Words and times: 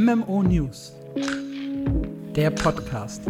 MMO 0.00 0.44
News, 0.44 0.92
der 2.36 2.50
Podcast. 2.50 3.22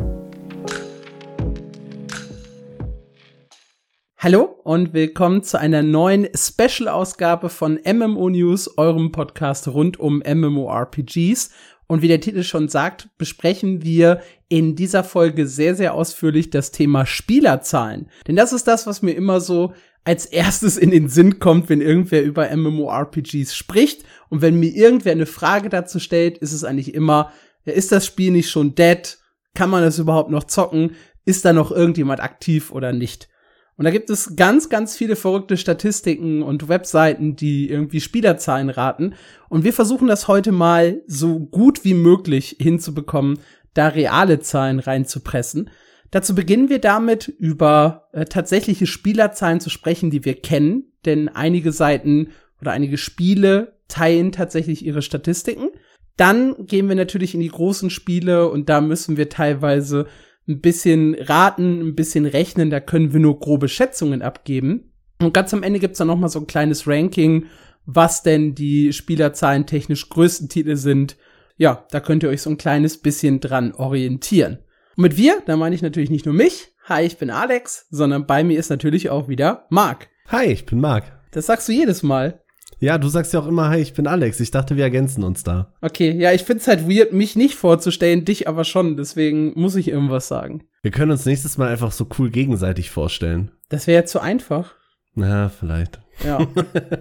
Hallo 4.18 4.42
und 4.64 4.92
willkommen 4.92 5.42
zu 5.42 5.58
einer 5.58 5.82
neuen 5.82 6.28
Special-Ausgabe 6.34 7.48
von 7.48 7.78
MMO 7.90 8.28
News, 8.28 8.76
eurem 8.76 9.12
Podcast 9.12 9.68
rund 9.68 9.98
um 9.98 10.18
MMORPGs. 10.18 11.50
Und 11.86 12.02
wie 12.02 12.08
der 12.08 12.20
Titel 12.20 12.42
schon 12.42 12.68
sagt, 12.68 13.08
besprechen 13.16 13.82
wir 13.82 14.20
in 14.50 14.76
dieser 14.76 15.04
Folge 15.04 15.46
sehr, 15.46 15.74
sehr 15.74 15.94
ausführlich 15.94 16.50
das 16.50 16.70
Thema 16.70 17.06
Spielerzahlen. 17.06 18.10
Denn 18.26 18.36
das 18.36 18.52
ist 18.52 18.68
das, 18.68 18.86
was 18.86 19.00
mir 19.00 19.12
immer 19.12 19.40
so 19.40 19.72
als 20.08 20.24
erstes 20.24 20.78
in 20.78 20.90
den 20.90 21.10
Sinn 21.10 21.38
kommt, 21.38 21.68
wenn 21.68 21.82
irgendwer 21.82 22.22
über 22.22 22.48
MMORPGs 22.56 23.54
spricht. 23.54 24.04
Und 24.30 24.40
wenn 24.40 24.58
mir 24.58 24.74
irgendwer 24.74 25.12
eine 25.12 25.26
Frage 25.26 25.68
dazu 25.68 26.00
stellt, 26.00 26.38
ist 26.38 26.54
es 26.54 26.64
eigentlich 26.64 26.94
immer, 26.94 27.30
ist 27.66 27.92
das 27.92 28.06
Spiel 28.06 28.30
nicht 28.30 28.48
schon 28.48 28.74
dead? 28.74 29.18
Kann 29.54 29.68
man 29.68 29.84
es 29.84 29.98
überhaupt 29.98 30.30
noch 30.30 30.44
zocken? 30.44 30.92
Ist 31.26 31.44
da 31.44 31.52
noch 31.52 31.70
irgendjemand 31.70 32.20
aktiv 32.20 32.72
oder 32.72 32.94
nicht? 32.94 33.28
Und 33.76 33.84
da 33.84 33.90
gibt 33.90 34.08
es 34.08 34.34
ganz, 34.34 34.70
ganz 34.70 34.96
viele 34.96 35.14
verrückte 35.14 35.58
Statistiken 35.58 36.42
und 36.42 36.70
Webseiten, 36.70 37.36
die 37.36 37.68
irgendwie 37.68 38.00
Spielerzahlen 38.00 38.70
raten. 38.70 39.12
Und 39.50 39.62
wir 39.62 39.74
versuchen 39.74 40.08
das 40.08 40.26
heute 40.26 40.52
mal 40.52 41.02
so 41.06 41.38
gut 41.38 41.84
wie 41.84 41.92
möglich 41.92 42.56
hinzubekommen, 42.58 43.40
da 43.74 43.88
reale 43.88 44.40
Zahlen 44.40 44.80
reinzupressen. 44.80 45.68
Dazu 46.10 46.34
beginnen 46.34 46.70
wir 46.70 46.78
damit, 46.78 47.28
über 47.28 48.08
äh, 48.12 48.24
tatsächliche 48.24 48.86
Spielerzahlen 48.86 49.60
zu 49.60 49.70
sprechen, 49.70 50.10
die 50.10 50.24
wir 50.24 50.34
kennen, 50.34 50.92
denn 51.04 51.28
einige 51.28 51.72
Seiten 51.72 52.28
oder 52.60 52.72
einige 52.72 52.96
Spiele 52.96 53.78
teilen 53.88 54.32
tatsächlich 54.32 54.84
ihre 54.84 55.02
Statistiken. 55.02 55.70
Dann 56.16 56.66
gehen 56.66 56.88
wir 56.88 56.96
natürlich 56.96 57.34
in 57.34 57.40
die 57.40 57.48
großen 57.48 57.90
Spiele 57.90 58.50
und 58.50 58.68
da 58.68 58.80
müssen 58.80 59.16
wir 59.16 59.28
teilweise 59.28 60.06
ein 60.48 60.60
bisschen 60.60 61.14
raten, 61.14 61.80
ein 61.80 61.94
bisschen 61.94 62.26
rechnen, 62.26 62.70
da 62.70 62.80
können 62.80 63.12
wir 63.12 63.20
nur 63.20 63.38
grobe 63.38 63.68
Schätzungen 63.68 64.22
abgeben. 64.22 64.92
Und 65.20 65.34
ganz 65.34 65.52
am 65.52 65.62
Ende 65.62 65.78
gibt's 65.78 65.98
dann 65.98 66.08
noch 66.08 66.18
mal 66.18 66.28
so 66.28 66.40
ein 66.40 66.46
kleines 66.46 66.86
Ranking, 66.86 67.46
was 67.84 68.22
denn 68.22 68.54
die 68.54 68.92
Spielerzahlen 68.92 69.66
technisch 69.66 70.08
größten 70.08 70.48
Titel 70.48 70.76
sind. 70.76 71.16
Ja, 71.56 71.86
da 71.90 72.00
könnt 72.00 72.22
ihr 72.22 72.28
euch 72.30 72.42
so 72.42 72.50
ein 72.50 72.58
kleines 72.58 72.98
bisschen 72.98 73.40
dran 73.40 73.72
orientieren. 73.72 74.58
Und 74.98 75.02
mit 75.02 75.16
wir, 75.16 75.40
da 75.46 75.56
meine 75.56 75.76
ich 75.76 75.82
natürlich 75.82 76.10
nicht 76.10 76.26
nur 76.26 76.34
mich. 76.34 76.72
Hi, 76.86 77.04
ich 77.04 77.18
bin 77.18 77.30
Alex, 77.30 77.86
sondern 77.88 78.26
bei 78.26 78.42
mir 78.42 78.58
ist 78.58 78.68
natürlich 78.68 79.10
auch 79.10 79.28
wieder 79.28 79.66
Marc. 79.70 80.08
Hi, 80.26 80.46
ich 80.46 80.66
bin 80.66 80.80
Marc. 80.80 81.04
Das 81.30 81.46
sagst 81.46 81.68
du 81.68 81.72
jedes 81.72 82.02
Mal. 82.02 82.42
Ja, 82.80 82.98
du 82.98 83.06
sagst 83.06 83.32
ja 83.32 83.38
auch 83.38 83.46
immer, 83.46 83.68
hi, 83.68 83.78
ich 83.78 83.94
bin 83.94 84.08
Alex. 84.08 84.40
Ich 84.40 84.50
dachte, 84.50 84.74
wir 84.74 84.82
ergänzen 84.82 85.22
uns 85.22 85.44
da. 85.44 85.72
Okay, 85.82 86.10
ja, 86.10 86.32
ich 86.32 86.42
find's 86.42 86.66
halt 86.66 86.88
weird, 86.88 87.12
mich 87.12 87.36
nicht 87.36 87.54
vorzustellen, 87.54 88.24
dich 88.24 88.48
aber 88.48 88.64
schon. 88.64 88.96
Deswegen 88.96 89.52
muss 89.54 89.76
ich 89.76 89.86
irgendwas 89.86 90.26
sagen. 90.26 90.64
Wir 90.82 90.90
können 90.90 91.12
uns 91.12 91.24
nächstes 91.24 91.58
Mal 91.58 91.68
einfach 91.68 91.92
so 91.92 92.08
cool 92.18 92.30
gegenseitig 92.30 92.90
vorstellen. 92.90 93.52
Das 93.68 93.86
wäre 93.86 94.00
ja 94.00 94.04
zu 94.04 94.18
einfach. 94.18 94.74
Na, 95.14 95.48
vielleicht. 95.48 96.00
Ja. 96.24 96.44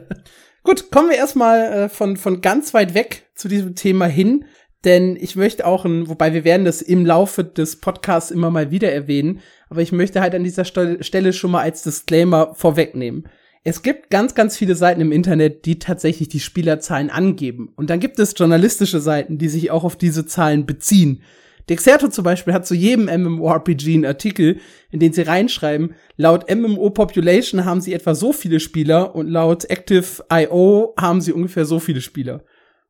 Gut, 0.63 0.91
kommen 0.91 1.09
wir 1.09 1.17
erstmal 1.17 1.61
äh, 1.61 1.89
von, 1.89 2.15
von 2.15 2.41
ganz 2.41 2.75
weit 2.75 2.93
weg 2.93 3.31
zu 3.33 3.47
diesem 3.47 3.73
Thema 3.73 4.05
hin. 4.05 4.45
Denn 4.85 5.17
ich 5.19 5.35
möchte 5.35 5.65
auch, 5.65 5.85
ein, 5.85 6.07
wobei 6.07 6.33
wir 6.33 6.43
werden 6.43 6.65
das 6.65 6.81
im 6.81 7.05
Laufe 7.05 7.43
des 7.43 7.77
Podcasts 7.77 8.31
immer 8.31 8.51
mal 8.51 8.71
wieder 8.71 8.91
erwähnen, 8.91 9.39
aber 9.69 9.81
ich 9.81 9.91
möchte 9.91 10.21
halt 10.21 10.35
an 10.35 10.43
dieser 10.43 10.65
Stelle 10.65 11.33
schon 11.33 11.51
mal 11.51 11.61
als 11.61 11.83
Disclaimer 11.83 12.53
vorwegnehmen. 12.53 13.27
Es 13.63 13.81
gibt 13.81 14.09
ganz, 14.09 14.33
ganz 14.33 14.55
viele 14.55 14.75
Seiten 14.75 15.01
im 15.01 15.11
Internet, 15.11 15.65
die 15.65 15.77
tatsächlich 15.77 16.29
die 16.29 16.39
Spielerzahlen 16.39 17.09
angeben. 17.09 17.73
Und 17.75 17.89
dann 17.89 17.99
gibt 17.99 18.17
es 18.17 18.33
journalistische 18.37 19.01
Seiten, 19.01 19.39
die 19.39 19.49
sich 19.49 19.71
auch 19.71 19.83
auf 19.83 19.97
diese 19.97 20.25
Zahlen 20.25 20.65
beziehen. 20.65 21.21
Dexerto 21.69 22.07
zum 22.07 22.23
Beispiel 22.23 22.53
hat 22.53 22.65
zu 22.65 22.75
jedem 22.75 23.05
MMORPG 23.05 23.95
einen 23.95 24.05
Artikel, 24.05 24.59
in 24.89 25.01
den 25.01 25.11
sie 25.11 25.23
reinschreiben, 25.23 25.95
laut 26.15 26.49
MMO 26.49 26.91
Population 26.91 27.65
haben 27.65 27.81
sie 27.81 27.93
etwa 27.93 28.15
so 28.15 28.31
viele 28.31 28.61
Spieler 28.61 29.15
und 29.15 29.27
laut 29.27 29.69
Active.io 29.69 30.93
haben 30.97 31.19
sie 31.19 31.33
ungefähr 31.33 31.65
so 31.65 31.79
viele 31.79 31.99
Spieler. 31.99 32.45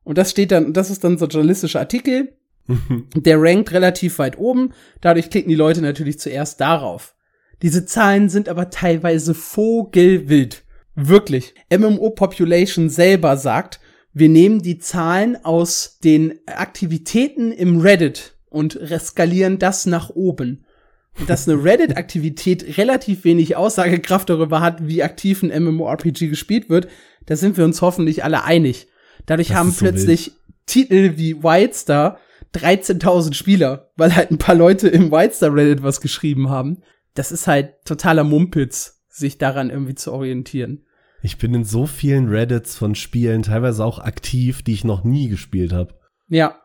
Und 0.08 0.16
das 0.16 0.30
steht 0.30 0.52
dann, 0.52 0.72
das 0.72 0.88
ist 0.88 1.04
dann 1.04 1.18
so 1.18 1.26
ein 1.26 1.30
journalistischer 1.30 1.80
Artikel, 1.80 2.32
der 3.14 3.42
rankt 3.42 3.72
relativ 3.72 4.18
weit 4.18 4.38
oben. 4.38 4.72
Dadurch 5.02 5.28
klicken 5.28 5.50
die 5.50 5.54
Leute 5.54 5.82
natürlich 5.82 6.18
zuerst 6.18 6.62
darauf. 6.62 7.14
Diese 7.60 7.84
Zahlen 7.84 8.30
sind 8.30 8.48
aber 8.48 8.70
teilweise 8.70 9.34
vogelwild. 9.34 10.64
Wirklich. 10.94 11.52
MMO 11.70 12.08
Population 12.08 12.88
selber 12.88 13.36
sagt, 13.36 13.80
wir 14.14 14.30
nehmen 14.30 14.62
die 14.62 14.78
Zahlen 14.78 15.44
aus 15.44 15.98
den 16.02 16.38
Aktivitäten 16.46 17.52
im 17.52 17.78
Reddit 17.78 18.34
und 18.48 18.80
skalieren 19.00 19.58
das 19.58 19.84
nach 19.84 20.08
oben. 20.08 20.64
Und 21.20 21.28
dass 21.28 21.46
eine 21.46 21.62
Reddit-Aktivität 21.64 22.78
relativ 22.78 23.24
wenig 23.24 23.56
Aussagekraft 23.56 24.30
darüber 24.30 24.62
hat, 24.62 24.88
wie 24.88 25.02
aktiv 25.02 25.42
ein 25.42 25.64
MMORPG 25.64 26.28
gespielt 26.28 26.70
wird, 26.70 26.88
da 27.26 27.36
sind 27.36 27.58
wir 27.58 27.66
uns 27.66 27.82
hoffentlich 27.82 28.24
alle 28.24 28.44
einig. 28.44 28.88
Dadurch 29.26 29.48
das 29.48 29.56
haben 29.56 29.74
plötzlich 29.74 30.24
so 30.24 30.32
Titel 30.66 31.16
wie 31.16 31.42
Wildstar 31.42 32.18
13.000 32.54 33.34
Spieler, 33.34 33.90
weil 33.96 34.14
halt 34.14 34.30
ein 34.30 34.38
paar 34.38 34.54
Leute 34.54 34.88
im 34.88 35.10
Wildstar 35.10 35.54
Reddit 35.54 35.82
was 35.82 36.00
geschrieben 36.00 36.50
haben. 36.50 36.82
Das 37.14 37.32
ist 37.32 37.46
halt 37.46 37.84
totaler 37.84 38.24
Mumpitz, 38.24 39.02
sich 39.08 39.38
daran 39.38 39.70
irgendwie 39.70 39.94
zu 39.94 40.12
orientieren. 40.12 40.84
Ich 41.22 41.38
bin 41.38 41.52
in 41.52 41.64
so 41.64 41.86
vielen 41.86 42.28
Reddits 42.28 42.76
von 42.76 42.94
Spielen 42.94 43.42
teilweise 43.42 43.84
auch 43.84 43.98
aktiv, 43.98 44.62
die 44.62 44.72
ich 44.72 44.84
noch 44.84 45.02
nie 45.02 45.28
gespielt 45.28 45.72
habe. 45.72 45.94
Ja. 46.28 46.56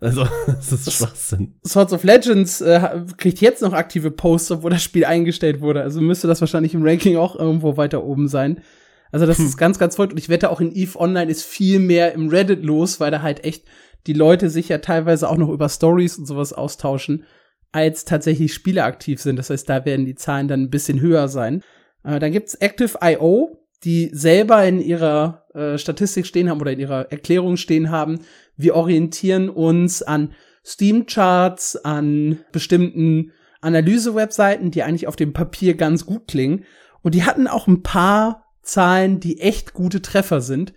Also, 0.00 0.26
das 0.46 0.72
ist 0.72 0.92
Schwachsinn. 0.92 1.58
Swords 1.66 1.92
of 1.92 2.04
Legends 2.04 2.60
äh, 2.60 3.02
kriegt 3.16 3.40
jetzt 3.40 3.62
noch 3.62 3.72
aktive 3.72 4.10
Posts, 4.10 4.52
obwohl 4.52 4.70
das 4.70 4.82
Spiel 4.82 5.04
eingestellt 5.04 5.60
wurde. 5.60 5.82
Also 5.82 6.00
müsste 6.00 6.26
das 6.28 6.40
wahrscheinlich 6.40 6.74
im 6.74 6.84
Ranking 6.84 7.16
auch 7.16 7.36
irgendwo 7.36 7.76
weiter 7.76 8.04
oben 8.04 8.28
sein. 8.28 8.62
Also 9.12 9.26
das 9.26 9.38
hm. 9.38 9.46
ist 9.46 9.56
ganz, 9.56 9.78
ganz 9.78 9.96
verrückt. 9.96 10.12
Und 10.12 10.18
ich 10.18 10.28
wette 10.28 10.50
auch 10.50 10.60
in 10.60 10.74
EVE 10.74 10.98
Online 10.98 11.30
ist 11.30 11.44
viel 11.44 11.78
mehr 11.78 12.12
im 12.12 12.28
Reddit 12.28 12.64
los, 12.64 13.00
weil 13.00 13.10
da 13.10 13.22
halt 13.22 13.44
echt 13.44 13.64
die 14.06 14.12
Leute 14.12 14.50
sich 14.50 14.68
ja 14.68 14.78
teilweise 14.78 15.28
auch 15.28 15.36
noch 15.36 15.50
über 15.50 15.68
Stories 15.68 16.18
und 16.18 16.26
sowas 16.26 16.52
austauschen, 16.52 17.24
als 17.72 18.04
tatsächlich 18.04 18.54
Spiele 18.54 18.84
aktiv 18.84 19.20
sind. 19.20 19.36
Das 19.36 19.50
heißt, 19.50 19.68
da 19.68 19.84
werden 19.84 20.06
die 20.06 20.14
Zahlen 20.14 20.48
dann 20.48 20.62
ein 20.62 20.70
bisschen 20.70 21.00
höher 21.00 21.28
sein. 21.28 21.62
Äh, 22.04 22.18
dann 22.18 22.32
gibt's 22.32 22.54
Active.io, 22.54 23.58
die 23.84 24.10
selber 24.12 24.64
in 24.64 24.80
ihrer 24.80 25.44
äh, 25.54 25.78
Statistik 25.78 26.26
stehen 26.26 26.48
haben 26.48 26.60
oder 26.60 26.72
in 26.72 26.80
ihrer 26.80 27.12
Erklärung 27.12 27.56
stehen 27.56 27.90
haben, 27.90 28.20
wir 28.56 28.74
orientieren 28.74 29.48
uns 29.48 30.02
an 30.02 30.32
Steam-Charts, 30.64 31.76
an 31.84 32.40
bestimmten 32.52 33.32
Analyse-Webseiten, 33.60 34.70
die 34.70 34.82
eigentlich 34.82 35.06
auf 35.06 35.16
dem 35.16 35.32
Papier 35.32 35.74
ganz 35.74 36.06
gut 36.06 36.26
klingen. 36.26 36.64
Und 37.02 37.14
die 37.14 37.24
hatten 37.24 37.46
auch 37.46 37.66
ein 37.68 37.82
paar 37.82 38.47
Zahlen, 38.68 39.18
die 39.18 39.40
echt 39.40 39.72
gute 39.72 40.02
Treffer 40.02 40.40
sind. 40.40 40.74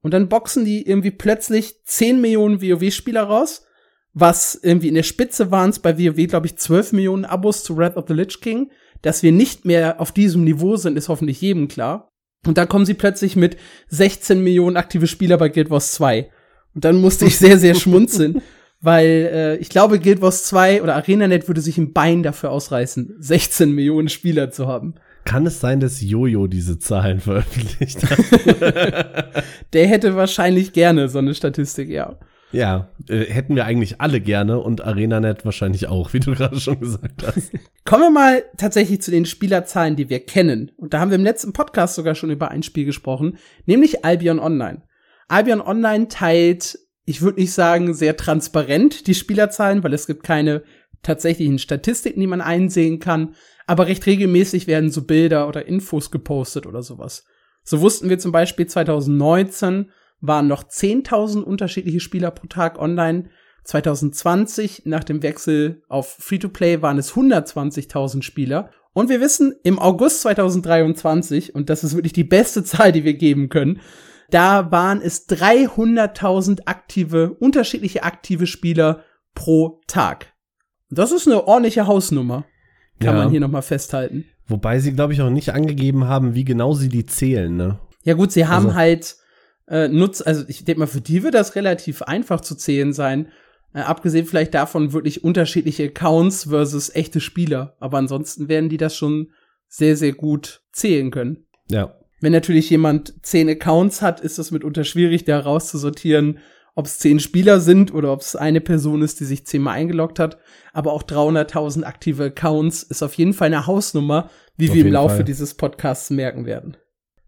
Und 0.00 0.12
dann 0.12 0.28
boxen 0.28 0.64
die 0.64 0.86
irgendwie 0.86 1.10
plötzlich 1.10 1.82
10 1.84 2.20
Millionen 2.20 2.60
WoW-Spieler 2.60 3.22
raus, 3.22 3.66
was 4.12 4.58
irgendwie 4.62 4.88
in 4.88 4.94
der 4.94 5.02
Spitze 5.02 5.50
waren 5.50 5.70
es 5.70 5.78
bei 5.78 5.98
WoW, 5.98 6.26
glaube 6.26 6.46
ich, 6.46 6.56
12 6.56 6.92
Millionen 6.92 7.24
Abos 7.24 7.64
zu 7.64 7.76
Wrath 7.76 7.96
of 7.96 8.04
the 8.08 8.14
Lich 8.14 8.40
King. 8.40 8.70
Dass 9.02 9.22
wir 9.22 9.32
nicht 9.32 9.64
mehr 9.64 10.00
auf 10.00 10.12
diesem 10.12 10.44
Niveau 10.44 10.76
sind, 10.76 10.96
ist 10.96 11.08
hoffentlich 11.08 11.40
jedem 11.40 11.68
klar. 11.68 12.10
Und 12.46 12.58
dann 12.58 12.68
kommen 12.68 12.86
sie 12.86 12.94
plötzlich 12.94 13.36
mit 13.36 13.56
16 13.88 14.42
Millionen 14.42 14.76
aktive 14.76 15.06
Spieler 15.06 15.36
bei 15.38 15.48
Guild 15.48 15.70
Wars 15.70 15.92
2. 15.92 16.30
Und 16.74 16.84
dann 16.84 17.00
musste 17.00 17.24
ich 17.26 17.38
sehr, 17.38 17.58
sehr 17.58 17.74
schmunzeln, 17.74 18.42
weil 18.80 19.30
äh, 19.32 19.56
ich 19.56 19.68
glaube, 19.68 20.00
Guild 20.00 20.20
Wars 20.20 20.44
2 20.44 20.82
oder 20.82 20.94
ArenaNet 20.94 21.48
würde 21.48 21.60
sich 21.60 21.78
ein 21.78 21.92
Bein 21.92 22.22
dafür 22.22 22.50
ausreißen, 22.50 23.16
16 23.18 23.72
Millionen 23.72 24.08
Spieler 24.08 24.50
zu 24.50 24.66
haben. 24.66 24.94
Kann 25.24 25.46
es 25.46 25.60
sein, 25.60 25.80
dass 25.80 26.00
Jojo 26.00 26.46
diese 26.46 26.78
Zahlen 26.78 27.20
veröffentlicht 27.20 28.02
hat? 28.08 28.18
Der 29.72 29.86
hätte 29.86 30.16
wahrscheinlich 30.16 30.72
gerne 30.72 31.08
so 31.08 31.18
eine 31.18 31.34
Statistik, 31.34 31.88
ja. 31.88 32.18
Ja, 32.54 32.88
äh, 33.08 33.24
hätten 33.24 33.56
wir 33.56 33.64
eigentlich 33.64 34.00
alle 34.00 34.20
gerne 34.20 34.60
und 34.60 34.80
ArenaNet 34.84 35.44
wahrscheinlich 35.44 35.88
auch, 35.88 36.12
wie 36.12 36.20
du 36.20 36.34
gerade 36.34 36.60
schon 36.60 36.78
gesagt 36.78 37.24
hast. 37.26 37.50
Kommen 37.84 38.02
wir 38.02 38.10
mal 38.10 38.44
tatsächlich 38.56 39.02
zu 39.02 39.10
den 39.10 39.26
Spielerzahlen, 39.26 39.96
die 39.96 40.08
wir 40.08 40.20
kennen. 40.20 40.70
Und 40.76 40.94
da 40.94 41.00
haben 41.00 41.10
wir 41.10 41.16
im 41.16 41.24
letzten 41.24 41.52
Podcast 41.52 41.96
sogar 41.96 42.14
schon 42.14 42.30
über 42.30 42.52
ein 42.52 42.62
Spiel 42.62 42.84
gesprochen, 42.84 43.38
nämlich 43.66 44.04
Albion 44.04 44.38
Online. 44.38 44.82
Albion 45.26 45.60
Online 45.60 46.06
teilt, 46.06 46.78
ich 47.06 47.22
würde 47.22 47.40
nicht 47.40 47.52
sagen, 47.52 47.92
sehr 47.92 48.16
transparent 48.16 49.08
die 49.08 49.14
Spielerzahlen, 49.14 49.82
weil 49.82 49.92
es 49.92 50.06
gibt 50.06 50.22
keine 50.22 50.62
tatsächlichen 51.02 51.58
Statistiken, 51.58 52.20
die 52.20 52.28
man 52.28 52.40
einsehen 52.40 53.00
kann, 53.00 53.34
aber 53.66 53.86
recht 53.86 54.04
regelmäßig 54.06 54.66
werden 54.66 54.90
so 54.90 55.02
Bilder 55.02 55.48
oder 55.48 55.66
Infos 55.66 56.10
gepostet 56.10 56.66
oder 56.66 56.82
sowas. 56.82 57.24
So 57.62 57.80
wussten 57.80 58.10
wir 58.10 58.18
zum 58.18 58.32
Beispiel 58.32 58.66
2019 58.66 59.90
waren 60.20 60.46
noch 60.46 60.64
10.000 60.64 61.42
unterschiedliche 61.42 62.00
Spieler 62.00 62.30
pro 62.30 62.46
Tag 62.46 62.78
online. 62.78 63.30
2020 63.64 64.82
nach 64.84 65.04
dem 65.04 65.22
Wechsel 65.22 65.82
auf 65.88 66.16
Free-to-Play 66.18 66.82
waren 66.82 66.98
es 66.98 67.12
120.000 67.14 68.22
Spieler. 68.22 68.70
Und 68.92 69.08
wir 69.08 69.20
wissen, 69.20 69.54
im 69.64 69.78
August 69.78 70.22
2023, 70.22 71.54
und 71.54 71.68
das 71.68 71.82
ist 71.82 71.94
wirklich 71.94 72.12
die 72.12 72.24
beste 72.24 72.62
Zahl, 72.64 72.92
die 72.92 73.04
wir 73.04 73.14
geben 73.14 73.48
können, 73.48 73.80
Da 74.30 74.70
waren 74.72 75.00
es 75.02 75.28
300.000 75.28 76.62
aktive, 76.66 77.34
unterschiedliche 77.38 78.02
aktive 78.02 78.46
Spieler 78.46 79.04
pro 79.34 79.80
Tag. 79.86 80.32
Das 80.90 81.12
ist 81.12 81.26
eine 81.26 81.46
ordentliche 81.46 81.86
Hausnummer. 81.86 82.44
Kann 83.00 83.16
ja. 83.16 83.22
man 83.22 83.30
hier 83.30 83.40
nochmal 83.40 83.62
festhalten. 83.62 84.24
Wobei 84.46 84.78
sie, 84.78 84.92
glaube 84.92 85.12
ich, 85.12 85.22
auch 85.22 85.30
nicht 85.30 85.50
angegeben 85.50 86.04
haben, 86.04 86.34
wie 86.34 86.44
genau 86.44 86.74
sie 86.74 86.88
die 86.88 87.06
zählen, 87.06 87.56
ne? 87.56 87.78
Ja, 88.02 88.14
gut, 88.14 88.32
sie 88.32 88.46
haben 88.46 88.66
also. 88.66 88.76
halt 88.76 89.16
äh, 89.68 89.88
Nutz, 89.88 90.20
also 90.20 90.44
ich 90.48 90.64
denke 90.64 90.80
mal, 90.80 90.86
für 90.86 91.00
die 91.00 91.22
wird 91.22 91.34
das 91.34 91.54
relativ 91.56 92.02
einfach 92.02 92.40
zu 92.40 92.54
zählen 92.54 92.92
sein. 92.92 93.28
Äh, 93.72 93.80
abgesehen 93.80 94.26
vielleicht 94.26 94.54
davon 94.54 94.92
wirklich 94.92 95.24
unterschiedliche 95.24 95.84
Accounts 95.84 96.44
versus 96.44 96.94
echte 96.94 97.20
Spieler. 97.20 97.76
Aber 97.80 97.98
ansonsten 97.98 98.48
werden 98.48 98.68
die 98.68 98.76
das 98.76 98.96
schon 98.96 99.32
sehr, 99.68 99.96
sehr 99.96 100.12
gut 100.12 100.62
zählen 100.72 101.10
können. 101.10 101.46
Ja. 101.70 101.94
Wenn 102.20 102.32
natürlich 102.32 102.70
jemand 102.70 103.14
zehn 103.24 103.48
Accounts 103.48 104.02
hat, 104.02 104.20
ist 104.20 104.38
es 104.38 104.50
mitunter 104.50 104.84
schwierig, 104.84 105.24
da 105.24 105.40
rauszusortieren, 105.40 106.38
ob 106.74 106.86
es 106.86 106.98
zehn 106.98 107.20
Spieler 107.20 107.60
sind 107.60 107.94
oder 107.94 108.12
ob 108.12 108.20
es 108.20 108.34
eine 108.36 108.60
Person 108.60 109.02
ist, 109.02 109.20
die 109.20 109.24
sich 109.24 109.46
zehnmal 109.46 109.74
eingeloggt 109.74 110.18
hat. 110.18 110.38
Aber 110.72 110.92
auch 110.92 111.02
300.000 111.02 111.84
aktive 111.84 112.24
Accounts 112.24 112.82
ist 112.82 113.02
auf 113.02 113.14
jeden 113.14 113.32
Fall 113.32 113.46
eine 113.46 113.66
Hausnummer, 113.66 114.30
wie 114.56 114.70
auf 114.70 114.74
wir 114.74 114.84
im 114.84 114.92
Laufe 114.92 115.16
Fall. 115.16 115.24
dieses 115.24 115.54
Podcasts 115.54 116.10
merken 116.10 116.46
werden. 116.46 116.76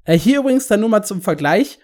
Äh, 0.04 0.18
hier 0.18 0.40
übrigens 0.40 0.66
dann 0.66 0.80
nur 0.80 0.88
mal 0.88 1.04
zum 1.04 1.22
Vergleich. 1.22 1.78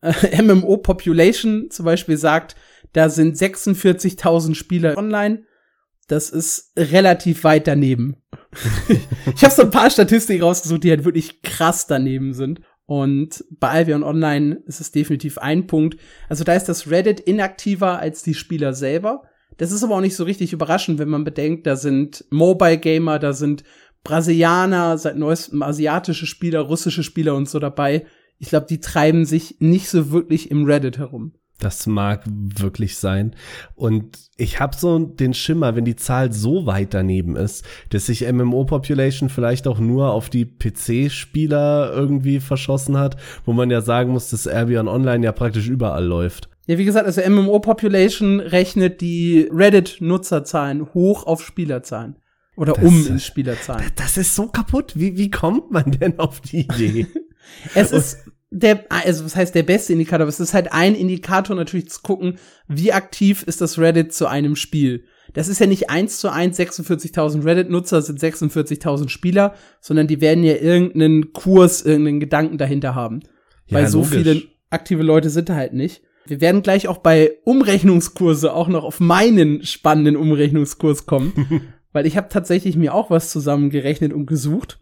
Äh, 0.00 0.42
MMO 0.42 0.76
Population 0.78 1.70
zum 1.70 1.84
Beispiel 1.84 2.16
sagt, 2.16 2.54
da 2.92 3.08
sind 3.08 3.36
46.000 3.36 4.54
Spieler 4.54 4.96
online. 4.96 5.44
Das 6.06 6.30
ist 6.30 6.72
relativ 6.76 7.44
weit 7.44 7.66
daneben. 7.66 8.16
ich 9.34 9.44
habe 9.44 9.54
so 9.54 9.62
ein 9.62 9.70
paar 9.70 9.90
Statistiken 9.90 10.42
rausgesucht, 10.42 10.84
die 10.84 10.90
halt 10.90 11.04
wirklich 11.04 11.42
krass 11.42 11.86
daneben 11.86 12.32
sind. 12.32 12.60
Und 12.88 13.44
bei 13.50 13.68
Albion 13.68 14.02
Online 14.02 14.62
ist 14.64 14.80
es 14.80 14.90
definitiv 14.90 15.36
ein 15.36 15.66
Punkt. 15.66 15.98
Also 16.30 16.42
da 16.42 16.54
ist 16.54 16.70
das 16.70 16.90
Reddit 16.90 17.20
inaktiver 17.20 17.98
als 17.98 18.22
die 18.22 18.32
Spieler 18.32 18.72
selber. 18.72 19.24
Das 19.58 19.72
ist 19.72 19.84
aber 19.84 19.96
auch 19.96 20.00
nicht 20.00 20.16
so 20.16 20.24
richtig 20.24 20.54
überraschend, 20.54 20.98
wenn 20.98 21.10
man 21.10 21.22
bedenkt, 21.22 21.66
da 21.66 21.76
sind 21.76 22.24
Mobile 22.30 22.78
Gamer, 22.78 23.18
da 23.18 23.34
sind 23.34 23.62
Brasilianer, 24.04 24.96
seit 24.96 25.18
neuestem 25.18 25.62
asiatische 25.62 26.24
Spieler, 26.24 26.60
russische 26.60 27.02
Spieler 27.02 27.34
und 27.34 27.46
so 27.46 27.58
dabei. 27.58 28.06
Ich 28.38 28.48
glaube, 28.48 28.64
die 28.70 28.80
treiben 28.80 29.26
sich 29.26 29.56
nicht 29.58 29.90
so 29.90 30.10
wirklich 30.10 30.50
im 30.50 30.64
Reddit 30.64 30.96
herum. 30.96 31.34
Das 31.58 31.86
mag 31.88 32.22
wirklich 32.26 32.98
sein. 32.98 33.34
Und 33.74 34.16
ich 34.36 34.60
habe 34.60 34.76
so 34.76 34.98
den 34.98 35.34
Schimmer, 35.34 35.74
wenn 35.74 35.84
die 35.84 35.96
Zahl 35.96 36.32
so 36.32 36.66
weit 36.66 36.94
daneben 36.94 37.34
ist, 37.34 37.64
dass 37.90 38.06
sich 38.06 38.30
MMO-Population 38.30 39.28
vielleicht 39.28 39.66
auch 39.66 39.80
nur 39.80 40.12
auf 40.12 40.30
die 40.30 40.44
PC-Spieler 40.46 41.92
irgendwie 41.92 42.38
verschossen 42.38 42.96
hat, 42.96 43.16
wo 43.44 43.52
man 43.52 43.70
ja 43.70 43.80
sagen 43.80 44.12
muss, 44.12 44.30
dass 44.30 44.46
Albion 44.46 44.86
Online 44.86 45.24
ja 45.24 45.32
praktisch 45.32 45.68
überall 45.68 46.04
läuft. 46.04 46.48
Ja, 46.66 46.78
wie 46.78 46.84
gesagt, 46.84 47.06
also 47.06 47.22
MMO-Population 47.28 48.40
rechnet 48.40 49.00
die 49.00 49.48
Reddit-Nutzerzahlen 49.50 50.94
hoch 50.94 51.26
auf 51.26 51.42
Spielerzahlen. 51.42 52.16
Oder 52.56 52.74
das, 52.74 52.84
um 52.84 53.18
Spielerzahlen. 53.18 53.90
Das 53.96 54.16
ist 54.16 54.34
so 54.34 54.48
kaputt. 54.48 54.92
Wie, 54.94 55.16
wie 55.16 55.30
kommt 55.30 55.70
man 55.70 55.92
denn 55.92 56.18
auf 56.18 56.40
die 56.40 56.62
Idee? 56.62 57.06
es 57.74 57.90
ist 57.90 58.18
der, 58.50 58.86
also 58.88 59.24
was 59.24 59.36
heißt 59.36 59.54
der 59.54 59.62
beste 59.62 59.92
Indikator, 59.92 60.22
aber 60.22 60.28
es 60.28 60.40
ist 60.40 60.54
halt 60.54 60.72
ein 60.72 60.94
Indikator 60.94 61.54
natürlich 61.54 61.90
zu 61.90 62.00
gucken, 62.02 62.38
wie 62.66 62.92
aktiv 62.92 63.42
ist 63.42 63.60
das 63.60 63.78
Reddit 63.78 64.12
zu 64.12 64.26
einem 64.26 64.56
Spiel. 64.56 65.04
Das 65.34 65.48
ist 65.48 65.60
ja 65.60 65.66
nicht 65.66 65.90
eins 65.90 66.18
zu 66.20 66.32
eins 66.32 66.58
46.000 66.58 67.44
Reddit-Nutzer 67.44 68.00
sind 68.00 68.18
46.000 68.18 69.10
Spieler, 69.10 69.54
sondern 69.80 70.06
die 70.06 70.22
werden 70.22 70.42
ja 70.44 70.56
irgendeinen 70.56 71.32
Kurs, 71.34 71.82
irgendeinen 71.82 72.20
Gedanken 72.20 72.56
dahinter 72.56 72.94
haben. 72.94 73.20
Ja, 73.66 73.78
Weil 73.78 73.88
so 73.88 73.98
logisch. 73.98 74.16
viele 74.16 74.42
aktive 74.70 75.02
Leute 75.02 75.28
sind 75.28 75.50
da 75.50 75.54
halt 75.54 75.74
nicht. 75.74 76.02
Wir 76.26 76.40
werden 76.40 76.62
gleich 76.62 76.88
auch 76.88 76.98
bei 76.98 77.38
Umrechnungskurse 77.44 78.52
auch 78.52 78.68
noch 78.68 78.84
auf 78.84 79.00
meinen 79.00 79.64
spannenden 79.64 80.16
Umrechnungskurs 80.16 81.06
kommen, 81.06 81.62
weil 81.92 82.06
ich 82.06 82.16
habe 82.16 82.28
tatsächlich 82.30 82.76
mir 82.76 82.94
auch 82.94 83.10
was 83.10 83.30
zusammengerechnet 83.30 84.12
und 84.12 84.26
gesucht. 84.26 84.80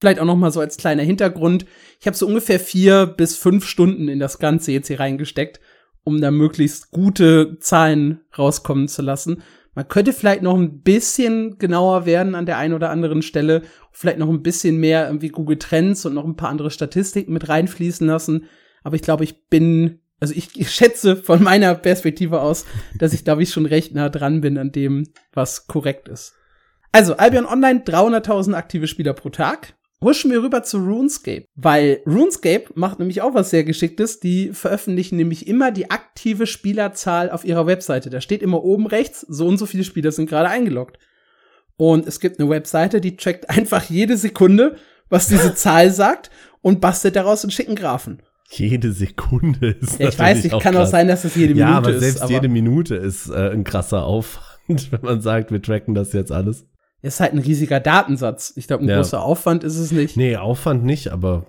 Vielleicht 0.00 0.20
auch 0.20 0.26
noch 0.26 0.36
mal 0.36 0.50
so 0.50 0.60
als 0.60 0.76
kleiner 0.76 1.02
Hintergrund. 1.02 1.64
Ich 2.00 2.06
habe 2.06 2.16
so 2.16 2.26
ungefähr 2.26 2.60
vier 2.60 3.06
bis 3.06 3.36
fünf 3.36 3.66
Stunden 3.66 4.08
in 4.08 4.18
das 4.18 4.38
Ganze 4.38 4.72
jetzt 4.72 4.88
hier 4.88 5.00
reingesteckt, 5.00 5.60
um 6.04 6.20
da 6.20 6.30
möglichst 6.30 6.90
gute 6.90 7.58
Zahlen 7.58 8.20
rauskommen 8.36 8.88
zu 8.88 9.02
lassen. 9.02 9.42
Man 9.74 9.88
könnte 9.88 10.14
vielleicht 10.14 10.42
noch 10.42 10.56
ein 10.56 10.80
bisschen 10.80 11.58
genauer 11.58 12.06
werden 12.06 12.34
an 12.34 12.46
der 12.46 12.56
einen 12.56 12.72
oder 12.72 12.90
anderen 12.90 13.20
Stelle, 13.20 13.62
vielleicht 13.92 14.18
noch 14.18 14.28
ein 14.30 14.42
bisschen 14.42 14.78
mehr 14.78 15.06
irgendwie 15.06 15.28
Google 15.28 15.58
Trends 15.58 16.06
und 16.06 16.14
noch 16.14 16.24
ein 16.24 16.36
paar 16.36 16.48
andere 16.48 16.70
Statistiken 16.70 17.32
mit 17.32 17.48
reinfließen 17.48 18.06
lassen. 18.06 18.46
Aber 18.82 18.96
ich 18.96 19.02
glaube, 19.02 19.24
ich 19.24 19.48
bin, 19.48 20.00
also 20.18 20.32
ich, 20.34 20.58
ich 20.58 20.70
schätze 20.70 21.16
von 21.16 21.42
meiner 21.42 21.74
Perspektive 21.74 22.40
aus, 22.40 22.64
dass 22.98 23.12
ich, 23.12 23.24
glaube 23.24 23.42
ich, 23.42 23.50
schon 23.50 23.66
recht 23.66 23.94
nah 23.94 24.08
dran 24.08 24.40
bin 24.40 24.56
an 24.56 24.72
dem, 24.72 25.08
was 25.34 25.66
korrekt 25.66 26.08
ist. 26.08 26.34
Also, 26.92 27.18
Albion 27.18 27.44
Online 27.44 27.80
300.000 27.80 28.54
aktive 28.54 28.86
Spieler 28.86 29.12
pro 29.12 29.28
Tag. 29.28 29.75
Huschen 30.02 30.30
wir 30.30 30.42
rüber 30.42 30.62
zu 30.62 30.78
RuneScape, 30.78 31.46
weil 31.54 32.00
RuneScape 32.06 32.66
macht 32.74 32.98
nämlich 32.98 33.22
auch 33.22 33.34
was 33.34 33.48
sehr 33.48 33.64
Geschicktes. 33.64 34.20
Die 34.20 34.50
veröffentlichen 34.52 35.16
nämlich 35.16 35.46
immer 35.46 35.70
die 35.70 35.90
aktive 35.90 36.46
Spielerzahl 36.46 37.30
auf 37.30 37.44
ihrer 37.46 37.66
Webseite. 37.66 38.10
Da 38.10 38.20
steht 38.20 38.42
immer 38.42 38.62
oben 38.62 38.86
rechts, 38.86 39.22
so 39.26 39.46
und 39.46 39.56
so 39.56 39.64
viele 39.64 39.84
Spieler 39.84 40.12
sind 40.12 40.28
gerade 40.28 40.50
eingeloggt. 40.50 40.98
Und 41.78 42.06
es 42.06 42.20
gibt 42.20 42.38
eine 42.38 42.48
Webseite, 42.50 43.00
die 43.00 43.16
checkt 43.16 43.48
einfach 43.56 43.88
jede 43.88 44.18
Sekunde, 44.18 44.76
was 45.08 45.28
diese 45.28 45.54
Zahl 45.54 45.90
sagt 45.90 46.30
und 46.60 46.80
bastelt 46.80 47.16
daraus 47.16 47.42
einen 47.42 47.50
schicken 47.50 47.74
Graphen. 47.74 48.22
Jede 48.50 48.92
Sekunde 48.92 49.70
ist 49.80 49.98
ja, 49.98 50.08
Ich 50.08 50.18
weiß 50.18 50.44
nicht, 50.44 50.60
kann 50.60 50.74
krass. 50.74 50.88
auch 50.88 50.90
sein, 50.90 51.08
dass 51.08 51.24
es 51.24 51.34
jede 51.34 51.54
Minute 51.54 51.64
ist. 51.64 51.70
Ja, 51.70 51.76
aber 51.78 51.98
selbst 51.98 52.16
ist, 52.16 52.22
aber 52.22 52.32
jede 52.32 52.48
Minute 52.48 52.96
ist 52.96 53.28
äh, 53.30 53.50
ein 53.50 53.64
krasser 53.64 54.04
Aufwand, 54.04 54.92
wenn 54.92 55.00
man 55.00 55.20
sagt, 55.20 55.50
wir 55.50 55.62
tracken 55.62 55.94
das 55.94 56.12
jetzt 56.12 56.30
alles 56.30 56.66
ist 57.02 57.20
halt 57.20 57.32
ein 57.32 57.38
riesiger 57.38 57.80
Datensatz. 57.80 58.52
Ich 58.56 58.66
glaube, 58.66 58.84
ein 58.84 58.88
ja. 58.88 58.96
großer 58.96 59.22
Aufwand 59.22 59.64
ist 59.64 59.76
es 59.76 59.92
nicht. 59.92 60.16
Nee, 60.16 60.36
Aufwand 60.36 60.84
nicht, 60.84 61.08
aber 61.08 61.46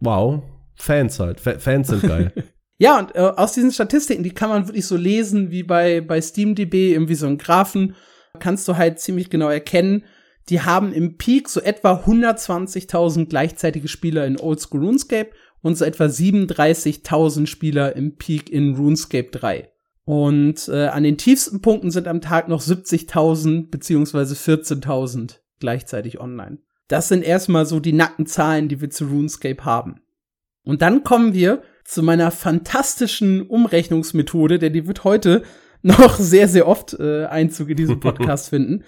wow, 0.00 0.42
Fans 0.74 1.18
halt. 1.18 1.44
F 1.44 1.62
Fans 1.62 1.88
sind 1.88 2.02
geil. 2.02 2.32
ja, 2.78 2.98
und 2.98 3.14
äh, 3.14 3.20
aus 3.20 3.54
diesen 3.54 3.72
Statistiken, 3.72 4.22
die 4.22 4.34
kann 4.34 4.50
man 4.50 4.66
wirklich 4.66 4.86
so 4.86 4.96
lesen 4.96 5.50
wie 5.50 5.62
bei, 5.62 6.00
bei 6.00 6.20
SteamDB, 6.20 6.92
irgendwie 6.92 7.14
so 7.14 7.26
ein 7.26 7.38
Graphen, 7.38 7.94
kannst 8.38 8.68
du 8.68 8.76
halt 8.76 9.00
ziemlich 9.00 9.30
genau 9.30 9.48
erkennen. 9.48 10.04
Die 10.50 10.60
haben 10.60 10.92
im 10.92 11.16
Peak 11.16 11.48
so 11.48 11.60
etwa 11.60 11.94
120.000 12.04 13.26
gleichzeitige 13.26 13.88
Spieler 13.88 14.26
in 14.26 14.38
Oldschool 14.38 14.84
RuneScape 14.84 15.30
und 15.62 15.78
so 15.78 15.84
etwa 15.86 16.04
37.000 16.04 17.46
Spieler 17.46 17.96
im 17.96 18.16
Peak 18.16 18.50
in 18.50 18.74
RuneScape 18.74 19.30
3. 19.30 19.70
Und 20.04 20.68
äh, 20.68 20.86
an 20.88 21.02
den 21.02 21.16
tiefsten 21.16 21.62
Punkten 21.62 21.90
sind 21.90 22.06
am 22.08 22.20
Tag 22.20 22.48
noch 22.48 22.60
70.000 22.60 23.70
beziehungsweise 23.70 24.34
14.000 24.34 25.38
gleichzeitig 25.60 26.20
online. 26.20 26.58
Das 26.88 27.08
sind 27.08 27.24
erstmal 27.24 27.64
so 27.64 27.80
die 27.80 27.94
nackten 27.94 28.26
Zahlen, 28.26 28.68
die 28.68 28.80
wir 28.80 28.90
zu 28.90 29.06
RuneScape 29.06 29.64
haben. 29.64 30.02
Und 30.62 30.82
dann 30.82 31.04
kommen 31.04 31.32
wir 31.32 31.62
zu 31.84 32.02
meiner 32.02 32.30
fantastischen 32.30 33.42
Umrechnungsmethode, 33.42 34.58
denn 34.58 34.72
die 34.72 34.86
wird 34.86 35.04
heute 35.04 35.42
noch 35.82 36.18
sehr, 36.18 36.48
sehr 36.48 36.66
oft 36.66 36.94
äh, 36.94 37.26
Einzug 37.26 37.70
in 37.70 37.76
diesem 37.76 38.00
Podcast 38.00 38.48
finden. 38.50 38.84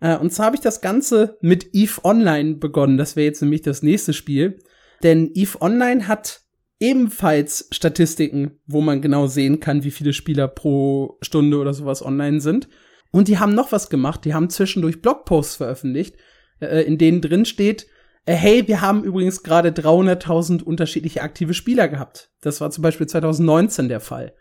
Äh, 0.00 0.16
und 0.16 0.32
zwar 0.32 0.46
habe 0.46 0.56
ich 0.56 0.62
das 0.62 0.80
Ganze 0.80 1.36
mit 1.40 1.74
EVE 1.74 2.04
Online 2.04 2.54
begonnen. 2.54 2.96
Das 2.96 3.16
wäre 3.16 3.26
jetzt 3.26 3.42
nämlich 3.42 3.62
das 3.62 3.82
nächste 3.82 4.12
Spiel. 4.12 4.58
Denn 5.02 5.30
EVE 5.34 5.60
Online 5.60 6.08
hat 6.08 6.42
ebenfalls 6.80 7.68
Statistiken, 7.70 8.58
wo 8.66 8.80
man 8.80 9.02
genau 9.02 9.26
sehen 9.26 9.60
kann, 9.60 9.84
wie 9.84 9.90
viele 9.90 10.12
Spieler 10.12 10.48
pro 10.48 11.18
Stunde 11.20 11.58
oder 11.58 11.74
sowas 11.74 12.04
online 12.04 12.40
sind. 12.40 12.68
Und 13.12 13.28
die 13.28 13.38
haben 13.38 13.54
noch 13.54 13.70
was 13.70 13.90
gemacht. 13.90 14.24
Die 14.24 14.34
haben 14.34 14.50
zwischendurch 14.50 15.02
Blogposts 15.02 15.56
veröffentlicht, 15.56 16.16
äh, 16.60 16.82
in 16.82 16.96
denen 16.96 17.20
drin 17.20 17.44
steht, 17.44 17.86
äh, 18.26 18.34
hey, 18.34 18.66
wir 18.66 18.80
haben 18.80 19.04
übrigens 19.04 19.42
gerade 19.42 19.70
300.000 19.70 20.62
unterschiedliche 20.62 21.22
aktive 21.22 21.54
Spieler 21.54 21.88
gehabt. 21.88 22.30
Das 22.40 22.60
war 22.60 22.70
zum 22.70 22.82
Beispiel 22.82 23.06
2019 23.06 23.88
der 23.88 24.00
Fall. 24.00 24.32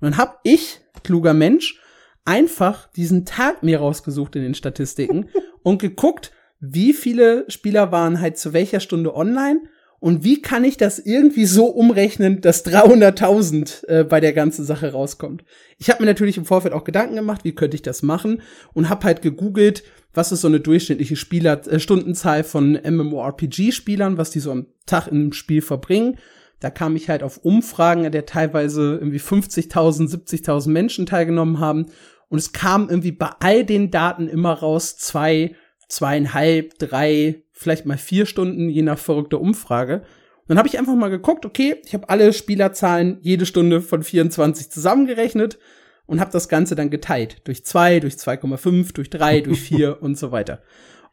Und 0.00 0.10
dann 0.10 0.16
hab 0.16 0.40
ich, 0.44 0.80
kluger 1.02 1.34
Mensch, 1.34 1.78
einfach 2.24 2.90
diesen 2.92 3.24
Tag 3.24 3.62
mir 3.62 3.80
rausgesucht 3.80 4.36
in 4.36 4.42
den 4.42 4.54
Statistiken 4.54 5.28
und 5.62 5.80
geguckt, 5.80 6.32
wie 6.60 6.92
viele 6.92 7.44
Spieler 7.48 7.90
waren 7.90 8.20
halt 8.20 8.38
zu 8.38 8.52
welcher 8.52 8.80
Stunde 8.80 9.14
online 9.16 9.62
und 10.02 10.24
wie 10.24 10.42
kann 10.42 10.64
ich 10.64 10.76
das 10.76 10.98
irgendwie 10.98 11.44
so 11.44 11.66
umrechnen, 11.66 12.40
dass 12.40 12.66
300.000 12.66 13.86
äh, 13.86 14.02
bei 14.02 14.18
der 14.18 14.32
ganzen 14.32 14.64
Sache 14.64 14.90
rauskommt? 14.90 15.44
Ich 15.78 15.90
habe 15.90 16.02
mir 16.02 16.08
natürlich 16.08 16.36
im 16.36 16.44
Vorfeld 16.44 16.74
auch 16.74 16.82
Gedanken 16.82 17.14
gemacht, 17.14 17.44
wie 17.44 17.54
könnte 17.54 17.76
ich 17.76 17.82
das 17.82 18.02
machen 18.02 18.42
und 18.74 18.88
habe 18.88 19.04
halt 19.04 19.22
gegoogelt, 19.22 19.84
was 20.12 20.32
ist 20.32 20.40
so 20.40 20.48
eine 20.48 20.58
durchschnittliche 20.58 21.14
Spieler 21.14 21.64
äh, 21.68 21.78
Stundenzahl 21.78 22.42
von 22.42 22.72
MMORPG-Spielern, 22.72 24.18
was 24.18 24.30
die 24.30 24.40
so 24.40 24.50
am 24.50 24.66
Tag 24.86 25.06
im 25.06 25.32
Spiel 25.32 25.62
verbringen. 25.62 26.18
Da 26.58 26.70
kam 26.70 26.96
ich 26.96 27.08
halt 27.08 27.22
auf 27.22 27.38
Umfragen, 27.38 28.10
der 28.10 28.26
teilweise 28.26 28.98
irgendwie 29.00 29.20
50.000, 29.20 30.10
70.000 30.10 30.68
Menschen 30.68 31.06
teilgenommen 31.06 31.60
haben. 31.60 31.86
Und 32.28 32.40
es 32.40 32.50
kam 32.50 32.88
irgendwie 32.88 33.12
bei 33.12 33.30
all 33.38 33.64
den 33.64 33.92
Daten 33.92 34.26
immer 34.26 34.52
raus 34.52 34.96
zwei, 34.96 35.54
zweieinhalb, 35.88 36.76
drei, 36.80 37.44
vielleicht 37.62 37.86
mal 37.86 37.98
vier 37.98 38.26
Stunden, 38.26 38.68
je 38.68 38.82
nach 38.82 38.98
verrückter 38.98 39.40
Umfrage. 39.40 40.02
Dann 40.48 40.58
habe 40.58 40.68
ich 40.68 40.78
einfach 40.78 40.94
mal 40.94 41.08
geguckt, 41.08 41.46
okay, 41.46 41.76
ich 41.84 41.94
habe 41.94 42.08
alle 42.08 42.32
Spielerzahlen 42.32 43.18
jede 43.22 43.46
Stunde 43.46 43.80
von 43.80 44.02
24 44.02 44.70
zusammengerechnet 44.70 45.58
und 46.06 46.20
habe 46.20 46.32
das 46.32 46.48
Ganze 46.48 46.74
dann 46.74 46.90
geteilt. 46.90 47.42
Durch 47.44 47.64
2, 47.64 48.00
durch 48.00 48.14
2,5, 48.14 48.92
durch 48.92 49.10
3, 49.10 49.40
durch 49.40 49.60
4 49.62 50.02
und 50.02 50.18
so 50.18 50.32
weiter. 50.32 50.62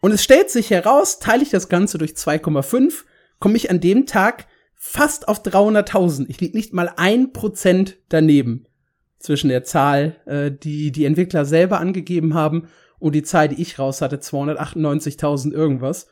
Und 0.01 0.11
es 0.11 0.23
stellt 0.23 0.49
sich 0.49 0.69
heraus, 0.71 1.19
teile 1.19 1.43
ich 1.43 1.49
das 1.49 1.69
Ganze 1.69 1.97
durch 1.97 2.11
2,5, 2.11 3.03
komme 3.39 3.57
ich 3.57 3.69
an 3.69 3.79
dem 3.79 4.05
Tag 4.05 4.47
fast 4.75 5.27
auf 5.27 5.43
300.000. 5.43 6.25
Ich 6.29 6.39
lieg 6.39 6.55
nicht 6.55 6.73
mal 6.73 6.91
ein 6.95 7.33
Prozent 7.33 7.97
daneben 8.07 8.65
zwischen 9.19 9.49
der 9.49 9.63
Zahl, 9.63 10.15
äh, 10.25 10.51
die 10.51 10.91
die 10.91 11.05
Entwickler 11.05 11.45
selber 11.45 11.79
angegeben 11.79 12.33
haben 12.33 12.69
und 12.97 13.13
die 13.13 13.23
Zahl, 13.23 13.49
die 13.49 13.61
ich 13.61 13.77
raus 13.77 14.01
hatte, 14.01 14.17
298.000 14.17 15.51
irgendwas. 15.51 16.07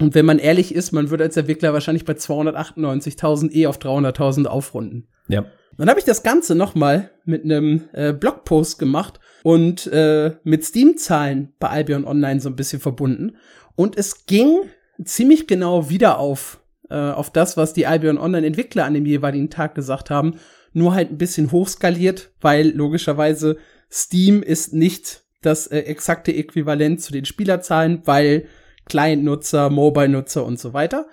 Und 0.00 0.14
wenn 0.14 0.24
man 0.26 0.38
ehrlich 0.38 0.74
ist, 0.74 0.92
man 0.92 1.10
würde 1.10 1.24
als 1.24 1.36
Entwickler 1.36 1.74
wahrscheinlich 1.74 2.06
bei 2.06 2.14
298.000 2.14 3.52
eh 3.52 3.66
auf 3.66 3.78
300.000 3.78 4.46
aufrunden. 4.46 5.06
Ja. 5.28 5.44
Dann 5.76 5.88
habe 5.88 6.00
ich 6.00 6.06
das 6.06 6.22
Ganze 6.22 6.54
noch 6.54 6.74
mal 6.74 7.10
mit 7.24 7.44
einem 7.44 7.82
äh, 7.92 8.12
Blogpost 8.12 8.78
gemacht 8.78 9.20
und 9.42 9.86
äh, 9.88 10.32
mit 10.42 10.64
Steam-Zahlen 10.64 11.52
bei 11.58 11.68
Albion 11.68 12.04
Online 12.04 12.40
so 12.40 12.48
ein 12.48 12.56
bisschen 12.56 12.80
verbunden. 12.80 13.36
Und 13.76 13.96
es 13.96 14.26
ging 14.26 14.62
ziemlich 15.04 15.46
genau 15.46 15.88
wieder 15.88 16.18
auf, 16.18 16.60
äh, 16.88 16.96
auf 16.96 17.30
das, 17.30 17.56
was 17.56 17.72
die 17.72 17.86
Albion 17.86 18.18
Online-Entwickler 18.18 18.84
an 18.84 18.94
dem 18.94 19.06
jeweiligen 19.06 19.50
Tag 19.50 19.74
gesagt 19.74 20.10
haben. 20.10 20.38
Nur 20.72 20.94
halt 20.94 21.10
ein 21.10 21.18
bisschen 21.18 21.52
hochskaliert, 21.52 22.30
weil 22.40 22.70
logischerweise 22.70 23.56
Steam 23.90 24.42
ist 24.42 24.72
nicht 24.72 25.24
das 25.42 25.66
äh, 25.66 25.80
exakte 25.80 26.34
Äquivalent 26.34 27.00
zu 27.00 27.12
den 27.12 27.24
Spielerzahlen, 27.24 28.02
weil 28.04 28.46
Client-Nutzer, 28.90 29.70
Mobile-Nutzer 29.70 30.44
und 30.44 30.58
so 30.58 30.74
weiter. 30.74 31.06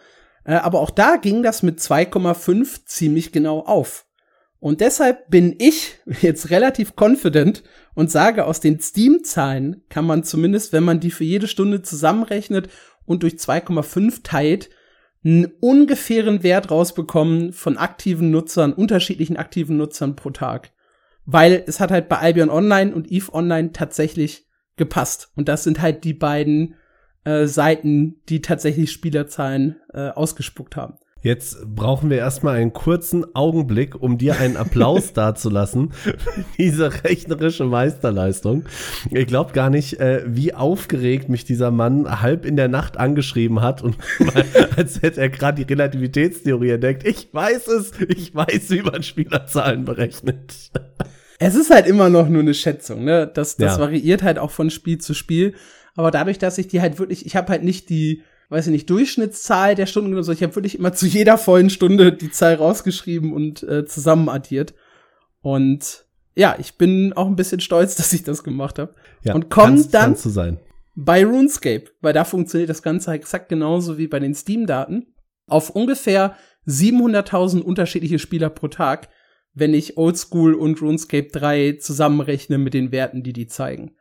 Äh, 0.44 0.56
aber 0.56 0.80
auch 0.80 0.90
da 0.90 1.18
ging 1.18 1.44
das 1.44 1.64
mit 1.64 1.80
2,5 1.80 2.86
ziemlich 2.86 3.32
genau 3.32 3.60
auf. 3.60 4.06
Und 4.60 4.82
deshalb 4.82 5.30
bin 5.30 5.56
ich 5.60 5.96
jetzt 6.22 6.50
relativ 6.50 6.94
confident 7.00 7.64
und 7.94 8.12
sage, 8.12 8.46
aus 8.46 8.60
den 8.60 8.80
Steam-Zahlen 8.80 9.84
kann 9.90 10.06
man 10.06 10.24
zumindest, 10.24 10.74
wenn 10.74 10.84
man 10.84 11.00
die 11.00 11.12
für 11.12 11.24
jede 11.24 11.48
Stunde 11.48 11.82
zusammenrechnet 11.82 12.70
und 13.06 13.24
durch 13.24 13.36
2,5 13.36 14.24
teilt, 14.24 14.70
einen 15.24 15.46
ungefähren 15.60 16.44
Wert 16.44 16.72
rausbekommen 16.72 17.52
von 17.52 17.78
aktiven 17.78 18.32
Nutzern, 18.32 18.74
unterschiedlichen 18.74 19.38
aktiven 19.38 19.78
Nutzern 19.78 20.16
pro 20.16 20.30
Tag. 20.30 20.72
Weil 21.26 21.64
es 21.68 21.80
hat 21.80 21.92
halt 21.92 22.08
bei 22.08 22.20
Albion 22.20 22.50
Online 22.50 22.94
und 22.96 23.12
Eve 23.12 23.34
Online 23.34 23.74
tatsächlich 23.74 24.48
gepasst. 24.78 25.32
Und 25.36 25.50
das 25.50 25.64
sind 25.64 25.82
halt 25.82 26.06
die 26.06 26.14
beiden 26.14 26.76
äh, 27.28 27.46
Seiten, 27.46 28.16
die 28.30 28.42
tatsächlich 28.42 28.92
Spielerzahlen 28.92 29.76
äh, 29.94 30.10
ausgespuckt 30.10 30.78
haben. 30.78 30.94
Jetzt 31.24 31.58
brauchen 31.76 32.10
wir 32.10 32.20
erstmal 32.20 32.56
einen 32.56 32.72
kurzen 32.72 33.36
Augenblick, 33.36 34.02
um 34.02 34.18
dir 34.18 34.40
einen 34.40 34.56
Applaus 34.56 35.12
dazulassen 35.14 35.92
für 35.92 36.16
diese 36.58 37.04
rechnerische 37.04 37.66
Meisterleistung. 37.66 38.64
Ich 39.12 39.28
glaube 39.28 39.52
gar 39.52 39.70
nicht, 39.70 40.00
äh, 40.00 40.24
wie 40.26 40.54
aufgeregt 40.54 41.28
mich 41.28 41.44
dieser 41.44 41.70
Mann 41.70 42.22
halb 42.22 42.46
in 42.46 42.56
der 42.56 42.70
Nacht 42.70 42.96
angeschrieben 42.98 43.62
hat 43.62 43.82
und 43.82 43.98
als 44.78 45.02
hätte 45.02 45.20
er 45.20 45.30
gerade 45.30 45.66
die 45.66 45.70
Relativitätstheorie 45.70 46.70
entdeckt. 46.72 47.06
Ich 47.06 47.28
weiß 47.34 47.68
es, 47.68 47.92
ich 48.08 48.34
weiß, 48.34 48.70
wie 48.70 48.84
man 48.84 49.04
Spielerzahlen 49.04 49.84
berechnet. 49.84 50.72
Es 51.40 51.56
ist 51.56 51.70
halt 51.72 51.88
immer 51.88 52.10
noch 52.10 52.30
nur 52.30 52.42
eine 52.42 52.54
Schätzung, 52.54 53.04
ne? 53.04 53.30
Das, 53.32 53.58
das 53.58 53.76
ja. 53.76 53.80
variiert 53.82 54.24
halt 54.24 54.40
auch 54.40 54.52
von 54.52 54.70
Spiel 54.70 54.98
zu 54.98 55.14
Spiel. 55.14 55.54
Aber 55.98 56.12
dadurch, 56.12 56.38
dass 56.38 56.58
ich 56.58 56.70
die 56.70 56.80
halt 56.80 56.98
wirklich, 57.00 57.26
ich 57.26 57.36
habe 57.36 57.50
halt 57.50 57.64
nicht 57.64 57.90
die 57.90 58.24
weiß 58.50 58.68
ich 58.68 58.72
nicht, 58.72 58.90
Durchschnittszahl 58.90 59.76
der 59.76 59.86
Stunden 59.86 60.14
oder 60.14 60.24
so. 60.24 60.32
Ich 60.32 60.42
habe 60.42 60.56
wirklich 60.56 60.78
immer 60.78 60.94
zu 60.94 61.06
jeder 61.06 61.38
vollen 61.38 61.70
Stunde 61.70 62.14
die 62.14 62.32
Zahl 62.32 62.56
rausgeschrieben 62.56 63.34
und 63.34 63.64
äh, 63.64 63.86
zusammen 63.86 64.30
addiert. 64.30 64.74
Und 65.42 66.06
ja, 66.36 66.56
ich 66.60 66.78
bin 66.78 67.14
auch 67.14 67.28
ein 67.28 67.36
bisschen 67.36 67.60
stolz, 67.60 67.96
dass 67.98 68.14
ich 68.14 68.24
das 68.24 68.44
gemacht 68.44 68.80
habe. 68.80 68.96
Ja, 69.24 69.36
und 69.36 69.50
kommt 69.50 69.94
dann 69.94 70.16
zu 70.16 70.30
sein. 70.30 70.60
bei 70.96 71.26
RuneScape, 71.26 71.92
weil 72.02 72.14
da 72.14 72.24
funktioniert 72.24 72.70
das 72.70 72.84
Ganze 72.84 73.12
exakt 73.12 73.50
genauso 73.50 73.98
wie 73.98 74.08
bei 74.08 74.20
den 74.20 74.34
Steam-Daten, 74.34 75.14
auf 75.48 75.70
ungefähr 75.70 76.36
700.000 76.68 77.62
unterschiedliche 77.62 78.20
Spieler 78.20 78.50
pro 78.50 78.68
Tag, 78.68 79.10
wenn 79.54 79.74
ich 79.74 79.98
Oldschool 79.98 80.54
und 80.54 80.82
RuneScape 80.82 81.30
3 81.32 81.78
zusammenrechne 81.80 82.58
mit 82.58 82.74
den 82.74 82.92
Werten, 82.92 83.24
die 83.24 83.34
die 83.34 83.48
zeigen. 83.48 83.96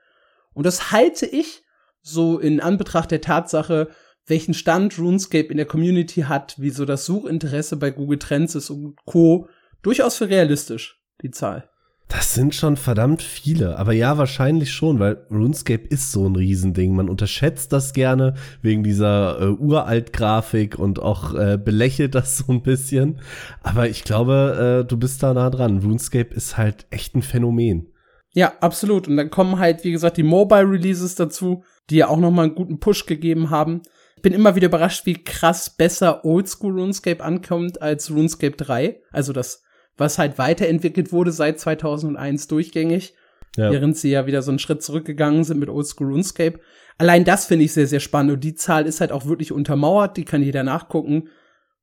Und 0.52 0.66
das 0.66 0.92
halte 0.92 1.26
ich 1.26 1.65
so 2.06 2.38
in 2.38 2.60
Anbetracht 2.60 3.10
der 3.10 3.20
Tatsache, 3.20 3.88
welchen 4.26 4.54
Stand 4.54 4.98
RuneScape 4.98 5.48
in 5.48 5.56
der 5.56 5.66
Community 5.66 6.22
hat, 6.22 6.54
wie 6.58 6.70
so 6.70 6.84
das 6.84 7.04
Suchinteresse 7.06 7.76
bei 7.76 7.90
Google 7.90 8.18
Trends 8.18 8.54
ist 8.54 8.70
und 8.70 8.96
Co. 9.04 9.48
durchaus 9.82 10.16
für 10.16 10.28
realistisch, 10.28 11.00
die 11.22 11.30
Zahl. 11.30 11.68
Das 12.08 12.34
sind 12.34 12.54
schon 12.54 12.76
verdammt 12.76 13.20
viele, 13.20 13.76
aber 13.78 13.92
ja, 13.92 14.16
wahrscheinlich 14.16 14.72
schon, 14.72 15.00
weil 15.00 15.26
RuneScape 15.28 15.88
ist 15.88 16.12
so 16.12 16.28
ein 16.28 16.36
Riesending. 16.36 16.94
Man 16.94 17.08
unterschätzt 17.08 17.72
das 17.72 17.92
gerne 17.92 18.34
wegen 18.62 18.84
dieser 18.84 19.40
äh, 19.40 19.46
Uralt-Grafik 19.46 20.78
und 20.78 21.00
auch 21.00 21.34
äh, 21.34 21.58
belächelt 21.58 22.14
das 22.14 22.38
so 22.38 22.52
ein 22.52 22.62
bisschen. 22.62 23.18
Aber 23.64 23.88
ich 23.88 24.04
glaube, 24.04 24.84
äh, 24.84 24.88
du 24.88 24.96
bist 24.96 25.24
da 25.24 25.34
nah 25.34 25.50
dran. 25.50 25.80
RuneScape 25.80 26.32
ist 26.32 26.56
halt 26.56 26.86
echt 26.90 27.16
ein 27.16 27.22
Phänomen. 27.22 27.88
Ja, 28.36 28.52
absolut. 28.60 29.08
Und 29.08 29.16
dann 29.16 29.30
kommen 29.30 29.58
halt, 29.58 29.82
wie 29.82 29.92
gesagt, 29.92 30.16
die 30.16 30.22
Mobile 30.22 30.70
Releases 30.70 31.16
dazu, 31.16 31.64
die 31.90 31.96
ja 31.96 32.08
auch 32.08 32.18
noch 32.18 32.30
mal 32.30 32.44
einen 32.44 32.54
guten 32.54 32.80
Push 32.80 33.06
gegeben 33.06 33.50
haben 33.50 33.82
bin 34.26 34.32
immer 34.32 34.56
wieder 34.56 34.66
überrascht, 34.66 35.06
wie 35.06 35.22
krass 35.22 35.70
besser 35.70 36.24
Oldschool 36.24 36.80
RuneScape 36.80 37.22
ankommt 37.22 37.80
als 37.80 38.10
RuneScape 38.10 38.56
3. 38.56 39.00
Also 39.12 39.32
das, 39.32 39.62
was 39.96 40.18
halt 40.18 40.36
weiterentwickelt 40.36 41.12
wurde 41.12 41.30
seit 41.30 41.60
2001 41.60 42.48
durchgängig. 42.48 43.14
Ja. 43.56 43.70
Während 43.70 43.96
sie 43.96 44.10
ja 44.10 44.26
wieder 44.26 44.42
so 44.42 44.50
einen 44.50 44.58
Schritt 44.58 44.82
zurückgegangen 44.82 45.44
sind 45.44 45.60
mit 45.60 45.68
Oldschool 45.68 46.08
RuneScape. 46.08 46.58
Allein 46.98 47.24
das 47.24 47.46
finde 47.46 47.66
ich 47.66 47.72
sehr, 47.72 47.86
sehr 47.86 48.00
spannend. 48.00 48.32
Und 48.32 48.40
die 48.42 48.56
Zahl 48.56 48.86
ist 48.86 49.00
halt 49.00 49.12
auch 49.12 49.26
wirklich 49.26 49.52
untermauert. 49.52 50.16
Die 50.16 50.24
kann 50.24 50.42
jeder 50.42 50.64
nachgucken. 50.64 51.28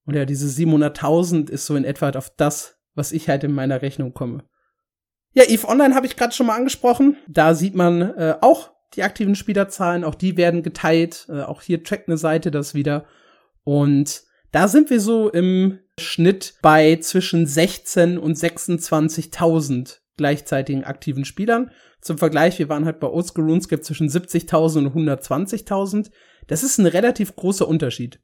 Und 0.05 0.15
ja, 0.15 0.25
diese 0.25 0.47
700.000 0.47 1.49
ist 1.49 1.65
so 1.65 1.77
in 1.77 1.85
etwa 1.85 2.09
auf 2.09 2.29
das, 2.35 2.77
was 2.93 3.13
ich 3.13 3.29
halt 3.29 3.45
in 3.45 3.53
meiner 3.53 3.81
Rechnung 3.81 4.13
komme. 4.13 4.43
Ja, 5.31 5.45
EVE 5.47 5.67
Online 5.69 5.95
habe 5.95 6.07
ich 6.07 6.17
gerade 6.17 6.33
schon 6.33 6.47
mal 6.47 6.57
angesprochen. 6.57 7.15
Da 7.27 7.55
sieht 7.55 7.73
man 7.73 8.01
äh, 8.01 8.35
auch 8.41 8.72
die 8.95 9.03
aktiven 9.03 9.35
Spielerzahlen, 9.35 10.03
auch 10.03 10.15
die 10.15 10.37
werden 10.37 10.63
geteilt. 10.63 11.27
Äh, 11.29 11.41
auch 11.41 11.61
hier 11.61 11.83
trackt 11.83 12.07
eine 12.07 12.17
Seite 12.17 12.51
das 12.51 12.73
wieder. 12.73 13.05
Und 13.63 14.23
da 14.51 14.67
sind 14.67 14.89
wir 14.89 14.99
so 14.99 15.29
im 15.29 15.79
Schnitt 15.99 16.55
bei 16.61 16.97
zwischen 16.97 17.45
16 17.45 18.17
und 18.17 18.37
26.000 18.37 19.99
gleichzeitigen 20.17 20.83
aktiven 20.83 21.25
Spielern. 21.25 21.71
Zum 22.01 22.17
Vergleich, 22.17 22.59
wir 22.59 22.69
waren 22.69 22.85
halt 22.85 22.99
bei 22.99 23.07
Oldschool 23.07 23.49
RuneScape 23.49 23.81
zwischen 23.81 24.09
70.000 24.09 24.87
und 24.87 25.09
120.000. 25.09 26.11
Das 26.47 26.63
ist 26.63 26.77
ein 26.77 26.85
relativ 26.85 27.35
großer 27.35 27.67
Unterschied. 27.67 28.19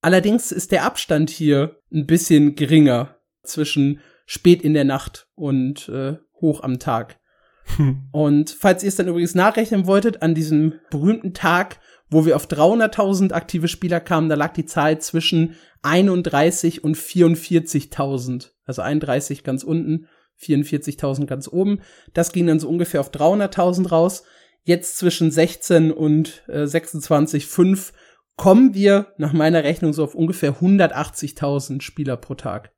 Allerdings 0.00 0.52
ist 0.52 0.72
der 0.72 0.84
Abstand 0.84 1.30
hier 1.30 1.80
ein 1.92 2.06
bisschen 2.06 2.54
geringer 2.54 3.16
zwischen 3.42 4.00
spät 4.26 4.62
in 4.62 4.74
der 4.74 4.84
Nacht 4.84 5.28
und 5.34 5.88
äh, 5.88 6.16
hoch 6.40 6.62
am 6.62 6.78
Tag. 6.78 7.18
Und 8.12 8.50
falls 8.50 8.82
ihr 8.82 8.88
es 8.88 8.96
dann 8.96 9.08
übrigens 9.08 9.34
nachrechnen 9.34 9.86
wolltet, 9.86 10.22
an 10.22 10.34
diesem 10.34 10.74
berühmten 10.90 11.34
Tag, 11.34 11.78
wo 12.08 12.24
wir 12.24 12.36
auf 12.36 12.46
300.000 12.46 13.32
aktive 13.32 13.68
Spieler 13.68 14.00
kamen, 14.00 14.28
da 14.28 14.36
lag 14.36 14.52
die 14.52 14.66
Zahl 14.66 15.00
zwischen 15.00 15.56
31 15.82 16.84
und 16.84 16.96
44.000. 16.96 18.50
Also 18.64 18.82
31 18.82 19.44
ganz 19.44 19.64
unten, 19.64 20.06
44.000 20.40 21.26
ganz 21.26 21.48
oben. 21.48 21.80
Das 22.14 22.32
ging 22.32 22.46
dann 22.46 22.60
so 22.60 22.68
ungefähr 22.68 23.00
auf 23.00 23.10
300.000 23.10 23.88
raus. 23.88 24.24
Jetzt 24.62 24.98
zwischen 24.98 25.30
16 25.30 25.92
und 25.92 26.42
äh, 26.48 26.62
26,5 26.62 27.92
kommen 28.36 28.74
wir 28.74 29.14
nach 29.16 29.32
meiner 29.32 29.64
Rechnung 29.64 29.92
so 29.92 30.04
auf 30.04 30.14
ungefähr 30.14 30.56
180.000 30.56 31.80
Spieler 31.80 32.16
pro 32.16 32.34
Tag. 32.34 32.72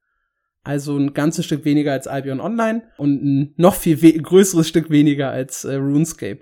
Also 0.64 0.96
ein 0.96 1.14
ganzes 1.14 1.46
Stück 1.46 1.64
weniger 1.64 1.92
als 1.92 2.06
Albion 2.06 2.40
Online 2.40 2.82
und 2.98 3.24
ein 3.24 3.54
noch 3.56 3.74
viel 3.74 3.96
größeres 3.96 4.68
Stück 4.68 4.90
weniger 4.90 5.30
als 5.30 5.64
äh, 5.64 5.76
RuneScape. 5.76 6.40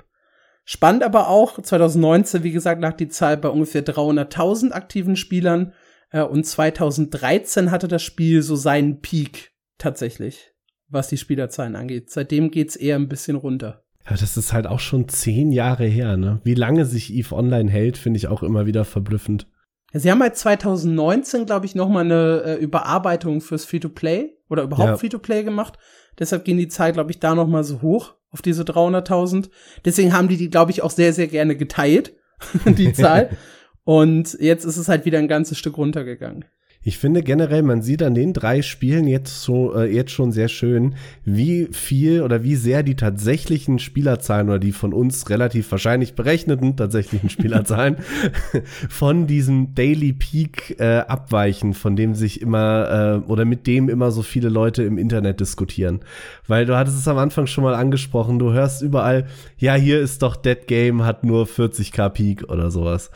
Spannend 0.65 1.05
aber 1.05 1.29
auch, 1.29 1.63
2019, 1.63 2.43
wie 2.43 2.51
gesagt, 2.51 2.83
lag 2.83 2.97
die 2.97 3.09
Zahl 3.09 3.37
bei 3.37 3.49
ungefähr 3.49 3.85
300.000 3.85 4.73
aktiven 4.73 5.15
Spielern 5.15 5.73
äh, 6.11 6.23
und 6.23 6.45
2013 6.45 7.71
hatte 7.71 7.87
das 7.87 8.03
Spiel 8.03 8.43
so 8.43 8.57
seinen 8.57 9.01
Peak 9.01 9.53
tatsächlich, 9.79 10.53
was 10.89 11.09
die 11.09 11.19
Spielerzahlen 11.19 11.77
angeht. 11.77 12.11
Seitdem 12.11 12.51
geht's 12.51 12.75
eher 12.75 12.97
ein 12.97 13.09
bisschen 13.09 13.37
runter. 13.37 13.85
Ja, 14.09 14.17
das 14.17 14.37
ist 14.37 14.53
halt 14.53 14.67
auch 14.67 14.81
schon 14.81 15.09
zehn 15.09 15.53
Jahre 15.53 15.87
her, 15.87 16.17
ne? 16.17 16.41
Wie 16.45 16.55
lange 16.55 16.85
sich 16.85 17.13
EVE 17.13 17.33
Online 17.35 17.71
hält, 17.71 17.97
finde 17.97 18.19
ich 18.19 18.29
auch 18.29 18.43
immer 18.43 18.67
wieder 18.67 18.85
verblüffend. 18.85 19.47
Sie 19.93 20.11
haben 20.11 20.21
halt 20.21 20.37
2019, 20.37 21.47
glaube 21.47 21.67
ich, 21.67 21.75
noch 21.75 21.89
mal 21.89 22.05
eine 22.05 22.43
äh, 22.45 22.55
Überarbeitung 22.57 23.41
fürs 23.41 23.65
Free-to-Play 23.65 24.37
oder 24.49 24.65
überhaupt 24.65 24.89
ja. 24.89 24.97
Free-to-Play 24.97 25.45
gemacht. 25.45 25.79
Deshalb 26.19 26.45
gehen 26.45 26.59
die 26.59 26.69
Zahl, 26.69 26.93
glaube 26.93 27.11
ich, 27.11 27.21
da 27.21 27.35
noch 27.35 27.47
mal 27.47 27.65
so 27.65 27.83
hoch 27.83 28.15
auf 28.31 28.43
diese 28.43 28.63
300.000. 28.63 29.49
Deswegen 29.85 30.13
haben 30.13 30.29
die 30.29 30.37
die, 30.37 30.51
glaube 30.51 30.71
ich, 30.71 30.83
auch 30.83 30.91
sehr, 30.91 31.13
sehr 31.13 31.29
gerne 31.29 31.57
geteilt, 31.57 32.15
die 32.67 32.93
Zahl. 32.93 33.31
Und 33.85 34.37
jetzt 34.41 34.65
ist 34.65 34.77
es 34.77 34.89
halt 34.89 35.05
wieder 35.05 35.19
ein 35.19 35.29
ganzes 35.29 35.59
Stück 35.59 35.79
runtergegangen. 35.79 36.45
Ich 36.87 36.99
finde 36.99 37.25
generell, 37.25 37.65
man 37.65 37.83
sieht 37.83 38.01
an 38.01 38.15
den 38.15 38.33
drei 38.33 38.63
Spielen 38.63 39.09
jetzt, 39.09 39.43
so, 39.43 39.75
äh, 39.75 39.93
jetzt 39.93 40.13
schon 40.13 40.31
sehr 40.31 40.47
schön, 40.47 40.95
wie 41.25 41.67
viel 41.73 42.23
oder 42.23 42.45
wie 42.45 42.55
sehr 42.55 42.85
die 42.85 42.95
tatsächlichen 42.95 43.81
Spielerzahlen 43.81 44.49
oder 44.49 44.61
die 44.61 44.71
von 44.71 44.93
uns 44.93 45.29
relativ 45.29 45.69
wahrscheinlich 45.73 46.15
berechneten 46.15 46.77
tatsächlichen 46.77 47.29
Spielerzahlen 47.29 47.97
von 48.89 49.27
diesem 49.27 49.75
Daily 49.75 50.13
Peak 50.13 50.79
äh, 50.79 50.99
abweichen, 50.99 51.75
von 51.75 51.97
dem 51.97 52.15
sich 52.15 52.41
immer 52.41 53.23
äh, 53.27 53.29
oder 53.29 53.45
mit 53.45 53.67
dem 53.67 53.89
immer 53.89 54.13
so 54.13 54.23
viele 54.23 54.49
Leute 54.49 54.85
im 54.85 54.97
Internet 54.97 55.41
diskutieren. 55.41 56.03
Weil 56.47 56.67
du 56.67 56.77
hattest 56.77 56.99
es 56.99 57.09
am 57.09 57.19
Anfang 57.19 57.49
schon 57.49 57.65
mal 57.65 57.75
angesprochen, 57.75 58.39
du 58.39 58.53
hörst 58.53 58.83
überall, 58.83 59.27
ja, 59.59 59.75
hier 59.75 59.99
ist 59.99 60.23
doch 60.23 60.37
Dead 60.37 60.69
Game, 60.69 61.05
hat 61.05 61.25
nur 61.25 61.47
40k 61.47 62.11
Peak 62.11 62.45
oder 62.49 62.71
sowas. 62.71 63.11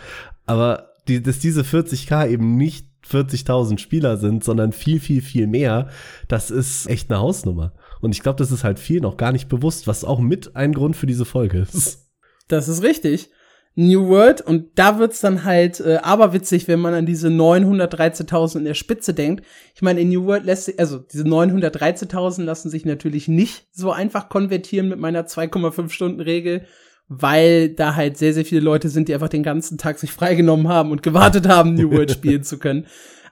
Aber 0.45 0.89
die, 1.07 1.23
dass 1.23 1.39
diese 1.39 1.63
40k 1.63 2.29
eben 2.29 2.57
nicht 2.57 2.90
40.000 3.09 3.79
Spieler 3.79 4.17
sind, 4.17 4.45
sondern 4.45 4.73
viel, 4.73 5.01
viel, 5.01 5.23
viel 5.23 5.47
mehr, 5.47 5.89
das 6.29 6.51
ist 6.51 6.89
echt 6.89 7.11
eine 7.11 7.21
Hausnummer. 7.21 7.73
Und 8.01 8.15
ich 8.15 8.23
glaube, 8.23 8.39
das 8.39 8.51
ist 8.51 8.65
halt 8.65 8.79
viel 8.79 9.01
noch 9.01 9.17
gar 9.17 9.33
nicht 9.33 9.49
bewusst, 9.49 9.87
was 9.87 10.05
auch 10.05 10.21
mit 10.21 10.57
ein 10.57 10.73
Grund 10.73 10.97
für 10.97 11.07
diese 11.07 11.25
Folge 11.25 11.59
ist. 11.59 12.09
Das 12.49 12.69
ist 12.69 12.83
richtig. 12.83 13.31
New 13.77 14.09
World 14.09 14.41
und 14.41 14.79
da 14.79 14.99
wird's 14.99 15.21
dann 15.21 15.45
halt 15.45 15.79
äh, 15.81 15.99
aberwitzig, 16.03 16.67
wenn 16.67 16.81
man 16.81 16.93
an 16.93 17.07
diese 17.07 17.29
913.000 17.29 18.59
in 18.59 18.65
der 18.65 18.75
Spitze 18.75 19.15
denkt. 19.15 19.47
Ich 19.75 19.83
meine, 19.83 20.01
in 20.01 20.09
New 20.09 20.25
World 20.27 20.45
lässt 20.45 20.65
sich, 20.65 20.81
also 20.81 20.99
diese 20.99 21.23
913.000 21.23 22.43
lassen 22.43 22.69
sich 22.69 22.85
natürlich 22.85 23.29
nicht 23.29 23.69
so 23.71 23.93
einfach 23.93 24.29
konvertieren 24.29 24.89
mit 24.89 24.99
meiner 24.99 25.25
2,5 25.25 25.91
Stunden 25.91 26.21
Regel, 26.21 26.67
weil 27.13 27.71
da 27.71 27.97
halt 27.97 28.17
sehr, 28.17 28.33
sehr 28.33 28.45
viele 28.45 28.61
Leute 28.61 28.89
sind, 28.89 29.09
die 29.09 29.15
einfach 29.15 29.29
den 29.29 29.43
ganzen 29.43 29.79
Tag 29.79 29.99
sich 29.99 30.13
freigenommen 30.13 30.69
haben 30.69 30.93
und 30.93 31.03
gewartet 31.03 31.49
haben, 31.49 31.75
New 31.75 31.91
World 31.91 32.11
spielen 32.13 32.45
zu 32.45 32.57
können. 32.57 32.87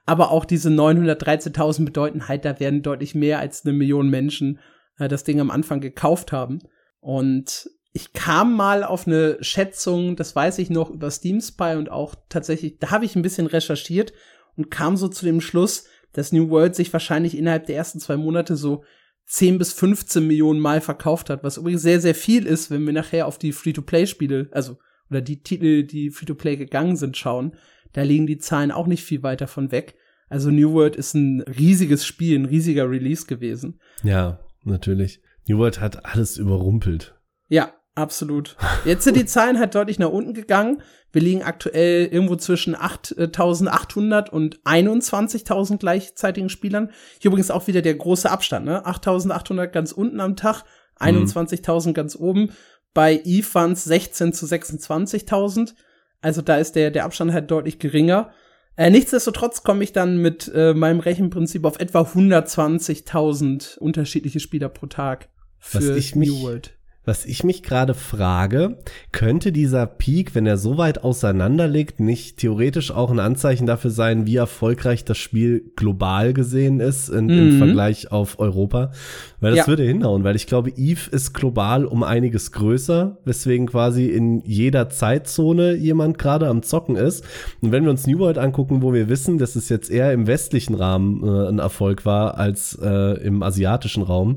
Aber 0.04 0.32
auch 0.32 0.44
diese 0.44 0.68
913.000 0.68 1.84
bedeuten 1.84 2.26
halt, 2.26 2.44
da 2.44 2.58
werden 2.58 2.82
deutlich 2.82 3.14
mehr 3.14 3.38
als 3.38 3.64
eine 3.64 3.72
Million 3.72 4.10
Menschen 4.10 4.58
äh, 4.98 5.06
das 5.06 5.22
Ding 5.22 5.40
am 5.40 5.52
Anfang 5.52 5.80
gekauft 5.80 6.32
haben. 6.32 6.58
Und 6.98 7.70
ich 7.92 8.12
kam 8.14 8.56
mal 8.56 8.82
auf 8.82 9.06
eine 9.06 9.38
Schätzung, 9.42 10.16
das 10.16 10.34
weiß 10.34 10.58
ich 10.58 10.70
noch, 10.70 10.90
über 10.90 11.08
Steam 11.12 11.40
Spy 11.40 11.76
und 11.76 11.88
auch 11.88 12.16
tatsächlich, 12.28 12.80
da 12.80 12.90
habe 12.90 13.04
ich 13.04 13.14
ein 13.14 13.22
bisschen 13.22 13.46
recherchiert 13.46 14.12
und 14.56 14.72
kam 14.72 14.96
so 14.96 15.06
zu 15.06 15.24
dem 15.24 15.40
Schluss, 15.40 15.84
dass 16.12 16.32
New 16.32 16.50
World 16.50 16.74
sich 16.74 16.92
wahrscheinlich 16.92 17.38
innerhalb 17.38 17.66
der 17.66 17.76
ersten 17.76 18.00
zwei 18.00 18.16
Monate 18.16 18.56
so 18.56 18.82
10 19.28 19.58
bis 19.58 19.72
15 19.74 20.26
Millionen 20.26 20.58
Mal 20.58 20.80
verkauft 20.80 21.30
hat, 21.30 21.44
was 21.44 21.58
übrigens 21.58 21.82
sehr, 21.82 22.00
sehr 22.00 22.14
viel 22.14 22.46
ist, 22.46 22.70
wenn 22.70 22.84
wir 22.86 22.94
nachher 22.94 23.26
auf 23.26 23.38
die 23.38 23.52
Free-to-Play-Spiele, 23.52 24.48
also 24.52 24.78
oder 25.10 25.20
die 25.20 25.42
Titel, 25.42 25.84
die 25.84 26.10
Free-to-Play 26.10 26.56
gegangen 26.56 26.96
sind, 26.96 27.16
schauen. 27.16 27.54
Da 27.92 28.02
liegen 28.02 28.26
die 28.26 28.38
Zahlen 28.38 28.70
auch 28.70 28.86
nicht 28.86 29.04
viel 29.04 29.22
weiter 29.22 29.46
von 29.46 29.72
weg. 29.72 29.96
Also 30.28 30.50
New 30.50 30.72
World 30.72 30.96
ist 30.96 31.14
ein 31.14 31.40
riesiges 31.42 32.04
Spiel, 32.04 32.38
ein 32.38 32.44
riesiger 32.44 32.90
Release 32.90 33.26
gewesen. 33.26 33.80
Ja, 34.02 34.40
natürlich. 34.64 35.22
New 35.46 35.58
World 35.58 35.80
hat 35.80 36.04
alles 36.04 36.36
überrumpelt. 36.36 37.14
Ja, 37.48 37.72
absolut. 37.94 38.56
Jetzt 38.84 39.04
sind 39.04 39.16
die 39.16 39.24
Zahlen 39.24 39.58
halt 39.58 39.74
deutlich 39.74 39.98
nach 39.98 40.10
unten 40.10 40.34
gegangen. 40.34 40.82
Wir 41.10 41.22
liegen 41.22 41.42
aktuell 41.42 42.06
irgendwo 42.06 42.36
zwischen 42.36 42.76
8.800 42.76 44.28
und 44.28 44.60
21.000 44.62 45.78
gleichzeitigen 45.78 46.50
Spielern. 46.50 46.90
Hier 47.18 47.30
übrigens 47.30 47.50
auch 47.50 47.66
wieder 47.66 47.82
der 47.82 47.94
große 47.94 48.30
Abstand, 48.30 48.66
ne? 48.66 48.84
8.800 48.86 49.68
ganz 49.68 49.92
unten 49.92 50.20
am 50.20 50.36
Tag, 50.36 50.64
21.000 51.00 51.88
mhm. 51.88 51.94
ganz 51.94 52.16
oben. 52.16 52.52
Bei 52.92 53.20
Eve 53.24 53.46
waren 53.54 53.72
es 53.72 53.84
16 53.84 54.32
zu 54.32 54.46
26.000. 54.46 55.74
Also 56.20 56.42
da 56.42 56.56
ist 56.56 56.72
der, 56.74 56.90
der 56.90 57.04
Abstand 57.04 57.32
halt 57.32 57.50
deutlich 57.50 57.78
geringer. 57.78 58.32
Äh, 58.76 58.90
nichtsdestotrotz 58.90 59.62
komme 59.62 59.82
ich 59.82 59.92
dann 59.92 60.18
mit 60.18 60.50
äh, 60.54 60.74
meinem 60.74 61.00
Rechenprinzip 61.00 61.64
auf 61.64 61.80
etwa 61.80 62.02
120.000 62.02 63.78
unterschiedliche 63.78 64.40
Spieler 64.40 64.68
pro 64.68 64.86
Tag 64.86 65.28
für 65.58 65.96
ich 65.96 66.14
mich, 66.14 66.28
New 66.28 66.42
World. 66.42 66.77
Was 67.08 67.24
ich 67.24 67.42
mich 67.42 67.62
gerade 67.62 67.94
frage, 67.94 68.76
könnte 69.12 69.50
dieser 69.50 69.86
Peak, 69.86 70.34
wenn 70.34 70.44
er 70.44 70.58
so 70.58 70.76
weit 70.76 71.04
auseinander 71.04 71.66
liegt, 71.66 72.00
nicht 72.00 72.36
theoretisch 72.36 72.90
auch 72.90 73.10
ein 73.10 73.18
Anzeichen 73.18 73.66
dafür 73.66 73.90
sein, 73.90 74.26
wie 74.26 74.36
erfolgreich 74.36 75.06
das 75.06 75.16
Spiel 75.16 75.72
global 75.74 76.34
gesehen 76.34 76.80
ist 76.80 77.08
in, 77.08 77.24
mhm. 77.24 77.38
im 77.38 77.56
Vergleich 77.56 78.12
auf 78.12 78.38
Europa? 78.38 78.92
Weil 79.40 79.52
das 79.52 79.60
ja. 79.60 79.66
würde 79.68 79.84
hinhauen, 79.84 80.22
weil 80.22 80.36
ich 80.36 80.46
glaube, 80.46 80.68
Eve 80.76 81.08
ist 81.10 81.32
global 81.32 81.86
um 81.86 82.02
einiges 82.02 82.52
größer, 82.52 83.16
weswegen 83.24 83.68
quasi 83.68 84.08
in 84.08 84.42
jeder 84.44 84.90
Zeitzone 84.90 85.76
jemand 85.76 86.18
gerade 86.18 86.46
am 86.46 86.62
Zocken 86.62 86.96
ist. 86.96 87.24
Und 87.62 87.72
wenn 87.72 87.84
wir 87.84 87.90
uns 87.90 88.06
New 88.06 88.18
World 88.18 88.36
angucken, 88.36 88.82
wo 88.82 88.92
wir 88.92 89.08
wissen, 89.08 89.38
dass 89.38 89.56
es 89.56 89.70
jetzt 89.70 89.90
eher 89.90 90.12
im 90.12 90.26
westlichen 90.26 90.74
Rahmen 90.74 91.24
äh, 91.24 91.48
ein 91.48 91.58
Erfolg 91.58 92.04
war 92.04 92.36
als 92.36 92.78
äh, 92.82 93.14
im 93.22 93.42
asiatischen 93.42 94.02
Raum, 94.02 94.36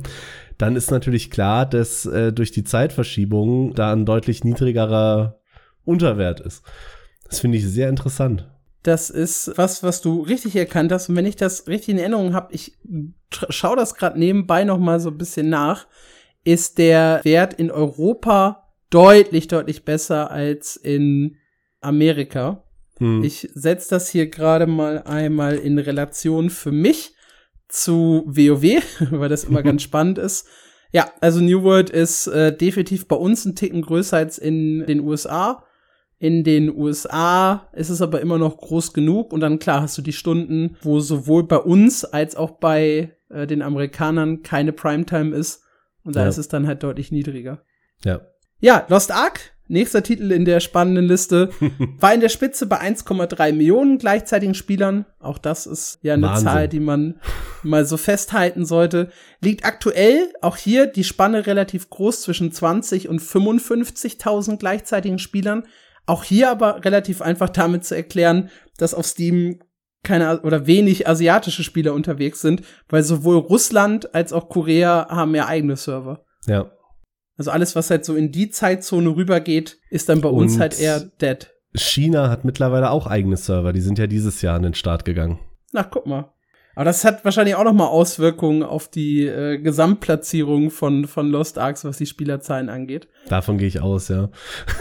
dann 0.61 0.75
ist 0.75 0.91
natürlich 0.91 1.31
klar, 1.31 1.65
dass 1.65 2.05
äh, 2.05 2.31
durch 2.31 2.51
die 2.51 2.63
Zeitverschiebung 2.63 3.73
da 3.73 3.91
ein 3.93 4.05
deutlich 4.05 4.43
niedrigerer 4.43 5.39
Unterwert 5.83 6.39
ist. 6.39 6.63
Das 7.27 7.39
finde 7.39 7.57
ich 7.57 7.67
sehr 7.67 7.89
interessant. 7.89 8.47
Das 8.83 9.09
ist 9.09 9.53
was, 9.55 9.83
was 9.83 10.01
du 10.01 10.21
richtig 10.21 10.55
erkannt 10.55 10.91
hast. 10.91 11.09
Und 11.09 11.15
wenn 11.15 11.25
ich 11.25 11.35
das 11.35 11.67
richtig 11.67 11.89
in 11.89 11.99
Erinnerung 11.99 12.33
habe, 12.33 12.53
ich 12.53 12.77
schaue 13.49 13.75
das 13.75 13.95
gerade 13.95 14.19
nebenbei 14.19 14.63
noch 14.63 14.77
mal 14.77 14.99
so 14.99 15.09
ein 15.09 15.17
bisschen 15.17 15.49
nach, 15.49 15.87
ist 16.43 16.77
der 16.77 17.21
Wert 17.23 17.53
in 17.53 17.71
Europa 17.71 18.67
deutlich, 18.89 19.47
deutlich 19.47 19.85
besser 19.85 20.31
als 20.31 20.75
in 20.75 21.37
Amerika. 21.79 22.63
Hm. 22.97 23.23
Ich 23.23 23.49
setze 23.53 23.89
das 23.91 24.09
hier 24.09 24.29
gerade 24.29 24.67
mal 24.67 25.03
einmal 25.03 25.55
in 25.57 25.79
Relation 25.79 26.49
für 26.49 26.71
mich 26.71 27.15
zu 27.71 28.23
WoW, 28.27 28.83
weil 29.11 29.29
das 29.29 29.43
immer 29.43 29.63
ganz 29.63 29.81
spannend 29.83 30.17
ist. 30.17 30.47
Ja, 30.91 31.09
also 31.21 31.39
New 31.39 31.63
World 31.63 31.89
ist 31.89 32.27
äh, 32.27 32.55
definitiv 32.55 33.07
bei 33.07 33.15
uns 33.15 33.45
ein 33.45 33.55
Ticken 33.55 33.81
größer 33.81 34.17
als 34.17 34.37
in 34.37 34.85
den 34.85 34.99
USA. 34.99 35.63
In 36.19 36.43
den 36.43 36.75
USA 36.75 37.69
ist 37.73 37.89
es 37.89 38.01
aber 38.01 38.21
immer 38.21 38.37
noch 38.37 38.57
groß 38.57 38.93
genug 38.93 39.33
und 39.33 39.39
dann 39.39 39.57
klar 39.57 39.81
hast 39.81 39.97
du 39.97 40.01
die 40.01 40.13
Stunden, 40.13 40.77
wo 40.81 40.99
sowohl 40.99 41.47
bei 41.47 41.57
uns 41.57 42.05
als 42.05 42.35
auch 42.35 42.51
bei 42.59 43.15
äh, 43.29 43.47
den 43.47 43.61
Amerikanern 43.61 44.43
keine 44.43 44.73
Primetime 44.73 45.35
ist 45.35 45.63
und 46.03 46.15
da 46.15 46.23
ja. 46.23 46.27
ist 46.27 46.37
es 46.37 46.47
dann 46.47 46.67
halt 46.67 46.83
deutlich 46.83 47.11
niedriger. 47.11 47.63
Ja. 48.03 48.21
Ja, 48.59 48.85
Lost 48.89 49.11
Ark 49.11 49.53
Nächster 49.71 50.03
Titel 50.03 50.33
in 50.33 50.43
der 50.43 50.59
spannenden 50.59 51.05
Liste 51.05 51.49
war 51.99 52.13
in 52.13 52.19
der 52.19 52.27
Spitze 52.27 52.65
bei 52.65 52.81
1,3 52.81 53.53
Millionen 53.53 53.99
gleichzeitigen 53.99 54.53
Spielern. 54.53 55.05
Auch 55.17 55.37
das 55.37 55.65
ist 55.65 55.99
ja 56.01 56.15
eine 56.15 56.27
Wahnsinn. 56.27 56.45
Zahl, 56.45 56.67
die 56.67 56.81
man 56.81 57.21
mal 57.63 57.85
so 57.85 57.95
festhalten 57.95 58.65
sollte. 58.65 59.11
Liegt 59.39 59.63
aktuell 59.63 60.33
auch 60.41 60.57
hier 60.57 60.87
die 60.87 61.05
Spanne 61.05 61.47
relativ 61.47 61.89
groß 61.89 62.21
zwischen 62.21 62.51
20 62.51 63.07
und 63.07 63.21
55.000 63.21 64.57
gleichzeitigen 64.57 65.19
Spielern. 65.19 65.63
Auch 66.05 66.25
hier 66.25 66.51
aber 66.51 66.83
relativ 66.83 67.21
einfach 67.21 67.49
damit 67.49 67.85
zu 67.85 67.95
erklären, 67.95 68.49
dass 68.77 68.93
auf 68.93 69.05
Steam 69.05 69.61
keine 70.03 70.41
oder 70.41 70.67
wenig 70.67 71.07
asiatische 71.07 71.63
Spieler 71.63 71.93
unterwegs 71.93 72.41
sind, 72.41 72.63
weil 72.89 73.03
sowohl 73.03 73.37
Russland 73.37 74.13
als 74.13 74.33
auch 74.33 74.49
Korea 74.49 75.07
haben 75.09 75.33
ja 75.33 75.47
eigene 75.47 75.77
Server. 75.77 76.25
Ja. 76.45 76.71
Also 77.41 77.49
alles, 77.49 77.75
was 77.75 77.89
halt 77.89 78.05
so 78.05 78.15
in 78.15 78.31
die 78.31 78.51
Zeitzone 78.51 79.15
rübergeht, 79.15 79.79
ist 79.89 80.09
dann 80.09 80.21
bei 80.21 80.29
Und 80.29 80.43
uns 80.43 80.59
halt 80.59 80.79
eher 80.79 80.99
dead. 80.99 81.49
China 81.73 82.29
hat 82.29 82.45
mittlerweile 82.45 82.91
auch 82.91 83.07
eigene 83.07 83.35
Server. 83.35 83.73
Die 83.73 83.81
sind 83.81 83.97
ja 83.97 84.05
dieses 84.05 84.43
Jahr 84.43 84.57
an 84.57 84.61
den 84.61 84.75
Start 84.75 85.05
gegangen. 85.05 85.39
Na, 85.71 85.81
guck 85.81 86.05
mal. 86.05 86.31
Aber 86.75 86.85
das 86.85 87.03
hat 87.03 87.25
wahrscheinlich 87.25 87.55
auch 87.55 87.63
noch 87.63 87.73
mal 87.73 87.87
Auswirkungen 87.87 88.61
auf 88.61 88.89
die 88.89 89.25
äh, 89.25 89.57
Gesamtplatzierung 89.57 90.69
von, 90.69 91.07
von 91.07 91.31
Lost 91.31 91.57
Arks, 91.57 91.83
was 91.83 91.97
die 91.97 92.05
Spielerzahlen 92.05 92.69
angeht. 92.69 93.07
Davon 93.27 93.57
gehe 93.57 93.67
ich 93.67 93.81
aus, 93.81 94.09
ja. 94.09 94.29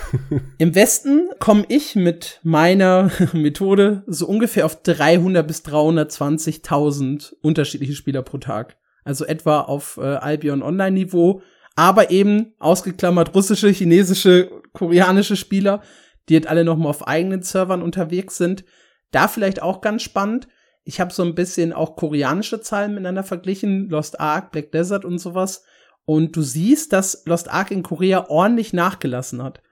Im 0.59 0.75
Westen 0.75 1.31
komme 1.39 1.65
ich 1.69 1.97
mit 1.97 2.41
meiner 2.43 3.11
Methode 3.33 4.03
so 4.07 4.27
ungefähr 4.27 4.67
auf 4.67 4.83
300 4.83 5.47
bis 5.47 5.65
320.000 5.65 7.37
unterschiedliche 7.41 7.95
Spieler 7.95 8.21
pro 8.21 8.37
Tag. 8.37 8.77
Also 9.03 9.25
etwa 9.25 9.63
auf 9.63 9.97
äh, 9.97 10.03
Albion 10.03 10.63
Online 10.63 10.93
Niveau 10.93 11.41
aber 11.77 12.11
eben 12.11 12.55
ausgeklammert 12.59 13.35
russische, 13.35 13.69
chinesische, 13.69 14.63
koreanische 14.73 15.37
Spieler, 15.37 15.83
die 16.29 16.35
jetzt 16.35 16.49
alle 16.49 16.65
noch 16.65 16.77
mal 16.77 16.89
auf 16.89 17.07
eigenen 17.07 17.43
Servern 17.43 17.83
unterwegs 17.83 18.37
sind. 18.37 18.65
Da 19.11 19.29
vielleicht 19.29 19.63
auch 19.63 19.81
ganz 19.81 20.03
spannend. 20.03 20.49
Ich 20.85 21.01
habe 21.01 21.13
so 21.13 21.23
ein 21.23 21.35
bisschen 21.35 21.73
auch 21.73 21.97
koreanische 21.97 22.61
Zahlen 22.61 22.93
miteinander 22.93 23.25
verglichen, 23.25 23.89
Lost 23.89 24.21
Ark, 24.21 24.53
Black 24.53 24.73
Desert 24.73 25.05
und 25.05 25.19
sowas. 25.19 25.65
Und 26.05 26.37
du 26.37 26.43
siehst, 26.43 26.93
dass 26.93 27.25
Lost 27.27 27.51
Ark 27.51 27.71
in 27.71 27.83
Korea 27.83 28.27
ordentlich 28.29 28.73
nachgelassen 28.73 29.43
hat. 29.43 29.63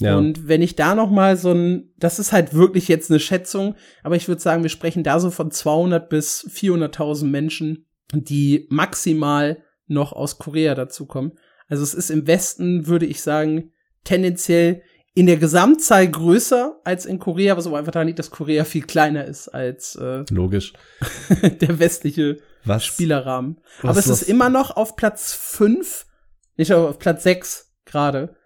Ja. 0.00 0.16
Und 0.16 0.48
wenn 0.48 0.62
ich 0.62 0.76
da 0.76 0.94
noch 0.94 1.10
mal 1.10 1.36
so 1.36 1.52
ein, 1.52 1.92
das 1.98 2.18
ist 2.18 2.32
halt 2.32 2.54
wirklich 2.54 2.88
jetzt 2.88 3.10
eine 3.10 3.20
Schätzung, 3.20 3.74
aber 4.02 4.16
ich 4.16 4.28
würde 4.28 4.40
sagen, 4.40 4.62
wir 4.62 4.70
sprechen 4.70 5.04
da 5.04 5.20
so 5.20 5.30
von 5.30 5.50
200 5.50 6.08
bis 6.08 6.48
400.000 6.50 7.26
Menschen, 7.26 7.86
die 8.12 8.66
maximal 8.70 9.62
noch 9.90 10.12
aus 10.12 10.38
Korea 10.38 10.74
dazukommen. 10.74 11.32
Also 11.68 11.82
es 11.82 11.94
ist 11.94 12.10
im 12.10 12.26
Westen, 12.26 12.86
würde 12.86 13.06
ich 13.06 13.22
sagen, 13.22 13.72
tendenziell 14.04 14.82
in 15.14 15.26
der 15.26 15.36
Gesamtzahl 15.36 16.08
größer 16.08 16.80
als 16.84 17.04
in 17.04 17.18
Korea, 17.18 17.56
was 17.56 17.66
aber 17.66 17.78
einfach 17.78 17.92
daran 17.92 18.06
liegt, 18.06 18.18
dass 18.18 18.30
Korea 18.30 18.64
viel 18.64 18.82
kleiner 18.84 19.24
ist 19.24 19.48
als 19.48 19.96
äh, 19.96 20.24
Logisch. 20.30 20.72
der 21.60 21.78
westliche 21.78 22.38
Was? 22.64 22.84
Spielerrahmen. 22.84 23.60
Was- 23.82 23.90
aber 23.90 23.98
es 23.98 24.08
was- 24.08 24.22
ist 24.22 24.28
immer 24.28 24.48
noch 24.48 24.76
auf 24.76 24.96
Platz 24.96 25.32
5, 25.34 26.06
nicht 26.56 26.72
auf 26.72 26.98
Platz 26.98 27.24
6 27.24 27.72
gerade, 27.84 28.36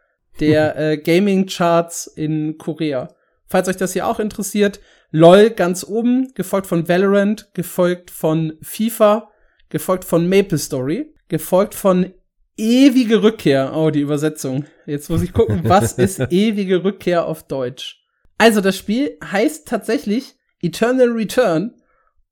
der 0.41 0.77
äh, 0.93 0.97
Gaming-Charts 0.99 2.07
in 2.09 2.57
Korea. 2.59 3.15
Falls 3.47 3.69
euch 3.69 3.77
das 3.77 3.93
hier 3.93 4.07
auch 4.07 4.19
interessiert, 4.19 4.81
LOL 5.11 5.51
ganz 5.51 5.85
oben, 5.85 6.33
gefolgt 6.35 6.67
von 6.67 6.89
Valorant, 6.89 7.51
gefolgt 7.55 8.11
von 8.11 8.55
FIFA, 8.63 9.31
gefolgt 9.69 10.05
von 10.05 10.29
Maple 10.29 10.59
Story, 10.59 11.14
gefolgt 11.35 11.75
von 11.75 12.15
ewige 12.57 13.25
Rückkehr. 13.25 13.73
Oh, 13.75 13.91
die 13.91 14.03
Übersetzung. 14.03 14.67
Jetzt 14.87 15.11
muss 15.11 15.21
ich 15.21 15.33
gucken, 15.33 15.63
was 15.65 15.93
ist 15.99 16.21
ewige 16.31 16.85
Rückkehr 16.85 17.27
auf 17.27 17.43
Deutsch? 17.43 18.07
Also 18.39 18.61
das 18.61 18.77
Spiel 18.77 19.19
heißt 19.21 19.67
tatsächlich 19.67 20.37
Eternal 20.63 21.09
Return 21.09 21.75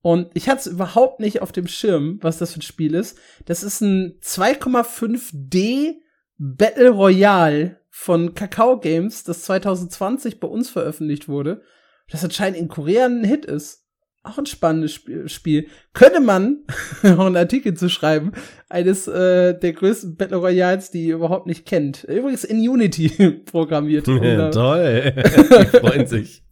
und 0.03 0.31
ich 0.35 0.49
hatte 0.49 0.61
es 0.61 0.67
überhaupt 0.69 1.19
nicht 1.19 1.43
auf 1.43 1.51
dem 1.51 1.67
Schirm, 1.67 2.21
was 2.23 2.39
das 2.39 2.53
für 2.53 2.61
ein 2.61 2.63
Spiel 2.63 2.95
ist. 2.95 3.19
Das 3.45 3.65
ist 3.65 3.81
ein 3.81 4.21
2,5D 4.23 5.97
Battle 6.39 6.91
Royale 6.91 7.81
von 7.91 8.35
Kakao 8.35 8.79
Games, 8.79 9.25
das 9.25 9.43
2020 9.43 10.39
bei 10.39 10.47
uns 10.47 10.71
veröffentlicht 10.71 11.29
wurde. 11.29 11.63
Das 12.09 12.23
anscheinend 12.23 12.57
in 12.57 12.69
Korea 12.69 13.07
ein 13.07 13.25
Hit 13.25 13.47
ist. 13.47 13.82
Auch 14.25 14.39
ein 14.39 14.47
spannendes 14.47 15.01
Spiel. 15.27 15.67
Könnte 15.95 16.21
man 16.21 16.59
auch 17.03 17.27
einen 17.27 17.37
Artikel 17.37 17.75
zu 17.75 17.89
schreiben, 17.89 18.33
eines 18.69 19.09
äh, 19.09 19.59
der 19.59 19.73
größten 19.73 20.17
Battle 20.17 20.37
Royals, 20.37 20.91
die 20.93 21.07
ihr 21.07 21.17
überhaupt 21.17 21.47
nicht 21.49 21.67
kennt. 21.67 22.05
Übrigens 22.05 22.45
in 22.45 22.59
Unity 22.69 23.09
programmiert. 23.47 24.07
da- 24.07 24.51
Toll. 24.51 25.13
Die 25.17 25.77
freuen 25.79 26.07
sich. 26.07 26.45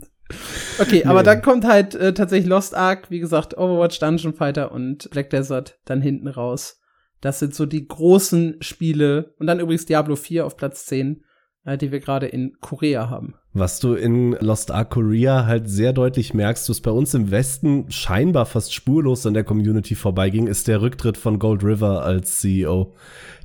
Okay, 0.79 1.05
aber 1.05 1.21
Nee. 1.21 1.25
dann 1.27 1.43
kommt 1.43 1.65
halt 1.65 1.95
äh, 1.95 2.13
tatsächlich 2.15 2.49
Lost 2.49 2.75
Ark, 2.75 3.11
wie 3.11 3.21
gesagt, 3.21 3.57
Overwatch, 3.57 3.99
Dungeon 4.01 4.35
Fighter 4.35 4.73
und 4.73 5.09
Black 5.11 5.31
Desert 5.31 5.79
dann 5.85 6.01
hinten 6.03 6.29
raus. 6.29 6.81
Das 7.21 7.39
sind 7.39 7.55
so 7.55 7.67
die 7.67 7.87
großen 7.87 8.57
Spiele. 8.63 9.35
Und 9.39 9.47
dann 9.47 9.61
übrigens 9.61 9.87
Diablo 9.87 10.17
4 10.17 10.47
auf 10.47 10.57
Platz 10.57 10.87
10, 10.87 11.23
äh, 11.65 11.77
die 11.79 11.93
wir 11.93 12.01
gerade 12.01 12.27
in 12.27 12.57
Korea 12.61 13.11
haben. 13.11 13.35
Was 13.53 13.81
du 13.81 13.95
in 13.95 14.37
Lost 14.41 14.71
Ark 14.71 14.91
Korea 14.91 15.45
halt 15.45 15.69
sehr 15.69 15.93
deutlich 15.93 16.35
merkst, 16.35 16.71
es 16.71 16.81
bei 16.81 16.93
uns 16.93 17.15
im 17.15 17.33
Westen 17.33 17.91
scheinbar 17.91 18.47
fast 18.47 18.73
spurlos 18.73 19.27
an 19.27 19.35
der 19.35 19.43
Community 19.43 19.97
vorbeiging, 19.97 20.47
ist 20.47 20.69
der 20.69 20.81
Rücktritt 20.83 21.17
von 21.17 21.41
Gold 21.41 21.65
River 21.65 22.05
als 22.05 22.39
CEO. 22.39 22.95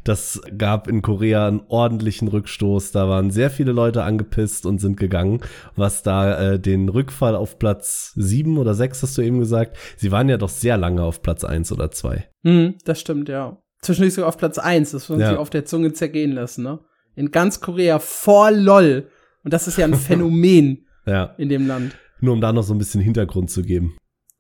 Das 0.04 0.39
gab 0.56 0.88
in 0.88 1.02
Korea 1.02 1.48
einen 1.48 1.62
ordentlichen 1.70 2.28
Rückstoß. 2.28 2.91
Da 2.91 3.10
waren 3.10 3.32
sehr 3.32 3.50
viele 3.50 3.72
Leute 3.72 4.04
angepisst 4.04 4.68
und 4.68 4.80
sind 4.80 4.98
gegangen, 4.98 5.41
was 5.76 6.04
da 6.04 6.52
äh, 6.54 6.60
den 6.60 6.89
Rückfall 6.89 7.36
auf 7.36 7.58
Platz 7.58 8.13
sieben 8.15 8.60
oder 8.60 8.76
sechs 8.76 9.02
hast 9.02 9.18
du 9.18 9.24
eben 9.24 9.39
gesagt. 9.39 9.76
Sie 9.98 10.12
waren 10.12 10.30
ja 10.30 10.38
doch 10.38 10.50
sehr 10.50 10.78
lange 10.78 11.02
auf 11.02 11.24
Platz 11.24 11.44
eins 11.44 11.72
oder 11.72 11.89
zwei. 11.89 12.28
Hm, 12.44 12.76
das 12.86 13.00
stimmt, 13.00 13.28
ja. 13.28 13.58
Zwischendurch 13.82 14.13
sogar 14.13 14.30
auf 14.30 14.38
Platz 14.38 14.60
1, 14.60 14.91
das 14.91 15.10
wir 15.10 15.15
uns 15.15 15.24
Ja. 15.24 15.30
hier 15.30 15.39
auf 15.39 15.50
der 15.50 15.65
Zunge 15.65 15.94
zergehen 15.94 16.32
lassen, 16.32 16.63
ne? 16.63 16.80
In 17.15 17.32
ganz 17.32 17.60
Korea 17.60 17.98
vor 17.98 18.52
LOL. 18.52 19.08
Und 19.46 19.54
das 19.54 19.68
ist 19.70 19.78
ja 19.78 19.86
ein 19.86 19.94
Phänomen 20.08 20.86
Ja, 21.06 21.34
in 21.38 21.48
dem 21.48 21.68
Land. 21.68 21.96
nur 22.20 22.34
um 22.34 22.42
da 22.42 22.52
noch 22.52 22.64
so 22.64 22.74
ein 22.74 22.78
bisschen 22.80 23.00
Hintergrund 23.00 23.50
zu 23.50 23.62
geben. 23.62 23.96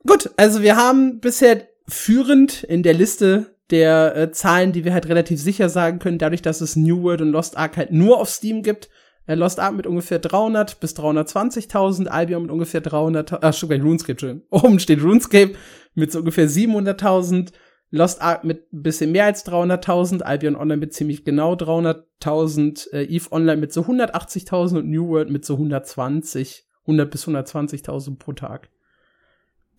Gut, 0.05 0.29
also 0.35 0.61
wir 0.61 0.75
haben 0.75 1.19
bisher 1.21 1.67
führend 1.87 2.63
in 2.63 2.83
der 2.83 2.93
Liste 2.93 3.55
der 3.71 4.15
äh, 4.15 4.31
Zahlen, 4.31 4.71
die 4.73 4.83
wir 4.85 4.93
halt 4.93 5.07
relativ 5.07 5.39
sicher 5.39 5.69
sagen 5.69 5.99
können, 5.99 6.17
dadurch, 6.17 6.41
dass 6.41 6.61
es 6.61 6.75
New 6.75 7.01
World 7.03 7.21
und 7.21 7.29
Lost 7.31 7.57
Ark 7.57 7.77
halt 7.77 7.91
nur 7.91 8.19
auf 8.19 8.29
Steam 8.29 8.61
gibt. 8.61 8.89
Äh, 9.27 9.33
Lost 9.35 9.59
Ark 9.59 9.75
mit 9.75 9.87
ungefähr 9.87 10.19
300 10.19 10.79
bis 10.79 10.95
320.000, 10.95 12.07
Albion 12.07 12.43
mit 12.43 12.51
ungefähr 12.51 12.81
300, 12.81 13.43
ach, 13.43 13.53
schon 13.53 13.69
gleich 13.69 13.81
RuneScape, 13.81 14.11
Entschuldigung. 14.11 14.43
Oben 14.51 14.79
steht 14.79 15.01
RuneScape 15.03 15.53
mit 15.95 16.11
so 16.11 16.19
ungefähr 16.19 16.47
700.000, 16.47 17.51
Lost 17.95 18.21
Ark 18.21 18.43
mit 18.43 18.71
ein 18.73 18.83
bisschen 18.83 19.11
mehr 19.11 19.25
als 19.25 19.45
300.000, 19.45 20.21
Albion 20.21 20.55
Online 20.55 20.79
mit 20.79 20.93
ziemlich 20.93 21.25
genau 21.25 21.53
300.000, 21.53 22.91
äh, 22.93 23.03
EVE 23.03 23.31
Online 23.31 23.57
mit 23.57 23.73
so 23.73 23.81
180.000 23.81 24.77
und 24.77 24.89
New 24.89 25.07
World 25.07 25.29
mit 25.29 25.45
so 25.45 25.53
120, 25.53 26.65
100 26.81 27.11
bis 27.11 27.27
120.000 27.27 28.17
pro 28.17 28.33
Tag. 28.33 28.69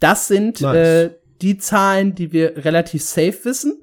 Das 0.00 0.28
sind 0.28 0.60
Nice. 0.60 0.76
äh, 0.76 1.10
die 1.42 1.58
Zahlen, 1.58 2.14
die 2.14 2.32
wir 2.32 2.64
relativ 2.64 3.02
safe 3.02 3.44
wissen. 3.44 3.82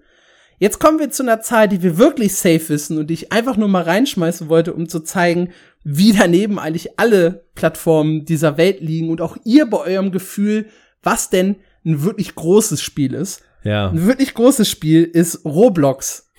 Jetzt 0.59 0.79
kommen 0.79 0.99
wir 0.99 1.09
zu 1.09 1.23
einer 1.23 1.41
Zahl, 1.41 1.67
die 1.67 1.81
wir 1.81 1.97
wirklich 1.97 2.35
safe 2.35 2.69
wissen 2.69 2.97
und 2.97 3.07
die 3.07 3.15
ich 3.15 3.31
einfach 3.31 3.57
nur 3.57 3.67
mal 3.67 3.83
reinschmeißen 3.83 4.49
wollte, 4.49 4.73
um 4.73 4.87
zu 4.87 5.01
zeigen, 5.01 5.49
wie 5.83 6.13
daneben 6.13 6.59
eigentlich 6.59 6.99
alle 6.99 7.45
Plattformen 7.55 8.25
dieser 8.25 8.57
Welt 8.57 8.79
liegen 8.79 9.09
und 9.09 9.19
auch 9.19 9.37
ihr 9.43 9.65
bei 9.69 9.79
eurem 9.79 10.11
Gefühl, 10.11 10.67
was 11.01 11.29
denn 11.29 11.57
ein 11.85 12.03
wirklich 12.03 12.35
großes 12.35 12.81
Spiel 12.81 13.13
ist. 13.13 13.41
Ja. 13.63 13.89
Ein 13.89 14.05
wirklich 14.05 14.33
großes 14.33 14.69
Spiel 14.69 15.03
ist 15.03 15.45
Roblox. 15.45 16.31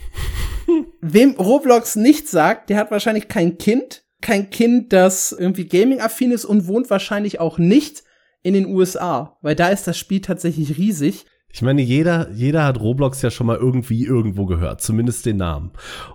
Wem 1.00 1.32
Roblox 1.32 1.96
nicht 1.96 2.28
sagt, 2.28 2.70
der 2.70 2.78
hat 2.78 2.90
wahrscheinlich 2.90 3.28
kein 3.28 3.58
Kind. 3.58 4.04
Kein 4.20 4.50
Kind, 4.50 4.92
das 4.92 5.32
irgendwie 5.32 5.66
gaming-affin 5.66 6.32
ist 6.32 6.44
und 6.44 6.66
wohnt 6.66 6.88
wahrscheinlich 6.88 7.40
auch 7.40 7.58
nicht 7.58 8.04
in 8.42 8.54
den 8.54 8.66
USA, 8.66 9.38
weil 9.42 9.54
da 9.54 9.68
ist 9.68 9.86
das 9.86 9.98
Spiel 9.98 10.20
tatsächlich 10.20 10.78
riesig. 10.78 11.26
Ich 11.54 11.62
meine, 11.62 11.82
jeder, 11.82 12.32
jeder 12.32 12.64
hat 12.64 12.80
Roblox 12.80 13.22
ja 13.22 13.30
schon 13.30 13.46
mal 13.46 13.56
irgendwie 13.56 14.04
irgendwo 14.04 14.44
gehört, 14.44 14.80
zumindest 14.82 15.24
den 15.24 15.36
Namen. 15.36 15.70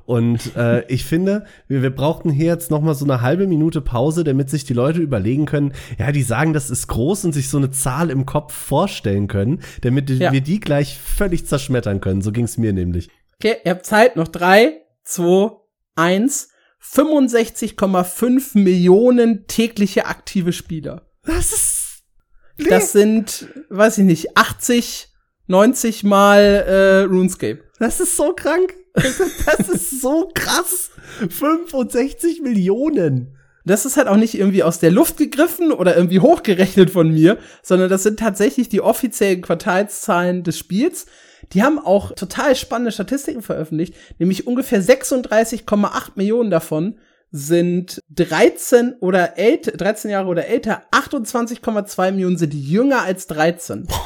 Und 0.06 0.54
äh, 0.58 0.86
ich 0.90 1.06
finde, 1.06 1.46
wir, 1.70 1.82
wir 1.82 1.96
brauchten 1.96 2.30
hier 2.30 2.48
jetzt 2.48 2.70
noch 2.72 2.82
mal 2.82 2.94
so 2.94 3.06
eine 3.06 3.22
halbe 3.22 3.48
Minute 3.48 3.80
Pause, 3.80 4.26
damit 4.26 4.50
sich 4.50 4.66
die 4.66 4.74
Leute 4.74 5.00
überlegen 5.00 5.46
können, 5.46 5.72
ja, 5.98 6.12
die 6.12 6.24
sagen, 6.24 6.52
das 6.52 6.70
ist 6.70 6.88
groß 6.88 7.24
und 7.24 7.32
sich 7.32 7.48
so 7.48 7.56
eine 7.58 7.72
Zahl 7.72 8.10
im 8.10 8.26
Kopf 8.26 8.54
vorstellen 8.54 9.30
können, 9.30 9.62
damit 9.80 10.10
Ja. 10.10 10.34
wir 10.34 10.42
die 10.42 10.60
gleich 10.60 10.98
völlig 11.00 11.48
zerschmettern 11.48 12.02
können. 12.02 12.22
So 12.22 12.34
ging's 12.34 12.58
mir 12.58 12.74
nämlich. 12.74 13.10
Okay, 13.42 13.56
ihr 13.64 13.72
habt 13.72 13.86
Zeit, 13.86 14.18
noch 14.18 14.28
drei, 14.28 14.82
zwei, 15.06 15.52
eins. 15.96 16.50
65,5 16.82 18.58
Millionen 18.58 19.48
tägliche 19.48 20.06
aktive 20.06 20.52
Spieler. 20.54 21.04
Das 21.24 21.54
ist. 21.54 22.04
Das 22.70 22.92
sind, 22.92 23.48
weiß 23.70 24.00
ich 24.00 24.04
nicht, 24.06 24.38
80, 24.38 25.09
90 25.50 26.04
mal 26.04 26.40
äh, 26.40 27.02
RuneScape. 27.04 27.60
Das 27.80 28.00
ist 28.00 28.16
so 28.16 28.34
krank. 28.34 28.76
Das 29.46 29.70
ist 29.70 30.02
so 30.02 30.30
krass. 30.34 30.92
65 31.30 32.42
Millionen. 32.42 33.36
Das 33.66 33.86
ist 33.86 33.98
halt 33.98 34.08
auch 34.08 34.16
nicht 34.16 34.38
irgendwie 34.38 34.64
aus 34.64 34.80
der 34.80 34.92
Luft 34.92 35.18
gegriffen 35.18 35.72
oder 35.72 35.96
irgendwie 35.96 36.20
hochgerechnet 36.20 36.90
von 36.90 37.12
mir, 37.12 37.38
sondern 37.62 37.90
das 37.90 38.04
sind 38.04 38.20
tatsächlich 38.20 38.70
die 38.70 38.82
offiziellen 38.82 39.42
Quartalszahlen 39.42 40.44
des 40.44 40.58
Spiels. 40.58 41.08
Die 41.54 41.64
haben 41.64 41.80
auch 41.80 42.14
total 42.14 42.56
spannende 42.56 42.92
Statistiken 42.92 43.42
veröffentlicht, 43.42 43.96
nämlich 44.18 44.48
ungefähr 44.48 44.84
36,8 44.84 46.12
Millionen 46.16 46.52
davon 46.52 46.96
sind 47.32 48.02
13 48.10 48.96
oder 49.00 49.38
älter, 49.38 49.72
13 49.72 50.12
Jahre 50.12 50.28
oder 50.28 50.48
älter, 50.48 50.84
28,2 50.92 52.12
Millionen 52.12 52.38
sind 52.38 52.54
jünger 52.54 53.04
als 53.04 53.28
13. 53.28 53.88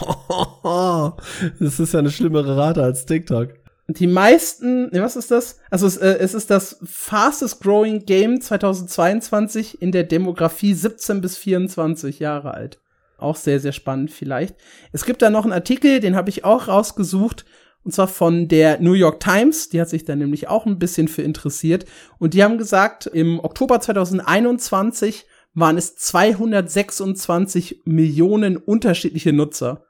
Das 1.60 1.80
ist 1.80 1.94
ja 1.94 2.00
eine 2.00 2.12
schlimmere 2.12 2.56
Rate 2.56 2.82
als 2.82 3.06
TikTok. 3.06 3.50
Die 3.88 4.08
meisten, 4.08 4.90
was 4.94 5.18
ist 5.18 5.30
das? 5.30 5.60
Also 5.70 5.88
es, 5.88 5.98
äh, 5.98 6.18
es 6.20 6.34
ist 6.34 6.50
das 6.50 6.80
fastest 6.84 7.62
growing 7.62 8.06
Game 8.06 8.40
2022 8.40 9.82
in 9.82 9.92
der 9.92 10.04
Demografie 10.04 10.74
17 10.74 11.20
bis 11.20 11.38
24 11.38 12.20
Jahre 12.20 12.54
alt. 12.54 12.80
Auch 13.18 13.36
sehr, 13.36 13.60
sehr 13.60 13.74
spannend 13.74 14.12
vielleicht. 14.12 14.56
Es 14.94 15.06
gibt 15.06 15.22
da 15.22 15.30
noch 15.30 15.44
einen 15.44 15.54
Artikel, 15.54 16.00
den 16.00 16.16
habe 16.16 16.30
ich 16.30 16.46
auch 16.46 16.68
rausgesucht, 16.70 17.46
und 17.84 17.92
zwar 17.94 18.08
von 18.08 18.48
der 18.48 18.80
New 18.80 18.94
York 18.94 19.20
Times. 19.20 19.70
Die 19.70 19.82
hat 19.82 19.90
sich 19.90 20.06
da 20.06 20.16
nämlich 20.16 20.48
auch 20.48 20.66
ein 20.66 20.80
bisschen 20.80 21.08
für 21.08 21.22
interessiert. 21.22 21.86
Und 22.18 22.34
die 22.34 22.44
haben 22.44 22.58
gesagt, 22.58 23.08
im 23.08 23.40
Oktober 23.40 23.80
2021 23.82 25.26
waren 25.54 25.78
es 25.78 25.96
226 25.96 27.82
Millionen 27.86 28.58
unterschiedliche 28.58 29.34
Nutzer, 29.34 29.86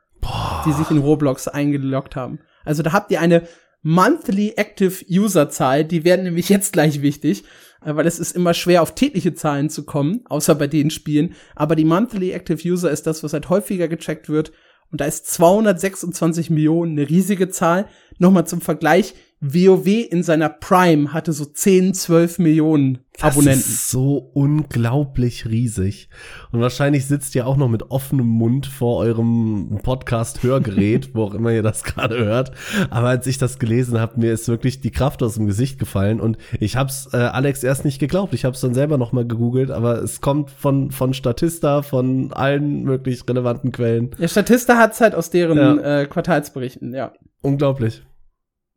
die 0.66 0.74
sich 0.74 0.90
in 0.90 0.98
Roblox 0.98 1.48
eingeloggt 1.48 2.16
haben. 2.16 2.40
Also 2.66 2.84
da 2.84 2.94
habt 2.94 3.12
ihr 3.12 3.22
eine 3.22 3.48
Monthly 3.84 4.54
Active 4.56 5.06
User 5.10 5.50
Zahl, 5.50 5.84
die 5.84 6.06
werden 6.06 6.24
nämlich 6.24 6.48
jetzt 6.48 6.72
gleich 6.72 7.02
wichtig, 7.02 7.44
äh, 7.86 7.96
weil 7.96 8.08
es 8.08 8.18
ist 8.18 8.36
immer 8.36 8.54
schwer 8.54 8.82
auf 8.82 8.96
tägliche 8.96 9.34
Zahlen 9.34 9.70
zu 9.70 9.84
kommen, 9.84 10.22
außer 10.26 10.56
bei 10.56 10.68
den 10.68 10.90
Spielen. 10.90 11.36
Aber 11.54 11.76
die 11.76 11.86
Monthly 11.86 12.32
Active 12.32 12.66
User 12.68 12.90
ist 12.90 13.06
das, 13.08 13.24
was 13.24 13.34
halt 13.34 13.50
häufiger 13.50 13.90
gecheckt 13.90 14.30
wird. 14.30 14.54
Und 14.94 15.02
da 15.02 15.06
ist 15.06 15.26
226 15.26 16.52
Millionen 16.52 16.92
eine 16.92 17.10
riesige 17.10 17.50
Zahl. 17.50 17.88
Nochmal 18.20 18.46
zum 18.46 18.62
Vergleich, 18.62 19.16
WoW 19.44 19.88
in 19.88 20.24
seiner 20.24 20.48
Prime 20.48 21.12
hatte 21.12 21.34
so 21.34 21.44
10, 21.44 21.94
12 21.94 22.40
Millionen 22.40 23.00
das 23.20 23.34
Abonnenten. 23.34 23.60
Ist 23.60 23.90
so 23.90 24.18
unglaublich 24.34 25.46
riesig. 25.46 26.08
Und 26.52 26.62
wahrscheinlich 26.62 27.06
sitzt 27.06 27.36
ihr 27.36 27.46
auch 27.46 27.58
noch 27.58 27.68
mit 27.68 27.92
offenem 27.92 28.26
Mund 28.26 28.66
vor 28.66 29.00
eurem 29.00 29.80
Podcast-Hörgerät, 29.84 31.14
wo 31.14 31.24
auch 31.26 31.34
immer 31.34 31.52
ihr 31.52 31.62
das 31.62 31.84
gerade 31.84 32.24
hört. 32.24 32.52
Aber 32.90 33.10
als 33.10 33.28
ich 33.28 33.38
das 33.38 33.60
gelesen 33.60 34.00
habe, 34.00 34.20
mir 34.20 34.32
ist 34.32 34.48
wirklich 34.48 34.80
die 34.80 34.92
Kraft 34.92 35.22
aus 35.22 35.36
dem 35.36 35.46
Gesicht 35.46 35.78
gefallen 35.78 36.22
und 36.22 36.38
ich 36.60 36.78
hab's 36.78 37.10
äh, 37.14 37.18
Alex 37.18 37.64
erst 37.64 37.84
nicht 37.84 38.00
geglaubt. 38.00 38.34
Ich 38.34 38.46
habe 38.46 38.56
es 38.56 38.62
dann 38.62 38.74
selber 38.74 38.98
noch 38.98 39.12
mal 39.12 39.28
gegoogelt, 39.28 39.72
aber 39.72 40.02
es 40.02 40.22
kommt 40.22 40.50
von 40.50 40.90
von 40.92 41.14
Statista, 41.14 41.82
von 41.82 42.32
allen 42.32 42.84
möglich 42.84 43.24
relevanten 43.28 43.74
Quellen. 43.74 44.12
Ja, 44.18 44.30
Statista 44.30 44.78
hat's 44.78 45.02
halt 45.02 45.16
aus 45.16 45.30
deren 45.30 45.58
ja. 45.58 46.02
äh, 46.02 46.06
Quartalsberichten, 46.06 46.94
ja. 46.94 47.12
Unglaublich. 47.42 48.04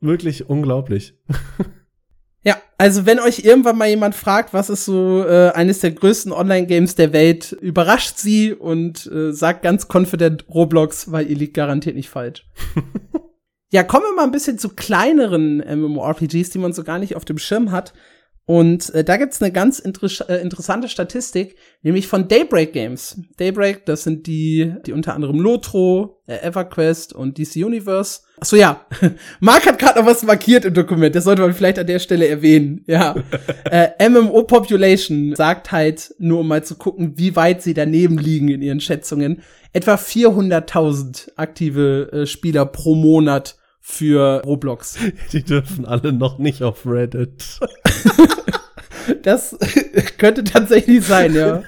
Wirklich 0.01 0.49
unglaublich. 0.49 1.15
Ja, 2.47 2.63
also 2.79 3.07
wenn 3.07 3.19
euch 3.19 3.41
irgendwann 3.41 3.77
mal 3.77 3.89
jemand 3.89 4.15
fragt, 4.15 4.55
was 4.55 4.71
ist 4.71 4.85
so 4.85 5.25
äh, 5.27 5.51
eines 5.51 5.81
der 5.81 5.91
größten 5.91 6.31
Online-Games 6.31 6.95
der 6.95 7.13
Welt, 7.13 7.51
überrascht 7.61 8.19
sie 8.19 8.53
und 8.53 9.05
äh, 9.07 9.33
sagt 9.33 9.63
ganz 9.65 9.89
confident 9.93 10.45
Roblox, 10.49 11.11
weil 11.11 11.29
ihr 11.29 11.35
liegt 11.35 11.55
garantiert 11.55 11.97
nicht 11.97 12.09
falsch. 12.09 12.47
ja, 13.73 13.83
kommen 13.83 14.05
wir 14.05 14.15
mal 14.15 14.23
ein 14.23 14.31
bisschen 14.31 14.61
zu 14.61 14.69
kleineren 14.69 15.59
MMORPGs, 15.59 16.51
die 16.51 16.59
man 16.59 16.73
so 16.73 16.85
gar 16.85 17.01
nicht 17.01 17.17
auf 17.17 17.25
dem 17.25 17.39
Schirm 17.39 17.73
hat. 17.73 17.95
Und 18.49 18.95
äh, 18.95 19.03
da 19.03 19.17
gibt's 19.17 19.43
eine 19.43 19.51
ganz 19.51 19.81
inter 19.81 20.09
äh, 20.29 20.41
interessante 20.41 20.89
Statistik, 20.89 21.57
nämlich 21.83 22.07
von 22.07 22.29
Daybreak 22.29 22.73
Games. 22.73 23.21
Daybreak, 23.39 23.85
das 23.87 24.05
sind 24.05 24.29
die, 24.29 24.73
die 24.87 24.93
unter 24.93 25.15
anderem 25.15 25.41
Lotro, 25.41 26.23
äh, 26.29 26.47
EverQuest 26.47 27.13
und 27.13 27.39
DC 27.39 27.57
Universe. 27.57 28.21
Achso, 28.39 28.55
ja. 28.55 28.87
Mark 29.41 29.67
hat 29.67 29.81
gerade 29.81 29.99
noch 29.99 30.07
was 30.07 30.23
markiert 30.23 30.65
im 30.65 30.75
Dokument. 30.75 31.13
Das 31.17 31.25
sollte 31.25 31.43
man 31.43 31.55
vielleicht 31.55 31.81
an 31.81 31.89
der 31.89 31.99
Stelle 31.99 32.29
erwähnen. 32.29 32.85
Ja. 32.87 33.17
äh, 33.65 34.09
MMO 34.09 34.45
Population 34.45 35.35
sagt 35.35 35.73
halt, 35.73 36.15
nur 36.19 36.41
um 36.41 36.49
mal 36.49 36.63
zu 36.63 36.77
gucken, 36.77 37.15
wie 37.17 37.35
weit 37.35 37.63
sie 37.63 37.75
daneben 37.75 38.17
liegen 38.17 38.49
in 38.49 38.63
ihren 38.63 38.81
Schätzungen, 38.81 39.43
etwa 39.73 39.97
400.000 39.97 41.33
aktive 41.35 42.13
äh, 42.13 42.27
Spieler 42.27 42.65
pro 42.65 42.95
Monat 42.95 43.57
für 43.89 44.43
Roblox. 44.45 44.99
Die 45.33 45.45
dürfen 45.45 45.87
alle 45.87 46.13
noch 46.13 46.39
nicht 46.39 46.65
auf 46.65 46.85
Reddit. 46.87 47.61
das 49.23 49.57
könnte 50.19 50.43
tatsächlich 50.43 51.07
sein, 51.07 51.35
ja. 51.35 51.63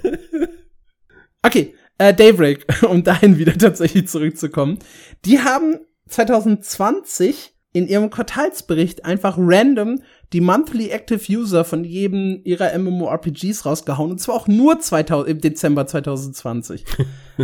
Okay, 1.42 1.76
äh, 1.96 2.12
Daybreak, 2.12 2.66
um 2.82 3.04
dahin 3.04 3.38
wieder 3.38 3.56
tatsächlich 3.56 4.08
zurückzukommen. 4.08 4.80
Die 5.24 5.38
haben 5.38 5.78
2020 6.08 7.54
in 7.72 7.86
ihrem 7.86 8.10
Quartalsbericht 8.10 9.04
einfach 9.04 9.36
random 9.38 10.00
die 10.32 10.40
Monthly 10.40 10.88
Active 10.88 11.20
User 11.30 11.64
von 11.64 11.84
jedem 11.84 12.40
ihrer 12.42 12.76
MMORPGs 12.76 13.64
rausgehauen 13.64 14.10
und 14.10 14.18
zwar 14.18 14.34
auch 14.34 14.48
nur 14.48 14.80
2000, 14.80 15.28
im 15.30 15.40
Dezember 15.40 15.86
2020. 15.86 16.84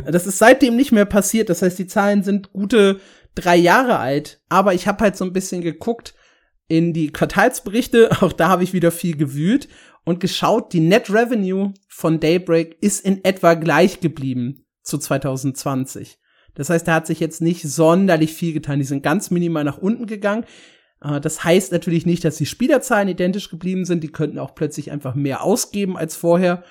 das 0.04 0.26
ist 0.26 0.38
seitdem 0.38 0.74
nicht 0.74 0.90
mehr 0.90 1.04
passiert. 1.04 1.48
Das 1.48 1.62
heißt, 1.62 1.78
die 1.78 1.87
Zahlen 1.87 2.24
sind 2.24 2.52
gute 2.52 2.98
drei 3.35 3.57
Jahre 3.57 3.99
alt, 3.99 4.40
aber 4.49 4.75
ich 4.75 4.87
habe 4.87 5.03
halt 5.03 5.16
so 5.16 5.25
ein 5.25 5.33
bisschen 5.33 5.62
geguckt 5.62 6.14
in 6.68 6.92
die 6.92 7.11
Quartalsberichte, 7.11 8.11
auch 8.20 8.33
da 8.33 8.49
habe 8.49 8.64
ich 8.64 8.73
wieder 8.73 8.90
viel 8.90 9.16
gewühlt 9.16 9.68
und 10.05 10.20
geschaut, 10.20 10.73
die 10.73 10.81
Net 10.81 11.11
Revenue 11.11 11.73
von 11.88 12.20
Daybreak 12.20 12.77
ist 12.81 13.05
in 13.05 13.25
etwa 13.25 13.55
gleich 13.55 14.01
geblieben 14.01 14.66
zu 14.83 14.99
2020. 14.99 16.18
Das 16.55 16.70
heißt, 16.70 16.87
da 16.87 16.94
hat 16.94 17.07
sich 17.07 17.20
jetzt 17.20 17.42
nicht 17.42 17.62
sonderlich 17.62 18.33
viel 18.33 18.53
getan. 18.53 18.79
Die 18.79 18.85
sind 18.85 19.03
ganz 19.03 19.31
minimal 19.31 19.64
nach 19.64 19.79
unten 19.79 20.07
gegangen. 20.07 20.44
Äh, 21.03 21.20
das 21.20 21.42
heißt 21.42 21.73
natürlich 21.73 22.07
nicht, 22.07 22.25
dass 22.25 22.37
die 22.37 22.47
Spielerzahlen 22.47 23.09
identisch 23.09 23.51
geblieben 23.51 23.85
sind. 23.85 24.05
Die 24.05 24.12
könnten 24.12 24.38
auch 24.38 24.55
plötzlich 24.55 24.92
einfach 24.92 25.14
mehr 25.14 25.42
ausgeben 25.42 25.97
als 25.97 26.16
vorher. 26.16 26.62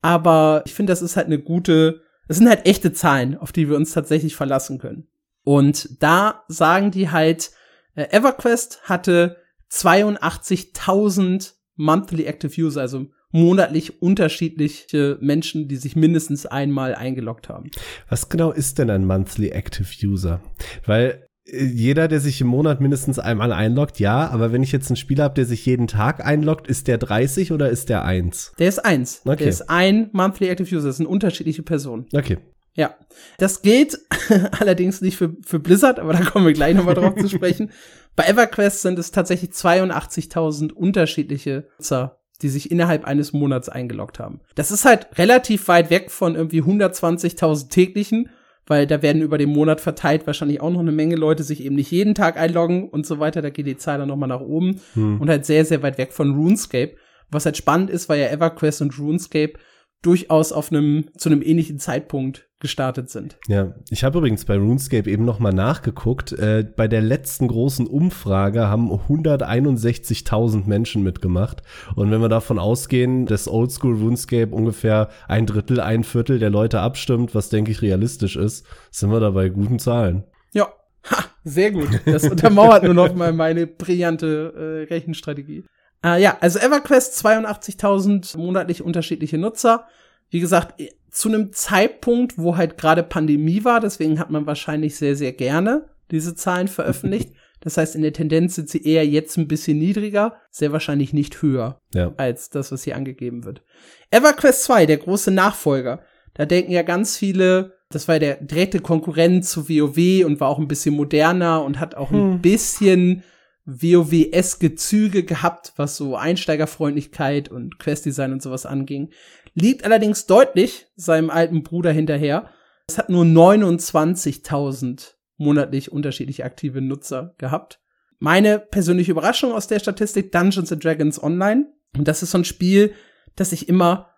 Aber 0.00 0.62
ich 0.66 0.74
finde, 0.74 0.92
das 0.92 1.02
ist 1.02 1.16
halt 1.16 1.26
eine 1.26 1.40
gute, 1.40 2.02
das 2.28 2.36
sind 2.36 2.48
halt 2.48 2.66
echte 2.66 2.92
Zahlen, 2.92 3.36
auf 3.36 3.52
die 3.52 3.68
wir 3.68 3.76
uns 3.76 3.92
tatsächlich 3.92 4.36
verlassen 4.36 4.78
können. 4.78 5.08
Und 5.44 6.02
da 6.02 6.44
sagen 6.48 6.90
die 6.90 7.10
halt, 7.10 7.50
äh, 7.94 8.06
EverQuest 8.10 8.82
hatte 8.84 9.36
82.000 9.70 11.54
Monthly 11.76 12.24
Active 12.24 12.60
User, 12.60 12.80
also 12.80 13.06
monatlich 13.32 14.02
unterschiedliche 14.02 15.18
Menschen, 15.20 15.66
die 15.66 15.76
sich 15.76 15.96
mindestens 15.96 16.46
einmal 16.46 16.94
eingeloggt 16.94 17.48
haben. 17.48 17.70
Was 18.08 18.28
genau 18.28 18.52
ist 18.52 18.78
denn 18.78 18.90
ein 18.90 19.06
Monthly 19.06 19.48
Active 19.48 19.88
User? 20.06 20.42
Weil 20.86 21.26
äh, 21.46 21.64
jeder, 21.64 22.08
der 22.08 22.20
sich 22.20 22.40
im 22.40 22.46
Monat 22.46 22.80
mindestens 22.80 23.18
einmal 23.18 23.52
einloggt, 23.52 23.98
ja, 23.98 24.28
aber 24.28 24.52
wenn 24.52 24.62
ich 24.62 24.72
jetzt 24.72 24.90
einen 24.90 24.96
Spieler 24.96 25.24
habe, 25.24 25.34
der 25.34 25.46
sich 25.46 25.64
jeden 25.64 25.86
Tag 25.86 26.24
einloggt, 26.24 26.66
ist 26.66 26.88
der 26.88 26.98
30 26.98 27.52
oder 27.52 27.70
ist 27.70 27.88
der 27.88 28.04
1? 28.04 28.52
Der 28.58 28.68
ist 28.68 28.78
1. 28.78 29.22
Okay. 29.24 29.36
Der 29.38 29.48
ist 29.48 29.68
ein 29.68 30.10
Monthly 30.12 30.48
Active 30.48 30.76
User, 30.76 30.88
das 30.88 30.98
sind 30.98 31.06
unterschiedliche 31.06 31.62
Personen. 31.62 32.06
Okay. 32.12 32.38
Ja, 32.74 32.94
das 33.38 33.62
gilt 33.62 33.98
allerdings 34.58 35.00
nicht 35.00 35.16
für, 35.16 35.36
für 35.44 35.58
Blizzard, 35.58 35.98
aber 35.98 36.14
da 36.14 36.24
kommen 36.24 36.46
wir 36.46 36.54
gleich 36.54 36.74
nochmal 36.74 36.94
drauf 36.94 37.14
zu 37.16 37.28
sprechen. 37.28 37.70
Bei 38.16 38.24
EverQuest 38.24 38.82
sind 38.82 38.98
es 38.98 39.10
tatsächlich 39.10 39.50
82.000 39.50 40.72
unterschiedliche 40.72 41.68
Nutzer, 41.78 42.18
die 42.40 42.48
sich 42.48 42.70
innerhalb 42.70 43.04
eines 43.04 43.32
Monats 43.32 43.68
eingeloggt 43.68 44.18
haben. 44.18 44.40
Das 44.54 44.70
ist 44.70 44.84
halt 44.84 45.06
relativ 45.18 45.68
weit 45.68 45.90
weg 45.90 46.10
von 46.10 46.34
irgendwie 46.34 46.62
120.000 46.62 47.70
täglichen, 47.70 48.30
weil 48.66 48.86
da 48.86 49.02
werden 49.02 49.22
über 49.22 49.38
den 49.38 49.50
Monat 49.50 49.80
verteilt 49.80 50.26
wahrscheinlich 50.26 50.60
auch 50.60 50.70
noch 50.70 50.80
eine 50.80 50.92
Menge 50.92 51.16
Leute 51.16 51.42
sich 51.42 51.64
eben 51.64 51.74
nicht 51.74 51.90
jeden 51.90 52.14
Tag 52.14 52.38
einloggen 52.38 52.88
und 52.88 53.06
so 53.06 53.18
weiter. 53.18 53.42
Da 53.42 53.50
geht 53.50 53.66
die 53.66 53.76
Zahl 53.76 53.98
dann 53.98 54.08
nochmal 54.08 54.28
nach 54.28 54.40
oben 54.40 54.80
hm. 54.94 55.20
und 55.20 55.28
halt 55.28 55.44
sehr, 55.44 55.64
sehr 55.64 55.82
weit 55.82 55.98
weg 55.98 56.12
von 56.12 56.34
RuneScape. 56.34 56.96
Was 57.30 57.46
halt 57.46 57.56
spannend 57.56 57.90
ist, 57.90 58.08
weil 58.08 58.20
ja 58.20 58.28
EverQuest 58.28 58.82
und 58.82 58.98
RuneScape 58.98 59.54
durchaus 60.02 60.52
auf 60.52 60.70
einem, 60.70 61.06
zu 61.16 61.28
einem 61.28 61.42
ähnlichen 61.42 61.78
Zeitpunkt 61.78 62.48
gestartet 62.62 63.10
sind. 63.10 63.38
Ja, 63.48 63.74
ich 63.90 64.04
habe 64.04 64.18
übrigens 64.18 64.44
bei 64.44 64.56
RuneScape 64.56 65.10
eben 65.10 65.24
noch 65.24 65.40
mal 65.40 65.52
nachgeguckt. 65.52 66.32
Äh, 66.32 66.64
bei 66.76 66.86
der 66.86 67.00
letzten 67.00 67.48
großen 67.48 67.86
Umfrage 67.88 68.68
haben 68.68 68.90
161.000 68.90 70.66
Menschen 70.66 71.02
mitgemacht. 71.02 71.62
Und 71.96 72.10
wenn 72.10 72.20
wir 72.20 72.28
davon 72.28 72.60
ausgehen, 72.60 73.26
dass 73.26 73.48
Oldschool 73.48 73.96
RuneScape 73.96 74.54
ungefähr 74.54 75.08
ein 75.26 75.46
Drittel, 75.46 75.80
ein 75.80 76.04
Viertel 76.04 76.38
der 76.38 76.50
Leute 76.50 76.80
abstimmt, 76.80 77.34
was 77.34 77.48
denke 77.48 77.72
ich 77.72 77.82
realistisch 77.82 78.36
ist, 78.36 78.64
sind 78.90 79.10
wir 79.10 79.20
da 79.20 79.30
bei 79.30 79.48
guten 79.48 79.80
Zahlen. 79.80 80.22
Ja, 80.52 80.68
ha, 81.10 81.24
sehr 81.42 81.72
gut. 81.72 81.88
Das 82.06 82.28
untermauert 82.28 82.84
nur 82.84 82.94
noch 82.94 83.14
mal 83.14 83.32
meine 83.32 83.66
brillante 83.66 84.86
äh, 84.88 84.94
Rechenstrategie. 84.94 85.64
Äh, 86.04 86.22
ja, 86.22 86.36
also 86.40 86.58
EverQuest 86.58 87.24
82.000 87.24 88.36
monatlich 88.36 88.82
unterschiedliche 88.82 89.38
Nutzer. 89.38 89.86
Wie 90.30 90.40
gesagt, 90.40 90.80
zu 91.10 91.28
einem 91.28 91.52
Zeitpunkt, 91.52 92.38
wo 92.38 92.56
halt 92.56 92.78
gerade 92.78 93.02
Pandemie 93.02 93.64
war, 93.64 93.80
deswegen 93.80 94.18
hat 94.18 94.30
man 94.30 94.46
wahrscheinlich 94.46 94.96
sehr, 94.96 95.14
sehr 95.14 95.32
gerne 95.32 95.88
diese 96.10 96.34
Zahlen 96.34 96.68
veröffentlicht. 96.68 97.32
Das 97.64 97.76
heißt, 97.76 97.94
in 97.94 98.02
der 98.02 98.12
Tendenz 98.12 98.56
sind 98.56 98.68
sie 98.68 98.82
eher 98.82 99.06
jetzt 99.06 99.36
ein 99.36 99.46
bisschen 99.46 99.78
niedriger, 99.78 100.34
sehr 100.50 100.72
wahrscheinlich 100.72 101.12
nicht 101.12 101.42
höher 101.42 101.80
ja. 101.94 102.12
als 102.16 102.50
das, 102.50 102.72
was 102.72 102.82
hier 102.82 102.96
angegeben 102.96 103.44
wird. 103.44 103.62
EverQuest 104.10 104.64
2, 104.64 104.86
der 104.86 104.96
große 104.96 105.30
Nachfolger. 105.30 106.02
Da 106.34 106.44
denken 106.44 106.72
ja 106.72 106.82
ganz 106.82 107.16
viele, 107.16 107.74
das 107.88 108.08
war 108.08 108.18
der 108.18 108.42
direkte 108.42 108.80
Konkurrent 108.80 109.44
zu 109.44 109.68
WoW 109.68 110.26
und 110.26 110.40
war 110.40 110.48
auch 110.48 110.58
ein 110.58 110.66
bisschen 110.66 110.96
moderner 110.96 111.62
und 111.62 111.78
hat 111.78 111.94
auch 111.94 112.10
hm. 112.10 112.32
ein 112.32 112.42
bisschen 112.42 113.22
WoW-eske 113.64 114.74
Züge 114.74 115.22
gehabt, 115.24 115.72
was 115.76 115.96
so 115.96 116.16
Einsteigerfreundlichkeit 116.16 117.48
und 117.48 117.78
Questdesign 117.78 118.32
und 118.32 118.42
sowas 118.42 118.66
anging. 118.66 119.10
Liegt 119.54 119.84
allerdings 119.84 120.26
deutlich 120.26 120.86
seinem 120.96 121.30
alten 121.30 121.62
Bruder 121.62 121.92
hinterher. 121.92 122.50
Es 122.88 122.98
hat 122.98 123.08
nur 123.08 123.24
29.000 123.24 125.14
monatlich 125.36 125.92
unterschiedlich 125.92 126.44
aktive 126.44 126.80
Nutzer 126.80 127.34
gehabt. 127.38 127.80
Meine 128.18 128.58
persönliche 128.58 129.12
Überraschung 129.12 129.52
aus 129.52 129.66
der 129.66 129.80
Statistik 129.80 130.32
Dungeons 130.32 130.72
and 130.72 130.84
Dragons 130.84 131.22
Online. 131.22 131.66
Und 131.96 132.08
das 132.08 132.22
ist 132.22 132.30
so 132.30 132.38
ein 132.38 132.44
Spiel, 132.44 132.94
das 133.36 133.52
ich 133.52 133.68
immer 133.68 134.11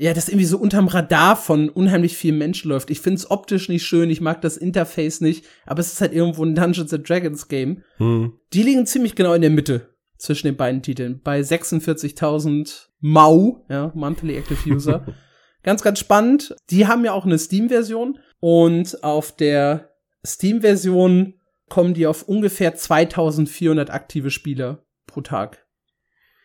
ja, 0.00 0.14
das 0.14 0.30
irgendwie 0.30 0.46
so 0.46 0.56
unterm 0.56 0.88
Radar 0.88 1.36
von 1.36 1.68
unheimlich 1.68 2.16
vielen 2.16 2.38
Menschen 2.38 2.70
läuft. 2.70 2.88
Ich 2.88 3.02
find's 3.02 3.30
optisch 3.30 3.68
nicht 3.68 3.84
schön, 3.84 4.08
ich 4.08 4.22
mag 4.22 4.40
das 4.40 4.56
Interface 4.56 5.20
nicht, 5.20 5.44
aber 5.66 5.80
es 5.80 5.92
ist 5.92 6.00
halt 6.00 6.14
irgendwo 6.14 6.42
ein 6.42 6.54
Dungeons 6.54 6.94
and 6.94 7.06
Dragons 7.06 7.48
Game. 7.48 7.82
Hm. 7.98 8.32
Die 8.54 8.62
liegen 8.62 8.86
ziemlich 8.86 9.14
genau 9.14 9.34
in 9.34 9.42
der 9.42 9.50
Mitte 9.50 9.94
zwischen 10.16 10.46
den 10.46 10.56
beiden 10.56 10.80
Titeln, 10.80 11.20
bei 11.22 11.40
46.000 11.40 12.86
Mau, 13.00 13.66
ja, 13.68 13.92
Monthly 13.94 14.38
Active 14.38 14.70
User. 14.70 15.04
ganz, 15.62 15.82
ganz 15.82 15.98
spannend. 15.98 16.56
Die 16.70 16.86
haben 16.86 17.04
ja 17.04 17.12
auch 17.12 17.26
eine 17.26 17.38
Steam-Version 17.38 18.18
und 18.40 19.04
auf 19.04 19.36
der 19.36 19.90
Steam-Version 20.26 21.34
kommen 21.68 21.92
die 21.92 22.06
auf 22.06 22.22
ungefähr 22.22 22.74
2400 22.74 23.90
aktive 23.90 24.30
Spieler 24.30 24.82
pro 25.06 25.20
Tag. 25.20 25.66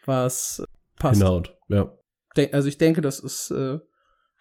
Was 0.06 0.62
passt. 0.98 1.22
Genau, 1.22 1.42
ja 1.70 1.98
also 2.52 2.68
ich 2.68 2.78
denke, 2.78 3.02
das 3.02 3.20
ist 3.20 3.52
äh, 3.52 3.80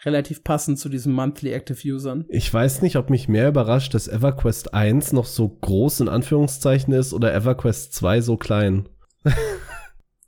relativ 0.05 0.45
passend 0.45 0.79
zu 0.79 0.89
diesen 0.89 1.13
Monthly 1.13 1.53
Active 1.53 1.79
Usern. 1.87 2.25
Ich 2.29 2.53
weiß 2.53 2.83
nicht, 2.83 2.97
ob 2.97 3.11
mich 3.11 3.29
mehr 3.29 3.49
überrascht, 3.49 3.95
dass 3.95 4.09
EverQuest 4.09 4.75
1 4.75 5.13
noch 5.13 5.27
so 5.27 5.49
groß 5.49 6.01
in 6.01 6.09
Anführungszeichen 6.09 6.93
ist 6.93 7.13
oder 7.13 7.35
EverQuest 7.35 7.93
2 7.95 8.21
so 8.21 8.37
klein. 8.37 8.89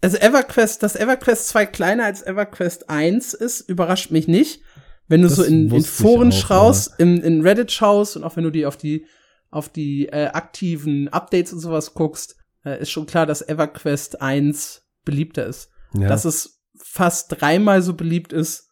also 0.00 0.16
EverQuest, 0.18 0.82
dass 0.82 0.96
EverQuest 0.96 1.48
2 1.48 1.66
kleiner 1.66 2.04
als 2.04 2.22
EverQuest 2.22 2.88
1 2.88 3.34
ist, 3.34 3.60
überrascht 3.68 4.10
mich 4.10 4.28
nicht. 4.28 4.62
Wenn 5.08 5.22
du 5.22 5.28
das 5.28 5.36
so 5.36 5.44
in, 5.44 5.70
in 5.70 5.82
Foren 5.82 6.32
schaust, 6.32 6.98
in, 6.98 7.18
in 7.18 7.42
Reddit 7.42 7.70
schaust 7.70 8.16
und 8.16 8.24
auch 8.24 8.36
wenn 8.36 8.44
du 8.44 8.50
die 8.50 8.66
auf 8.66 8.76
die 8.76 9.06
auf 9.50 9.68
die 9.68 10.08
äh, 10.08 10.26
aktiven 10.26 11.08
Updates 11.08 11.52
und 11.52 11.60
sowas 11.60 11.94
guckst, 11.94 12.36
äh, 12.64 12.80
ist 12.80 12.90
schon 12.90 13.06
klar, 13.06 13.26
dass 13.26 13.48
EverQuest 13.48 14.20
1 14.20 14.82
beliebter 15.04 15.46
ist. 15.46 15.70
Ja. 15.94 16.08
Dass 16.08 16.24
es 16.24 16.55
fast 16.82 17.40
dreimal 17.40 17.82
so 17.82 17.94
beliebt 17.94 18.32
ist, 18.32 18.70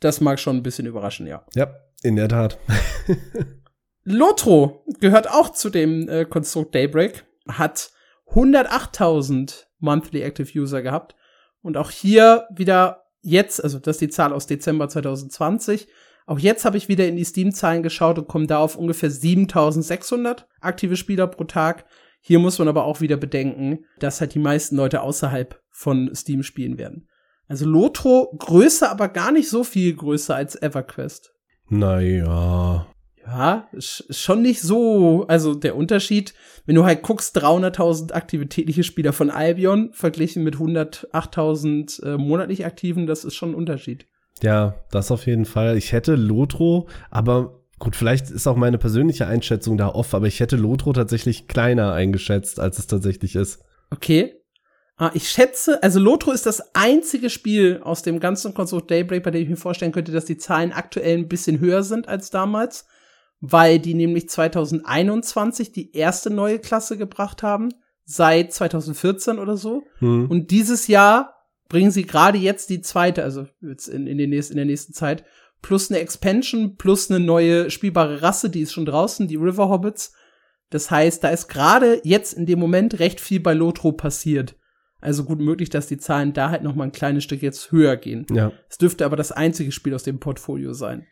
das 0.00 0.20
mag 0.20 0.38
schon 0.38 0.56
ein 0.56 0.62
bisschen 0.62 0.86
überraschen, 0.86 1.26
ja. 1.26 1.44
Ja, 1.54 1.74
in 2.02 2.16
der 2.16 2.28
Tat. 2.28 2.58
Lotro 4.04 4.84
gehört 5.00 5.30
auch 5.30 5.50
zu 5.50 5.70
dem 5.70 6.08
äh, 6.08 6.24
Konstrukt 6.24 6.74
Daybreak, 6.74 7.24
hat 7.48 7.90
108.000 8.28 9.64
Monthly 9.78 10.22
Active 10.22 10.58
User 10.58 10.82
gehabt. 10.82 11.16
Und 11.62 11.76
auch 11.76 11.90
hier 11.90 12.46
wieder 12.54 13.04
jetzt, 13.22 13.62
also 13.62 13.78
das 13.78 13.96
ist 13.96 14.00
die 14.00 14.08
Zahl 14.08 14.32
aus 14.32 14.46
Dezember 14.46 14.88
2020, 14.88 15.88
auch 16.26 16.38
jetzt 16.40 16.64
habe 16.64 16.76
ich 16.76 16.88
wieder 16.88 17.06
in 17.06 17.16
die 17.16 17.24
Steam-Zahlen 17.24 17.84
geschaut 17.84 18.18
und 18.18 18.28
komme 18.28 18.46
da 18.46 18.58
auf 18.58 18.76
ungefähr 18.76 19.10
7600 19.10 20.48
aktive 20.60 20.96
Spieler 20.96 21.28
pro 21.28 21.44
Tag. 21.44 21.86
Hier 22.20 22.40
muss 22.40 22.58
man 22.58 22.66
aber 22.66 22.84
auch 22.84 23.00
wieder 23.00 23.16
bedenken, 23.16 23.84
dass 24.00 24.20
halt 24.20 24.34
die 24.34 24.40
meisten 24.40 24.76
Leute 24.76 25.02
außerhalb 25.02 25.60
von 25.70 26.12
Steam 26.14 26.42
spielen 26.42 26.78
werden. 26.78 27.08
Also 27.48 27.64
Lotro 27.66 28.34
größer, 28.38 28.90
aber 28.90 29.08
gar 29.08 29.32
nicht 29.32 29.48
so 29.48 29.64
viel 29.64 29.94
größer 29.94 30.34
als 30.34 30.60
EverQuest. 30.60 31.32
Naja. 31.68 32.86
Ja, 33.26 33.68
schon 33.78 34.42
nicht 34.42 34.62
so. 34.62 35.26
Also 35.26 35.54
der 35.54 35.76
Unterschied, 35.76 36.34
wenn 36.64 36.76
du 36.76 36.84
halt 36.84 37.02
guckst, 37.02 37.36
300.000 37.36 38.12
aktivitätliche 38.12 38.84
Spieler 38.84 39.12
von 39.12 39.30
Albion 39.30 39.90
verglichen 39.92 40.44
mit 40.44 40.56
108.000 40.56 42.04
äh, 42.04 42.18
monatlich 42.18 42.64
Aktiven, 42.64 43.06
das 43.06 43.24
ist 43.24 43.34
schon 43.34 43.50
ein 43.50 43.56
Unterschied. 43.56 44.06
Ja, 44.42 44.76
das 44.90 45.10
auf 45.10 45.26
jeden 45.26 45.44
Fall. 45.44 45.76
Ich 45.76 45.92
hätte 45.92 46.14
Lotro, 46.14 46.88
aber 47.10 47.64
gut, 47.78 47.96
vielleicht 47.96 48.30
ist 48.30 48.46
auch 48.46 48.56
meine 48.56 48.78
persönliche 48.78 49.26
Einschätzung 49.26 49.76
da 49.76 49.88
off, 49.88 50.14
aber 50.14 50.26
ich 50.26 50.38
hätte 50.40 50.56
Lotro 50.56 50.92
tatsächlich 50.92 51.48
kleiner 51.48 51.92
eingeschätzt, 51.92 52.60
als 52.60 52.78
es 52.78 52.86
tatsächlich 52.86 53.34
ist. 53.34 53.64
Okay. 53.90 54.34
Ah, 54.98 55.10
ich 55.12 55.28
schätze, 55.28 55.82
also 55.82 56.00
Lotro 56.00 56.32
ist 56.32 56.46
das 56.46 56.74
einzige 56.74 57.28
Spiel 57.28 57.80
aus 57.82 58.02
dem 58.02 58.18
ganzen 58.18 58.54
Konstrukt 58.54 58.90
Daybreak, 58.90 59.22
bei 59.22 59.30
dem 59.30 59.42
ich 59.42 59.48
mir 59.48 59.56
vorstellen 59.56 59.92
könnte, 59.92 60.12
dass 60.12 60.24
die 60.24 60.38
Zahlen 60.38 60.72
aktuell 60.72 61.18
ein 61.18 61.28
bisschen 61.28 61.60
höher 61.60 61.82
sind 61.82 62.08
als 62.08 62.30
damals, 62.30 62.86
weil 63.40 63.78
die 63.78 63.92
nämlich 63.92 64.30
2021 64.30 65.72
die 65.72 65.94
erste 65.94 66.30
neue 66.30 66.58
Klasse 66.58 66.96
gebracht 66.96 67.42
haben, 67.42 67.74
seit 68.06 68.54
2014 68.54 69.38
oder 69.38 69.58
so. 69.58 69.82
Hm. 69.98 70.30
Und 70.30 70.50
dieses 70.50 70.86
Jahr 70.86 71.44
bringen 71.68 71.90
sie 71.90 72.06
gerade 72.06 72.38
jetzt 72.38 72.70
die 72.70 72.80
zweite, 72.80 73.22
also 73.22 73.46
jetzt 73.60 73.88
in, 73.88 74.06
in, 74.06 74.16
den 74.16 74.30
nächsten, 74.30 74.54
in 74.54 74.58
der 74.58 74.66
nächsten 74.66 74.94
Zeit, 74.94 75.24
plus 75.60 75.90
eine 75.90 76.00
Expansion, 76.00 76.76
plus 76.76 77.10
eine 77.10 77.20
neue 77.20 77.70
spielbare 77.70 78.22
Rasse, 78.22 78.48
die 78.48 78.62
ist 78.62 78.72
schon 78.72 78.86
draußen, 78.86 79.28
die 79.28 79.36
River 79.36 79.68
Hobbits. 79.68 80.14
Das 80.70 80.90
heißt, 80.90 81.22
da 81.22 81.28
ist 81.28 81.48
gerade 81.48 82.00
jetzt 82.02 82.32
in 82.32 82.46
dem 82.46 82.58
Moment 82.58 82.98
recht 82.98 83.20
viel 83.20 83.40
bei 83.40 83.52
Lotro 83.52 83.92
passiert. 83.92 84.56
Also 85.00 85.24
gut 85.24 85.40
möglich, 85.40 85.70
dass 85.70 85.86
die 85.86 85.98
Zahlen 85.98 86.32
da 86.32 86.50
halt 86.50 86.62
noch 86.62 86.74
mal 86.74 86.84
ein 86.84 86.92
kleines 86.92 87.24
Stück 87.24 87.42
jetzt 87.42 87.70
höher 87.70 87.96
gehen. 87.96 88.26
Ja. 88.32 88.52
Es 88.68 88.78
dürfte 88.78 89.04
aber 89.04 89.16
das 89.16 89.32
einzige 89.32 89.72
Spiel 89.72 89.94
aus 89.94 90.04
dem 90.04 90.18
Portfolio 90.18 90.72
sein. 90.72 91.06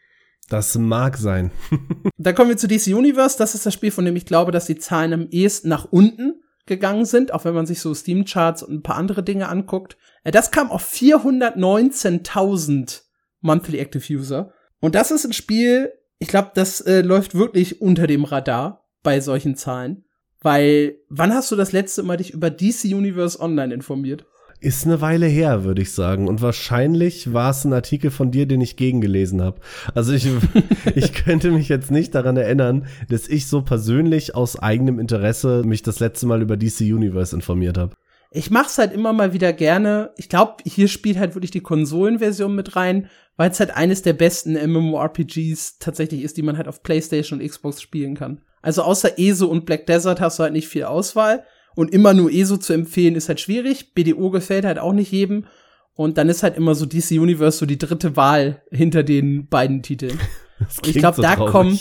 Das 0.49 0.77
mag 0.77 1.17
sein. 1.17 1.51
da 2.19 2.33
kommen 2.33 2.51
wir 2.51 2.57
zu 2.57 2.69
DC 2.69 2.89
Universe. 2.89 3.39
Das 3.39 3.55
ist 3.55 3.67
das 3.67 3.75
Spiel, 3.75 3.91
von 3.91 4.05
dem 4.05 4.17
ich 4.17 4.27
glaube, 4.27 4.53
dass 4.53 4.67
die 4.67 4.79
Zahlen 4.79 5.13
am 5.13 5.29
ehesten 5.31 5.69
nach 5.69 5.85
unten 5.85 6.43
gegangen 6.67 7.05
sind, 7.05 7.33
auch 7.33 7.45
wenn 7.45 7.55
man 7.55 7.67
sich 7.67 7.81
so 7.81 7.95
Steam-Charts 7.95 8.63
und 8.63 8.75
ein 8.75 8.83
paar 8.83 8.97
andere 8.97 9.23
Dinge 9.23 9.49
anguckt. 9.49 9.97
Äh, 10.23 10.31
das 10.31 10.51
kam 10.51 10.71
auf 10.71 10.91
419.000 10.91 13.03
Monthly 13.41 13.79
Active 13.79 14.13
User. 14.13 14.53
Und 14.81 14.95
das 14.95 15.11
ist 15.11 15.25
ein 15.25 15.33
Spiel, 15.33 15.93
ich 16.19 16.29
glaube, 16.29 16.51
das 16.55 16.81
äh, 16.81 17.01
läuft 17.03 17.35
wirklich 17.35 17.81
unter 17.81 18.07
dem 18.07 18.25
Radar 18.25 18.87
bei 19.03 19.21
solchen 19.21 19.57
Zahlen. 19.57 20.04
Weil, 20.45 20.99
wann 21.09 21.33
hast 21.33 21.51
du 21.51 21.57
das 21.57 21.73
letzte 21.73 22.03
Mal 22.03 22.19
dich 22.19 22.35
über 22.35 22.51
DC 22.51 22.85
Universe 22.85 23.41
Online 23.41 23.73
informiert? 23.73 24.27
Ist 24.61 24.85
eine 24.85 25.01
Weile 25.01 25.25
her, 25.25 25.65
würde 25.65 25.81
ich 25.81 25.93
sagen. 25.93 26.29
Und 26.29 26.43
wahrscheinlich 26.43 27.33
war 27.33 27.51
es 27.51 27.65
ein 27.65 27.73
Artikel 27.73 28.11
von 28.11 28.31
dir, 28.31 28.45
den 28.45 28.61
ich 28.61 28.77
gegengelesen 28.77 29.41
habe. 29.41 29.61
Also 29.95 30.13
ich, 30.13 30.29
ich 30.95 31.15
könnte 31.15 31.51
mich 31.51 31.71
jetzt 31.71 31.91
nicht 31.91 32.15
daran 32.15 32.37
erinnern, 32.37 32.87
dass 33.09 33.27
ich 33.27 33.47
so 33.47 33.63
persönlich 33.63 34.35
aus 34.35 34.59
eigenem 34.59 34.99
Interesse 34.99 35.63
mich 35.65 35.83
das 35.83 35.99
letzte 35.99 36.27
Mal 36.27 36.43
über 36.43 36.59
DC 36.59 36.81
Universe 36.81 37.35
informiert 37.35 37.79
habe. 37.79 37.95
Ich 38.31 38.51
mach's 38.51 38.77
halt 38.77 38.93
immer 38.93 39.15
mal 39.15 39.33
wieder 39.33 39.55
gerne. 39.55 40.11
Ich 40.19 40.29
glaube, 40.29 40.57
hier 40.67 40.89
spielt 40.89 41.19
halt 41.19 41.35
wirklich 41.35 41.53
die 41.53 41.63
Konsolenversion 41.63 42.55
mit 42.55 42.77
rein, 42.77 43.09
weil 43.39 43.51
es 43.51 43.61
halt 43.61 43.75
eines 43.75 44.03
der 44.03 44.13
besten 44.13 44.59
MMORPGs 44.63 45.79
tatsächlich 45.79 46.23
ist, 46.23 46.37
die 46.37 46.43
man 46.43 46.59
halt 46.59 46.69
auf 46.69 46.83
PlayStation 46.83 47.41
und 47.41 47.49
Xbox 47.49 47.81
spielen 47.81 48.15
kann. 48.15 48.43
Also 48.65 48.83
außer 48.83 49.19
ESO 49.19 49.47
und 49.47 49.67
Black 49.67 49.87
Desert 49.87 50.21
hast 50.21 50.39
du 50.39 50.43
halt 50.43 50.55
nicht 50.55 50.69
viel 50.69 50.85
Auswahl. 50.85 51.45
Und 51.77 51.93
immer 51.93 52.15
nur 52.15 52.33
ESO 52.33 52.57
zu 52.57 52.73
empfehlen 52.73 53.15
ist 53.15 53.29
halt 53.29 53.41
schwierig. 53.41 53.95
BDO 53.95 54.31
gefällt 54.31 54.65
halt 54.65 54.79
auch 54.79 54.93
nicht 54.93 55.13
jedem. 55.13 55.47
Und 55.95 56.17
dann 56.17 56.29
ist 56.29 56.43
halt 56.43 56.57
immer 56.57 56.75
so 56.75 56.87
DC 56.87 57.13
Universe 57.13 57.59
so 57.59 57.67
die 57.67 57.79
dritte 57.79 58.17
Wahl 58.17 58.63
hinter 58.71 59.03
den 59.03 59.49
beiden 59.49 59.83
Titeln. 59.83 60.19
ich 60.87 60.95
glaube, 60.95 61.17
so 61.17 61.23
da 61.23 61.37
kommen, 61.37 61.79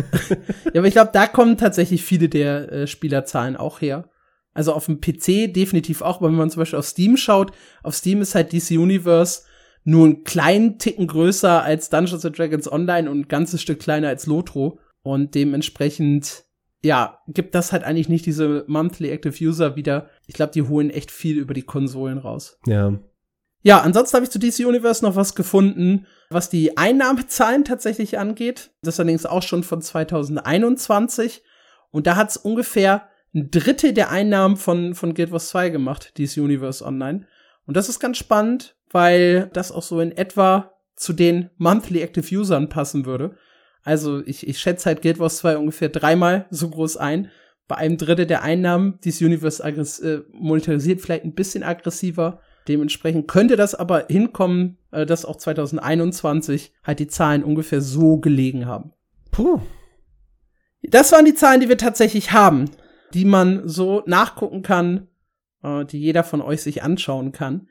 ja, 0.72 0.80
aber 0.80 0.88
ich 0.88 0.94
glaube, 0.94 1.10
da 1.12 1.26
kommen 1.26 1.56
tatsächlich 1.56 2.02
viele 2.02 2.28
der 2.28 2.72
äh, 2.72 2.86
Spielerzahlen 2.86 3.56
auch 3.56 3.80
her. 3.80 4.10
Also 4.52 4.72
auf 4.72 4.86
dem 4.86 5.00
PC 5.00 5.52
definitiv 5.54 6.02
auch, 6.02 6.16
aber 6.16 6.28
wenn 6.28 6.36
man 6.36 6.50
zum 6.50 6.60
Beispiel 6.60 6.78
auf 6.78 6.86
Steam 6.86 7.16
schaut, 7.16 7.52
auf 7.82 7.94
Steam 7.94 8.20
ist 8.20 8.34
halt 8.34 8.52
DC 8.52 8.72
Universe 8.72 9.42
nur 9.84 10.06
einen 10.06 10.24
kleinen 10.24 10.78
Ticken 10.78 11.06
größer 11.06 11.62
als 11.62 11.90
Dungeons 11.90 12.24
and 12.24 12.36
Dragons 12.36 12.70
Online 12.70 13.08
und 13.08 13.20
ein 13.20 13.28
ganzes 13.28 13.62
Stück 13.62 13.78
kleiner 13.78 14.08
als 14.08 14.26
Lotro. 14.26 14.80
Und 15.06 15.36
dementsprechend 15.36 16.46
ja, 16.82 17.20
gibt 17.28 17.54
das 17.54 17.70
halt 17.70 17.84
eigentlich 17.84 18.08
nicht 18.08 18.26
diese 18.26 18.64
Monthly 18.66 19.10
Active 19.10 19.44
User 19.44 19.76
wieder. 19.76 20.10
Ich 20.26 20.34
glaube, 20.34 20.52
die 20.52 20.62
holen 20.62 20.90
echt 20.90 21.12
viel 21.12 21.38
über 21.38 21.54
die 21.54 21.62
Konsolen 21.62 22.18
raus. 22.18 22.58
Ja. 22.66 22.98
Ja, 23.62 23.82
ansonsten 23.82 24.16
habe 24.16 24.24
ich 24.24 24.32
zu 24.32 24.40
DC 24.40 24.66
Universe 24.66 25.04
noch 25.04 25.14
was 25.14 25.36
gefunden, 25.36 26.08
was 26.28 26.50
die 26.50 26.76
Einnahmezahlen 26.76 27.64
tatsächlich 27.64 28.18
angeht. 28.18 28.72
Das 28.82 28.94
ist 28.94 29.00
allerdings 29.00 29.26
auch 29.26 29.42
schon 29.42 29.62
von 29.62 29.80
2021. 29.80 31.44
Und 31.92 32.08
da 32.08 32.16
hat 32.16 32.30
es 32.30 32.36
ungefähr 32.36 33.08
ein 33.32 33.52
Drittel 33.52 33.92
der 33.92 34.10
Einnahmen 34.10 34.56
von, 34.56 34.96
von 34.96 35.14
Guild 35.14 35.30
Wars 35.30 35.50
2 35.50 35.70
gemacht, 35.70 36.18
DC 36.18 36.38
Universe 36.38 36.84
Online. 36.84 37.28
Und 37.64 37.76
das 37.76 37.88
ist 37.88 38.00
ganz 38.00 38.18
spannend, 38.18 38.74
weil 38.90 39.50
das 39.52 39.70
auch 39.70 39.84
so 39.84 40.00
in 40.00 40.10
etwa 40.10 40.72
zu 40.96 41.12
den 41.12 41.50
Monthly 41.58 42.02
Active 42.02 42.36
Usern 42.36 42.68
passen 42.68 43.06
würde. 43.06 43.36
Also 43.86 44.20
ich, 44.26 44.48
ich 44.48 44.58
schätze 44.58 44.86
halt 44.86 45.00
Guild 45.00 45.20
Wars 45.20 45.36
2 45.38 45.58
ungefähr 45.58 45.88
dreimal 45.88 46.46
so 46.50 46.68
groß 46.68 46.96
ein. 46.96 47.30
Bei 47.68 47.76
einem 47.76 47.96
Drittel 47.96 48.26
der 48.26 48.42
Einnahmen, 48.42 48.98
dieses 49.04 49.22
Universe 49.22 49.62
äh, 49.62 50.22
monetarisiert 50.32 51.00
vielleicht 51.00 51.24
ein 51.24 51.34
bisschen 51.34 51.62
aggressiver. 51.62 52.40
Dementsprechend 52.66 53.28
könnte 53.28 53.54
das 53.54 53.76
aber 53.76 54.06
hinkommen, 54.08 54.78
äh, 54.90 55.06
dass 55.06 55.24
auch 55.24 55.36
2021 55.36 56.72
halt 56.82 56.98
die 56.98 57.06
Zahlen 57.06 57.44
ungefähr 57.44 57.80
so 57.80 58.18
gelegen 58.18 58.66
haben. 58.66 58.92
Puh. 59.30 59.60
Das 60.82 61.12
waren 61.12 61.24
die 61.24 61.34
Zahlen, 61.34 61.60
die 61.60 61.68
wir 61.68 61.78
tatsächlich 61.78 62.32
haben, 62.32 62.64
die 63.14 63.24
man 63.24 63.68
so 63.68 64.02
nachgucken 64.06 64.62
kann, 64.62 65.06
äh, 65.62 65.84
die 65.84 66.00
jeder 66.00 66.24
von 66.24 66.42
euch 66.42 66.60
sich 66.60 66.82
anschauen 66.82 67.30
kann. 67.30 67.68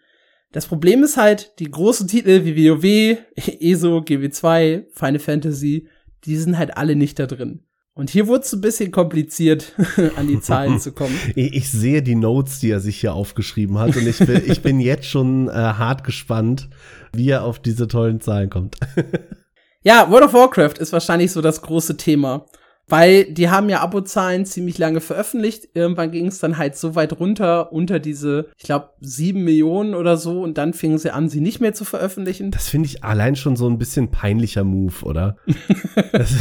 Das 0.54 0.65
Problem 0.65 1.04
ist 1.04 1.17
halt, 1.17 1.60
die 1.60 1.69
großen 1.69 2.08
Titel 2.08 2.45
wie 2.45 2.69
WoW, 2.69 3.17
ESO, 3.60 3.97
GW2, 3.97 4.86
Final 4.93 5.19
Fantasy, 5.19 5.89
die 6.26 6.38
sind 6.38 6.58
halt 6.58 6.78
alle 6.78 6.96
nicht 6.96 7.20
da 7.20 7.28
drin. 7.28 7.62
Und 7.98 8.10
hier 8.10 8.28
wurde 8.28 8.44
es 8.44 8.54
ein 8.54 8.60
bisschen 8.60 8.92
kompliziert, 8.92 9.74
an 10.18 10.28
die 10.28 10.42
Zahlen 10.42 10.80
zu 10.80 10.92
kommen. 10.92 11.18
Ich 11.36 11.72
sehe 11.72 12.04
die 12.04 12.16
Notes, 12.16 12.60
die 12.60 12.70
er 12.70 12.82
sich 12.82 13.00
hier 13.00 13.14
aufgeschrieben 13.14 13.78
hat, 13.78 13.96
und 13.96 14.06
ich 14.06 14.20
bin, 14.20 14.42
ich 14.46 14.62
bin 14.62 14.80
jetzt 14.82 15.08
schon 15.08 15.48
äh, 15.48 15.54
hart 15.54 16.04
gespannt, 16.04 16.70
wie 17.14 17.30
er 17.30 17.46
auf 17.46 17.60
diese 17.60 17.88
tollen 17.88 18.20
Zahlen 18.20 18.50
kommt. 18.50 18.76
ja, 19.82 20.12
World 20.12 20.26
of 20.26 20.34
Warcraft 20.34 20.80
ist 20.80 20.92
wahrscheinlich 20.92 21.32
so 21.32 21.42
das 21.42 21.62
große 21.62 21.96
Thema. 21.96 22.46
Weil 22.88 23.26
die 23.26 23.50
haben 23.50 23.69
ja 23.69 23.82
Abozahlen 23.82 24.45
ziemlich 24.45 24.78
lange 24.78 25.02
veröffentlicht. 25.02 25.69
Irgendwann 25.74 26.12
ging 26.12 26.28
es 26.28 26.39
dann 26.39 26.58
halt 26.58 26.76
so 26.76 26.93
weit 26.95 27.19
runter 27.19 27.74
unter 27.74 28.00
diese, 28.00 28.48
ich 28.58 28.63
glaube, 28.63 28.89
sieben 29.02 29.43
Millionen 29.43 29.95
oder 29.95 30.17
so. 30.17 30.41
Und 30.41 30.58
dann 30.60 30.74
fingen 30.74 31.00
sie 31.00 31.12
an, 31.12 31.28
sie 31.28 31.41
nicht 31.41 31.60
mehr 31.60 31.74
zu 31.74 31.84
veröffentlichen. 31.84 32.52
Das 32.52 32.69
finde 32.69 32.88
ich 32.88 33.04
allein 33.04 33.36
schon 33.36 33.56
so 33.56 33.67
ein 33.67 33.80
bisschen 33.80 34.12
peinlicher 34.12 34.63
Move, 34.63 35.04
oder? 35.04 35.38
das, 36.12 36.36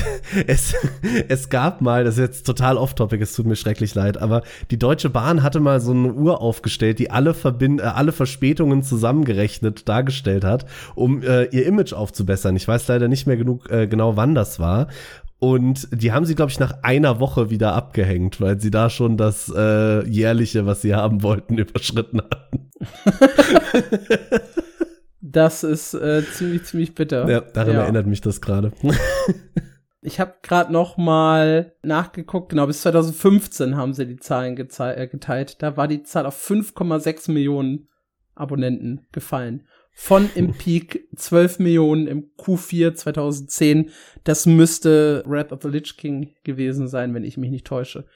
es, 0.47 0.75
es 1.29 1.49
gab 1.49 1.81
mal, 1.81 2.05
das 2.05 2.17
ist 2.17 2.21
jetzt 2.21 2.47
total 2.47 2.77
off-topic, 2.77 3.23
es 3.23 3.35
tut 3.35 3.47
mir 3.47 3.57
schrecklich 3.57 3.95
leid, 3.95 4.19
aber 4.19 4.43
die 4.71 4.79
Deutsche 4.79 5.09
Bahn 5.11 5.43
hatte 5.43 5.61
mal 5.61 5.81
so 5.81 5.93
eine 5.93 6.13
Uhr 6.13 6.41
aufgestellt, 6.43 6.99
die 6.99 7.11
alle, 7.11 7.33
Verbind 7.33 7.81
äh, 7.81 7.85
alle 7.85 8.13
Verspätungen 8.13 8.83
zusammengerechnet 8.83 9.89
dargestellt 9.89 10.45
hat, 10.45 10.67
um 10.95 11.23
äh, 11.23 11.45
ihr 11.45 11.67
Image 11.67 11.95
aufzubessern. 11.95 12.55
Ich 12.57 12.69
weiß 12.69 12.87
leider 12.89 13.09
nicht 13.09 13.27
mehr 13.27 13.37
genug 13.37 13.71
äh, 13.71 13.87
genau, 13.87 14.17
wann 14.17 14.35
das 14.35 14.61
war. 14.61 14.89
Und 15.45 15.89
die 15.93 16.11
haben 16.11 16.25
sie, 16.25 16.35
glaube 16.35 16.51
ich, 16.51 16.59
nach 16.59 16.83
einer 16.83 17.21
Woche 17.21 17.51
wieder 17.51 17.75
abgehängt, 17.75 18.41
weil 18.41 18.59
sie 18.59 18.71
da 18.71 18.89
schon 18.89 19.19
das 19.19 19.53
äh, 19.55 20.03
jährliche, 20.09 20.65
was 20.65 20.81
sie 20.81 20.95
haben 20.95 21.23
wollten, 21.23 21.59
überschritten 21.59 22.23
hatten. 22.23 22.71
das 25.21 25.63
ist 25.63 25.93
äh, 25.93 26.23
ziemlich, 26.33 26.65
ziemlich 26.65 26.95
bitter. 26.95 27.29
Ja, 27.29 27.43
daran 27.43 27.75
ja. 27.75 27.83
erinnert 27.83 28.07
mich 28.07 28.23
das 28.23 28.41
gerade. 28.41 28.73
ich 30.01 30.19
habe 30.19 30.33
gerade 30.41 30.73
noch 30.73 30.97
mal 30.97 31.75
nachgeguckt, 31.83 32.49
genau, 32.49 32.67
bis 32.67 32.81
2015 32.81 33.77
haben 33.77 33.93
sie 33.93 34.07
die 34.07 34.17
Zahlen 34.17 34.57
äh, 34.57 35.07
geteilt. 35.09 35.63
Da 35.63 35.77
war 35.77 35.89
die 35.89 36.05
Zahl 36.05 36.25
auf 36.25 36.43
5,6 36.43 37.31
Millionen 37.31 37.89
Abonnenten 38.35 39.07
gefallen 39.13 39.69
von 39.95 40.29
im 40.35 40.53
Peak 40.55 41.09
12 41.17 41.61
Millionen 41.61 42.09
im 42.09 42.31
Q4 42.37 42.95
2010. 42.95 43.91
Das 44.25 44.45
müsste 44.45 45.23
Wrath 45.27 45.53
of 45.53 45.63
the 45.63 45.69
Lich 45.69 45.97
King 45.97 46.35
gewesen 46.43 46.89
sein, 46.89 47.15
wenn 47.15 47.25
ich 47.25 47.37
mich 47.37 47.51
nicht 47.51 47.67
täusche. 47.67 48.07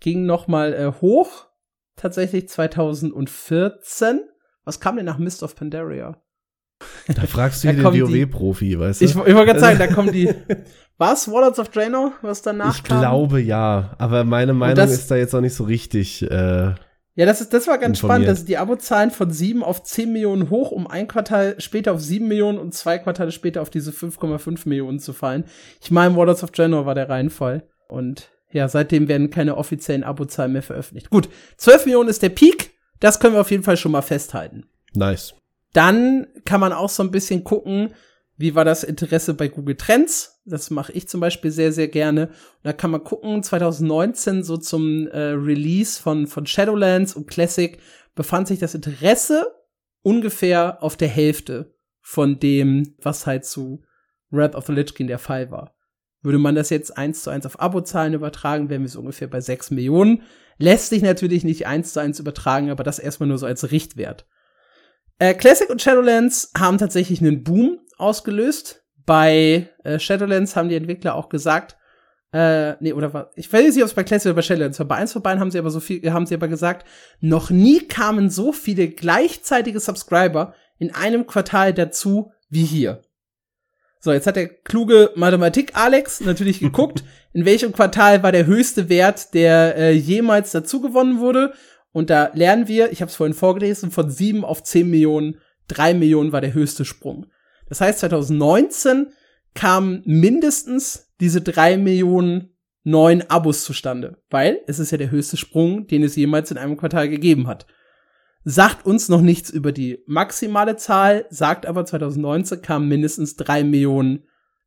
Ging 0.00 0.24
noch 0.24 0.48
mal 0.48 0.72
äh, 0.72 0.92
hoch, 1.00 1.46
tatsächlich 1.94 2.48
2014. 2.48 4.20
Was 4.64 4.80
kam 4.80 4.96
denn 4.96 5.04
nach 5.04 5.18
Mist 5.18 5.42
of 5.42 5.54
Pandaria? 5.54 6.20
Da 7.08 7.22
fragst 7.22 7.64
du 7.64 7.68
da 7.68 7.74
den 7.74 7.84
WoW-Profi, 7.84 8.78
weißt 8.78 9.00
du? 9.00 9.04
Ich, 9.04 9.10
ich 9.12 9.16
wollte 9.16 9.44
gerade 9.46 9.60
sagen, 9.60 9.78
da 9.78 9.86
kommen 9.94 10.12
die. 10.12 10.28
Was? 10.98 11.30
Warlords 11.30 11.58
of 11.58 11.68
Draenor, 11.68 12.12
was 12.22 12.42
danach 12.42 12.74
Ich 12.74 12.82
kam? 12.82 13.00
glaube 13.00 13.40
ja, 13.40 13.94
aber 13.98 14.24
meine 14.24 14.54
Meinung 14.54 14.84
ist 14.86 15.10
da 15.10 15.16
jetzt 15.16 15.34
auch 15.34 15.40
nicht 15.40 15.54
so 15.54 15.64
richtig. 15.64 16.22
Äh 16.30 16.74
ja, 17.16 17.24
das, 17.24 17.40
ist, 17.40 17.54
das 17.54 17.66
war 17.66 17.78
ganz 17.78 17.98
spannend, 17.98 18.28
dass 18.28 18.44
die 18.44 18.58
Abozahlen 18.58 19.10
von 19.10 19.30
7 19.30 19.64
auf 19.64 19.82
10 19.82 20.12
Millionen 20.12 20.50
hoch, 20.50 20.70
um 20.70 20.86
ein 20.86 21.08
Quartal 21.08 21.58
später 21.58 21.92
auf 21.92 22.00
7 22.00 22.28
Millionen 22.28 22.58
und 22.58 22.74
zwei 22.74 22.98
Quartale 22.98 23.32
später 23.32 23.62
auf 23.62 23.70
diese 23.70 23.90
5,5 23.90 24.68
Millionen 24.68 24.98
zu 24.98 25.14
fallen. 25.14 25.44
Ich 25.80 25.90
meine, 25.90 26.14
Waters 26.14 26.44
of 26.44 26.52
General 26.52 26.84
war 26.84 26.94
der 26.94 27.08
Reihenfall. 27.08 27.66
Und 27.88 28.28
ja, 28.52 28.68
seitdem 28.68 29.08
werden 29.08 29.30
keine 29.30 29.56
offiziellen 29.56 30.04
Abozahlen 30.04 30.52
mehr 30.52 30.62
veröffentlicht. 30.62 31.08
Gut, 31.08 31.30
12 31.56 31.86
Millionen 31.86 32.10
ist 32.10 32.22
der 32.22 32.28
Peak. 32.28 32.74
Das 33.00 33.18
können 33.18 33.34
wir 33.34 33.40
auf 33.40 33.50
jeden 33.50 33.62
Fall 33.62 33.78
schon 33.78 33.92
mal 33.92 34.02
festhalten. 34.02 34.66
Nice. 34.92 35.34
Dann 35.72 36.26
kann 36.44 36.60
man 36.60 36.72
auch 36.72 36.90
so 36.90 37.02
ein 37.02 37.10
bisschen 37.10 37.44
gucken, 37.44 37.94
wie 38.36 38.54
war 38.54 38.64
das 38.64 38.84
Interesse 38.84 39.34
bei 39.34 39.48
Google 39.48 39.76
Trends? 39.76 40.42
Das 40.44 40.70
mache 40.70 40.92
ich 40.92 41.08
zum 41.08 41.20
Beispiel 41.20 41.50
sehr, 41.50 41.72
sehr 41.72 41.88
gerne. 41.88 42.28
Und 42.28 42.64
da 42.64 42.72
kann 42.72 42.90
man 42.90 43.02
gucken, 43.02 43.42
2019 43.42 44.42
so 44.42 44.56
zum 44.56 45.06
äh, 45.08 45.18
Release 45.18 46.00
von, 46.00 46.26
von 46.26 46.46
Shadowlands 46.46 47.16
und 47.16 47.26
Classic 47.26 47.78
befand 48.14 48.48
sich 48.48 48.58
das 48.58 48.74
Interesse 48.74 49.54
ungefähr 50.02 50.82
auf 50.82 50.96
der 50.96 51.08
Hälfte 51.08 51.74
von 52.00 52.38
dem, 52.38 52.94
was 53.02 53.26
halt 53.26 53.44
zu 53.44 53.82
Wrath 54.30 54.54
of 54.54 54.66
the 54.66 54.72
Lich 54.72 54.94
King 54.94 55.06
der 55.06 55.18
Fall 55.18 55.50
war. 55.50 55.74
Würde 56.22 56.38
man 56.38 56.54
das 56.54 56.70
jetzt 56.70 56.96
eins 56.96 57.22
zu 57.22 57.30
eins 57.30 57.46
auf 57.46 57.60
Abozahlen 57.60 58.14
übertragen, 58.14 58.68
wären 58.68 58.82
wir 58.82 58.88
so 58.88 59.00
ungefähr 59.00 59.28
bei 59.28 59.40
6 59.40 59.70
Millionen. 59.70 60.22
Lässt 60.58 60.90
sich 60.90 61.02
natürlich 61.02 61.44
nicht 61.44 61.66
eins 61.66 61.92
zu 61.92 62.00
eins 62.00 62.20
übertragen, 62.20 62.70
aber 62.70 62.84
das 62.84 62.98
erstmal 62.98 63.28
nur 63.28 63.38
so 63.38 63.46
als 63.46 63.70
Richtwert. 63.70 64.26
Äh, 65.18 65.34
Classic 65.34 65.70
und 65.70 65.80
Shadowlands 65.80 66.50
haben 66.56 66.78
tatsächlich 66.78 67.20
einen 67.20 67.42
Boom 67.42 67.80
ausgelöst. 67.96 68.82
Bei 69.04 69.68
äh, 69.84 69.98
Shadowlands 69.98 70.56
haben 70.56 70.68
die 70.68 70.76
Entwickler 70.76 71.14
auch 71.14 71.28
gesagt, 71.28 71.76
äh, 72.32 72.74
nee, 72.80 72.92
oder 72.92 73.14
was, 73.14 73.26
ich 73.36 73.52
weiß 73.52 73.74
nicht, 73.74 73.82
ob 73.82 73.88
es 73.88 73.94
bei 73.94 74.04
Classic 74.04 74.26
oder 74.26 74.36
bei 74.36 74.42
Shadowlands 74.42 74.78
war. 74.78 74.86
Bei 74.86 74.96
eins 74.96 75.12
von 75.12 75.22
beiden 75.22 75.40
haben 75.40 75.50
sie 75.50 75.58
aber 75.58 75.70
so 75.70 75.80
viel, 75.80 76.12
haben 76.12 76.26
sie 76.26 76.34
aber 76.34 76.48
gesagt, 76.48 76.86
noch 77.20 77.50
nie 77.50 77.80
kamen 77.80 78.30
so 78.30 78.52
viele 78.52 78.88
gleichzeitige 78.88 79.80
Subscriber 79.80 80.54
in 80.78 80.94
einem 80.94 81.26
Quartal 81.26 81.72
dazu 81.72 82.32
wie 82.50 82.64
hier. 82.64 83.02
So, 84.00 84.12
jetzt 84.12 84.26
hat 84.26 84.36
der 84.36 84.48
kluge 84.48 85.12
Mathematik 85.14 85.72
Alex 85.74 86.20
natürlich 86.20 86.60
geguckt, 86.60 87.02
in 87.32 87.44
welchem 87.44 87.72
Quartal 87.72 88.22
war 88.22 88.32
der 88.32 88.46
höchste 88.46 88.88
Wert, 88.88 89.34
der 89.34 89.76
äh, 89.76 89.92
jemals 89.92 90.52
dazu 90.52 90.80
gewonnen 90.80 91.20
wurde. 91.20 91.54
Und 91.92 92.10
da 92.10 92.30
lernen 92.34 92.68
wir, 92.68 92.92
ich 92.92 93.00
habe 93.00 93.08
es 93.08 93.16
vorhin 93.16 93.34
vorgelesen, 93.34 93.90
von 93.90 94.10
sieben 94.10 94.44
auf 94.44 94.62
zehn 94.62 94.90
Millionen, 94.90 95.38
drei 95.68 95.94
Millionen 95.94 96.32
war 96.32 96.40
der 96.40 96.54
höchste 96.54 96.84
Sprung. 96.84 97.26
Das 97.68 97.80
heißt, 97.80 98.00
2019 98.00 99.08
kamen 99.54 100.02
mindestens 100.04 101.12
diese 101.20 101.40
drei 101.40 101.76
Millionen 101.76 102.56
neuen 102.84 103.28
Abos 103.28 103.64
zustande, 103.64 104.22
weil 104.30 104.60
es 104.68 104.78
ist 104.78 104.92
ja 104.92 104.98
der 104.98 105.10
höchste 105.10 105.36
Sprung, 105.36 105.88
den 105.88 106.04
es 106.04 106.14
jemals 106.14 106.52
in 106.52 106.58
einem 106.58 106.76
Quartal 106.76 107.08
gegeben 107.08 107.48
hat. 107.48 107.66
Sagt 108.44 108.86
uns 108.86 109.08
noch 109.08 109.22
nichts 109.22 109.50
über 109.50 109.72
die 109.72 109.98
maximale 110.06 110.76
Zahl, 110.76 111.26
sagt 111.30 111.66
aber 111.66 111.84
2019 111.84 112.62
kamen 112.62 112.86
mindestens 112.86 113.34
drei 113.34 113.64
Millionen 113.64 114.24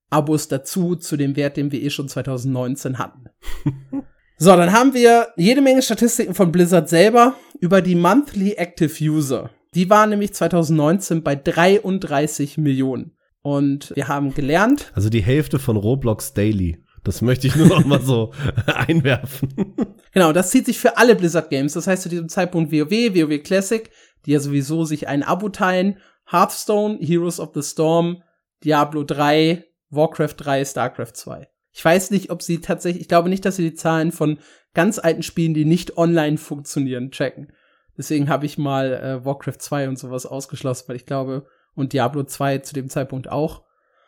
Abos 0.09 0.49
dazu, 0.49 0.95
zu 0.95 1.15
dem 1.15 1.37
Wert, 1.37 1.55
den 1.55 1.71
wir 1.71 1.81
eh 1.81 1.89
schon 1.89 2.09
2019 2.09 2.97
hatten. 2.97 3.25
so, 4.37 4.55
dann 4.57 4.73
haben 4.73 4.93
wir 4.93 5.29
jede 5.37 5.61
Menge 5.61 5.81
Statistiken 5.81 6.33
von 6.33 6.51
Blizzard 6.51 6.89
selber 6.89 7.35
über 7.61 7.81
die 7.81 7.95
Monthly 7.95 8.53
Active 8.53 9.01
User. 9.01 9.49
Die 9.75 9.89
waren 9.89 10.09
nämlich 10.09 10.33
2019 10.33 11.23
bei 11.23 11.35
33 11.35 12.57
Millionen. 12.57 13.15
Und 13.41 13.93
wir 13.95 14.07
haben 14.07 14.33
gelernt. 14.33 14.91
Also 14.93 15.09
die 15.09 15.21
Hälfte 15.21 15.59
von 15.59 15.77
Roblox 15.77 16.33
Daily. 16.33 16.83
Das 17.03 17.21
möchte 17.21 17.47
ich 17.47 17.55
nur 17.55 17.67
noch 17.67 17.85
mal 17.85 18.01
so 18.01 18.33
einwerfen. 18.65 19.75
Genau, 20.11 20.33
das 20.33 20.49
zieht 20.49 20.65
sich 20.65 20.79
für 20.79 20.97
alle 20.97 21.15
Blizzard 21.15 21.49
Games. 21.49 21.73
Das 21.73 21.87
heißt 21.87 22.03
zu 22.03 22.09
diesem 22.09 22.29
Zeitpunkt 22.29 22.71
WoW, 22.71 22.91
WoW 22.91 23.41
Classic, 23.41 23.89
die 24.25 24.31
ja 24.31 24.39
sowieso 24.39 24.83
sich 24.83 25.07
ein 25.07 25.23
Abo 25.23 25.49
teilen, 25.49 25.97
Hearthstone, 26.29 26.97
Heroes 27.01 27.39
of 27.39 27.51
the 27.53 27.63
Storm, 27.63 28.21
Diablo 28.63 29.03
3, 29.03 29.65
Warcraft 29.89 30.35
3, 30.37 30.65
Starcraft 30.65 31.13
2. 31.13 31.47
Ich 31.71 31.85
weiß 31.85 32.11
nicht, 32.11 32.29
ob 32.29 32.41
sie 32.41 32.59
tatsächlich, 32.59 33.03
ich 33.03 33.07
glaube 33.07 33.29
nicht, 33.29 33.45
dass 33.45 33.55
sie 33.55 33.69
die 33.69 33.75
Zahlen 33.75 34.11
von 34.11 34.39
ganz 34.73 34.99
alten 34.99 35.23
Spielen, 35.23 35.53
die 35.53 35.65
nicht 35.65 35.97
online 35.97 36.37
funktionieren, 36.37 37.11
checken. 37.11 37.53
Deswegen 37.99 38.29
habe 38.29 38.45
ich 38.45 38.57
mal 38.57 38.93
äh, 38.93 39.25
Warcraft 39.25 39.59
2 39.59 39.89
und 39.89 39.99
sowas 39.99 40.25
ausgeschlossen, 40.25 40.85
weil 40.87 40.95
ich 40.95 41.05
glaube, 41.05 41.45
und 41.75 41.91
Diablo 41.91 42.23
2 42.23 42.59
zu 42.59 42.73
dem 42.73 42.89
Zeitpunkt 42.89 43.29
auch. 43.29 43.65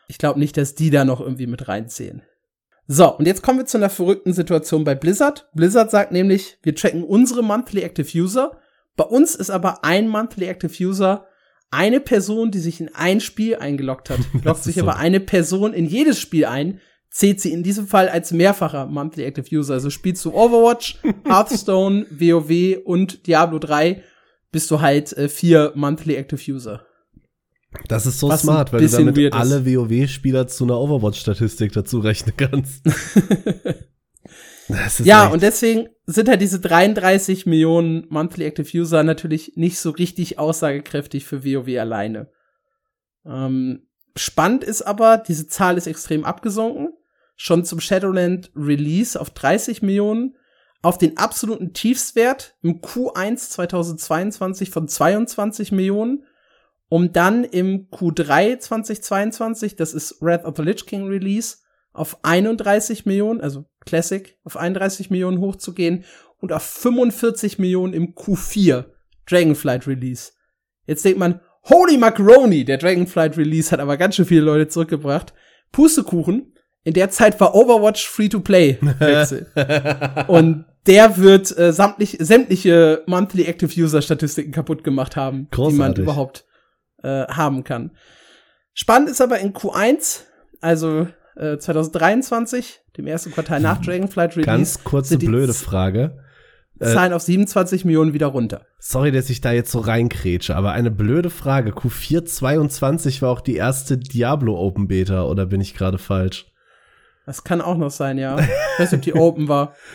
Ich 0.07 0.17
glaube 0.17 0.39
nicht, 0.39 0.55
dass 0.55 0.75
die 0.75 0.89
da 0.91 1.03
noch 1.03 1.19
irgendwie 1.19 1.45
mit 1.45 1.67
reinzählen. 1.67 2.23
So, 2.87 3.13
und 3.17 3.25
jetzt 3.25 3.43
kommen 3.43 3.59
wir 3.59 3.65
zu 3.65 3.77
einer 3.77 3.89
verrückten 3.89 4.31
Situation 4.31 4.85
bei 4.85 4.95
Blizzard. 4.95 5.49
Blizzard 5.53 5.91
sagt 5.91 6.13
nämlich, 6.13 6.57
wir 6.63 6.73
checken 6.73 7.03
unsere 7.03 7.43
Monthly 7.43 7.81
Active 7.81 8.17
User. 8.17 8.57
Bei 8.95 9.03
uns 9.03 9.35
ist 9.35 9.49
aber 9.49 9.83
ein 9.83 10.07
Monthly 10.07 10.45
Active 10.45 10.73
User 10.81 11.27
eine 11.69 11.99
Person, 11.99 12.49
die 12.49 12.59
sich 12.59 12.79
in 12.79 12.95
ein 12.95 13.19
Spiel 13.19 13.57
eingeloggt 13.57 14.09
hat. 14.09 14.19
Loggt 14.43 14.63
sich 14.63 14.79
aber 14.81 14.95
eine 14.95 15.19
Person 15.19 15.73
in 15.73 15.85
jedes 15.85 16.17
Spiel 16.17 16.45
ein, 16.45 16.79
zählt 17.11 17.41
sie 17.41 17.51
in 17.51 17.61
diesem 17.61 17.87
Fall 17.87 18.09
als 18.09 18.31
mehrfacher 18.31 18.87
Monthly 18.87 19.25
Active 19.25 19.55
User. 19.55 19.75
Also 19.75 19.89
spielst 19.89 20.23
du 20.25 20.33
Overwatch, 20.33 20.99
Hearthstone, 21.25 22.05
WoW 22.09 22.77
und 22.85 23.27
Diablo 23.27 23.59
3, 23.59 24.01
bist 24.51 24.71
du 24.71 24.81
halt 24.81 25.13
äh, 25.13 25.29
vier 25.29 25.73
Monthly 25.75 26.15
Active 26.15 26.51
User. 26.51 26.85
Das 27.87 28.05
ist 28.05 28.19
so 28.19 28.29
Was 28.29 28.41
smart, 28.41 28.73
weil 28.73 28.81
du 28.81 28.89
damit 28.89 29.33
alle 29.33 29.65
WoW-Spieler 29.65 30.47
zu 30.47 30.65
einer 30.65 30.77
Overwatch-Statistik 30.77 31.71
dazu 31.71 31.99
rechnen 31.99 32.35
kannst. 32.35 32.85
ja, 35.03 35.25
echt. 35.25 35.33
und 35.33 35.41
deswegen 35.41 35.87
sind 36.05 36.27
halt 36.27 36.41
diese 36.41 36.59
33 36.59 37.45
Millionen 37.45 38.07
Monthly 38.09 38.45
Active 38.45 38.77
User 38.77 39.03
natürlich 39.03 39.53
nicht 39.55 39.79
so 39.79 39.91
richtig 39.91 40.37
aussagekräftig 40.37 41.23
für 41.23 41.45
WoW 41.45 41.79
alleine. 41.79 42.29
Ähm, 43.25 43.87
spannend 44.17 44.65
ist 44.65 44.81
aber, 44.81 45.17
diese 45.17 45.47
Zahl 45.47 45.77
ist 45.77 45.87
extrem 45.87 46.25
abgesunken 46.25 46.89
schon 47.41 47.65
zum 47.65 47.79
Shadowland 47.79 48.51
Release 48.55 49.19
auf 49.19 49.31
30 49.31 49.81
Millionen, 49.81 50.35
auf 50.83 50.99
den 50.99 51.17
absoluten 51.17 51.73
Tiefswert 51.73 52.55
im 52.61 52.81
Q1 52.81 53.49
2022 53.49 54.69
von 54.69 54.87
22 54.87 55.71
Millionen, 55.71 56.23
um 56.87 57.11
dann 57.13 57.43
im 57.43 57.89
Q3 57.89 58.59
2022, 58.59 59.75
das 59.75 59.95
ist 59.95 60.21
Wrath 60.21 60.45
of 60.45 60.55
the 60.55 60.61
Lich 60.61 60.85
King 60.85 61.07
Release, 61.07 61.57
auf 61.93 62.23
31 62.23 63.07
Millionen, 63.07 63.41
also 63.41 63.65
Classic, 63.85 64.37
auf 64.43 64.55
31 64.55 65.09
Millionen 65.09 65.41
hochzugehen 65.41 66.05
und 66.41 66.53
auf 66.53 66.61
45 66.61 67.57
Millionen 67.57 67.93
im 67.93 68.13
Q4 68.13 68.85
Dragonflight 69.27 69.87
Release. 69.87 70.33
Jetzt 70.85 71.03
denkt 71.05 71.17
man, 71.17 71.41
holy 71.69 71.97
macaroni, 71.97 72.65
der 72.65 72.77
Dragonflight 72.77 73.35
Release 73.35 73.71
hat 73.71 73.79
aber 73.79 73.97
ganz 73.97 74.15
schön 74.15 74.25
viele 74.25 74.41
Leute 74.41 74.67
zurückgebracht. 74.67 75.33
Pustekuchen, 75.71 76.50
In 76.83 76.93
der 76.93 77.09
Zeit 77.09 77.39
war 77.39 77.53
Overwatch 77.53 78.07
Free-to-Play. 78.07 78.79
und 80.27 80.65
der 80.87 81.17
wird 81.17 81.55
äh, 81.57 81.71
sämtlich, 81.71 82.17
sämtliche 82.19 83.03
Monthly 83.05 83.43
Active 83.43 83.79
User 83.79 84.01
Statistiken 84.01 84.51
kaputt 84.51 84.83
gemacht 84.83 85.15
haben, 85.15 85.47
Großartig. 85.51 85.73
die 85.73 85.79
man 85.79 85.95
überhaupt 85.95 86.45
äh, 87.03 87.27
haben 87.27 87.63
kann. 87.63 87.91
Spannend 88.73 89.09
ist 89.09 89.21
aber 89.21 89.39
in 89.39 89.53
Q1, 89.53 90.21
also 90.59 91.07
äh, 91.35 91.57
2023, 91.57 92.81
dem 92.97 93.05
ersten 93.05 93.31
Quartal 93.31 93.59
nach 93.59 93.79
Dragonflight 93.85 94.31
Release. 94.31 94.45
Ganz 94.45 94.83
kurze 94.83 95.19
blöde 95.19 95.53
Frage. 95.53 96.17
Äh, 96.79 96.93
Zahlen 96.93 97.13
auf 97.13 97.21
27 97.21 97.85
Millionen 97.85 98.13
wieder 98.13 98.27
runter. 98.27 98.65
Sorry, 98.79 99.11
dass 99.11 99.29
ich 99.29 99.39
da 99.39 99.51
jetzt 99.51 99.71
so 99.71 99.79
reinkrätsche, 99.79 100.55
aber 100.55 100.71
eine 100.71 100.89
blöde 100.89 101.29
Frage. 101.29 101.73
Q4 101.73 102.25
22 102.25 103.21
war 103.21 103.29
auch 103.29 103.41
die 103.41 103.55
erste 103.55 103.99
Diablo 103.99 104.57
Open 104.57 104.87
Beta, 104.87 105.25
oder 105.25 105.45
bin 105.45 105.61
ich 105.61 105.75
gerade 105.75 105.99
falsch? 105.99 106.50
Das 107.25 107.43
kann 107.43 107.61
auch 107.61 107.77
noch 107.77 107.91
sein, 107.91 108.17
ja. 108.17 108.39
Ich 108.39 108.79
weiß 108.79 108.91
nicht, 108.91 108.99
ob 108.99 109.01
die 109.01 109.13
Open 109.13 109.47
war. 109.47 109.75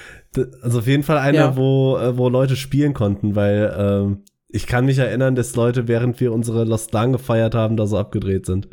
Also 0.60 0.80
auf 0.80 0.86
jeden 0.86 1.02
Fall 1.02 1.16
eine, 1.16 1.38
Ja. 1.38 1.56
wo, 1.56 1.96
äh, 1.96 2.18
wo 2.18 2.28
Leute 2.28 2.56
spielen 2.56 2.92
konnten, 2.92 3.34
weil 3.36 3.74
ähm, 3.78 4.24
ich 4.48 4.66
kann 4.66 4.84
mich 4.84 4.98
erinnern, 4.98 5.34
dass 5.34 5.56
Leute, 5.56 5.88
während 5.88 6.20
wir 6.20 6.30
unsere 6.30 6.64
Lost 6.64 6.92
Dawn 6.92 7.12
gefeiert 7.12 7.54
haben, 7.54 7.78
da 7.78 7.86
so 7.86 7.96
abgedreht 7.96 8.44
sind. 8.44 8.68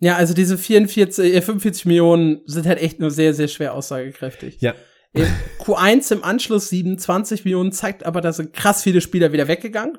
Ja, 0.00 0.16
also 0.16 0.34
diese 0.34 0.58
44, 0.58 1.34
äh, 1.34 1.40
45 1.40 1.86
Millionen 1.86 2.40
sind 2.46 2.66
halt 2.66 2.80
echt 2.82 2.98
nur 2.98 3.12
sehr, 3.12 3.32
sehr 3.32 3.46
schwer 3.48 3.74
aussagekräftig. 3.74 4.60
Ja. 4.60 4.74
Äh, 5.12 5.26
Q1 5.60 6.12
im 6.12 6.24
Anschluss 6.24 6.68
27 6.68 7.44
Millionen 7.44 7.70
zeigt 7.70 8.04
aber, 8.04 8.20
da 8.20 8.32
sind 8.32 8.52
krass 8.52 8.82
viele 8.82 9.00
Spieler 9.00 9.32
wieder 9.32 9.46
weggegangen. 9.46 9.98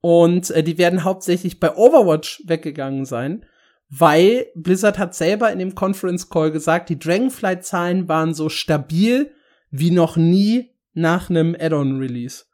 Und 0.00 0.50
äh, 0.50 0.64
die 0.64 0.78
werden 0.78 1.04
hauptsächlich 1.04 1.60
bei 1.60 1.74
Overwatch 1.76 2.42
weggegangen 2.46 3.04
sein, 3.04 3.46
weil 3.94 4.46
Blizzard 4.54 4.98
hat 4.98 5.14
selber 5.14 5.52
in 5.52 5.58
dem 5.58 5.74
Conference 5.74 6.30
Call 6.30 6.50
gesagt, 6.50 6.88
die 6.88 6.98
Dragonflight-Zahlen 6.98 8.08
waren 8.08 8.32
so 8.32 8.48
stabil 8.48 9.32
wie 9.70 9.90
noch 9.90 10.16
nie 10.16 10.70
nach 10.94 11.28
einem 11.28 11.54
Add-on-Release. 11.58 12.44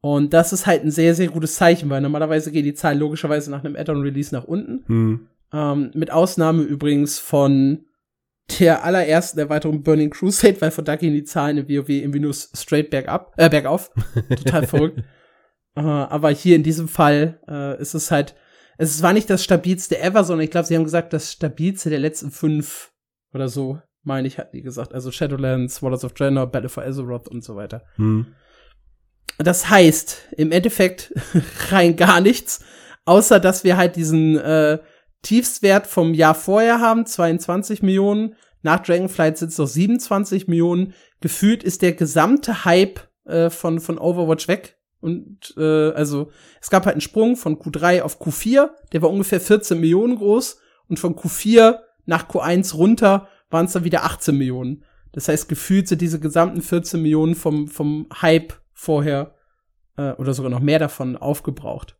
Und 0.00 0.32
das 0.32 0.52
ist 0.52 0.64
halt 0.64 0.84
ein 0.84 0.92
sehr, 0.92 1.16
sehr 1.16 1.26
gutes 1.26 1.56
Zeichen, 1.56 1.90
weil 1.90 2.00
normalerweise 2.00 2.52
gehen 2.52 2.62
die 2.62 2.74
Zahlen 2.74 3.00
logischerweise 3.00 3.50
nach 3.50 3.64
einem 3.64 3.74
Add-on-Release 3.74 4.32
nach 4.32 4.44
unten. 4.44 4.84
Hm. 4.86 5.28
Ähm, 5.52 5.90
mit 5.94 6.12
Ausnahme 6.12 6.62
übrigens 6.62 7.18
von 7.18 7.86
der 8.60 8.84
allerersten 8.84 9.40
Erweiterung 9.40 9.82
Burning 9.82 10.10
Crusade, 10.10 10.60
weil 10.60 10.70
von 10.70 10.84
da 10.84 10.94
gehen 10.94 11.14
die 11.14 11.24
Zahlen 11.24 11.58
in 11.58 11.68
WoW 11.68 11.88
irgendwie 11.88 12.20
nur 12.20 12.32
straight 12.32 12.90
bergab, 12.90 13.34
äh, 13.38 13.50
bergauf. 13.50 13.90
Total 14.28 14.64
verrückt. 14.68 15.02
Äh, 15.74 15.80
aber 15.80 16.30
hier 16.30 16.54
in 16.54 16.62
diesem 16.62 16.86
Fall 16.86 17.40
äh, 17.48 17.80
ist 17.80 17.94
es 17.94 18.12
halt, 18.12 18.36
es 18.78 19.02
war 19.02 19.12
nicht 19.12 19.28
das 19.28 19.44
stabilste 19.44 20.00
ever, 20.00 20.24
sondern 20.24 20.44
ich 20.44 20.50
glaube, 20.50 20.66
sie 20.66 20.76
haben 20.76 20.84
gesagt, 20.84 21.12
das 21.12 21.32
stabilste 21.32 21.90
der 21.90 21.98
letzten 21.98 22.30
fünf 22.30 22.92
oder 23.34 23.48
so, 23.48 23.80
meine 24.02 24.28
ich, 24.28 24.38
hatten 24.38 24.56
die 24.56 24.62
gesagt. 24.62 24.94
Also 24.94 25.10
Shadowlands, 25.10 25.82
Waters 25.82 26.04
of 26.04 26.14
Draenor, 26.14 26.46
Battle 26.46 26.68
for 26.68 26.84
Azeroth 26.84 27.28
und 27.28 27.44
so 27.44 27.56
weiter. 27.56 27.82
Hm. 27.96 28.34
Das 29.38 29.68
heißt, 29.68 30.28
im 30.36 30.52
Endeffekt 30.52 31.12
rein 31.70 31.96
gar 31.96 32.20
nichts, 32.20 32.64
außer 33.04 33.40
dass 33.40 33.64
wir 33.64 33.76
halt 33.76 33.96
diesen 33.96 34.38
äh, 34.38 34.78
Tiefstwert 35.22 35.86
vom 35.86 36.14
Jahr 36.14 36.34
vorher 36.34 36.80
haben, 36.80 37.04
22 37.04 37.82
Millionen. 37.82 38.36
Nach 38.62 38.80
Dragonflight 38.80 39.38
sind 39.38 39.50
es 39.50 39.58
noch 39.58 39.66
27 39.66 40.46
Millionen. 40.46 40.94
Gefühlt 41.20 41.64
ist 41.64 41.82
der 41.82 41.92
gesamte 41.92 42.64
Hype 42.64 43.00
äh, 43.24 43.50
von, 43.50 43.80
von 43.80 43.98
Overwatch 43.98 44.46
weg. 44.48 44.77
Und 45.00 45.54
äh, 45.56 45.90
also 45.92 46.30
es 46.60 46.70
gab 46.70 46.86
halt 46.86 46.94
einen 46.94 47.00
Sprung 47.00 47.36
von 47.36 47.58
Q3 47.58 48.02
auf 48.02 48.20
Q4, 48.20 48.70
der 48.92 49.02
war 49.02 49.10
ungefähr 49.10 49.40
14 49.40 49.78
Millionen 49.78 50.16
groß. 50.16 50.60
Und 50.88 50.98
von 50.98 51.14
Q4 51.14 51.78
nach 52.06 52.28
Q1 52.28 52.74
runter 52.74 53.28
waren 53.50 53.66
es 53.66 53.72
dann 53.72 53.84
wieder 53.84 54.04
18 54.04 54.36
Millionen. 54.36 54.84
Das 55.12 55.28
heißt, 55.28 55.48
gefühlt 55.48 55.88
sind 55.88 56.00
diese 56.00 56.20
gesamten 56.20 56.62
14 56.62 57.00
Millionen 57.00 57.34
vom, 57.34 57.68
vom 57.68 58.08
Hype 58.20 58.54
vorher 58.72 59.34
äh, 59.96 60.12
oder 60.12 60.34
sogar 60.34 60.50
noch 60.50 60.60
mehr 60.60 60.78
davon 60.78 61.16
aufgebraucht. 61.16 61.96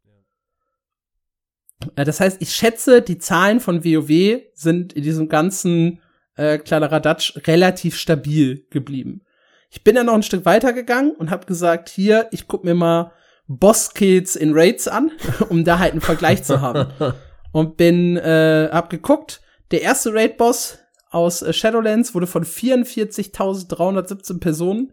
Äh, 1.97 2.05
das 2.05 2.21
heißt, 2.21 2.41
ich 2.41 2.53
schätze, 2.53 3.03
die 3.03 3.19
Zahlen 3.19 3.61
von 3.61 3.85
WoW 3.85 4.43
sind 4.55 4.93
in 4.93 5.03
diesem 5.03 5.29
ganzen 5.29 6.01
äh, 6.37 6.59
Kladderadatsch 6.59 7.47
relativ 7.47 7.97
stabil 7.97 8.67
geblieben. 8.71 9.23
Ich 9.71 9.85
bin 9.85 9.95
dann 9.95 10.07
noch 10.07 10.15
ein 10.15 10.23
Stück 10.23 10.45
weiter 10.45 10.73
gegangen 10.73 11.13
und 11.13 11.31
habe 11.31 11.47
gesagt, 11.47 11.89
hier, 11.89 12.29
ich 12.31 12.49
guck 12.49 12.65
mir 12.65 12.75
mal 12.75 13.13
Boss-Kills 13.49 14.37
in 14.37 14.53
Raids 14.55 14.89
an, 14.89 15.11
um 15.49 15.65
da 15.65 15.79
halt 15.79 15.93
einen 15.93 16.01
Vergleich 16.01 16.45
zu 16.45 16.61
haben. 16.61 16.93
Und 17.51 17.79
bin, 17.79 18.19
äh, 18.19 18.69
hab 18.71 18.91
geguckt, 18.91 19.41
der 19.71 19.81
erste 19.81 20.13
Raid-Boss 20.13 20.81
aus 21.11 21.41
äh, 21.41 21.55
Shadowlands 21.55 22.15
wurde 22.15 22.27
von 22.27 22.45
44.317 22.45 24.39
Personen 24.39 24.93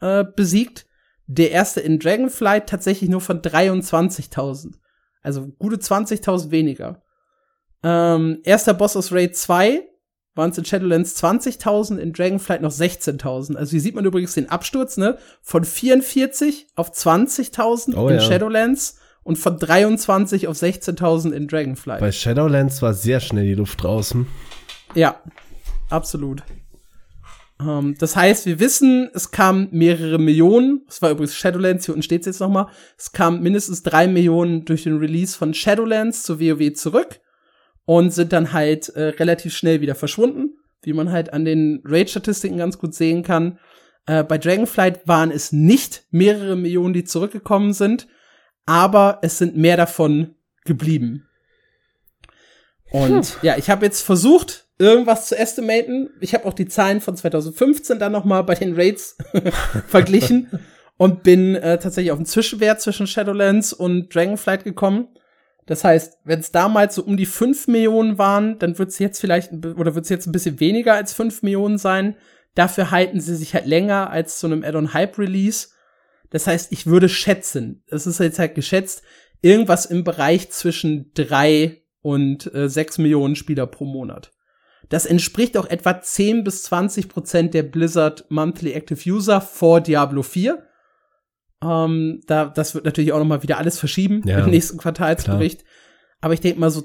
äh, 0.00 0.24
besiegt. 0.24 0.86
Der 1.26 1.52
erste 1.52 1.80
in 1.80 2.00
Dragonflight 2.00 2.68
tatsächlich 2.68 3.08
nur 3.08 3.20
von 3.20 3.40
23.000. 3.40 4.74
Also 5.22 5.46
gute 5.58 5.76
20.000 5.76 6.50
weniger. 6.50 7.00
Ähm, 7.84 8.40
erster 8.44 8.74
Boss 8.74 8.96
aus 8.96 9.12
Raid 9.12 9.36
2 9.36 9.88
waren 10.34 10.50
es 10.50 10.58
in 10.58 10.64
Shadowlands 10.64 11.22
20.000, 11.22 11.98
in 11.98 12.12
Dragonflight 12.12 12.60
noch 12.60 12.72
16.000. 12.72 13.56
Also 13.56 13.72
hier 13.72 13.80
sieht 13.80 13.94
man 13.94 14.04
übrigens 14.04 14.34
den 14.34 14.50
Absturz, 14.50 14.96
ne? 14.96 15.18
Von 15.42 15.64
44 15.64 16.66
auf 16.74 16.92
20.000 16.92 17.96
Oh 17.96 18.08
in 18.08 18.16
ja. 18.16 18.20
Shadowlands 18.20 18.98
und 19.22 19.36
von 19.36 19.58
23 19.58 20.48
auf 20.48 20.56
16.000 20.56 21.32
in 21.32 21.48
Dragonflight. 21.48 22.00
Bei 22.00 22.12
Shadowlands 22.12 22.82
war 22.82 22.94
sehr 22.94 23.20
schnell 23.20 23.46
die 23.46 23.54
Luft 23.54 23.82
draußen. 23.82 24.26
Ja, 24.94 25.20
absolut. 25.88 26.42
Ähm, 27.60 27.94
das 27.98 28.16
heißt, 28.16 28.46
wir 28.46 28.58
wissen, 28.58 29.10
es 29.14 29.30
kamen 29.30 29.68
mehrere 29.70 30.18
Millionen. 30.18 30.82
Das 30.86 31.00
war 31.00 31.10
übrigens 31.10 31.36
Shadowlands, 31.36 31.86
hier 31.86 31.94
unten 31.94 32.02
steht 32.02 32.22
es 32.22 32.26
jetzt 32.26 32.40
noch 32.40 32.50
mal. 32.50 32.68
Es 32.98 33.12
kamen 33.12 33.40
mindestens 33.40 33.82
drei 33.84 34.08
Millionen 34.08 34.64
durch 34.64 34.82
den 34.82 34.98
Release 34.98 35.36
von 35.36 35.54
Shadowlands 35.54 36.24
zu 36.24 36.40
WoW 36.40 36.72
zurück 36.74 37.20
und 37.86 38.12
sind 38.12 38.32
dann 38.32 38.52
halt 38.52 38.88
äh, 38.90 39.08
relativ 39.08 39.54
schnell 39.54 39.80
wieder 39.80 39.94
verschwunden, 39.94 40.56
wie 40.82 40.92
man 40.92 41.12
halt 41.12 41.32
an 41.32 41.44
den 41.44 41.82
Raid-Statistiken 41.84 42.58
ganz 42.58 42.78
gut 42.78 42.94
sehen 42.94 43.22
kann. 43.22 43.58
Äh, 44.06 44.24
bei 44.24 44.38
Dragonflight 44.38 45.06
waren 45.06 45.30
es 45.30 45.52
nicht 45.52 46.04
mehrere 46.10 46.56
Millionen, 46.56 46.94
die 46.94 47.04
zurückgekommen 47.04 47.72
sind, 47.72 48.06
aber 48.66 49.18
es 49.22 49.38
sind 49.38 49.56
mehr 49.56 49.76
davon 49.76 50.34
geblieben. 50.64 51.26
Und 52.90 53.38
ja, 53.42 53.56
ich 53.56 53.70
habe 53.70 53.84
jetzt 53.84 54.02
versucht, 54.02 54.66
irgendwas 54.78 55.28
zu 55.28 55.36
estimaten. 55.36 56.10
Ich 56.20 56.34
habe 56.34 56.44
auch 56.46 56.52
die 56.52 56.68
Zahlen 56.68 57.00
von 57.00 57.16
2015 57.16 57.98
dann 57.98 58.12
noch 58.12 58.24
mal 58.24 58.42
bei 58.42 58.54
den 58.54 58.74
Raids 58.74 59.16
verglichen 59.88 60.48
und 60.96 61.22
bin 61.22 61.56
äh, 61.56 61.78
tatsächlich 61.78 62.12
auf 62.12 62.18
einen 62.18 62.26
Zwischenwert 62.26 62.80
zwischen 62.80 63.06
Shadowlands 63.06 63.72
und 63.72 64.14
Dragonflight 64.14 64.64
gekommen. 64.64 65.08
Das 65.66 65.82
heißt, 65.82 66.18
wenn 66.24 66.40
es 66.40 66.52
damals 66.52 66.96
so 66.96 67.02
um 67.02 67.16
die 67.16 67.26
5 67.26 67.68
Millionen 67.68 68.18
waren, 68.18 68.58
dann 68.58 68.78
wird 68.78 68.90
es 68.90 68.98
jetzt 68.98 69.20
vielleicht 69.20 69.52
oder 69.52 69.94
wird 69.94 70.04
es 70.04 70.10
jetzt 70.10 70.26
ein 70.26 70.32
bisschen 70.32 70.60
weniger 70.60 70.94
als 70.94 71.14
5 71.14 71.42
Millionen 71.42 71.78
sein. 71.78 72.16
Dafür 72.54 72.90
halten 72.90 73.20
sie 73.20 73.34
sich 73.34 73.54
halt 73.54 73.66
länger 73.66 74.10
als 74.10 74.38
zu 74.38 74.46
einem 74.46 74.62
Add-on 74.62 74.92
Hype 74.92 75.18
Release. 75.18 75.68
Das 76.30 76.46
heißt, 76.46 76.72
ich 76.72 76.86
würde 76.86 77.08
schätzen, 77.08 77.82
es 77.86 78.06
ist 78.06 78.20
jetzt 78.20 78.38
halt 78.38 78.54
geschätzt, 78.54 79.02
irgendwas 79.40 79.86
im 79.86 80.04
Bereich 80.04 80.50
zwischen 80.50 81.12
drei 81.14 81.82
und 82.02 82.52
äh, 82.54 82.68
Millionen 82.98 83.36
Spieler 83.36 83.66
pro 83.66 83.84
Monat. 83.84 84.32
Das 84.88 85.06
entspricht 85.06 85.56
auch 85.56 85.66
etwa 85.66 86.00
10 86.00 86.44
bis 86.44 86.64
20 86.64 87.08
Prozent 87.08 87.54
der 87.54 87.62
Blizzard 87.62 88.26
Monthly 88.28 88.72
Active 88.72 89.10
User 89.10 89.40
vor 89.40 89.80
Diablo 89.80 90.22
4. 90.22 90.62
Ähm, 91.64 92.20
da, 92.26 92.46
das 92.46 92.74
wird 92.74 92.84
natürlich 92.84 93.12
auch 93.12 93.18
noch 93.18 93.24
mal 93.24 93.42
wieder 93.42 93.58
alles 93.58 93.78
verschieben 93.78 94.22
Ja, 94.26 94.40
im 94.40 94.50
nächsten 94.50 94.78
Quartalsbericht. 94.78 95.64
Aber 96.20 96.34
ich 96.34 96.40
denke 96.40 96.60
mal 96.60 96.70
so, 96.70 96.84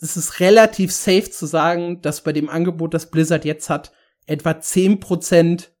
es 0.00 0.16
ist 0.16 0.40
relativ 0.40 0.92
safe 0.92 1.30
zu 1.30 1.46
sagen, 1.46 2.02
dass 2.02 2.22
bei 2.22 2.32
dem 2.32 2.48
Angebot, 2.48 2.92
das 2.92 3.10
Blizzard 3.10 3.44
jetzt 3.44 3.70
hat, 3.70 3.92
etwa 4.26 4.60
10 4.60 5.00
Prozent, 5.00 5.72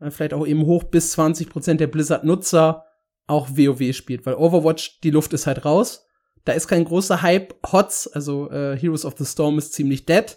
äh, 0.00 0.10
vielleicht 0.10 0.34
auch 0.34 0.46
eben 0.46 0.66
hoch 0.66 0.84
bis 0.84 1.12
20 1.12 1.50
Prozent 1.50 1.80
der 1.80 1.86
Blizzard-Nutzer 1.86 2.84
auch 3.26 3.48
WoW 3.50 3.94
spielt, 3.94 4.26
weil 4.26 4.34
Overwatch, 4.34 5.00
die 5.00 5.10
Luft 5.10 5.32
ist 5.32 5.46
halt 5.46 5.64
raus. 5.64 6.06
Da 6.44 6.52
ist 6.52 6.68
kein 6.68 6.84
großer 6.84 7.22
Hype. 7.22 7.54
HOTS, 7.70 8.08
also 8.08 8.50
äh, 8.50 8.76
Heroes 8.76 9.04
of 9.04 9.14
the 9.16 9.24
Storm, 9.24 9.56
ist 9.58 9.72
ziemlich 9.72 10.04
dead. 10.04 10.36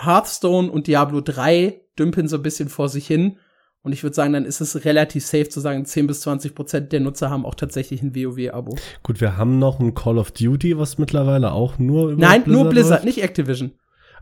Hearthstone 0.00 0.70
und 0.70 0.86
Diablo 0.86 1.20
3 1.20 1.80
dümpeln 1.98 2.28
so 2.28 2.36
ein 2.36 2.42
bisschen 2.42 2.68
vor 2.68 2.88
sich 2.88 3.06
hin. 3.06 3.38
Und 3.84 3.92
ich 3.92 4.02
würde 4.02 4.14
sagen, 4.16 4.32
dann 4.32 4.46
ist 4.46 4.60
es 4.62 4.84
relativ 4.86 5.24
safe 5.26 5.48
zu 5.50 5.60
sagen, 5.60 5.84
10 5.84 6.06
bis 6.06 6.22
20 6.22 6.54
Prozent 6.54 6.90
der 6.92 7.00
Nutzer 7.00 7.28
haben 7.30 7.44
auch 7.44 7.54
tatsächlich 7.54 8.00
ein 8.02 8.14
WoW-Abo. 8.16 8.76
Gut, 9.02 9.20
wir 9.20 9.36
haben 9.36 9.58
noch 9.58 9.78
ein 9.78 9.94
Call 9.94 10.16
of 10.18 10.30
Duty, 10.32 10.78
was 10.78 10.96
mittlerweile 10.98 11.52
auch 11.52 11.78
nur 11.78 12.08
über 12.10 12.20
Nein, 12.20 12.42
nur 12.46 12.70
Blizzard, 12.70 13.00
läuft. 13.00 13.04
nicht 13.04 13.22
Activision. 13.22 13.72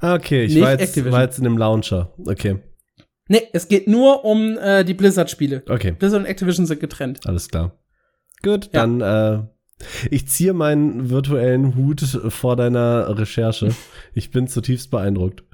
Ah, 0.01 0.15
okay, 0.17 0.43
ich 0.45 0.61
war 0.61 0.73
jetzt, 0.73 0.81
Activision. 0.83 1.13
war 1.13 1.23
jetzt 1.23 1.39
in 1.39 1.45
dem 1.45 1.57
Launcher. 1.57 2.13
Okay, 2.27 2.59
Nee, 3.29 3.43
es 3.53 3.69
geht 3.69 3.87
nur 3.87 4.25
um 4.25 4.59
äh, 4.59 4.85
die 4.85 4.95
Blizzard-Spiele. 4.95 5.63
okay, 5.71 5.93
Blizzard 5.93 6.21
und 6.23 6.27
Activision 6.27 6.67
sind 6.67 6.81
getrennt. 6.81 7.21
alles 7.25 7.49
klar. 7.49 7.79
Gut, 8.43 8.69
Ja. 8.73 8.85
dann 8.85 9.01
äh, 9.01 9.47
Ich 10.11 10.27
ziehe 10.27 10.53
meinen 10.55 11.09
virtuellen 11.09 11.77
Hut 11.77 12.01
vor 12.29 12.57
deiner 12.57 13.17
Recherche. 13.17 13.69
Ich 14.13 14.33
bin 14.33 14.49
zutiefst 14.49 14.91
beeindruckt. 14.91 15.45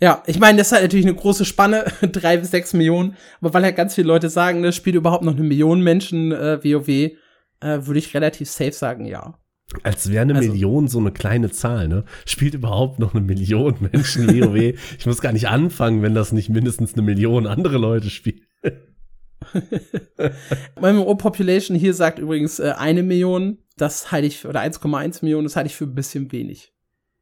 Ja, 0.00 0.22
ich 0.26 0.38
meine, 0.38 0.58
das 0.58 0.68
ist 0.68 0.72
halt 0.72 0.82
natürlich 0.82 1.06
eine 1.06 1.14
große 1.14 1.44
Spanne, 1.44 1.86
drei 2.12 2.36
bis 2.36 2.50
sechs 2.50 2.74
Millionen, 2.74 3.16
aber 3.40 3.54
weil 3.54 3.64
halt 3.64 3.76
ganz 3.76 3.94
viele 3.94 4.08
Leute 4.08 4.28
sagen, 4.28 4.62
das 4.62 4.76
spielt 4.76 4.96
überhaupt 4.96 5.24
noch 5.24 5.34
eine 5.34 5.42
Million 5.42 5.80
Menschen 5.80 6.32
äh, 6.32 6.62
WoW, 6.62 6.88
äh, 6.88 7.12
würde 7.60 7.98
ich 7.98 8.14
relativ 8.14 8.50
safe 8.50 8.72
sagen, 8.72 9.06
ja. 9.06 9.38
Als 9.82 10.10
wäre 10.10 10.22
eine 10.22 10.34
also, 10.34 10.52
Million 10.52 10.86
so 10.86 10.98
eine 10.98 11.12
kleine 11.12 11.50
Zahl, 11.50 11.88
ne? 11.88 12.04
Spielt 12.24 12.54
überhaupt 12.54 12.98
noch 12.98 13.14
eine 13.14 13.24
Million 13.24 13.74
Menschen 13.92 14.28
WoW? 14.28 14.74
ich 14.98 15.06
muss 15.06 15.20
gar 15.20 15.32
nicht 15.32 15.48
anfangen, 15.48 16.02
wenn 16.02 16.14
das 16.14 16.32
nicht 16.32 16.50
mindestens 16.50 16.92
eine 16.92 17.02
Million 17.02 17.46
andere 17.46 17.78
Leute 17.78 18.10
spielen. 18.10 18.42
MMO 20.80 21.14
Population 21.14 21.76
hier 21.76 21.94
sagt 21.94 22.18
übrigens 22.18 22.58
äh, 22.58 22.74
eine 22.76 23.02
Million, 23.02 23.58
das 23.76 24.12
halte 24.12 24.26
ich, 24.26 24.46
oder 24.46 24.60
1,1 24.60 25.20
Millionen, 25.22 25.44
das 25.44 25.56
halte 25.56 25.68
ich 25.68 25.76
für 25.76 25.84
ein 25.84 25.94
bisschen 25.94 26.32
wenig. 26.32 26.74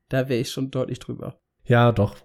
Da 0.09 0.29
wäre 0.29 0.41
ich 0.41 0.51
schon 0.51 0.71
deutlich 0.71 0.99
drüber. 0.99 1.41
Ja, 1.67 1.93
doch. 1.93 2.17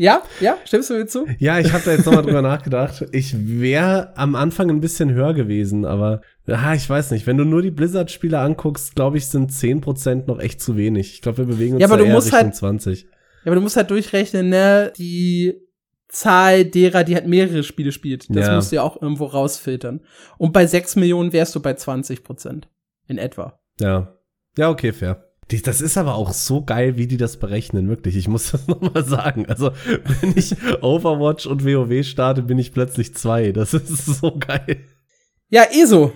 Ja, 0.00 0.22
ja, 0.38 0.56
stimmst 0.64 0.90
du 0.90 0.94
mir 0.94 1.06
zu? 1.06 1.26
Ja, 1.40 1.58
ich 1.58 1.72
habe 1.72 1.82
da 1.84 1.90
jetzt 1.90 2.06
nochmal 2.06 2.22
drüber 2.22 2.40
nachgedacht. 2.40 3.04
Ich 3.10 3.34
wäre 3.36 4.16
am 4.16 4.36
Anfang 4.36 4.70
ein 4.70 4.80
bisschen 4.80 5.12
höher 5.12 5.34
gewesen, 5.34 5.84
aber 5.84 6.20
ja, 6.46 6.72
ich 6.72 6.88
weiß 6.88 7.10
nicht. 7.10 7.26
Wenn 7.26 7.36
du 7.36 7.44
nur 7.44 7.62
die 7.62 7.72
Blizzard-Spiele 7.72 8.38
anguckst, 8.38 8.94
glaube 8.94 9.18
ich, 9.18 9.26
sind 9.26 9.50
10% 9.50 10.26
noch 10.28 10.38
echt 10.38 10.60
zu 10.60 10.76
wenig. 10.76 11.14
Ich 11.14 11.20
glaube, 11.20 11.38
wir 11.38 11.46
bewegen 11.46 11.74
uns 11.74 11.80
ja, 11.80 11.88
aber 11.88 11.96
da 11.96 12.04
du 12.04 12.08
eher 12.10 12.14
musst 12.14 12.28
Richtung 12.28 12.44
halt, 12.44 12.54
20. 12.54 13.02
Ja, 13.02 13.08
aber 13.46 13.56
du 13.56 13.60
musst 13.60 13.76
halt 13.76 13.90
durchrechnen, 13.90 14.50
ne, 14.50 14.92
die 14.96 15.54
Zahl 16.06 16.64
derer, 16.64 17.02
die 17.02 17.16
halt 17.16 17.26
mehrere 17.26 17.64
Spiele 17.64 17.90
spielt. 17.90 18.26
Das 18.30 18.46
Ja. 18.46 18.54
musst 18.54 18.70
du 18.70 18.76
ja 18.76 18.82
auch 18.84 19.02
irgendwo 19.02 19.24
rausfiltern. 19.24 20.00
Und 20.38 20.52
bei 20.52 20.64
6 20.64 20.94
Millionen 20.94 21.32
wärst 21.32 21.56
du 21.56 21.60
bei 21.60 21.74
20 21.74 22.22
Prozent. 22.22 22.68
In 23.08 23.18
etwa. 23.18 23.58
Ja. 23.80 24.16
Ja, 24.56 24.70
okay, 24.70 24.92
fair. 24.92 25.27
Das 25.64 25.80
ist 25.80 25.96
aber 25.96 26.14
auch 26.14 26.32
so 26.32 26.62
geil, 26.62 26.98
wie 26.98 27.06
die 27.06 27.16
das 27.16 27.38
berechnen, 27.38 27.88
wirklich. 27.88 28.16
Ich 28.16 28.28
muss 28.28 28.50
das 28.52 28.66
nochmal 28.66 29.04
sagen. 29.04 29.46
Also, 29.46 29.72
wenn 30.20 30.34
ich 30.36 30.54
Overwatch 30.82 31.46
und 31.46 31.64
WoW 31.64 32.04
starte, 32.04 32.42
bin 32.42 32.58
ich 32.58 32.72
plötzlich 32.72 33.14
zwei. 33.14 33.52
Das 33.52 33.74
ist 33.74 34.06
so 34.20 34.36
geil. 34.38 34.84
Ja, 35.48 35.64
ESO. 35.64 36.12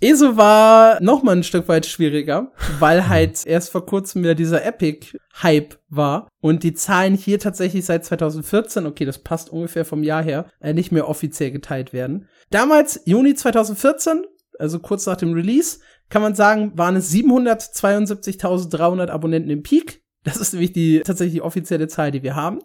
ESO 0.00 0.36
war 0.36 1.02
noch 1.02 1.22
mal 1.22 1.36
ein 1.36 1.42
Stück 1.42 1.66
weit 1.68 1.86
schwieriger, 1.86 2.52
weil 2.78 3.08
halt 3.08 3.46
erst 3.46 3.70
vor 3.70 3.86
kurzem 3.86 4.22
wieder 4.22 4.34
dieser 4.34 4.64
Epic-Hype 4.64 5.78
war 5.88 6.28
und 6.40 6.62
die 6.62 6.74
Zahlen 6.74 7.14
hier 7.14 7.38
tatsächlich 7.38 7.84
seit 7.84 8.04
2014, 8.04 8.86
okay, 8.86 9.04
das 9.04 9.18
passt 9.18 9.50
ungefähr 9.50 9.84
vom 9.84 10.02
Jahr 10.02 10.22
her, 10.22 10.46
äh, 10.60 10.74
nicht 10.74 10.92
mehr 10.92 11.08
offiziell 11.08 11.50
geteilt 11.50 11.92
werden. 11.92 12.28
Damals, 12.50 13.00
Juni 13.04 13.34
2014, 13.34 14.24
also 14.58 14.78
kurz 14.78 15.06
nach 15.06 15.16
dem 15.16 15.32
Release, 15.32 15.78
kann 16.10 16.22
man 16.22 16.34
sagen, 16.34 16.72
waren 16.76 16.96
es 16.96 17.12
772.300 17.12 19.08
Abonnenten 19.08 19.50
im 19.50 19.62
Peak. 19.62 20.02
Das 20.24 20.36
ist 20.36 20.52
nämlich 20.52 20.72
die 20.72 21.00
tatsächlich 21.00 21.40
offizielle 21.40 21.88
Zahl, 21.88 22.10
die 22.10 22.22
wir 22.22 22.34
haben. 22.34 22.58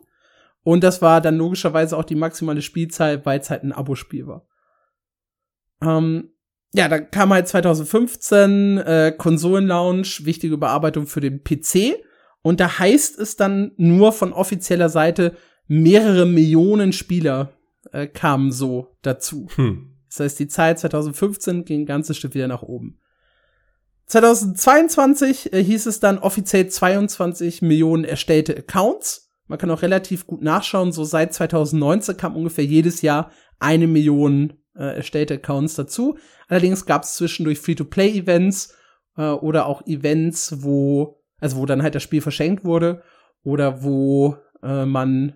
Und 0.63 0.83
das 0.83 1.01
war 1.01 1.21
dann 1.21 1.37
logischerweise 1.37 1.95
auch 1.95 2.03
die 2.03 2.15
maximale 2.15 2.61
Spielzahl, 2.61 3.25
weil 3.25 3.39
es 3.39 3.49
halt 3.49 3.63
ein 3.63 3.71
Abo-Spiel 3.71 4.27
war. 4.27 4.47
Ähm, 5.81 6.31
ja, 6.73 6.89
dann 6.89 7.09
kam 7.11 7.31
halt 7.31 7.47
2015 7.47 8.79
äh, 8.79 9.13
Konsolenlaunch, 9.15 10.25
wichtige 10.25 10.55
Überarbeitung 10.55 11.05
für 11.07 11.21
den 11.21 11.43
PC. 11.43 12.03
Und 12.41 12.59
da 12.59 12.79
heißt 12.79 13.19
es 13.19 13.37
dann 13.37 13.71
nur 13.77 14.11
von 14.11 14.33
offizieller 14.33 14.89
Seite, 14.89 15.37
mehrere 15.67 16.25
Millionen 16.25 16.93
Spieler 16.93 17.53
äh, 17.91 18.07
kamen 18.07 18.51
so 18.51 18.97
dazu. 19.03 19.47
Hm. 19.55 19.95
Das 20.09 20.19
heißt, 20.19 20.39
die 20.39 20.47
Zahl 20.47 20.77
2015 20.77 21.63
ging 21.65 21.81
ein 21.81 21.85
ganzes 21.85 22.17
Stück 22.17 22.33
wieder 22.33 22.47
nach 22.47 22.63
oben. 22.63 22.99
2022 24.07 25.53
äh, 25.53 25.63
hieß 25.63 25.85
es 25.87 25.99
dann 25.99 26.19
offiziell 26.19 26.67
22 26.67 27.61
Millionen 27.61 28.03
erstellte 28.03 28.55
Accounts. 28.55 29.31
Man 29.47 29.59
kann 29.59 29.71
auch 29.71 29.81
relativ 29.81 30.25
gut 30.25 30.41
nachschauen, 30.41 30.91
so 30.91 31.03
seit 31.03 31.33
2019 31.33 32.17
kam 32.17 32.35
ungefähr 32.35 32.65
jedes 32.65 33.01
Jahr 33.01 33.31
eine 33.59 33.87
Million 33.87 34.53
äh, 34.75 34.95
erstellte 34.97 35.35
Accounts 35.35 35.75
dazu. 35.75 36.17
Allerdings 36.47 36.85
gab 36.85 37.03
es 37.03 37.15
zwischendurch 37.15 37.59
Free-to-Play-Events 37.59 38.73
äh, 39.17 39.29
oder 39.29 39.67
auch 39.67 39.85
Events, 39.85 40.63
wo, 40.63 41.21
also 41.39 41.57
wo 41.57 41.65
dann 41.65 41.83
halt 41.83 41.95
das 41.95 42.03
Spiel 42.03 42.21
verschenkt 42.21 42.65
wurde 42.65 43.03
oder 43.43 43.83
wo 43.83 44.37
äh, 44.63 44.85
man 44.85 45.35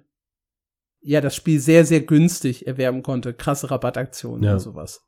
ja 1.02 1.22
das 1.22 1.36
Spiel 1.36 1.60
sehr, 1.60 1.86
sehr 1.86 2.02
günstig 2.02 2.68
erwerben 2.68 3.04
konnte. 3.04 3.34
Krasse 3.34 3.72
Rabattaktionen 3.72 4.44
Ja. 4.44 4.52
oder 4.52 4.60
sowas. 4.60 5.08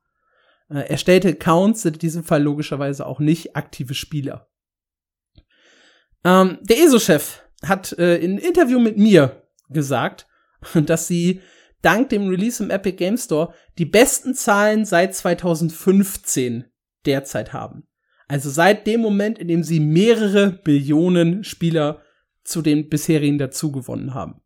Äh, 0.72 0.90
erstellte 0.90 1.30
Accounts 1.30 1.82
sind 1.82 1.98
in 1.98 2.00
diesem 2.00 2.24
Fall 2.24 2.42
logischerweise 2.42 3.06
auch 3.06 3.20
nicht 3.20 3.56
aktive 3.56 3.94
Spieler. 3.94 4.48
Ähm, 6.24 6.60
der 6.62 6.78
ESO-Chef 6.80 7.44
hat 7.64 7.92
äh, 8.00 8.18
in 8.18 8.32
einem 8.32 8.40
Interview 8.40 8.80
mit 8.80 8.98
mir 8.98 9.44
gesagt, 9.70 10.28
dass 10.74 11.08
sie 11.08 11.42
dank 11.82 12.10
dem 12.10 12.30
Release 12.30 12.64
im 12.64 12.70
Epic 12.70 12.96
Game 12.96 13.18
Store 13.18 13.54
die 13.78 13.86
besten 13.86 14.34
Zahlen 14.34 14.86
seit 14.86 15.14
2015 15.14 16.66
derzeit 17.06 17.52
haben. 17.52 17.88
Also 18.28 18.50
seit 18.50 18.88
dem 18.88 19.02
Moment, 19.02 19.40
in 19.40 19.50
dem 19.50 19.64
sie 19.64 19.82
mehrere 19.82 20.52
Billionen 20.52 21.44
Spieler 21.44 22.02
zu 22.44 22.62
den 22.62 22.88
bisherigen 22.88 23.38
dazugewonnen 23.38 24.14
haben. 24.14 24.42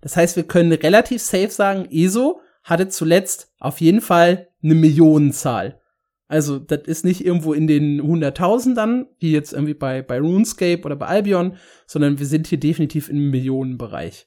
Das 0.00 0.16
heißt, 0.16 0.36
wir 0.36 0.44
können 0.44 0.70
relativ 0.70 1.22
safe 1.22 1.50
sagen, 1.50 1.88
ESO 1.90 2.40
hatte 2.66 2.88
zuletzt 2.88 3.52
auf 3.58 3.80
jeden 3.80 4.00
Fall 4.00 4.48
eine 4.62 4.74
Millionenzahl. 4.74 5.80
Also, 6.28 6.58
das 6.58 6.80
ist 6.86 7.04
nicht 7.04 7.24
irgendwo 7.24 7.52
in 7.54 7.68
den 7.68 8.02
Hunderttausendern, 8.02 9.06
wie 9.20 9.30
jetzt 9.30 9.52
irgendwie 9.52 9.74
bei, 9.74 10.02
bei 10.02 10.18
RuneScape 10.18 10.82
oder 10.84 10.96
bei 10.96 11.06
Albion, 11.06 11.56
sondern 11.86 12.18
wir 12.18 12.26
sind 12.26 12.48
hier 12.48 12.58
definitiv 12.58 13.08
im 13.08 13.30
Millionenbereich. 13.30 14.26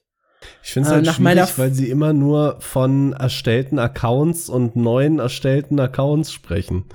Ich 0.62 0.72
finde 0.72 0.88
es 0.88 0.92
Äh, 0.92 1.06
halt 1.06 1.20
meiner 1.20 1.46
schwierig, 1.46 1.58
weil 1.58 1.74
sie 1.74 1.90
immer 1.90 2.14
nur 2.14 2.56
von 2.60 3.12
erstellten 3.12 3.78
Accounts 3.78 4.48
und 4.48 4.74
neuen 4.74 5.18
erstellten 5.18 5.78
Accounts 5.78 6.32
sprechen. 6.32 6.86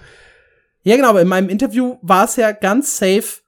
Ja, 0.81 0.95
genau, 0.95 1.09
aber 1.09 1.21
in 1.21 1.27
meinem 1.27 1.49
Interview 1.49 1.97
war 2.01 2.25
es 2.25 2.35
ja 2.37 2.51
ganz 2.51 2.97
safe. 2.97 3.41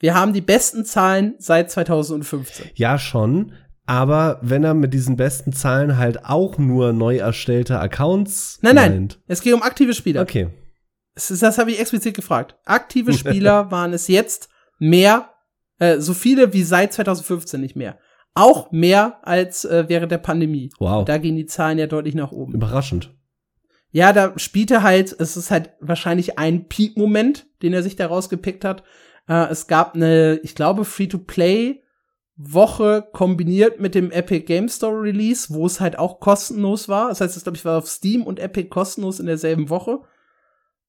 Wir 0.00 0.16
haben 0.16 0.32
die 0.32 0.40
besten 0.40 0.84
Zahlen 0.84 1.34
seit 1.38 1.70
2015. 1.70 2.70
Ja, 2.74 2.98
schon. 2.98 3.52
Aber 3.86 4.38
wenn 4.42 4.64
er 4.64 4.74
mit 4.74 4.94
diesen 4.94 5.16
besten 5.16 5.52
Zahlen 5.52 5.98
halt 5.98 6.24
auch 6.24 6.56
nur 6.56 6.92
neu 6.92 7.18
erstellte 7.18 7.78
Accounts 7.78 8.58
Nein, 8.62 8.76
nein, 8.76 8.92
meint. 8.92 9.20
es 9.26 9.42
geht 9.42 9.52
um 9.52 9.62
aktive 9.62 9.92
Spieler. 9.92 10.22
Okay. 10.22 10.48
Das, 11.14 11.28
das 11.28 11.58
habe 11.58 11.70
ich 11.70 11.80
explizit 11.80 12.14
gefragt. 12.14 12.56
Aktive 12.64 13.12
Spieler 13.12 13.70
waren 13.70 13.92
es 13.92 14.08
jetzt 14.08 14.48
mehr, 14.78 15.30
äh, 15.78 15.98
so 15.98 16.14
viele 16.14 16.52
wie 16.52 16.62
seit 16.62 16.92
2015 16.92 17.60
nicht 17.60 17.76
mehr. 17.76 17.98
Auch 18.34 18.72
mehr 18.72 19.18
als 19.22 19.64
äh, 19.64 19.84
während 19.88 20.10
der 20.10 20.18
Pandemie. 20.18 20.70
Wow. 20.78 21.04
Da 21.04 21.18
gehen 21.18 21.36
die 21.36 21.46
Zahlen 21.46 21.78
ja 21.78 21.86
deutlich 21.86 22.14
nach 22.14 22.32
oben. 22.32 22.54
Überraschend. 22.54 23.14
Ja, 23.90 24.12
da 24.12 24.36
spielte 24.38 24.82
halt, 24.82 25.14
es 25.20 25.36
ist 25.36 25.52
halt 25.52 25.70
wahrscheinlich 25.80 26.36
ein 26.36 26.66
Peak-Moment, 26.66 27.46
den 27.62 27.72
er 27.72 27.84
sich 27.84 27.94
da 27.94 28.06
rausgepickt 28.06 28.64
hat. 28.64 28.82
Äh, 29.28 29.50
es 29.50 29.68
gab 29.68 29.94
eine, 29.94 30.40
ich 30.42 30.56
glaube, 30.56 30.84
Free-to-Play-Woche 32.36 33.08
kombiniert 33.12 33.80
mit 33.80 33.94
dem 33.94 34.10
Epic 34.10 34.46
Game 34.46 34.68
Store 34.68 35.00
Release, 35.00 35.52
wo 35.52 35.66
es 35.66 35.80
halt 35.80 35.98
auch 35.98 36.20
kostenlos 36.20 36.88
war. 36.88 37.08
Das 37.08 37.20
heißt, 37.20 37.36
es 37.36 37.42
glaube 37.42 37.56
ich 37.56 37.64
war 37.64 37.78
auf 37.78 37.88
Steam 37.88 38.22
und 38.22 38.40
Epic 38.40 38.68
kostenlos 38.68 39.20
in 39.20 39.26
derselben 39.26 39.70
Woche. 39.70 40.00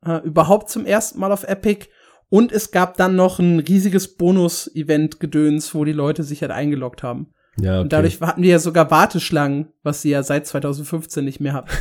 Äh, 0.05 0.17
überhaupt 0.19 0.69
zum 0.69 0.85
ersten 0.85 1.19
Mal 1.19 1.31
auf 1.31 1.43
Epic. 1.43 1.87
Und 2.29 2.51
es 2.51 2.71
gab 2.71 2.97
dann 2.97 3.15
noch 3.15 3.39
ein 3.39 3.59
riesiges 3.59 4.15
Bonus-Event-Gedöns, 4.15 5.75
wo 5.75 5.85
die 5.85 5.93
Leute 5.93 6.23
sich 6.23 6.41
halt 6.41 6.51
eingeloggt 6.51 7.03
haben. 7.03 7.33
Ja, 7.57 7.75
okay. 7.75 7.81
Und 7.81 7.93
dadurch 7.93 8.19
hatten 8.19 8.41
wir 8.41 8.49
ja 8.49 8.59
sogar 8.59 8.91
Warteschlangen, 8.91 9.69
was 9.83 10.01
sie 10.01 10.09
ja 10.09 10.23
seit 10.23 10.47
2015 10.47 11.23
nicht 11.23 11.39
mehr 11.39 11.53
hatten. 11.53 11.69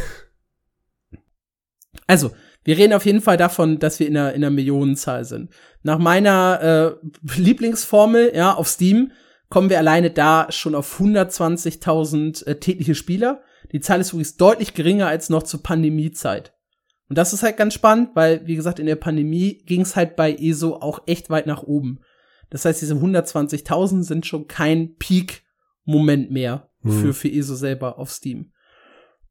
Also, 2.07 2.33
wir 2.65 2.77
reden 2.77 2.93
auf 2.93 3.07
jeden 3.07 3.23
Fall 3.23 3.39
davon, 3.39 3.79
dass 3.79 3.99
wir 3.99 4.07
in 4.07 4.17
einer, 4.17 4.35
in 4.35 4.45
einer 4.45 4.51
Millionenzahl 4.51 5.25
sind. 5.25 5.51
Nach 5.83 5.99
meiner 5.99 6.99
äh, 7.01 7.41
Lieblingsformel, 7.41 8.33
ja, 8.35 8.53
auf 8.53 8.69
Steam, 8.69 9.13
kommen 9.55 9.71
wir 9.71 9.79
alleine 9.79 10.11
da 10.11 10.49
schon 10.51 10.75
auf 10.75 10.99
120.000 11.01 12.45
äh, 12.45 12.59
tägliche 12.59 12.97
Spieler. 12.97 13.41
Die 13.71 13.79
Zahl 13.79 14.01
ist 14.01 14.09
übrigens 14.09 14.37
deutlich 14.37 14.75
geringer 14.75 15.07
als 15.07 15.31
noch 15.31 15.45
zur 15.45 15.63
Pandemiezeit. 15.63 16.53
Und 17.09 17.19
das 17.19 17.33
ist 17.33 17.45
halt 17.45 17.57
ganz 17.57 17.73
spannend, 17.73 18.11
weil, 18.15 18.45
wie 18.49 18.57
gesagt, 18.57 18.81
in 18.81 18.87
der 18.87 18.97
Pandemie 18.97 19.63
ging 19.65 19.83
es 19.83 19.95
halt 19.95 20.17
bei 20.17 20.35
ESO 20.35 20.75
auch 20.75 21.03
echt 21.07 21.31
weit 21.31 21.47
nach 21.47 21.63
oben. 21.63 22.01
Das 22.51 22.65
heißt, 22.65 22.83
diese 22.83 22.95
120.000 22.95 24.03
sind 24.03 24.27
schon 24.27 24.49
kein 24.49 24.97
Peak-Moment 24.97 26.33
mehr 26.33 26.69
Hm. 26.83 26.91
für, 26.91 27.15
für 27.15 27.31
ESO 27.31 27.55
selber 27.55 28.01
auf 28.01 28.11
Steam. 28.11 28.51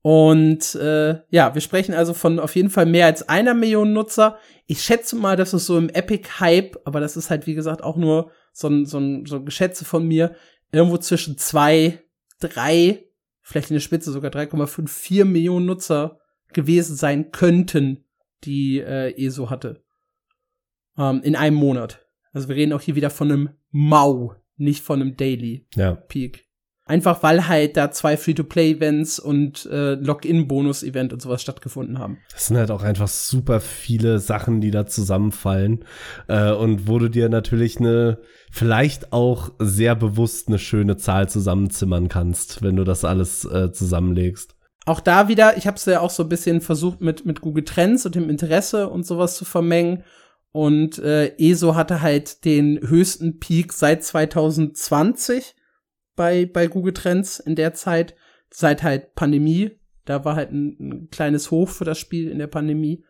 Und 0.03 0.73
äh, 0.75 1.19
ja, 1.31 1.53
wir 1.53 1.61
sprechen 1.61 1.93
also 1.93 2.13
von 2.13 2.39
auf 2.39 2.55
jeden 2.55 2.69
Fall 2.69 2.85
mehr 2.85 3.07
als 3.07 3.27
einer 3.27 3.53
Million 3.53 3.91
Nutzer. 3.91 4.37
Ich 4.67 4.83
schätze 4.83 5.17
mal, 5.17 5.35
dass 5.35 5.51
es 5.51 5.65
so 5.65 5.77
im 5.77 5.89
Epic-Hype, 5.89 6.77
aber 6.85 7.01
das 7.01 7.17
ist 7.17 7.29
halt, 7.29 7.45
wie 7.45 7.55
gesagt, 7.55 7.83
auch 7.83 7.97
nur 7.97 8.31
so 8.53 8.67
ein, 8.69 8.85
so 8.85 8.99
ein, 8.99 9.25
so 9.25 9.35
ein 9.37 9.45
Geschätze 9.45 9.83
von 9.83 10.07
mir, 10.07 10.35
irgendwo 10.71 10.97
zwischen 10.97 11.37
zwei, 11.37 11.99
drei, 12.39 13.05
vielleicht 13.41 13.69
in 13.69 13.75
der 13.75 13.81
Spitze 13.81 14.11
sogar 14.11 14.31
3,54 14.31 15.25
Millionen 15.25 15.65
Nutzer 15.65 16.19
gewesen 16.53 16.95
sein 16.95 17.31
könnten, 17.31 18.05
die 18.43 18.79
äh, 18.79 19.11
ESO 19.21 19.49
hatte. 19.49 19.83
ähm, 20.97 21.21
in 21.23 21.35
einem 21.35 21.57
Monat. 21.57 22.05
Also 22.31 22.47
wir 22.47 22.55
reden 22.55 22.73
auch 22.73 22.81
hier 22.81 22.95
wieder 22.95 23.09
von 23.09 23.31
einem 23.31 23.49
Mau, 23.71 24.35
nicht 24.57 24.83
von 24.83 25.01
einem 25.01 25.17
Daily 25.17 25.65
Ja. 25.75 25.95
Peak. 25.95 26.45
Einfach 26.85 27.23
weil 27.23 27.47
halt 27.47 27.77
da 27.77 27.91
zwei 27.91 28.17
Free-to-Play-Events 28.17 29.17
und 29.17 29.65
äh, 29.67 29.93
Login-Bonus-Event 29.93 31.13
und 31.13 31.21
sowas 31.21 31.41
stattgefunden 31.41 31.97
haben. 31.97 32.17
Das 32.33 32.47
sind 32.47 32.57
halt 32.57 32.71
auch 32.71 32.83
einfach 32.83 33.07
super 33.07 33.61
viele 33.61 34.19
Sachen, 34.19 34.59
die 34.59 34.71
da 34.71 34.85
zusammenfallen. 34.85 35.85
Äh, 36.27 36.51
und 36.51 36.85
wo 36.85 36.99
du 36.99 37.09
dir 37.09 37.29
natürlich 37.29 37.79
eine, 37.79 38.19
vielleicht 38.51 39.13
auch 39.13 39.51
sehr 39.59 39.95
bewusst 39.95 40.49
eine 40.49 40.59
schöne 40.59 40.97
Zahl 40.97 41.29
zusammenzimmern 41.29 42.09
kannst, 42.09 42.61
wenn 42.61 42.75
du 42.75 42.83
das 42.83 43.05
alles 43.05 43.45
äh, 43.45 43.71
zusammenlegst. 43.71 44.53
Auch 44.85 44.99
da 44.99 45.29
wieder, 45.29 45.55
ich 45.55 45.67
habe 45.67 45.77
es 45.77 45.85
ja 45.85 46.01
auch 46.01 46.09
so 46.09 46.23
ein 46.23 46.29
bisschen 46.29 46.59
versucht 46.59 46.99
mit, 46.99 47.25
mit 47.25 47.39
Google 47.39 47.63
Trends 47.63 48.05
und 48.05 48.15
dem 48.15 48.29
Interesse 48.29 48.89
und 48.89 49.05
sowas 49.05 49.37
zu 49.37 49.45
vermengen. 49.45 50.03
Und 50.51 50.99
äh, 50.99 51.33
ESO 51.37 51.75
hatte 51.75 52.01
halt 52.01 52.43
den 52.43 52.79
höchsten 52.81 53.39
Peak 53.39 53.71
seit 53.71 54.03
2020 54.03 55.55
bei, 56.15 56.45
bei 56.45 56.67
Google 56.67 56.93
Trends 56.93 57.39
in 57.39 57.55
der 57.55 57.73
Zeit, 57.73 58.15
seit 58.49 58.83
halt 58.83 59.15
Pandemie. 59.15 59.71
Da 60.05 60.25
war 60.25 60.35
halt 60.35 60.51
ein, 60.51 60.77
ein 60.79 61.09
kleines 61.09 61.51
Hoch 61.51 61.69
für 61.69 61.85
das 61.85 61.97
Spiel 61.97 62.29
in 62.29 62.39
der 62.39 62.47
Pandemie. 62.47 63.03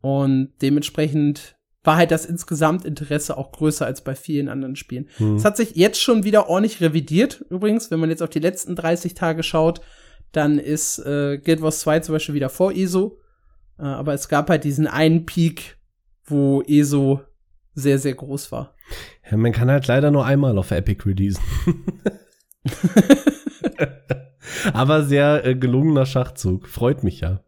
Und 0.00 0.52
dementsprechend 0.60 1.56
war 1.82 1.96
halt 1.96 2.10
das 2.10 2.26
Insgesamtinteresse 2.26 3.36
auch 3.36 3.52
größer 3.52 3.86
als 3.86 4.02
bei 4.02 4.14
vielen 4.14 4.48
anderen 4.48 4.76
Spielen. 4.76 5.08
Hm. 5.18 5.36
Es 5.36 5.44
hat 5.44 5.56
sich 5.56 5.76
jetzt 5.76 6.00
schon 6.00 6.24
wieder 6.24 6.48
ordentlich 6.48 6.80
revidiert, 6.80 7.44
übrigens, 7.48 7.90
wenn 7.90 8.00
man 8.00 8.10
jetzt 8.10 8.22
auf 8.22 8.30
die 8.30 8.40
letzten 8.40 8.74
30 8.74 9.14
Tage 9.14 9.42
schaut, 9.42 9.80
dann 10.32 10.58
ist 10.58 10.98
äh, 10.98 11.38
Guild 11.38 11.62
Wars 11.62 11.80
2 11.80 12.00
zum 12.00 12.14
Beispiel 12.14 12.34
wieder 12.34 12.48
vor 12.48 12.72
ESO. 12.72 13.20
Äh, 13.78 13.84
aber 13.84 14.14
es 14.14 14.28
gab 14.28 14.50
halt 14.50 14.64
diesen 14.64 14.86
einen 14.86 15.26
Peak, 15.26 15.78
wo 16.24 16.62
ESO 16.62 17.20
sehr, 17.74 17.98
sehr 17.98 18.14
groß 18.14 18.50
war. 18.52 18.74
Ja, 19.30 19.36
man 19.36 19.52
kann 19.52 19.70
halt 19.70 19.86
leider 19.86 20.10
nur 20.10 20.24
einmal 20.24 20.58
auf 20.58 20.70
Epic 20.70 21.04
releasen. 21.06 21.42
Aber 24.72 25.04
sehr 25.04 25.44
äh, 25.44 25.54
gelungener 25.54 26.06
Schachzug. 26.06 26.68
Freut 26.68 27.02
mich 27.02 27.20
ja. 27.20 27.44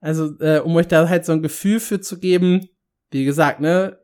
Also, 0.00 0.38
äh, 0.40 0.60
um 0.60 0.76
euch 0.76 0.88
da 0.88 1.08
halt 1.08 1.24
so 1.24 1.32
ein 1.32 1.42
Gefühl 1.42 1.80
für 1.80 2.00
zu 2.00 2.18
geben, 2.18 2.68
wie 3.10 3.24
gesagt, 3.24 3.60
ne, 3.60 3.98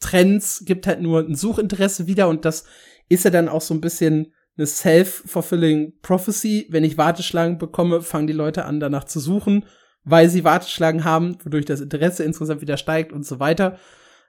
Trends 0.00 0.64
gibt 0.64 0.86
halt 0.86 1.00
nur 1.00 1.20
ein 1.20 1.34
Suchinteresse 1.34 2.06
wieder 2.06 2.28
und 2.28 2.44
das 2.44 2.64
ist 3.08 3.24
ja 3.24 3.30
dann 3.30 3.48
auch 3.48 3.60
so 3.60 3.74
ein 3.74 3.80
bisschen 3.80 4.32
eine 4.56 4.66
self-fulfilling 4.66 6.00
prophecy. 6.02 6.66
Wenn 6.70 6.84
ich 6.84 6.98
Warteschlangen 6.98 7.58
bekomme, 7.58 8.02
fangen 8.02 8.26
die 8.26 8.32
Leute 8.32 8.64
an, 8.64 8.80
danach 8.80 9.04
zu 9.04 9.20
suchen, 9.20 9.64
weil 10.04 10.28
sie 10.28 10.44
Warteschlangen 10.44 11.04
haben, 11.04 11.36
wodurch 11.44 11.64
das 11.64 11.80
Interesse 11.80 12.24
insgesamt 12.24 12.60
wieder 12.60 12.76
steigt 12.76 13.12
und 13.12 13.26
so 13.26 13.40
weiter. 13.40 13.78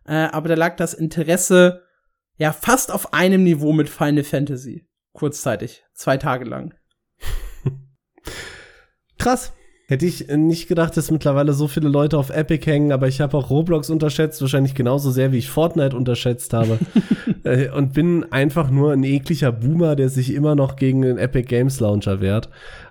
Äh, 0.05 0.13
aber 0.13 0.49
da 0.49 0.55
lag 0.55 0.75
das 0.75 0.93
Interesse 0.93 1.84
ja 2.38 2.51
fast 2.51 2.91
auf 2.91 3.13
einem 3.13 3.43
Niveau 3.43 3.73
mit 3.73 3.89
Final 3.89 4.23
Fantasy. 4.23 4.88
Kurzzeitig. 5.14 5.84
Zwei 5.93 6.18
Tage 6.18 6.45
lang. 6.45 6.74
Krass. 9.18 9.53
Hätte 9.88 10.05
ich 10.05 10.30
nicht 10.30 10.70
gedacht, 10.70 10.95
dass 10.95 11.12
mittlerweile 11.12 11.51
so 11.51 11.68
viele 11.68 11.89
Leute 11.89 12.18
auf 12.18 12.30
Epic 12.30 12.66
hängen, 12.66 12.93
aber 12.93 13.09
ich 13.09 13.20
habe 13.20 13.36
auch 13.38 13.49
Roblox 13.49 13.89
unterschätzt, 13.89 14.39
wahrscheinlich 14.39 14.74
genauso 14.74 15.12
sehr, 15.12 15.34
wie 15.34 15.38
ich 15.38 15.49
Fortnite 15.49 15.97
unterschätzt 15.97 16.53
habe. 16.53 16.80
äh, 17.43 17.70
und 17.70 17.91
bin 17.91 18.32
einfach 18.32 18.72
nur 18.72 18.93
ein 18.93 19.03
ekliger 19.03 19.51
Boomer, 19.51 19.97
der 19.97 20.07
sich 20.07 20.34
immer 20.34 20.55
noch 20.55 20.78
gegen 20.78 21.01
den 21.01 21.18
Epic 21.18 21.43
Games 21.49 21.82
Launcher 21.82 22.22
wehrt. 22.22 22.47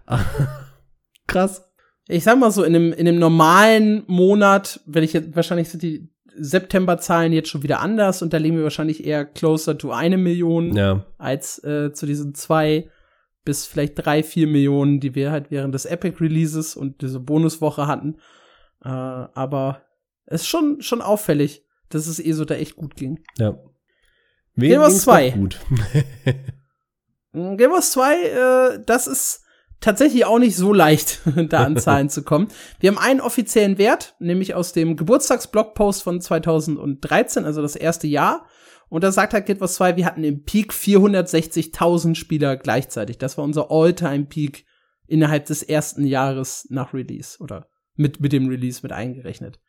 Krass. 1.27 1.73
Ich 2.07 2.25
sag 2.25 2.39
mal 2.39 2.51
so, 2.51 2.65
in 2.65 2.77
einem, 2.77 2.93
in 2.93 3.09
einem 3.09 3.19
normalen 3.19 4.03
Monat, 4.07 4.81
wenn 4.85 5.03
ich 5.03 5.15
jetzt, 5.15 5.35
wahrscheinlich 5.35 5.71
sind 5.71 5.83
die 5.83 6.10
September-Zahlen 6.37 7.33
jetzt 7.33 7.49
schon 7.49 7.63
wieder 7.63 7.81
anders 7.81 8.23
und 8.23 8.33
da 8.33 8.39
liegen 8.39 8.57
wir 8.57 8.65
wahrscheinlich 8.65 9.05
eher 9.05 9.25
closer 9.25 9.77
to 9.77 9.91
eine 9.93 10.17
Million 10.19 10.75
Ja. 10.75 11.05
als 11.19 11.63
äh, 11.65 11.93
zu 11.93 12.07
diesen 12.07 12.35
zwei 12.35 12.91
bis 13.45 13.67
vielleicht 13.67 13.95
drei, 14.05 14.23
vier 14.23 14.47
Millionen, 14.47 15.01
die 15.01 15.15
wir 15.15 15.31
halt 15.31 15.51
während 15.51 15.75
des 15.75 15.87
Epic 15.87 16.19
Releases 16.21 16.77
und 16.77 17.01
diese 17.03 17.21
Bonuswoche 17.21 17.87
hatten. 17.87 18.17
Äh, 18.85 18.89
aber 18.89 19.83
es 20.27 20.43
ist 20.43 20.49
schon, 20.49 20.83
schon 20.83 21.01
auffällig, 21.03 21.65
dass 21.89 22.07
es 22.07 22.21
eh 22.21 22.33
so 22.33 22.45
da 22.45 22.55
echt 22.55 22.77
gut 22.77 22.97
ging. 22.97 23.25
Ja. 23.39 23.59
Wem 24.55 24.71
Game 24.71 24.81
ging's 24.83 25.03
2. 25.03 25.31
noch 25.31 25.37
Gut. 25.37 25.61
Game 27.33 27.71
Wars 27.71 27.93
2, 27.93 28.15
äh, 28.77 28.83
das 28.85 29.07
ist 29.07 29.40
tatsächlich 29.81 30.25
auch 30.25 30.39
nicht 30.39 30.57
so 30.57 30.73
leicht, 30.73 31.21
da 31.49 31.65
an 31.65 31.77
Zahlen 31.79 32.09
zu 32.09 32.23
kommen. 32.23 32.49
Wir 32.79 32.91
haben 32.91 32.99
einen 32.99 33.21
offiziellen 33.21 33.79
Wert, 33.79 34.15
nämlich 34.19 34.55
aus 34.55 34.73
dem 34.73 34.97
Geburtstagsblogpost 34.97 36.03
von 36.03 36.21
2013, 36.21 37.45
also 37.45 37.63
das 37.63 37.77
erste 37.77 38.07
Jahr. 38.07 38.47
Und 38.89 39.05
da 39.05 39.13
sagt 39.13 39.35
halt 39.35 39.61
Wars 39.61 39.75
2, 39.75 39.97
wir 39.97 40.05
hatten 40.05 40.25
im 40.25 40.45
Peak 40.45 40.73
460.000 40.73 42.17
Spieler 42.17 42.57
gleichzeitig. 42.57 43.19
Das 43.19 43.39
war 43.39 43.45
unser 43.45 43.71
All-Time-Peak 43.71 44.65
innerhalb 45.07 45.47
des 45.47 45.63
ersten 45.63 46.05
Jahres 46.05 46.67
nach 46.71 46.93
Release 46.93 47.39
oder 47.41 47.69
mit, 47.95 48.21
mit 48.21 48.33
dem 48.33 48.49
Release 48.49 48.81
mit 48.83 48.93
eingerechnet. 48.93 49.61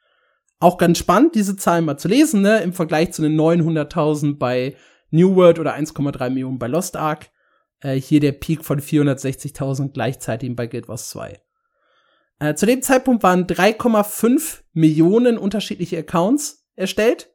Auch 0.59 0.77
ganz 0.77 0.97
spannend, 0.97 1.35
diese 1.35 1.55
Zahlen 1.55 1.85
mal 1.85 1.97
zu 1.97 2.07
lesen, 2.07 2.41
ne, 2.41 2.59
im 2.61 2.73
Vergleich 2.73 3.11
zu 3.13 3.21
den 3.21 3.39
900.000 3.39 4.37
bei 4.37 4.75
New 5.09 5.35
World 5.35 5.59
oder 5.59 5.75
1,3 5.75 6.29
Millionen 6.29 6.59
bei 6.59 6.67
Lost 6.67 6.95
Ark. 6.95 7.29
Äh, 7.81 7.99
hier 7.99 8.19
der 8.19 8.31
Peak 8.31 8.63
von 8.63 8.79
460.000 8.79 9.91
gleichzeitig 9.91 10.55
bei 10.55 10.67
Guild 10.67 10.87
Wars 10.87 11.09
2. 11.09 11.39
Äh, 12.39 12.55
zu 12.55 12.65
dem 12.65 12.81
Zeitpunkt 12.81 13.23
waren 13.23 13.45
3,5 13.45 14.61
Millionen 14.73 15.37
unterschiedliche 15.37 15.99
Accounts 15.99 16.67
erstellt. 16.75 17.29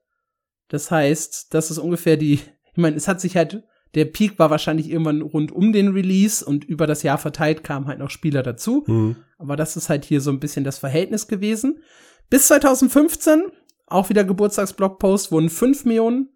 Das 0.69 0.91
heißt, 0.91 1.55
das 1.55 1.71
ist 1.71 1.79
ungefähr 1.79 2.17
die, 2.17 2.35
ich 2.35 2.77
meine, 2.77 2.97
es 2.97 3.07
hat 3.07 3.21
sich 3.21 3.37
halt, 3.37 3.63
der 3.95 4.07
Peak 4.07 4.39
war 4.39 4.51
wahrscheinlich 4.51 4.91
irgendwann 4.91 5.23
rund 5.23 5.53
um 5.53 5.73
den 5.73 5.89
Release 5.89 6.45
und 6.45 6.65
über 6.65 6.87
das 6.87 7.03
Jahr 7.03 7.19
verteilt 7.19 7.63
kamen 7.63 7.87
halt 7.87 7.99
noch 7.99 8.11
Spieler 8.11 8.43
dazu. 8.43 8.85
Hm. 8.87 9.17
Aber 9.39 9.57
das 9.57 9.77
ist 9.77 9.89
halt 9.89 10.05
hier 10.05 10.21
so 10.21 10.31
ein 10.31 10.41
bisschen 10.41 10.65
das 10.65 10.79
Verhältnis 10.79 11.29
gewesen. 11.29 11.83
Bis 12.29 12.49
2015, 12.49 13.45
auch 13.87 14.09
wieder 14.09 14.25
Geburtstagsblogpost, 14.25 15.31
wurden 15.31 15.51
5 15.51 15.85
Millionen 15.85 16.31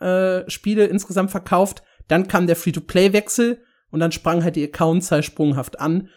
äh, 0.00 0.48
Spiele 0.50 0.86
insgesamt 0.86 1.30
verkauft. 1.30 1.82
Dann 2.08 2.28
kam 2.28 2.46
der 2.46 2.56
Free-to-Play-Wechsel 2.56 3.60
und 3.90 4.00
dann 4.00 4.12
sprang 4.12 4.44
halt 4.44 4.56
die 4.56 4.64
Accountzahl 4.64 5.22
sprunghaft 5.22 5.80
an. 5.80 6.08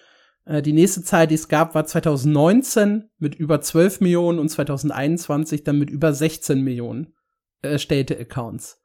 Äh, 0.45 0.61
die 0.61 0.73
nächste 0.73 1.03
Zahl, 1.03 1.27
die 1.27 1.35
es 1.35 1.47
gab, 1.47 1.75
war 1.75 1.85
2019 1.85 3.09
mit 3.17 3.35
über 3.35 3.61
12 3.61 4.01
Millionen 4.01 4.39
und 4.39 4.49
2021 4.49 5.63
dann 5.63 5.77
mit 5.79 5.89
über 5.89 6.13
16 6.13 6.61
Millionen 6.61 7.13
erstellte 7.61 8.17
Accounts. 8.17 8.81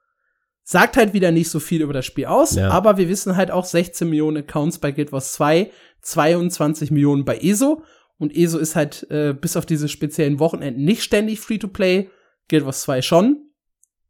Sagt 0.62 0.96
halt 0.96 1.12
wieder 1.12 1.30
nicht 1.30 1.50
so 1.50 1.60
viel 1.60 1.82
über 1.82 1.92
das 1.92 2.06
Spiel 2.06 2.24
aus, 2.26 2.54
Ja. 2.56 2.70
aber 2.70 2.96
wir 2.96 3.08
wissen 3.08 3.36
halt 3.36 3.50
auch 3.50 3.66
16 3.66 4.08
Millionen 4.08 4.38
Accounts 4.38 4.78
bei 4.78 4.92
Guild 4.92 5.12
Wars 5.12 5.34
2, 5.34 5.70
22 6.00 6.90
Millionen 6.90 7.24
bei 7.24 7.36
ESO 7.38 7.82
und 8.18 8.34
ESO 8.34 8.58
ist 8.58 8.74
halt 8.74 9.06
äh, 9.10 9.34
bis 9.34 9.56
auf 9.56 9.66
diese 9.66 9.88
speziellen 9.88 10.38
Wochenenden 10.38 10.84
nicht 10.84 11.02
ständig 11.02 11.40
Free-to-Play, 11.40 12.08
Guild 12.48 12.64
Wars 12.64 12.82
2 12.82 13.02
schon. 13.02 13.50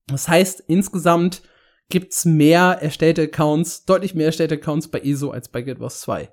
Das 0.06 0.28
heißt, 0.28 0.62
insgesamt 0.68 1.42
gibt's 1.88 2.24
mehr 2.24 2.78
erstellte 2.80 3.22
Accounts, 3.22 3.84
deutlich 3.84 4.14
mehr 4.14 4.26
erstellte 4.26 4.54
Accounts 4.54 4.88
bei 4.88 5.00
ESO 5.00 5.30
als 5.30 5.48
bei 5.48 5.62
Guild 5.62 5.80
Wars 5.80 6.00
2. 6.00 6.30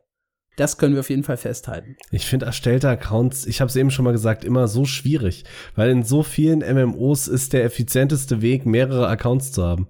Das 0.58 0.78
können 0.78 0.93
wir 0.95 0.99
auf 0.99 1.10
jeden 1.10 1.24
Fall 1.24 1.38
festhalten. 1.38 1.95
Ich 2.12 2.26
finde 2.26 2.45
erstellte 2.45 2.89
Accounts, 2.89 3.45
ich 3.45 3.62
habe 3.62 3.70
es 3.70 3.76
eben 3.76 3.89
schon 3.89 4.06
mal 4.06 4.12
gesagt, 4.12 4.43
immer 4.43 4.68
so 4.68 4.86
schwierig, 4.86 5.45
weil 5.76 5.89
in 5.89 6.04
so 6.04 6.24
vielen 6.24 6.60
MMOs 6.60 7.28
ist 7.28 7.54
der 7.54 7.64
effizienteste 7.64 8.41
Weg, 8.41 8.66
mehrere 8.66 9.08
Accounts 9.08 9.52
zu 9.52 9.64
haben. 9.64 9.88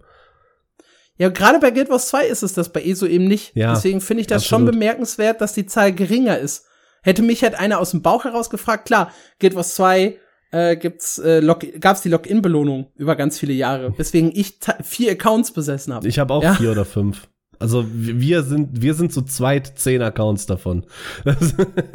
Ja, 1.18 1.30
gerade 1.30 1.60
bei 1.60 1.72
Guild 1.72 1.90
Wars 1.90 2.08
2 2.10 2.26
ist 2.26 2.44
es 2.44 2.54
das 2.54 2.72
bei 2.72 2.82
ESO 2.84 3.06
eben 3.06 3.26
nicht. 3.26 3.56
Ja, 3.56 3.74
Deswegen 3.74 4.02
finde 4.02 4.22
ich 4.22 4.28
das 4.28 4.44
absolut. 4.44 4.68
schon 4.68 4.72
bemerkenswert, 4.72 5.42
dass 5.42 5.54
die 5.54 5.66
Zahl 5.66 5.94
geringer 5.94 6.38
ist. 6.38 6.66
Hätte 7.04 7.22
mich 7.22 7.44
halt 7.44 7.56
einer 7.56 7.80
aus 7.80 7.92
dem 7.92 8.02
Bauch 8.02 8.24
heraus 8.24 8.50
gefragt, 8.50 8.86
klar, 8.86 9.12
Guild 9.40 9.56
Wars 9.56 9.76
2 9.76 10.18
äh, 10.52 10.76
gibt's, 10.76 11.18
äh, 11.20 11.40
Log 11.40 11.66
gab's 11.80 12.02
die 12.02 12.10
Login-Belohnung 12.10 12.92
über 12.96 13.16
ganz 13.16 13.40
viele 13.40 13.54
Jahre, 13.54 13.98
weswegen 13.98 14.32
ich 14.34 14.60
vier 14.84 15.12
Accounts 15.14 15.52
besessen 15.52 15.94
habe. 15.94 16.08
Ich 16.08 16.20
habe 16.20 16.34
auch 16.34 16.44
Ja. 16.44 16.54
vier 16.56 16.72
oder 16.72 16.86
fünf. 16.86 17.28
Also 17.60 17.86
wir 17.92 18.44
sind, 18.44 18.82
wir 18.82 18.94
sind 18.96 19.14
zu 19.14 19.22
zweit 19.22 19.74
zehn 19.78 20.02
Accounts 20.02 20.48
davon. 20.48 20.86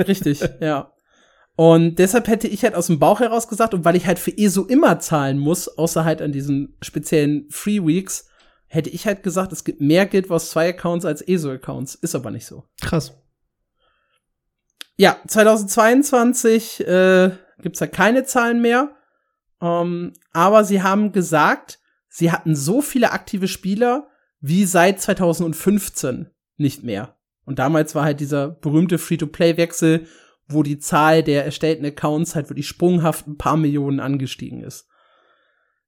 Richtig, 0.07 0.41
ja. 0.61 0.93
Und 1.57 1.99
deshalb 1.99 2.29
hätte 2.29 2.47
ich 2.49 2.63
halt 2.63 2.75
aus 2.75 2.87
dem 2.87 2.99
Bauch 2.99 3.21
heraus 3.21 3.49
gesagt, 3.49 3.73
und 3.75 3.85
weil 3.85 3.97
ich 3.97 4.07
halt 4.07 4.19
für 4.19 4.37
ESO 4.37 4.65
immer 4.65 5.01
zahlen 5.01 5.39
muss, 5.39 5.69
außer 5.69 6.05
halt 6.05 6.21
an 6.23 6.31
diesen 6.31 6.77
speziellen 6.83 7.47
Free 7.51 7.85
Weeks, 7.85 8.29
hätte 8.69 8.91
ich 8.91 9.07
halt 9.07 9.23
gesagt, 9.23 9.53
es 9.53 9.65
gibt 9.65 9.81
mehr 9.81 10.07
Guild 10.07 10.29
Wars 10.31 10.51
2 10.51 10.69
Accounts 10.71 11.05
als 11.05 11.23
ESO 11.23 11.51
Accounts. 11.51 11.95
Ist 11.95 12.15
aber 12.15 12.31
nicht 12.31 12.47
so. 12.47 12.65
Krass. 12.81 13.15
Ja, 14.99 15.17
2022 15.27 16.87
äh, 16.87 17.31
gibt's 17.63 17.79
da 17.79 17.87
keine 17.87 18.25
Zahlen 18.25 18.61
mehr. 18.61 18.97
Ähm, 19.61 20.13
aber 20.33 20.65
sie 20.65 20.83
haben 20.83 21.13
gesagt, 21.13 21.79
sie 22.09 22.31
hatten 22.31 22.55
so 22.55 22.83
viele 22.83 23.13
aktive 23.13 23.49
Spieler 23.49 24.09
wie 24.41 24.65
seit 24.65 25.01
2015 25.01 26.31
nicht 26.57 26.85
mehr. 26.85 27.17
Und 27.45 27.59
damals 27.59 27.95
war 27.95 28.05
halt 28.05 28.21
dieser 28.21 28.49
berühmte 28.49 28.99
Free-to-Play-Wechsel, 28.99 30.07
wo 30.49 30.63
die 30.63 30.79
Zahl 30.79 31.23
der 31.23 31.45
erstellten 31.45 31.87
Accounts 31.87 32.35
halt 32.35 32.51
wirklich 32.51 32.69
sprunghaft 32.69 33.27
ein 33.27 33.39
paar 33.39 33.57
Millionen 33.57 34.01
angestiegen 34.01 34.63
ist. 34.63 34.89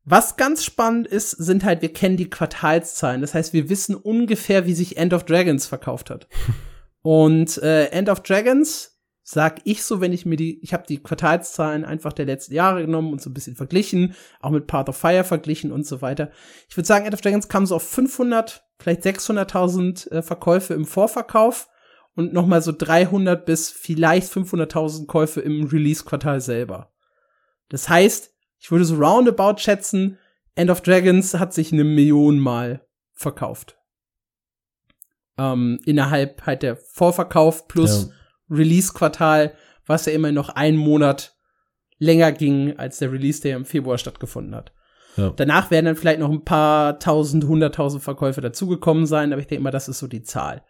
Was 0.05 0.37
ganz 0.37 0.65
spannend 0.65 1.07
ist, 1.07 1.33
sind 1.33 1.65
halt, 1.65 1.83
wir 1.83 1.93
kennen 1.93 2.17
die 2.17 2.31
Quartalszahlen. 2.31 3.21
Das 3.21 3.35
heißt, 3.35 3.53
wir 3.53 3.69
wissen 3.69 3.95
ungefähr, 3.95 4.67
wie 4.67 4.73
sich 4.73 4.97
End 4.97 5.13
of 5.13 5.25
Dragons 5.25 5.67
verkauft 5.67 6.11
hat. 6.11 6.29
Und 7.03 7.59
äh, 7.59 7.87
End 7.89 8.09
of 8.09 8.21
Dragons 8.21 8.98
sag 9.31 9.61
ich 9.65 9.83
so, 9.83 10.01
wenn 10.01 10.15
ich 10.15 10.25
mir 10.25 10.37
die, 10.37 10.59
ich 10.63 10.73
habe 10.73 10.87
die 10.89 11.03
Quartalszahlen 11.03 11.85
einfach 11.85 12.15
der 12.15 12.25
letzten 12.25 12.55
Jahre 12.55 12.81
genommen 12.81 13.13
und 13.13 13.21
so 13.21 13.29
ein 13.29 13.35
bisschen 13.35 13.57
verglichen, 13.57 14.15
auch 14.41 14.49
mit 14.49 14.67
Path 14.67 14.89
of 14.89 14.97
Fire 14.97 15.23
verglichen 15.23 15.71
und 15.71 15.87
so 15.87 16.01
weiter. 16.01 16.31
Ich 16.67 16.79
würde 16.79 16.87
sagen, 16.87 17.05
End 17.05 17.13
of 17.13 17.21
Dragons 17.21 17.47
kam 17.47 17.67
so 17.67 17.77
auf 17.77 17.87
500, 17.87 18.65
vielleicht 18.79 19.03
600.000 19.03 20.11
äh, 20.13 20.23
Verkäufe 20.23 20.73
im 20.73 20.87
Vorverkauf 20.87 21.69
und 22.15 22.33
noch 22.33 22.47
mal 22.47 22.63
so 22.63 22.73
300 22.73 23.45
bis 23.45 23.69
vielleicht 23.69 24.33
500.000 24.33 25.05
Käufe 25.05 25.43
im 25.43 25.67
Release-Quartal 25.67 26.41
selber. 26.41 26.91
Das 27.69 27.91
heißt, 27.91 28.33
ich 28.59 28.71
würde 28.71 28.87
so 28.87 28.97
roundabout 28.97 29.59
schätzen, 29.59 30.17
End 30.55 30.71
of 30.71 30.81
Dragons 30.81 31.35
hat 31.35 31.53
sich 31.53 31.71
eine 31.71 31.85
Million 31.85 32.39
Mal 32.39 32.81
verkauft. 33.13 33.77
Ähm, 35.37 35.81
innerhalb 35.85 36.47
halt 36.47 36.63
der 36.63 36.77
Vorverkauf 36.77 37.69
plus 37.69 38.07
ja 38.09 38.15
Release-Quartal, 38.51 39.55
was 39.87 40.07
ja 40.07 40.13
immer 40.13 40.33
noch 40.33 40.51
einen 40.51 40.77
Monat 40.77 41.37
länger 41.99 42.33
ging, 42.33 42.79
als 42.79 42.99
der 42.99 43.13
Release, 43.13 43.41
der 43.43 43.57
im 43.57 43.65
Februar 43.65 43.99
stattgefunden 43.99 44.55
hat. 44.55 44.73
Ja. 45.17 45.33
Danach 45.35 45.71
werden 45.71 45.87
dann 45.87 45.97
vielleicht 45.97 46.21
noch 46.21 46.31
ein 46.31 46.45
paar 46.45 46.99
tausend, 47.01 47.45
hunderttausend 47.45 48.03
Verkäufe 48.03 48.41
dazugekommen 48.41 49.07
sein, 49.07 49.33
aber 49.33 49.41
ich 49.41 49.49
denke 49.49 49.65
mal, 49.65 49.71
das 49.71 49.89
ist 49.89 49.99
so 49.99 50.07
die 50.07 50.23
Zahl. 50.23 50.63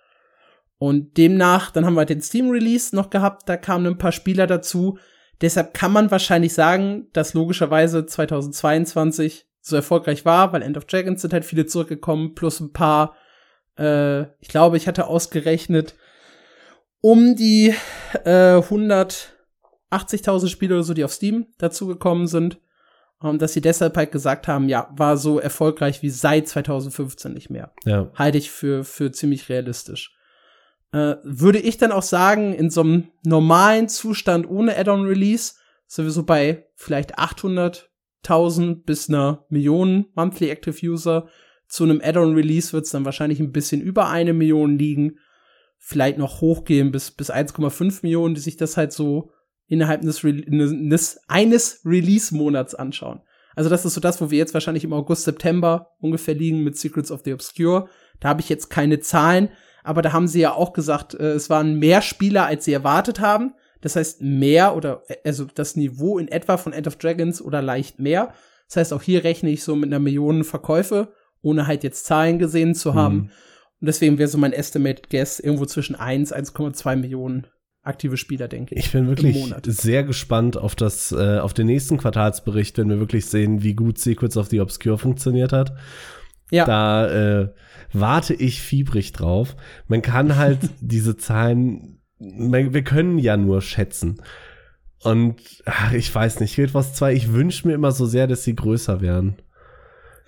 Und 0.78 1.18
demnach, 1.18 1.70
dann 1.70 1.84
haben 1.84 1.94
wir 1.94 2.04
den 2.04 2.22
Steam-Release 2.22 2.94
noch 2.94 3.10
gehabt, 3.10 3.48
da 3.48 3.56
kamen 3.56 3.86
ein 3.86 3.98
paar 3.98 4.12
Spieler 4.12 4.46
dazu. 4.46 4.98
Deshalb 5.40 5.74
kann 5.74 5.92
man 5.92 6.10
wahrscheinlich 6.10 6.54
sagen, 6.54 7.08
dass 7.12 7.34
logischerweise 7.34 8.06
2022 8.06 9.46
so 9.60 9.76
erfolgreich 9.76 10.24
war, 10.24 10.52
weil 10.52 10.62
End 10.62 10.76
of 10.76 10.86
Dragons 10.86 11.20
sind 11.20 11.32
halt 11.32 11.44
viele 11.44 11.66
zurückgekommen, 11.66 12.34
plus 12.34 12.60
ein 12.60 12.72
paar, 12.72 13.16
äh, 13.76 14.22
ich 14.40 14.48
glaube, 14.48 14.76
ich 14.76 14.88
hatte 14.88 15.06
ausgerechnet, 15.06 15.94
um 17.00 17.36
die 17.36 17.74
äh, 18.24 18.58
180.000 18.58 20.48
Spiele 20.48 20.74
oder 20.74 20.84
so, 20.84 20.94
die 20.94 21.04
auf 21.04 21.12
Steam 21.12 21.46
dazugekommen 21.58 22.26
sind. 22.26 22.60
Um, 23.20 23.36
dass 23.40 23.52
sie 23.52 23.60
deshalb 23.60 23.96
halt 23.96 24.12
gesagt 24.12 24.46
haben, 24.46 24.68
ja, 24.68 24.92
war 24.96 25.16
so 25.16 25.40
erfolgreich 25.40 26.02
wie 26.02 26.10
seit 26.10 26.46
2015 26.46 27.34
nicht 27.34 27.50
mehr. 27.50 27.72
Ja. 27.84 28.12
Halte 28.14 28.38
ich 28.38 28.48
für, 28.48 28.84
für 28.84 29.10
ziemlich 29.10 29.48
realistisch. 29.48 30.16
Äh, 30.92 31.16
würde 31.24 31.58
ich 31.58 31.78
dann 31.78 31.90
auch 31.90 32.04
sagen, 32.04 32.54
in 32.54 32.70
so 32.70 32.82
einem 32.82 33.08
normalen 33.24 33.88
Zustand 33.88 34.48
ohne 34.48 34.76
Add-on-Release 34.78 35.54
sind 35.88 36.04
wir 36.04 36.12
so 36.12 36.22
bei 36.22 36.68
vielleicht 36.76 37.18
800.000 37.18 38.84
bis 38.84 39.08
einer 39.08 39.44
Million 39.48 40.06
Monthly 40.14 40.50
Active 40.50 40.86
User. 40.86 41.26
Zu 41.66 41.82
einem 41.82 42.00
Add-on-Release 42.00 42.72
wird 42.72 42.84
es 42.84 42.92
dann 42.92 43.04
wahrscheinlich 43.04 43.40
ein 43.40 43.50
bisschen 43.50 43.80
über 43.80 44.08
eine 44.08 44.32
Million 44.32 44.78
liegen 44.78 45.18
vielleicht 45.78 46.18
noch 46.18 46.40
hochgehen 46.40 46.92
bis, 46.92 47.10
bis 47.10 47.30
1,5 47.30 48.00
Millionen, 48.02 48.34
die 48.34 48.40
sich 48.40 48.56
das 48.56 48.76
halt 48.76 48.92
so 48.92 49.30
innerhalb 49.66 50.02
des, 50.02 50.22
des 50.22 51.20
eines 51.28 51.80
Release-Monats 51.84 52.74
anschauen. 52.74 53.20
Also 53.54 53.70
das 53.70 53.84
ist 53.84 53.94
so 53.94 54.00
das, 54.00 54.20
wo 54.20 54.30
wir 54.30 54.38
jetzt 54.38 54.54
wahrscheinlich 54.54 54.84
im 54.84 54.92
August, 54.92 55.24
September 55.24 55.90
ungefähr 55.98 56.34
liegen 56.34 56.62
mit 56.62 56.76
Secrets 56.76 57.10
of 57.10 57.22
the 57.24 57.32
Obscure. 57.32 57.88
Da 58.20 58.28
habe 58.28 58.40
ich 58.40 58.48
jetzt 58.48 58.70
keine 58.70 59.00
Zahlen, 59.00 59.48
aber 59.82 60.02
da 60.02 60.12
haben 60.12 60.28
sie 60.28 60.40
ja 60.40 60.52
auch 60.52 60.72
gesagt, 60.72 61.14
äh, 61.14 61.32
es 61.32 61.50
waren 61.50 61.78
mehr 61.78 62.02
Spieler, 62.02 62.46
als 62.46 62.64
sie 62.64 62.72
erwartet 62.72 63.20
haben. 63.20 63.54
Das 63.80 63.96
heißt 63.96 64.22
mehr 64.22 64.76
oder 64.76 65.02
also 65.24 65.46
das 65.54 65.76
Niveau 65.76 66.18
in 66.18 66.28
etwa 66.28 66.56
von 66.56 66.72
End 66.72 66.86
of 66.86 66.96
Dragons 66.96 67.40
oder 67.40 67.62
leicht 67.62 67.98
mehr. 67.98 68.32
Das 68.66 68.76
heißt, 68.76 68.92
auch 68.92 69.02
hier 69.02 69.24
rechne 69.24 69.50
ich 69.50 69.62
so 69.62 69.76
mit 69.76 69.88
einer 69.88 69.98
Million 69.98 70.44
Verkäufe, 70.44 71.12
ohne 71.42 71.66
halt 71.66 71.84
jetzt 71.84 72.04
Zahlen 72.04 72.38
gesehen 72.38 72.74
zu 72.74 72.94
haben. 72.94 73.16
Mhm. 73.16 73.30
Und 73.80 73.86
deswegen 73.86 74.18
wäre 74.18 74.28
so 74.28 74.38
mein 74.38 74.52
Estimated 74.52 75.08
Guess 75.10 75.40
irgendwo 75.40 75.66
zwischen 75.66 75.94
1, 75.94 76.34
1,2 76.34 76.96
Millionen 76.96 77.46
aktive 77.82 78.16
Spieler, 78.16 78.48
denke 78.48 78.74
ich. 78.74 78.86
Ich 78.86 78.92
bin 78.92 79.06
wirklich 79.08 79.36
sehr 79.66 80.04
gespannt 80.04 80.56
auf 80.56 80.74
das, 80.74 81.12
äh, 81.12 81.38
auf 81.38 81.54
den 81.54 81.66
nächsten 81.66 81.96
Quartalsbericht, 81.96 82.76
wenn 82.78 82.90
wir 82.90 83.00
wirklich 83.00 83.26
sehen, 83.26 83.62
wie 83.62 83.74
gut 83.74 83.98
Secrets 83.98 84.36
of 84.36 84.48
the 84.48 84.60
Obscure 84.60 84.98
funktioniert 84.98 85.52
hat. 85.52 85.74
Ja. 86.50 86.64
Da 86.64 87.40
äh, 87.40 87.48
warte 87.92 88.34
ich 88.34 88.62
fiebrig 88.62 89.12
drauf. 89.12 89.56
Man 89.86 90.02
kann 90.02 90.36
halt 90.36 90.58
diese 90.80 91.16
Zahlen, 91.16 92.00
man, 92.18 92.74
wir 92.74 92.82
können 92.82 93.18
ja 93.18 93.36
nur 93.36 93.62
schätzen. 93.62 94.22
Und 95.02 95.62
ach, 95.64 95.92
ich 95.92 96.12
weiß 96.12 96.40
nicht, 96.40 96.56
Guild 96.56 96.74
Wars 96.74 96.94
2, 96.94 97.12
ich 97.14 97.32
wünsche 97.32 97.68
mir 97.68 97.74
immer 97.74 97.92
so 97.92 98.06
sehr, 98.06 98.26
dass 98.26 98.42
sie 98.44 98.56
größer 98.56 99.00
werden. 99.00 99.36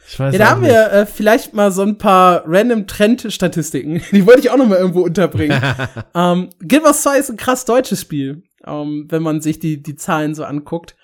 Ich 0.09 0.19
weiß 0.19 0.33
ja, 0.33 0.39
da 0.39 0.51
haben 0.51 0.63
nicht. 0.63 0.71
wir 0.71 0.93
äh, 0.93 1.07
vielleicht 1.07 1.55
mal 1.55 1.71
so 1.71 1.83
ein 1.83 1.99
paar 1.99 2.43
random 2.47 2.87
Trend-Statistiken. 2.87 4.03
Die 4.13 4.27
wollte 4.27 4.41
ich 4.41 4.51
auch 4.51 4.57
noch 4.57 4.67
mal 4.67 4.79
irgendwo 4.79 5.03
unterbringen. 5.03 5.63
ähm, 6.15 6.51
Guild 6.67 6.85
Wars 6.85 7.03
2 7.03 7.19
ist 7.19 7.31
ein 7.31 7.37
krass 7.37 7.65
deutsches 7.65 8.01
Spiel, 8.01 8.43
ähm, 8.67 9.07
wenn 9.09 9.23
man 9.23 9.41
sich 9.41 9.59
die, 9.59 9.83
die 9.83 9.97
Zahlen 9.97 10.35
so 10.35 10.45
anguckt. 10.45 10.97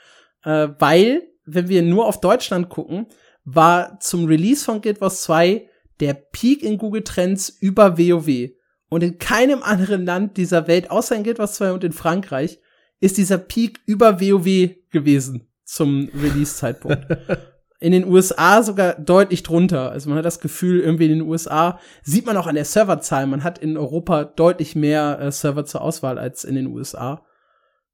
Äh, 0.44 0.68
weil, 0.78 1.22
wenn 1.44 1.68
wir 1.68 1.82
nur 1.82 2.06
auf 2.06 2.20
Deutschland 2.20 2.68
gucken, 2.68 3.06
war 3.44 4.00
zum 4.00 4.26
Release 4.26 4.64
von 4.64 4.80
Guild 4.80 5.00
Wars 5.00 5.22
2 5.22 5.68
der 6.00 6.14
Peak 6.14 6.62
in 6.62 6.78
Google 6.78 7.04
Trends 7.04 7.48
über 7.48 7.98
WoW. 7.98 8.50
Und 8.88 9.02
in 9.02 9.18
keinem 9.18 9.62
anderen 9.62 10.04
Land 10.04 10.36
dieser 10.36 10.68
Welt, 10.68 10.90
außer 10.90 11.16
in 11.16 11.24
Guild 11.24 11.38
Wars 11.38 11.54
2 11.54 11.72
und 11.72 11.84
in 11.84 11.92
Frankreich, 11.92 12.58
ist 13.00 13.18
dieser 13.18 13.38
Peak 13.38 13.80
über 13.86 14.20
WoW 14.20 14.70
gewesen 14.90 15.48
zum 15.64 16.08
Release-Zeitpunkt. 16.14 17.06
in 17.78 17.92
den 17.92 18.06
USA 18.06 18.62
sogar 18.62 18.94
deutlich 18.94 19.42
drunter. 19.42 19.90
Also 19.90 20.08
man 20.08 20.18
hat 20.18 20.24
das 20.24 20.40
Gefühl, 20.40 20.80
irgendwie 20.80 21.06
in 21.06 21.18
den 21.18 21.28
USA 21.28 21.78
sieht 22.02 22.26
man 22.26 22.36
auch 22.36 22.46
an 22.46 22.54
der 22.54 22.64
Serverzahl, 22.64 23.26
man 23.26 23.44
hat 23.44 23.58
in 23.58 23.76
Europa 23.76 24.24
deutlich 24.24 24.74
mehr 24.74 25.18
äh, 25.20 25.30
Server 25.30 25.64
zur 25.64 25.82
Auswahl 25.82 26.18
als 26.18 26.44
in 26.44 26.54
den 26.54 26.68
USA. 26.68 27.24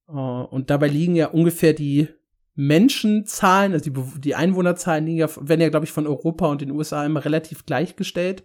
Uh, 0.08 0.46
und 0.50 0.68
dabei 0.68 0.88
liegen 0.88 1.16
ja 1.16 1.28
ungefähr 1.28 1.72
die 1.72 2.08
Menschenzahlen, 2.54 3.72
also 3.72 3.90
die, 3.90 4.20
die 4.20 4.34
Einwohnerzahlen 4.34 5.06
liegen 5.06 5.18
ja, 5.18 5.28
werden 5.40 5.60
ja, 5.60 5.70
glaube 5.70 5.86
ich, 5.86 5.92
von 5.92 6.06
Europa 6.06 6.46
und 6.46 6.60
den 6.60 6.70
USA 6.70 7.04
immer 7.04 7.24
relativ 7.24 7.64
gleichgestellt. 7.64 8.44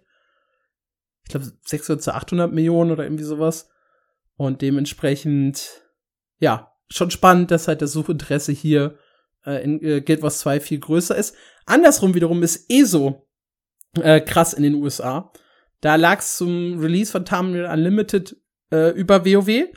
Ich 1.24 1.30
glaube, 1.30 1.46
600 1.66 2.02
zu 2.02 2.14
800 2.14 2.52
Millionen 2.52 2.90
oder 2.90 3.04
irgendwie 3.04 3.24
sowas. 3.24 3.68
Und 4.36 4.62
dementsprechend, 4.62 5.82
ja, 6.38 6.72
schon 6.88 7.10
spannend, 7.10 7.50
dass 7.50 7.68
halt 7.68 7.82
das 7.82 7.92
Suchinteresse 7.92 8.52
hier 8.52 8.96
äh, 9.48 9.62
in 9.64 9.82
äh, 9.82 10.00
Guild 10.00 10.22
Wars 10.22 10.38
2 10.40 10.60
viel 10.60 10.78
größer 10.78 11.16
ist. 11.16 11.34
Andersrum 11.66 12.14
wiederum 12.14 12.42
ist 12.42 12.70
ESO 12.70 13.26
äh, 14.00 14.20
krass 14.20 14.52
in 14.52 14.62
den 14.62 14.74
USA. 14.74 15.32
Da 15.80 15.96
lag 15.96 16.20
es 16.20 16.36
zum 16.36 16.78
Release 16.80 17.12
von 17.12 17.24
Terminal 17.24 17.72
Unlimited 17.72 18.36
äh, 18.72 18.90
über 18.90 19.24
WoW 19.24 19.68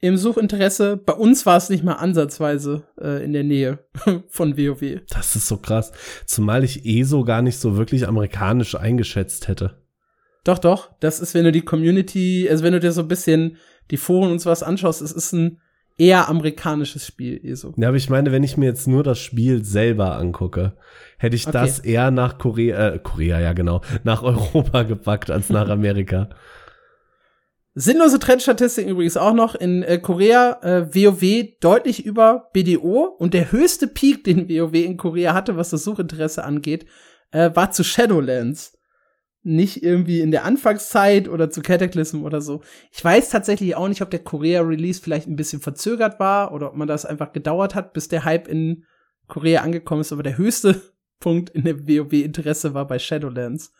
im 0.00 0.16
Suchinteresse. 0.16 0.96
Bei 0.96 1.12
uns 1.12 1.46
war 1.46 1.56
es 1.56 1.70
nicht 1.70 1.84
mal 1.84 1.94
ansatzweise 1.94 2.88
äh, 3.00 3.24
in 3.24 3.32
der 3.32 3.44
Nähe 3.44 3.84
von 4.28 4.56
WoW. 4.56 5.00
Das 5.08 5.36
ist 5.36 5.48
so 5.48 5.56
krass. 5.56 5.92
Zumal 6.26 6.64
ich 6.64 6.84
ESO 6.84 7.24
gar 7.24 7.42
nicht 7.42 7.58
so 7.58 7.76
wirklich 7.76 8.06
amerikanisch 8.06 8.74
eingeschätzt 8.74 9.48
hätte. 9.48 9.82
Doch, 10.44 10.58
doch. 10.58 10.90
Das 11.00 11.20
ist, 11.20 11.34
wenn 11.34 11.44
du 11.44 11.52
die 11.52 11.60
Community, 11.62 12.48
also 12.48 12.64
wenn 12.64 12.72
du 12.72 12.80
dir 12.80 12.92
so 12.92 13.02
ein 13.02 13.08
bisschen 13.08 13.56
die 13.90 13.98
Foren 13.98 14.30
und 14.30 14.38
sowas 14.38 14.62
anschaust, 14.62 15.02
es 15.02 15.12
ist 15.12 15.32
ein 15.32 15.60
eher 16.00 16.30
amerikanisches 16.30 17.06
Spiel, 17.06 17.38
ESO. 17.44 17.74
Ja, 17.76 17.88
aber 17.88 17.96
ich 17.98 18.08
meine, 18.08 18.32
wenn 18.32 18.42
ich 18.42 18.56
mir 18.56 18.64
jetzt 18.64 18.88
nur 18.88 19.04
das 19.04 19.18
Spiel 19.18 19.62
selber 19.64 20.16
angucke, 20.16 20.72
hätte 21.18 21.36
ich 21.36 21.46
okay. 21.46 21.52
das 21.52 21.78
eher 21.78 22.10
nach 22.10 22.38
Korea, 22.38 22.94
äh, 22.94 22.98
Korea, 22.98 23.38
ja 23.38 23.52
genau, 23.52 23.82
nach 24.02 24.22
Europa 24.24 24.84
gepackt 24.84 25.30
als 25.30 25.50
nach 25.50 25.68
Amerika. 25.68 26.30
Sinnlose 27.74 28.18
Trendstatistiken 28.18 28.90
übrigens 28.90 29.18
auch 29.18 29.34
noch 29.34 29.54
in 29.54 29.82
äh, 29.82 29.98
Korea 29.98 30.58
äh, 30.62 30.94
WoW 30.94 31.60
deutlich 31.60 32.04
über 32.04 32.48
BDO 32.54 33.04
und 33.18 33.34
der 33.34 33.52
höchste 33.52 33.86
Peak, 33.86 34.24
den 34.24 34.48
WoW 34.48 34.74
in 34.74 34.96
Korea 34.96 35.34
hatte, 35.34 35.56
was 35.56 35.70
das 35.70 35.84
Suchinteresse 35.84 36.44
angeht, 36.44 36.86
äh, 37.30 37.50
war 37.54 37.70
zu 37.70 37.84
Shadowlands 37.84 38.79
nicht 39.42 39.82
irgendwie 39.82 40.20
in 40.20 40.30
der 40.30 40.44
Anfangszeit 40.44 41.28
oder 41.28 41.50
zu 41.50 41.62
Cataclysm 41.62 42.24
oder 42.24 42.40
so. 42.40 42.62
Ich 42.92 43.02
weiß 43.02 43.30
tatsächlich 43.30 43.74
auch 43.74 43.88
nicht, 43.88 44.02
ob 44.02 44.10
der 44.10 44.22
Korea-Release 44.22 45.00
vielleicht 45.00 45.28
ein 45.28 45.36
bisschen 45.36 45.60
verzögert 45.60 46.20
war 46.20 46.52
oder 46.52 46.68
ob 46.68 46.76
man 46.76 46.88
das 46.88 47.06
einfach 47.06 47.32
gedauert 47.32 47.74
hat, 47.74 47.92
bis 47.92 48.08
der 48.08 48.24
Hype 48.24 48.48
in 48.48 48.84
Korea 49.28 49.62
angekommen 49.62 50.02
ist. 50.02 50.12
Aber 50.12 50.22
der 50.22 50.36
höchste 50.36 50.80
Punkt 51.20 51.50
in 51.50 51.64
der 51.64 51.86
WoW-Interesse 51.88 52.74
war 52.74 52.86
bei 52.86 52.98
Shadowlands. 52.98 53.72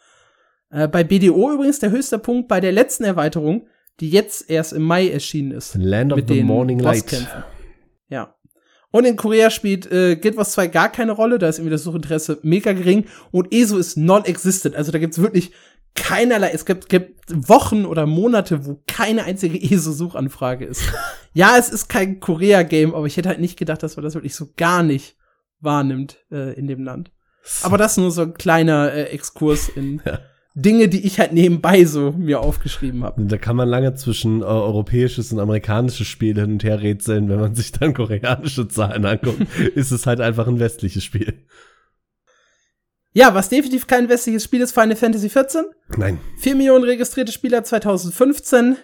Äh, 0.70 0.88
bei 0.88 1.04
BDO 1.04 1.52
übrigens 1.52 1.78
der 1.78 1.90
höchste 1.90 2.18
Punkt 2.18 2.48
bei 2.48 2.60
der 2.60 2.72
letzten 2.72 3.04
Erweiterung, 3.04 3.66
die 4.00 4.08
jetzt 4.08 4.48
erst 4.48 4.72
im 4.72 4.82
Mai 4.82 5.08
erschienen 5.08 5.50
ist. 5.50 5.74
Land 5.74 6.12
of 6.12 6.20
the 6.26 6.42
Morning 6.42 6.78
Light. 6.78 7.26
Ja. 8.08 8.34
Und 8.92 9.04
in 9.04 9.16
Korea 9.16 9.50
spielt 9.50 9.90
äh, 9.90 10.16
Guild 10.16 10.36
Wars 10.36 10.52
2 10.52 10.66
gar 10.68 10.90
keine 10.90 11.12
Rolle, 11.12 11.38
da 11.38 11.48
ist 11.48 11.58
irgendwie 11.58 11.72
das 11.72 11.84
Suchinteresse 11.84 12.38
mega 12.42 12.72
gering 12.72 13.06
und 13.30 13.52
ESO 13.52 13.78
ist 13.78 13.96
non-existent. 13.96 14.74
Also 14.74 14.90
da 14.90 14.98
gibt's 14.98 15.20
wirklich 15.20 15.52
keinerlei, 15.94 16.50
es 16.50 16.64
gibt, 16.64 16.88
gibt 16.88 17.20
Wochen 17.48 17.84
oder 17.84 18.06
Monate, 18.06 18.66
wo 18.66 18.82
keine 18.86 19.24
einzige 19.24 19.60
ESO-Suchanfrage 19.74 20.64
ist. 20.64 20.82
ja, 21.32 21.56
es 21.56 21.68
ist 21.68 21.88
kein 21.88 22.20
Korea-Game, 22.20 22.94
aber 22.94 23.06
ich 23.06 23.16
hätte 23.16 23.28
halt 23.28 23.40
nicht 23.40 23.58
gedacht, 23.58 23.82
dass 23.82 23.96
man 23.96 24.04
das 24.04 24.14
wirklich 24.14 24.34
so 24.34 24.48
gar 24.56 24.82
nicht 24.82 25.16
wahrnimmt 25.60 26.18
äh, 26.30 26.54
in 26.54 26.66
dem 26.66 26.82
Land. 26.82 27.12
Aber 27.62 27.78
das 27.78 27.96
nur 27.96 28.10
so 28.10 28.22
ein 28.22 28.34
kleiner 28.34 28.92
äh, 28.92 29.04
Exkurs 29.04 29.68
in 29.68 30.02
Ja. 30.04 30.20
Dinge, 30.62 30.88
die 30.88 31.06
ich 31.06 31.18
halt 31.18 31.32
nebenbei 31.32 31.84
so 31.84 32.12
mir 32.12 32.40
aufgeschrieben 32.40 33.04
habe. 33.04 33.22
Da 33.24 33.38
kann 33.38 33.56
man 33.56 33.68
lange 33.68 33.94
zwischen 33.94 34.40
äh, 34.40 34.44
europäisches 34.44 35.32
und 35.32 35.40
amerikanisches 35.40 36.06
Spiel 36.06 36.34
hin 36.34 36.52
und 36.52 36.64
her 36.64 36.80
rätseln. 36.80 37.28
Wenn 37.28 37.40
man 37.40 37.54
sich 37.56 37.72
dann 37.72 37.94
koreanische 37.94 38.68
Zahlen 38.68 39.04
anguckt, 39.04 39.40
ist 39.74 39.90
es 39.90 40.06
halt 40.06 40.20
einfach 40.20 40.46
ein 40.46 40.60
westliches 40.60 41.04
Spiel. 41.04 41.46
Ja, 43.12 43.34
was 43.34 43.48
definitiv 43.48 43.86
kein 43.86 44.08
westliches 44.08 44.44
Spiel 44.44 44.60
ist, 44.60 44.72
Final 44.72 44.96
Fantasy 44.96 45.28
XIV. 45.28 45.64
Nein. 45.96 46.20
4 46.38 46.54
Millionen 46.54 46.84
registrierte 46.84 47.32
Spieler 47.32 47.64
2015, 47.64 48.76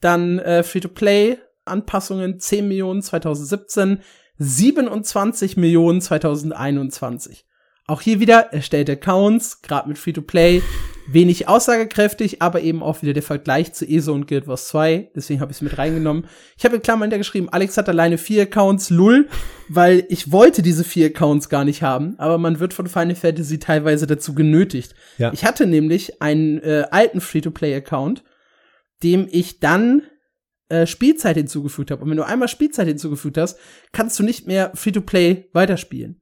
dann 0.00 0.40
äh, 0.40 0.64
Free-to-Play 0.64 1.38
Anpassungen 1.68 2.40
10 2.40 2.66
Millionen 2.66 3.02
2017, 3.02 4.00
27 4.38 5.56
Millionen 5.56 6.00
2021. 6.00 7.46
Auch 7.86 8.00
hier 8.00 8.20
wieder 8.20 8.52
erstellte 8.52 8.92
Accounts, 8.92 9.62
gerade 9.62 9.88
mit 9.88 9.98
Free-to-Play, 9.98 10.62
wenig 11.10 11.48
aussagekräftig, 11.48 12.42
aber 12.42 12.60
eben 12.60 12.82
auch 12.82 13.02
wieder 13.02 13.14
der 13.14 13.22
Vergleich 13.22 13.72
zu 13.72 13.88
ESO 13.88 14.12
und 14.12 14.26
Guild 14.26 14.46
Wars 14.46 14.68
2, 14.68 15.10
deswegen 15.16 15.40
habe 15.40 15.50
ich 15.50 15.58
es 15.58 15.62
mit 15.62 15.78
reingenommen. 15.78 16.26
Ich 16.56 16.64
habe 16.64 16.76
in 16.76 16.82
Klammern 16.82 17.04
hintergeschrieben, 17.04 17.48
Alex 17.48 17.76
hat 17.78 17.88
alleine 17.88 18.18
vier 18.18 18.42
Accounts, 18.42 18.90
lull, 18.90 19.28
weil 19.68 20.04
ich 20.08 20.30
wollte 20.30 20.60
diese 20.62 20.84
vier 20.84 21.06
Accounts 21.06 21.48
gar 21.48 21.64
nicht 21.64 21.82
haben, 21.82 22.18
aber 22.18 22.36
man 22.36 22.60
wird 22.60 22.74
von 22.74 22.86
Final 22.86 23.14
Fantasy 23.14 23.58
teilweise 23.58 24.06
dazu 24.06 24.34
genötigt. 24.34 24.94
Ja. 25.16 25.32
Ich 25.32 25.44
hatte 25.44 25.66
nämlich 25.66 26.20
einen 26.20 26.58
äh, 26.58 26.84
alten 26.90 27.20
Free-to-Play-Account, 27.20 28.22
dem 29.02 29.26
ich 29.30 29.60
dann 29.60 30.02
äh, 30.68 30.86
Spielzeit 30.86 31.36
hinzugefügt 31.36 31.90
habe. 31.90 32.02
Und 32.02 32.10
wenn 32.10 32.18
du 32.18 32.26
einmal 32.26 32.48
Spielzeit 32.48 32.86
hinzugefügt 32.86 33.38
hast, 33.38 33.58
kannst 33.92 34.18
du 34.18 34.22
nicht 34.22 34.46
mehr 34.46 34.72
Free-to-Play 34.74 35.48
weiterspielen. 35.54 36.20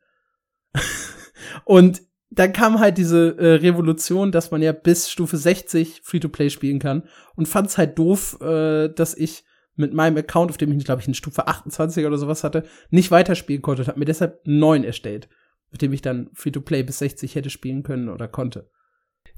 Und 1.64 2.02
dann 2.30 2.52
kam 2.52 2.80
halt 2.80 2.98
diese 2.98 3.36
äh, 3.38 3.54
Revolution, 3.54 4.32
dass 4.32 4.50
man 4.50 4.62
ja 4.62 4.72
bis 4.72 5.10
Stufe 5.10 5.36
60 5.36 6.00
Free-to-Play 6.02 6.50
spielen 6.50 6.78
kann. 6.78 7.04
Und 7.36 7.46
fand 7.46 7.68
es 7.68 7.78
halt 7.78 7.98
doof, 7.98 8.40
äh, 8.40 8.88
dass 8.88 9.14
ich 9.14 9.44
mit 9.76 9.92
meinem 9.92 10.16
Account, 10.16 10.50
auf 10.50 10.56
dem 10.56 10.72
ich, 10.72 10.84
glaube 10.84 11.02
ich, 11.02 11.08
in 11.08 11.14
Stufe 11.14 11.46
28 11.46 12.06
oder 12.06 12.18
sowas 12.18 12.44
hatte, 12.44 12.64
nicht 12.90 13.10
weiterspielen 13.10 13.62
konnte 13.62 13.82
und 13.82 13.88
habe 13.88 13.98
mir 13.98 14.06
deshalb 14.06 14.40
einen 14.46 14.58
neuen 14.58 14.84
erstellt, 14.84 15.28
mit 15.70 15.82
dem 15.82 15.92
ich 15.92 16.02
dann 16.02 16.30
Free-to-Play 16.32 16.82
bis 16.82 16.98
60 16.98 17.34
hätte 17.34 17.50
spielen 17.50 17.82
können 17.82 18.08
oder 18.08 18.26
konnte. 18.26 18.70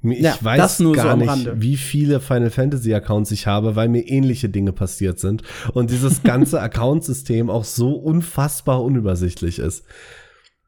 Ich 0.03 0.21
Ja, 0.21 0.39
weiß 0.41 0.59
das 0.59 0.81
nur 0.81 0.95
so 0.95 1.03
gar 1.03 1.13
am 1.13 1.19
nicht, 1.19 1.61
wie 1.61 1.77
viele 1.77 2.21
Final 2.21 2.51
Fantasy 2.51 2.95
Accounts 2.95 3.33
ich 3.33 3.47
habe, 3.49 3.75
weil 3.75 3.89
mir 3.89 4.07
ähnliche 4.07 4.49
Dinge 4.49 4.73
passiert 4.73 5.19
sind 5.19 5.43
und 5.73 5.91
dieses 5.91 6.23
ganze 6.23 6.61
Accountsystem 6.63 7.51
auch 7.51 7.65
so 7.65 7.95
unfassbar 7.95 8.83
unübersichtlich 8.85 9.59
ist. 9.59 9.85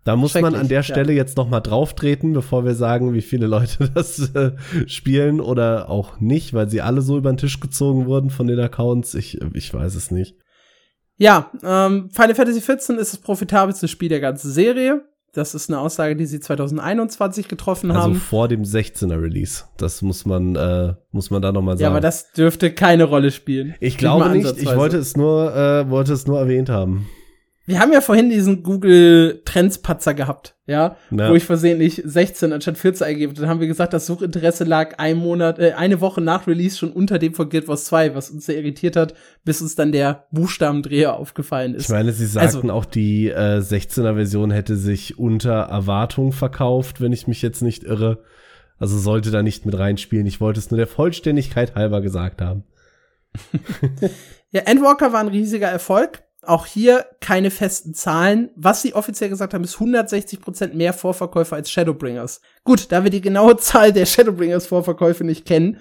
Da 0.04 0.16
muss 0.16 0.34
man 0.34 0.54
an 0.54 0.68
der 0.68 0.78
ja. 0.78 0.82
Stelle 0.82 1.12
jetzt 1.12 1.36
noch 1.36 1.48
mal 1.48 1.60
drauf 1.60 1.94
treten, 1.94 2.32
bevor 2.32 2.64
wir 2.64 2.74
sagen, 2.74 3.12
wie 3.12 3.20
viele 3.20 3.46
Leute 3.46 3.90
das 3.94 4.34
äh, 4.34 4.52
spielen 4.86 5.40
oder 5.40 5.90
auch 5.90 6.20
nicht, 6.20 6.54
weil 6.54 6.70
sie 6.70 6.80
alle 6.80 7.02
so 7.02 7.18
über 7.18 7.30
den 7.30 7.36
Tisch 7.36 7.60
gezogen 7.60 8.06
wurden 8.06 8.30
von 8.30 8.46
den 8.46 8.58
Accounts. 8.58 9.14
Ich, 9.14 9.38
ich 9.52 9.72
weiß 9.72 9.94
es 9.94 10.10
nicht. 10.10 10.36
Ja, 11.16 11.50
ähm, 11.62 12.08
Final 12.12 12.34
Fantasy 12.34 12.60
XIV 12.60 12.98
ist 12.98 13.12
das 13.12 13.18
profitabelste 13.18 13.88
Spiel 13.88 14.08
der 14.08 14.20
ganzen 14.20 14.50
Serie. 14.50 15.04
Das 15.32 15.54
ist 15.54 15.70
eine 15.70 15.78
Aussage, 15.78 16.16
die 16.16 16.26
sie 16.26 16.40
2021 16.40 17.46
getroffen 17.46 17.90
Also 17.90 18.02
haben. 18.02 18.14
vor 18.16 18.48
dem 18.48 18.62
16er 18.62 19.20
Release. 19.22 19.64
Das 19.76 20.02
muss 20.02 20.24
man, 20.24 20.56
äh, 20.56 20.94
muss 21.12 21.30
man 21.30 21.40
da 21.40 21.52
noch 21.52 21.62
mal 21.62 21.72
sagen. 21.72 21.82
Ja, 21.82 21.88
aber 21.90 22.00
das 22.00 22.32
dürfte 22.32 22.72
keine 22.72 23.04
Rolle 23.04 23.30
spielen. 23.30 23.74
ich 23.80 23.96
glaube 23.96 24.30
nicht. 24.30 24.56
Ich 24.56 24.74
wollte 24.74 24.96
es 24.96 25.16
nur, 25.16 25.54
äh, 25.54 25.88
wollte 25.88 26.14
es 26.14 26.26
nur 26.26 26.38
erwähnt 26.40 26.68
haben. 26.68 27.06
Wir 27.70 27.78
haben 27.78 27.92
ja 27.92 28.00
vorhin 28.00 28.28
diesen 28.30 28.62
Google 28.64 29.42
Trends 29.44 29.78
Patzer 29.78 30.12
gehabt, 30.12 30.56
ja, 30.66 30.96
Ja. 31.10 31.30
wo 31.30 31.34
ich 31.36 31.44
versehentlich 31.44 32.02
16 32.04 32.52
anstatt 32.52 32.76
14 32.78 33.06
eingebe. 33.06 33.32
Dann 33.32 33.48
haben 33.48 33.60
wir 33.60 33.68
gesagt, 33.68 33.92
das 33.92 34.06
Suchinteresse 34.06 34.64
lag 34.64 34.94
ein 34.98 35.16
Monat, 35.18 35.60
äh, 35.60 35.74
eine 35.76 36.00
Woche 36.00 36.20
nach 36.20 36.48
Release 36.48 36.76
schon 36.76 36.90
unter 36.90 37.20
dem 37.20 37.32
von 37.32 37.48
Guild 37.48 37.68
Wars 37.68 37.84
2, 37.84 38.16
was 38.16 38.28
uns 38.30 38.46
sehr 38.46 38.56
irritiert 38.58 38.96
hat, 38.96 39.14
bis 39.44 39.62
uns 39.62 39.76
dann 39.76 39.92
der 39.92 40.26
Buchstabendreher 40.32 41.14
aufgefallen 41.16 41.74
ist. 41.74 41.84
Ich 41.84 41.88
meine, 41.90 42.12
sie 42.12 42.24
Also- 42.38 42.54
sagten 42.54 42.70
auch, 42.70 42.84
die 42.84 43.28
äh, 43.28 43.60
16er 43.60 44.14
Version 44.14 44.50
hätte 44.50 44.76
sich 44.76 45.16
unter 45.18 45.52
Erwartung 45.52 46.32
verkauft, 46.32 47.00
wenn 47.00 47.12
ich 47.12 47.28
mich 47.28 47.40
jetzt 47.40 47.62
nicht 47.62 47.84
irre. 47.84 48.18
Also 48.78 48.98
sollte 48.98 49.30
da 49.30 49.42
nicht 49.44 49.64
mit 49.64 49.78
reinspielen. 49.78 50.26
Ich 50.26 50.40
wollte 50.40 50.58
es 50.58 50.70
nur 50.72 50.78
der 50.78 50.86
Vollständigkeit 50.88 51.76
halber 51.76 52.00
gesagt 52.00 52.42
haben. 52.42 52.64
Ja, 54.52 54.62
Endwalker 54.62 55.12
war 55.12 55.20
ein 55.20 55.28
riesiger 55.28 55.68
Erfolg. 55.68 56.24
Auch 56.42 56.64
hier 56.64 57.06
keine 57.20 57.50
festen 57.50 57.92
Zahlen. 57.92 58.50
Was 58.56 58.82
sie 58.82 58.94
offiziell 58.94 59.28
gesagt 59.28 59.52
haben, 59.52 59.64
ist 59.64 59.76
160% 59.76 60.74
mehr 60.74 60.92
Vorverkäufe 60.92 61.54
als 61.54 61.70
Shadowbringers. 61.70 62.40
Gut, 62.64 62.90
da 62.90 63.04
wir 63.04 63.10
die 63.10 63.20
genaue 63.20 63.56
Zahl 63.58 63.92
der 63.92 64.06
Shadowbringers 64.06 64.66
Vorverkäufe 64.66 65.24
nicht 65.24 65.44
kennen, 65.44 65.78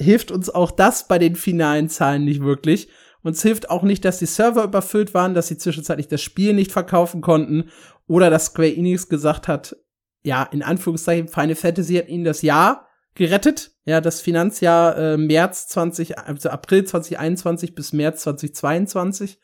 hilft 0.00 0.30
uns 0.30 0.48
auch 0.48 0.70
das 0.70 1.08
bei 1.08 1.18
den 1.18 1.36
finalen 1.36 1.88
Zahlen 1.88 2.24
nicht 2.24 2.42
wirklich. 2.42 2.88
Uns 3.22 3.42
hilft 3.42 3.68
auch 3.68 3.82
nicht, 3.82 4.04
dass 4.04 4.18
die 4.18 4.26
Server 4.26 4.64
überfüllt 4.64 5.12
waren, 5.12 5.34
dass 5.34 5.48
sie 5.48 5.58
zwischenzeitlich 5.58 6.08
das 6.08 6.22
Spiel 6.22 6.54
nicht 6.54 6.72
verkaufen 6.72 7.20
konnten 7.20 7.70
oder 8.06 8.30
dass 8.30 8.46
Square 8.46 8.74
Enix 8.74 9.08
gesagt 9.08 9.48
hat, 9.48 9.76
ja, 10.22 10.44
in 10.44 10.62
Anführungszeichen, 10.62 11.28
Final 11.28 11.54
Fantasy 11.54 11.94
hat 11.94 12.08
ihnen 12.08 12.24
das 12.24 12.42
Jahr 12.42 12.88
gerettet. 13.14 13.72
Ja, 13.84 14.00
das 14.00 14.20
Finanzjahr 14.20 14.96
äh, 14.96 15.16
März 15.16 15.68
20, 15.68 16.18
also 16.18 16.50
April 16.50 16.84
2021 16.84 17.74
bis 17.74 17.92
März 17.92 18.22
2022. 18.22 19.38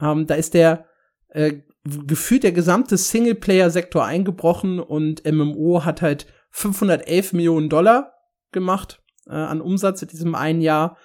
Ähm, 0.00 0.26
da 0.26 0.34
ist 0.34 0.54
der 0.54 0.86
äh, 1.28 1.60
gefühlt 1.84 2.42
der 2.42 2.52
gesamte 2.52 2.96
Singleplayer-Sektor 2.96 4.04
eingebrochen 4.04 4.80
und 4.80 5.24
MMO 5.30 5.84
hat 5.84 6.02
halt 6.02 6.26
511 6.50 7.32
Millionen 7.32 7.68
Dollar 7.68 8.14
gemacht 8.52 9.02
äh, 9.26 9.32
an 9.32 9.60
Umsatz 9.60 10.02
in 10.02 10.08
diesem 10.08 10.34
einen 10.34 10.60
Jahr. 10.60 10.96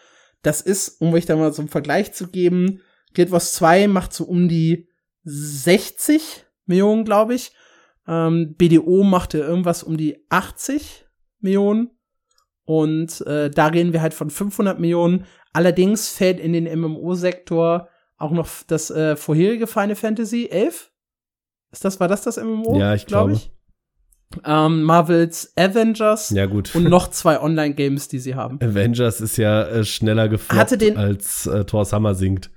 Das 0.42 0.62
ist, 0.62 1.00
um 1.02 1.14
euch 1.14 1.26
da 1.26 1.36
mal 1.36 1.54
so 1.54 1.62
einen 1.62 1.70
Vergleich 1.70 2.14
zu 2.14 2.28
geben, 2.28 2.82
Guild 3.14 3.32
Wars 3.32 3.54
2 3.54 3.88
macht 3.88 4.14
so 4.14 4.26
um 4.26 4.48
die 4.48 4.90
60 5.24 6.46
Millionen, 6.66 7.06
glaube 7.06 7.36
ich. 7.36 7.54
Ähm, 8.08 8.56
BDO 8.56 9.04
machte 9.04 9.40
irgendwas 9.40 9.84
um 9.84 9.98
die 9.98 10.26
80 10.30 11.06
Millionen. 11.40 11.92
Und 12.66 13.22
äh, 13.28 13.50
da 13.50 13.68
reden 13.68 13.94
wir 13.94 14.02
halt 14.02 14.14
von 14.14 14.30
500 14.30 14.80
Millionen. 14.80 15.26
Allerdings 15.52 16.10
fällt 16.10 16.40
in 16.40 16.54
den 16.54 16.66
MMO-Sektor 16.80 17.90
auch 18.24 18.32
noch 18.32 18.48
das 18.68 18.90
äh, 18.90 19.16
vorherige 19.16 19.68
Final 19.68 19.96
Fantasy 19.96 20.48
11. 20.50 20.92
Ist 21.72 21.86
das, 21.86 22.00
war 22.00 22.08
das 22.08 22.22
das 22.24 22.38
MMO? 22.38 22.78
Ja, 22.80 22.94
ich 22.96 23.06
glaub 23.06 23.28
glaube. 23.30 23.42
Ähm, 24.46 24.82
Marvels 24.84 25.54
Avengers 25.56 26.32
Ja, 26.32 26.48
gut. 26.48 26.74
und 26.76 26.86
noch 26.86 27.10
zwei 27.10 27.40
Online-Games, 27.40 28.08
die 28.08 28.18
sie 28.20 28.34
haben. 28.34 28.60
Avengers 28.62 29.22
ist 29.22 29.38
ja 29.38 29.64
äh, 29.68 29.86
schneller 29.86 30.28
gefloppt, 30.28 30.60
Hatte 30.60 30.78
den- 30.78 30.98
als 30.98 31.46
äh, 31.46 31.66
Thor 31.66 31.86
Summer 31.86 32.16
singt. 32.16 32.50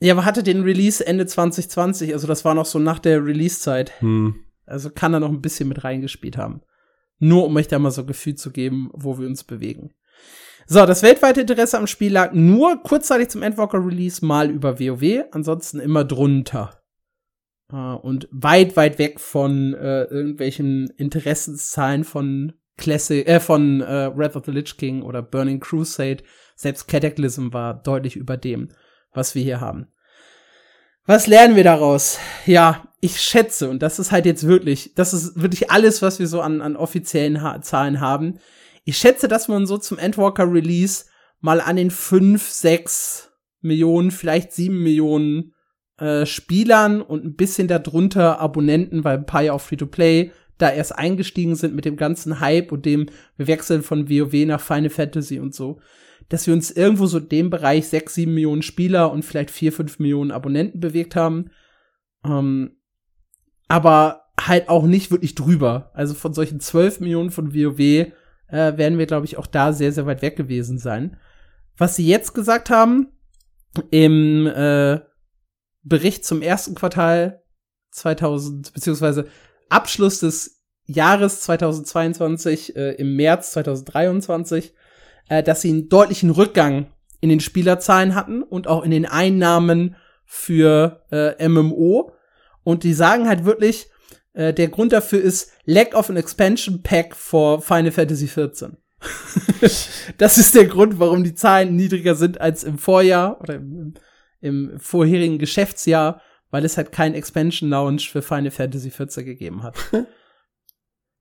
Ja, 0.00 0.14
aber 0.14 0.24
hatte 0.24 0.42
den 0.42 0.62
Release 0.62 1.06
Ende 1.06 1.26
2020, 1.26 2.12
also 2.14 2.26
das 2.26 2.44
war 2.44 2.54
noch 2.54 2.66
so 2.66 2.78
nach 2.78 2.98
der 2.98 3.24
Release-Zeit. 3.24 4.00
Hm. 4.00 4.34
Also 4.66 4.90
kann 4.90 5.12
er 5.12 5.20
noch 5.20 5.28
ein 5.28 5.42
bisschen 5.42 5.68
mit 5.68 5.84
reingespielt 5.84 6.36
haben. 6.38 6.62
Nur 7.18 7.44
um 7.46 7.56
euch 7.56 7.68
da 7.68 7.78
mal 7.78 7.90
so 7.90 8.04
Gefühl 8.04 8.34
zu 8.34 8.50
geben, 8.50 8.90
wo 8.92 9.18
wir 9.18 9.26
uns 9.26 9.44
bewegen. 9.44 9.92
So, 10.66 10.86
das 10.86 11.02
weltweite 11.02 11.42
Interesse 11.42 11.78
am 11.78 11.86
Spiel 11.86 12.12
lag 12.12 12.32
nur 12.32 12.82
kurzzeitig 12.82 13.28
zum 13.28 13.42
Endwalker 13.42 13.84
Release 13.84 14.24
mal 14.24 14.50
über 14.50 14.80
WoW, 14.80 15.24
ansonsten 15.30 15.78
immer 15.78 16.04
drunter. 16.04 16.82
Äh, 17.70 17.76
und 17.76 18.28
weit, 18.30 18.76
weit 18.76 18.98
weg 18.98 19.20
von 19.20 19.74
äh, 19.74 20.04
irgendwelchen 20.04 20.88
Interessenszahlen 20.96 22.04
von 22.04 22.54
Classic, 22.76 23.26
äh, 23.28 23.40
von 23.40 23.82
äh, 23.82 24.16
Wrath 24.16 24.36
of 24.36 24.44
the 24.46 24.52
Lich 24.52 24.76
King 24.76 25.02
oder 25.02 25.22
Burning 25.22 25.60
Crusade. 25.60 26.24
Selbst 26.56 26.88
Cataclysm 26.88 27.52
war 27.52 27.74
deutlich 27.74 28.16
über 28.16 28.36
dem, 28.36 28.70
was 29.12 29.34
wir 29.34 29.42
hier 29.42 29.60
haben. 29.60 29.88
Was 31.06 31.26
lernen 31.26 31.56
wir 31.56 31.64
daraus? 31.64 32.18
Ja, 32.46 32.88
ich 33.00 33.20
schätze, 33.20 33.68
und 33.68 33.82
das 33.82 33.98
ist 33.98 34.10
halt 34.10 34.24
jetzt 34.24 34.46
wirklich, 34.46 34.94
das 34.94 35.12
ist 35.12 35.40
wirklich 35.40 35.70
alles, 35.70 36.00
was 36.00 36.18
wir 36.18 36.26
so 36.26 36.40
an, 36.40 36.62
an 36.62 36.76
offiziellen 36.76 37.42
ha 37.42 37.60
Zahlen 37.60 38.00
haben. 38.00 38.38
Ich 38.84 38.98
schätze, 38.98 39.28
dass 39.28 39.48
man 39.48 39.66
so 39.66 39.78
zum 39.78 39.98
Endwalker 39.98 40.50
Release 40.50 41.06
mal 41.40 41.60
an 41.60 41.76
den 41.76 41.90
fünf, 41.90 42.48
sechs 42.48 43.32
Millionen, 43.60 44.10
vielleicht 44.10 44.52
sieben 44.52 44.82
Millionen 44.82 45.54
äh, 45.98 46.26
Spielern 46.26 47.00
und 47.00 47.24
ein 47.24 47.34
bisschen 47.34 47.66
darunter 47.68 48.40
Abonnenten, 48.40 49.04
weil 49.04 49.18
ein 49.18 49.26
paar 49.26 49.42
ja 49.42 49.52
auf 49.52 49.62
Free-to-Play 49.62 50.32
da 50.58 50.70
erst 50.70 50.96
eingestiegen 50.96 51.56
sind 51.56 51.74
mit 51.74 51.84
dem 51.84 51.96
ganzen 51.96 52.40
Hype 52.40 52.72
und 52.72 52.84
dem 52.84 53.06
wir 53.36 53.46
wechseln 53.46 53.82
von 53.82 54.08
WoW 54.08 54.46
nach 54.46 54.60
Final 54.60 54.90
Fantasy 54.90 55.40
und 55.40 55.54
so, 55.54 55.80
dass 56.28 56.46
wir 56.46 56.54
uns 56.54 56.70
irgendwo 56.70 57.06
so 57.06 57.20
dem 57.20 57.50
Bereich 57.50 57.88
sechs, 57.88 58.14
sieben 58.14 58.34
Millionen 58.34 58.62
Spieler 58.62 59.10
und 59.10 59.24
vielleicht 59.24 59.50
vier, 59.50 59.72
fünf 59.72 59.98
Millionen 59.98 60.30
Abonnenten 60.30 60.80
bewegt 60.80 61.16
haben. 61.16 61.50
Ähm, 62.24 62.76
aber 63.68 64.26
halt 64.38 64.68
auch 64.68 64.84
nicht 64.86 65.10
wirklich 65.10 65.34
drüber. 65.34 65.90
Also 65.94 66.14
von 66.14 66.34
solchen 66.34 66.60
12 66.60 67.00
Millionen 67.00 67.30
von 67.30 67.54
WoW 67.54 68.12
äh, 68.48 68.76
werden 68.76 68.98
wir, 68.98 69.06
glaube 69.06 69.26
ich, 69.26 69.36
auch 69.36 69.46
da 69.46 69.72
sehr, 69.72 69.92
sehr 69.92 70.06
weit 70.06 70.22
weg 70.22 70.36
gewesen 70.36 70.78
sein. 70.78 71.16
Was 71.76 71.96
sie 71.96 72.06
jetzt 72.06 72.34
gesagt 72.34 72.70
haben, 72.70 73.08
im 73.90 74.46
äh, 74.46 75.00
Bericht 75.82 76.24
zum 76.24 76.42
ersten 76.42 76.74
Quartal 76.74 77.42
2000, 77.90 78.72
beziehungsweise 78.72 79.26
Abschluss 79.68 80.20
des 80.20 80.62
Jahres 80.86 81.40
2022 81.42 82.76
äh, 82.76 82.92
im 82.92 83.16
März 83.16 83.52
2023, 83.52 84.74
äh, 85.28 85.42
dass 85.42 85.62
sie 85.62 85.70
einen 85.70 85.88
deutlichen 85.88 86.30
Rückgang 86.30 86.92
in 87.20 87.30
den 87.30 87.40
Spielerzahlen 87.40 88.14
hatten 88.14 88.42
und 88.42 88.68
auch 88.68 88.84
in 88.84 88.90
den 88.90 89.06
Einnahmen 89.06 89.96
für 90.24 91.02
äh, 91.10 91.48
MMO. 91.48 92.12
Und 92.62 92.82
die 92.82 92.92
sagen 92.92 93.28
halt 93.28 93.44
wirklich, 93.44 93.88
äh, 94.34 94.52
der 94.52 94.68
Grund 94.68 94.92
dafür 94.92 95.20
ist 95.20 95.52
Lack 95.64 95.94
of 95.94 96.10
an 96.10 96.16
Expansion 96.16 96.82
Pack 96.82 97.16
for 97.16 97.62
Final 97.62 97.92
Fantasy 97.92 98.26
XIV. 98.26 98.72
das 100.18 100.38
ist 100.38 100.54
der 100.54 100.66
Grund, 100.66 100.98
warum 100.98 101.24
die 101.24 101.34
Zahlen 101.34 101.76
niedriger 101.76 102.14
sind 102.14 102.40
als 102.40 102.64
im 102.64 102.78
Vorjahr 102.78 103.40
oder 103.40 103.54
im, 103.54 103.94
im 104.40 104.78
vorherigen 104.78 105.38
Geschäftsjahr, 105.38 106.20
weil 106.50 106.64
es 106.64 106.76
halt 106.76 106.92
kein 106.92 107.14
Expansion 107.14 107.70
Launch 107.70 108.10
für 108.10 108.22
Final 108.22 108.50
Fantasy 108.50 108.90
XIV 108.90 109.24
gegeben 109.24 109.62
hat. 109.62 109.76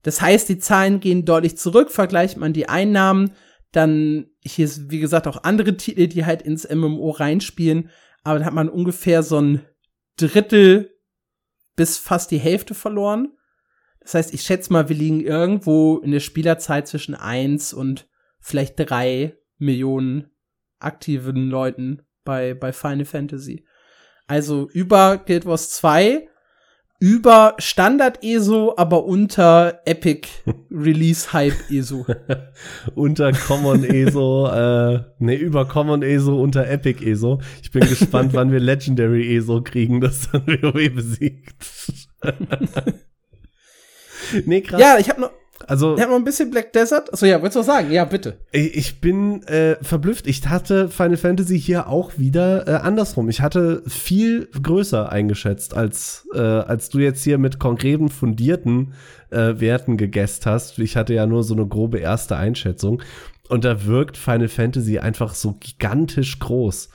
das 0.03 0.21
heißt, 0.21 0.49
die 0.49 0.59
Zahlen 0.59 0.99
gehen 0.99 1.25
deutlich 1.25 1.57
zurück, 1.57 1.91
vergleicht 1.91 2.37
man 2.37 2.53
die 2.53 2.69
Einnahmen, 2.69 3.33
dann 3.71 4.27
hier 4.39 4.65
ist 4.65 4.91
wie 4.91 4.99
gesagt 4.99 5.27
auch 5.27 5.43
andere 5.43 5.77
Titel, 5.77 6.07
die 6.07 6.25
halt 6.25 6.41
ins 6.41 6.67
MMO 6.69 7.09
reinspielen, 7.11 7.89
aber 8.23 8.39
da 8.39 8.45
hat 8.45 8.53
man 8.53 8.69
ungefähr 8.69 9.23
so 9.23 9.39
ein 9.39 9.61
Drittel 10.15 10.92
bis 11.75 11.97
fast 11.97 12.31
die 12.31 12.39
Hälfte 12.39 12.73
verloren. 12.73 13.33
Das 13.99 14.13
heißt, 14.15 14.33
ich 14.33 14.41
schätze 14.41 14.71
mal, 14.71 14.89
wir 14.89 14.95
liegen 14.95 15.21
irgendwo 15.21 15.97
in 15.97 16.11
der 16.11 16.19
Spielerzeit 16.19 16.87
zwischen 16.87 17.15
eins 17.15 17.73
und 17.73 18.07
vielleicht 18.39 18.75
drei 18.77 19.37
Millionen 19.57 20.29
aktiven 20.79 21.49
Leuten 21.49 22.01
bei, 22.23 22.53
bei 22.53 22.73
Final 22.73 23.05
Fantasy. 23.05 23.65
Also 24.27 24.69
über 24.69 25.17
Guild 25.17 25.45
Wars 25.45 25.71
2, 25.71 26.29
über 27.03 27.55
Standard 27.57 28.23
ESO, 28.23 28.75
aber 28.77 29.03
unter 29.03 29.81
Epic 29.83 30.29
Release 30.71 31.33
Hype 31.33 31.69
ESO. 31.69 32.05
unter 32.95 33.33
Common 33.33 33.83
ESO, 33.83 34.47
äh, 34.47 35.01
ne, 35.19 35.35
über 35.35 35.65
Common 35.65 36.01
ESO, 36.01 36.41
unter 36.41 36.65
Epic 36.65 37.05
ESO. 37.05 37.41
Ich 37.61 37.71
bin 37.71 37.81
gespannt, 37.81 38.33
wann 38.33 38.53
wir 38.53 38.61
Legendary 38.61 39.35
ESO 39.35 39.61
kriegen, 39.63 39.99
das 39.99 40.29
dann 40.31 40.47
WoW 40.47 40.95
besiegt. 40.95 41.65
nee, 44.45 44.61
krass. 44.61 44.79
Ja, 44.79 44.97
ich 44.97 45.09
habe 45.09 45.19
noch 45.19 45.31
also, 45.67 45.99
habe 45.99 46.11
noch 46.11 46.17
ein 46.17 46.23
bisschen 46.23 46.51
Black 46.51 46.73
Desert. 46.73 47.11
Achso, 47.13 47.25
ja, 47.25 47.41
willst 47.41 47.55
du 47.55 47.59
was 47.59 47.65
sagen? 47.65 47.91
Ja, 47.91 48.05
bitte. 48.05 48.37
Ich 48.51 49.01
bin 49.01 49.43
äh, 49.43 49.77
verblüfft. 49.83 50.27
Ich 50.27 50.47
hatte 50.47 50.89
Final 50.89 51.17
Fantasy 51.17 51.59
hier 51.59 51.87
auch 51.87 52.17
wieder 52.17 52.67
äh, 52.67 52.71
andersrum. 52.71 53.29
Ich 53.29 53.41
hatte 53.41 53.83
viel 53.87 54.47
größer 54.47 55.11
eingeschätzt, 55.11 55.73
als, 55.73 56.27
äh, 56.33 56.39
als 56.39 56.89
du 56.89 56.99
jetzt 56.99 57.23
hier 57.23 57.37
mit 57.37 57.59
konkreten, 57.59 58.09
fundierten 58.09 58.93
äh, 59.29 59.59
Werten 59.59 59.97
gegessen 59.97 60.43
hast. 60.45 60.79
Ich 60.79 60.95
hatte 60.95 61.13
ja 61.13 61.25
nur 61.25 61.43
so 61.43 61.53
eine 61.53 61.67
grobe 61.67 61.99
erste 61.99 62.35
Einschätzung. 62.35 63.01
Und 63.49 63.65
da 63.65 63.85
wirkt 63.85 64.17
Final 64.17 64.47
Fantasy 64.47 64.99
einfach 64.99 65.35
so 65.35 65.53
gigantisch 65.59 66.39
groß. 66.39 66.89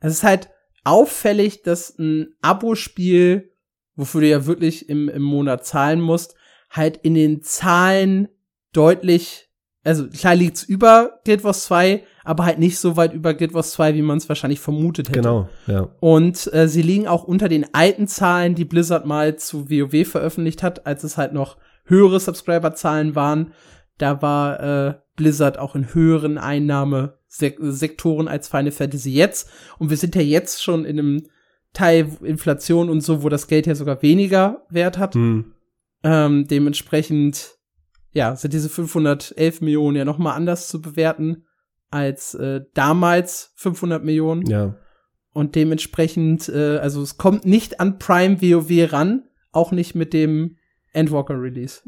Es 0.00 0.12
ist 0.12 0.22
halt 0.22 0.50
auffällig, 0.84 1.62
dass 1.62 1.96
ein 1.98 2.34
Abo-Spiel, 2.40 3.52
wofür 3.94 4.20
du 4.20 4.28
ja 4.28 4.46
wirklich 4.46 4.88
im, 4.88 5.08
im 5.08 5.22
Monat 5.22 5.64
zahlen 5.64 6.00
musst, 6.00 6.34
halt 6.72 6.96
in 6.96 7.14
den 7.14 7.42
Zahlen 7.42 8.28
deutlich, 8.72 9.48
also 9.84 10.08
klar 10.08 10.34
liegt's 10.34 10.62
über 10.62 11.20
Guild 11.24 11.44
Wars 11.44 11.64
2, 11.64 12.02
aber 12.24 12.44
halt 12.44 12.58
nicht 12.58 12.78
so 12.78 12.96
weit 12.96 13.12
über 13.12 13.34
Guild 13.34 13.54
Wars 13.54 13.72
2, 13.72 13.94
wie 13.94 14.02
man 14.02 14.18
es 14.18 14.28
wahrscheinlich 14.28 14.60
vermutet 14.60 15.08
hätte. 15.10 15.20
Genau, 15.20 15.48
ja. 15.66 15.88
Und 16.00 16.52
äh, 16.52 16.68
sie 16.68 16.82
liegen 16.82 17.06
auch 17.06 17.24
unter 17.24 17.48
den 17.48 17.74
alten 17.74 18.08
Zahlen, 18.08 18.54
die 18.54 18.64
Blizzard 18.64 19.06
mal 19.06 19.36
zu 19.36 19.70
WoW 19.70 20.08
veröffentlicht 20.08 20.62
hat, 20.62 20.86
als 20.86 21.04
es 21.04 21.16
halt 21.16 21.32
noch 21.32 21.58
höhere 21.84 22.18
Subscriber-Zahlen 22.18 23.14
waren. 23.14 23.52
Da 23.98 24.22
war 24.22 24.60
äh, 24.60 24.94
Blizzard 25.16 25.58
auch 25.58 25.74
in 25.74 25.92
höheren 25.94 26.38
Einnahmesektoren 26.38 28.28
als 28.28 28.48
Final 28.48 28.72
Fantasy 28.72 29.10
jetzt. 29.10 29.50
Und 29.78 29.90
wir 29.90 29.96
sind 29.96 30.14
ja 30.14 30.22
jetzt 30.22 30.62
schon 30.62 30.84
in 30.84 30.98
einem 30.98 31.26
Teil 31.72 32.08
Inflation 32.22 32.88
und 32.88 33.00
so, 33.02 33.22
wo 33.22 33.28
das 33.28 33.46
Geld 33.46 33.66
ja 33.66 33.74
sogar 33.74 34.02
weniger 34.02 34.62
Wert 34.70 34.98
hat. 34.98 35.14
Hm. 35.14 35.52
Ähm, 36.02 36.46
dementsprechend, 36.48 37.56
ja, 38.12 38.36
sind 38.36 38.52
diese 38.52 38.68
511 38.68 39.60
Millionen 39.60 39.96
ja 39.96 40.04
noch 40.04 40.18
mal 40.18 40.34
anders 40.34 40.68
zu 40.68 40.82
bewerten 40.82 41.44
als 41.90 42.34
äh, 42.34 42.62
damals 42.74 43.52
500 43.56 44.02
Millionen. 44.04 44.46
Ja. 44.46 44.76
Und 45.32 45.54
dementsprechend, 45.54 46.48
äh, 46.48 46.78
also 46.78 47.02
es 47.02 47.16
kommt 47.16 47.46
nicht 47.46 47.80
an 47.80 47.98
Prime 47.98 48.40
WoW 48.42 48.92
ran, 48.92 49.24
auch 49.52 49.72
nicht 49.72 49.94
mit 49.94 50.12
dem 50.12 50.56
Endwalker 50.92 51.40
Release. 51.40 51.82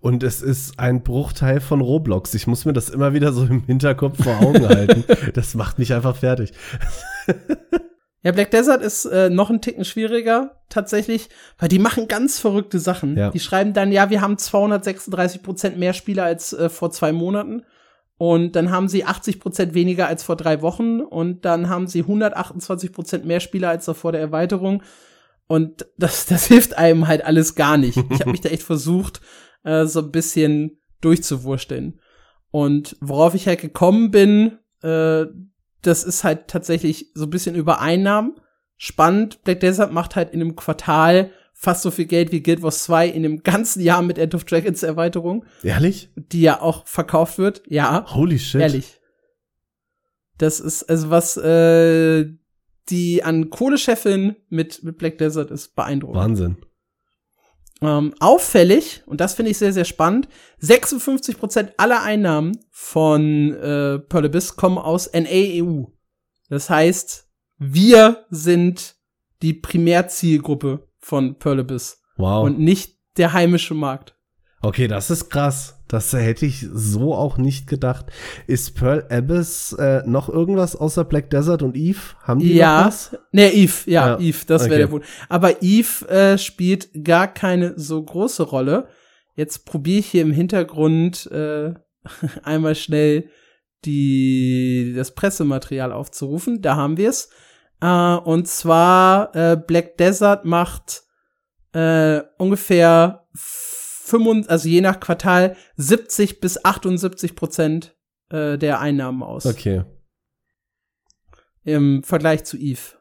Und 0.00 0.22
es 0.22 0.42
ist 0.42 0.78
ein 0.78 1.02
Bruchteil 1.02 1.60
von 1.60 1.80
Roblox. 1.80 2.34
Ich 2.34 2.46
muss 2.46 2.64
mir 2.64 2.72
das 2.72 2.90
immer 2.90 3.14
wieder 3.14 3.32
so 3.32 3.44
im 3.44 3.64
Hinterkopf 3.64 4.22
vor 4.22 4.40
Augen 4.40 4.68
halten. 4.68 5.04
Das 5.34 5.54
macht 5.54 5.78
mich 5.78 5.94
einfach 5.94 6.16
fertig. 6.16 6.52
Ja, 8.24 8.32
Black 8.32 8.50
Desert 8.50 8.82
ist 8.82 9.04
äh, 9.04 9.28
noch 9.28 9.50
ein 9.50 9.60
Ticken 9.60 9.84
schwieriger 9.84 10.56
tatsächlich, 10.70 11.28
weil 11.58 11.68
die 11.68 11.78
machen 11.78 12.08
ganz 12.08 12.40
verrückte 12.40 12.78
Sachen. 12.78 13.18
Ja. 13.18 13.30
Die 13.30 13.38
schreiben 13.38 13.74
dann, 13.74 13.92
ja, 13.92 14.08
wir 14.08 14.22
haben 14.22 14.38
236 14.38 15.42
Prozent 15.42 15.78
mehr 15.78 15.92
Spieler 15.92 16.24
als 16.24 16.54
äh, 16.54 16.70
vor 16.70 16.90
zwei 16.90 17.12
Monaten. 17.12 17.64
Und 18.16 18.56
dann 18.56 18.70
haben 18.70 18.88
sie 18.88 19.04
80 19.04 19.40
Prozent 19.40 19.74
weniger 19.74 20.06
als 20.06 20.22
vor 20.22 20.36
drei 20.36 20.62
Wochen. 20.62 21.00
Und 21.00 21.44
dann 21.44 21.68
haben 21.68 21.86
sie 21.86 22.00
128 22.00 22.92
Prozent 22.92 23.26
mehr 23.26 23.40
Spieler 23.40 23.68
als 23.68 23.90
vor 23.92 24.12
der 24.12 24.22
Erweiterung. 24.22 24.82
Und 25.46 25.86
das, 25.98 26.24
das 26.26 26.46
hilft 26.46 26.78
einem 26.78 27.06
halt 27.06 27.26
alles 27.26 27.54
gar 27.54 27.76
nicht. 27.76 27.98
Ich 28.10 28.20
habe 28.20 28.30
mich 28.30 28.40
da 28.40 28.48
echt 28.48 28.62
versucht, 28.62 29.20
äh, 29.64 29.84
so 29.84 30.00
ein 30.00 30.12
bisschen 30.12 30.78
durchzuwursteln. 31.02 32.00
Und 32.50 32.96
worauf 33.02 33.34
ich 33.34 33.46
halt 33.46 33.60
gekommen 33.60 34.10
bin, 34.10 34.58
äh, 34.82 35.26
das 35.86 36.04
ist 36.04 36.24
halt 36.24 36.48
tatsächlich 36.48 37.10
so 37.14 37.24
ein 37.24 37.30
bisschen 37.30 37.54
über 37.54 37.80
Einnahmen. 37.80 38.34
Spannend, 38.76 39.42
Black 39.44 39.60
Desert 39.60 39.92
macht 39.92 40.16
halt 40.16 40.32
in 40.32 40.40
einem 40.40 40.56
Quartal 40.56 41.30
fast 41.52 41.82
so 41.82 41.90
viel 41.90 42.06
Geld 42.06 42.32
wie 42.32 42.42
Guild 42.42 42.62
Wars 42.62 42.84
2 42.84 43.08
in 43.08 43.22
dem 43.22 43.42
ganzen 43.42 43.80
Jahr 43.80 44.02
mit 44.02 44.18
End 44.18 44.34
of 44.34 44.44
Dragons 44.44 44.82
Erweiterung. 44.82 45.44
Ehrlich? 45.62 46.10
Die 46.16 46.42
ja 46.42 46.60
auch 46.60 46.86
verkauft 46.86 47.38
wird. 47.38 47.62
Ja. 47.68 48.04
Holy 48.14 48.38
shit. 48.38 48.60
Ehrlich. 48.60 49.00
Das 50.38 50.58
ist, 50.58 50.82
also 50.84 51.10
was 51.10 51.36
äh, 51.36 52.26
die 52.88 53.22
an 53.22 53.50
Kohle 53.50 53.78
scheffeln 53.78 54.36
mit, 54.48 54.82
mit 54.82 54.98
Black 54.98 55.18
Desert 55.18 55.50
ist 55.50 55.76
beeindruckend. 55.76 56.20
Wahnsinn. 56.20 56.56
Ähm, 57.84 58.14
auffällig, 58.20 59.02
und 59.06 59.20
das 59.20 59.34
finde 59.34 59.50
ich 59.50 59.58
sehr, 59.58 59.72
sehr 59.72 59.84
spannend, 59.84 60.28
56% 60.62 61.72
aller 61.76 62.02
Einnahmen 62.02 62.58
von 62.70 63.52
äh, 63.54 63.98
Pearl 63.98 64.26
Abyss 64.26 64.56
kommen 64.56 64.78
aus 64.78 65.12
NAEU. 65.12 65.86
Das 66.48 66.70
heißt, 66.70 67.28
wir 67.58 68.24
sind 68.30 68.96
die 69.42 69.54
Primärzielgruppe 69.54 70.88
von 70.98 71.38
Pearl 71.38 71.60
Abyss. 71.60 72.02
Wow. 72.16 72.44
Und 72.44 72.58
nicht 72.58 72.98
der 73.16 73.32
heimische 73.32 73.74
Markt. 73.74 74.16
Okay, 74.62 74.88
das 74.88 75.10
ist 75.10 75.28
krass. 75.28 75.73
Das 75.88 76.12
hätte 76.12 76.46
ich 76.46 76.66
so 76.72 77.14
auch 77.14 77.36
nicht 77.36 77.66
gedacht. 77.66 78.06
Ist 78.46 78.74
Pearl 78.74 79.06
Abyss 79.10 79.74
äh, 79.74 80.02
noch 80.06 80.28
irgendwas 80.28 80.76
außer 80.76 81.04
Black 81.04 81.28
Desert 81.30 81.62
und 81.62 81.76
Eve? 81.76 82.00
Haben 82.22 82.40
die 82.40 82.54
ja, 82.54 82.78
noch 82.78 82.86
was? 82.86 83.16
Nee, 83.32 83.48
Eve, 83.48 83.90
ja, 83.90 84.06
ja. 84.08 84.18
Eve, 84.18 84.38
das 84.46 84.62
wäre 84.62 84.72
okay. 84.72 84.78
der 84.78 84.86
Punkt. 84.86 85.06
Aber 85.28 85.62
Eve 85.62 86.08
äh, 86.08 86.38
spielt 86.38 86.88
gar 87.04 87.28
keine 87.28 87.78
so 87.78 88.02
große 88.02 88.44
Rolle. 88.44 88.88
Jetzt 89.36 89.66
probiere 89.66 89.98
ich 89.98 90.06
hier 90.06 90.22
im 90.22 90.32
Hintergrund 90.32 91.30
äh, 91.30 91.74
einmal 92.42 92.74
schnell 92.74 93.28
die, 93.84 94.94
das 94.96 95.14
Pressematerial 95.14 95.92
aufzurufen. 95.92 96.62
Da 96.62 96.76
haben 96.76 96.96
wir 96.96 97.10
es. 97.10 97.28
Äh, 97.82 97.86
und 97.86 98.48
zwar 98.48 99.34
äh, 99.36 99.56
Black 99.56 99.98
Desert 99.98 100.46
macht 100.46 101.02
äh, 101.74 102.22
ungefähr 102.38 103.23
25, 104.04 104.50
also 104.50 104.68
je 104.68 104.82
nach 104.82 105.00
Quartal 105.00 105.56
70 105.76 106.40
bis 106.40 106.62
78 106.62 107.34
Prozent 107.34 107.96
äh, 108.28 108.58
der 108.58 108.80
Einnahmen 108.80 109.22
aus. 109.22 109.46
Okay. 109.46 109.84
Im 111.64 112.02
Vergleich 112.02 112.44
zu 112.44 112.58
Eve, 112.58 112.98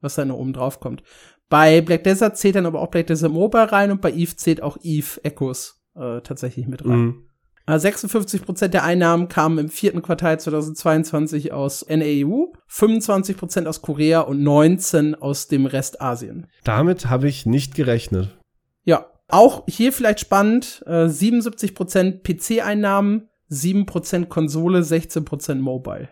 was 0.00 0.16
dann 0.16 0.30
oben 0.30 0.52
drauf 0.52 0.78
kommt. 0.78 1.02
Bei 1.48 1.80
Black 1.80 2.04
Desert 2.04 2.36
zählt 2.36 2.56
dann 2.56 2.66
aber 2.66 2.82
auch 2.82 2.90
Black 2.90 3.06
Desert 3.06 3.32
Mobile 3.32 3.72
rein 3.72 3.90
und 3.90 4.02
bei 4.02 4.12
Eve 4.12 4.36
zählt 4.36 4.62
auch 4.62 4.76
Eve 4.82 5.24
Echoes 5.24 5.82
äh, 5.94 6.20
tatsächlich 6.20 6.66
mit 6.66 6.84
rein. 6.84 6.98
Mhm. 6.98 7.22
56 7.68 8.42
äh, 8.42 8.44
Prozent 8.44 8.74
der 8.74 8.84
Einnahmen 8.84 9.28
kamen 9.28 9.58
im 9.58 9.68
vierten 9.70 10.02
Quartal 10.02 10.38
2022 10.38 11.52
aus 11.52 11.86
NAU, 11.88 12.52
25 12.66 13.36
Prozent 13.38 13.66
aus 13.66 13.80
Korea 13.80 14.20
und 14.20 14.42
19 14.42 15.14
aus 15.14 15.48
dem 15.48 15.64
Rest 15.66 16.00
Asien. 16.02 16.46
Damit 16.62 17.08
habe 17.08 17.26
ich 17.26 17.46
nicht 17.46 17.74
gerechnet. 17.74 18.36
Ja, 18.84 19.06
auch 19.28 19.64
hier 19.68 19.92
vielleicht 19.92 20.20
spannend, 20.20 20.82
äh, 20.86 21.08
77% 21.08 22.22
PC-Einnahmen, 22.22 23.28
7% 23.50 24.28
Konsole, 24.28 24.82
16% 24.82 25.60
Mobile. 25.60 26.08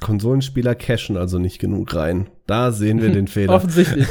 Konsolenspieler 0.00 0.74
cashen 0.74 1.16
also 1.16 1.38
nicht 1.38 1.58
genug 1.58 1.94
rein. 1.94 2.28
Da 2.46 2.72
sehen 2.72 3.00
wir 3.00 3.10
den 3.10 3.26
Fehler. 3.28 3.54
Offensichtlich. 3.54 4.06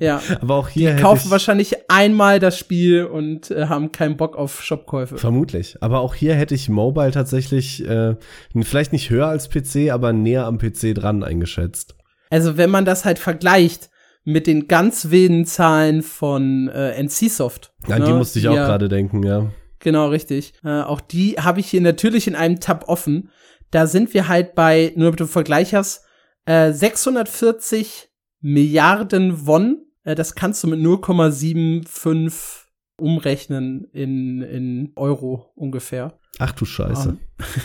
ja. 0.00 0.20
Aber 0.40 0.54
auch 0.54 0.68
hier 0.68 0.94
Die 0.94 1.02
kaufen 1.02 1.30
wahrscheinlich 1.30 1.90
einmal 1.90 2.38
das 2.40 2.58
Spiel 2.58 3.04
und 3.04 3.50
äh, 3.50 3.66
haben 3.66 3.92
keinen 3.92 4.16
Bock 4.16 4.36
auf 4.36 4.62
Shopkäufe. 4.62 5.18
Vermutlich. 5.18 5.82
Aber 5.82 6.00
auch 6.00 6.14
hier 6.14 6.34
hätte 6.34 6.54
ich 6.54 6.68
Mobile 6.68 7.10
tatsächlich 7.10 7.86
äh, 7.86 8.16
vielleicht 8.62 8.92
nicht 8.92 9.10
höher 9.10 9.26
als 9.26 9.50
PC, 9.50 9.90
aber 9.90 10.12
näher 10.12 10.46
am 10.46 10.58
PC 10.58 10.94
dran 10.94 11.22
eingeschätzt. 11.22 11.96
Also 12.30 12.56
wenn 12.56 12.70
man 12.70 12.84
das 12.84 13.04
halt 13.04 13.18
vergleicht 13.18 13.90
mit 14.26 14.48
den 14.48 14.66
ganz 14.66 15.10
wilden 15.10 15.46
Zahlen 15.46 16.02
von 16.02 16.68
äh, 16.68 17.00
NCSoft. 17.02 17.72
An 17.88 18.00
ne? 18.00 18.06
die 18.06 18.12
musste 18.12 18.40
ich 18.40 18.48
auch 18.48 18.54
gerade 18.54 18.88
denken, 18.88 19.22
ja. 19.22 19.50
Genau, 19.78 20.08
richtig. 20.08 20.52
Äh, 20.64 20.82
auch 20.82 21.00
die 21.00 21.36
habe 21.36 21.60
ich 21.60 21.68
hier 21.68 21.80
natürlich 21.80 22.26
in 22.26 22.34
einem 22.34 22.58
Tab 22.58 22.88
offen. 22.88 23.30
Da 23.70 23.86
sind 23.86 24.12
wir 24.14 24.26
halt 24.26 24.56
bei, 24.56 24.92
nur 24.96 25.06
damit 25.06 25.20
du 25.20 25.26
Vergleich 25.26 25.74
hast, 25.74 26.04
äh, 26.44 26.72
640 26.72 28.08
Milliarden 28.40 29.46
Won. 29.46 29.86
Äh, 30.02 30.16
das 30.16 30.34
kannst 30.34 30.64
du 30.64 30.68
mit 30.68 30.80
0,75 30.80 32.64
umrechnen 32.96 33.84
in, 33.92 34.42
in 34.42 34.92
Euro 34.96 35.52
ungefähr. 35.54 36.18
Ach 36.40 36.50
du 36.50 36.64
Scheiße. 36.64 37.10
Um, 37.10 37.18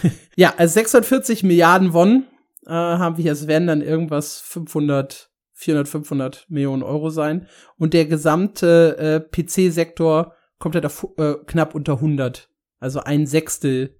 ähm, 0.04 0.12
ja, 0.36 0.54
also 0.58 0.74
640 0.74 1.42
Milliarden 1.42 1.94
Won 1.94 2.26
äh, 2.68 2.72
haben 2.72 3.18
wir. 3.18 3.32
Es 3.32 3.48
werden 3.48 3.66
dann 3.66 3.82
irgendwas 3.82 4.42
500, 4.42 5.31
400, 5.62 5.88
500 5.88 6.46
Millionen 6.50 6.82
Euro 6.82 7.12
sein. 7.12 7.48
Und 7.78 7.94
der 7.94 8.06
gesamte 8.06 8.98
äh, 8.98 9.20
PC-Sektor 9.20 10.34
kommt 10.58 10.74
halt 10.74 10.86
auf 10.88 11.08
äh, 11.18 11.36
knapp 11.46 11.76
unter 11.76 11.94
100. 11.94 12.50
Also 12.80 13.02
ein 13.02 13.28
Sechstel 13.28 14.00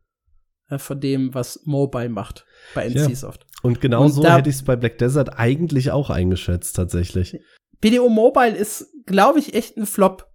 äh, 0.70 0.80
von 0.80 1.00
dem, 1.00 1.36
was 1.36 1.62
Mobile 1.66 2.10
macht 2.10 2.46
bei 2.74 2.90
NCSoft. 2.90 3.44
Ja. 3.44 3.60
Und 3.62 3.80
genau 3.80 4.08
so 4.08 4.28
hätte 4.28 4.50
ich 4.50 4.56
es 4.56 4.64
bei 4.64 4.76
Black 4.76 4.98
Desert 4.98 5.38
eigentlich 5.38 5.92
auch 5.92 6.10
eingeschätzt, 6.10 6.76
tatsächlich. 6.76 7.40
BDO 7.80 8.10
Mobile 8.10 8.56
ist, 8.56 8.88
glaube 9.06 9.38
ich, 9.38 9.54
echt 9.54 9.78
ein 9.78 9.86
Flop 9.86 10.32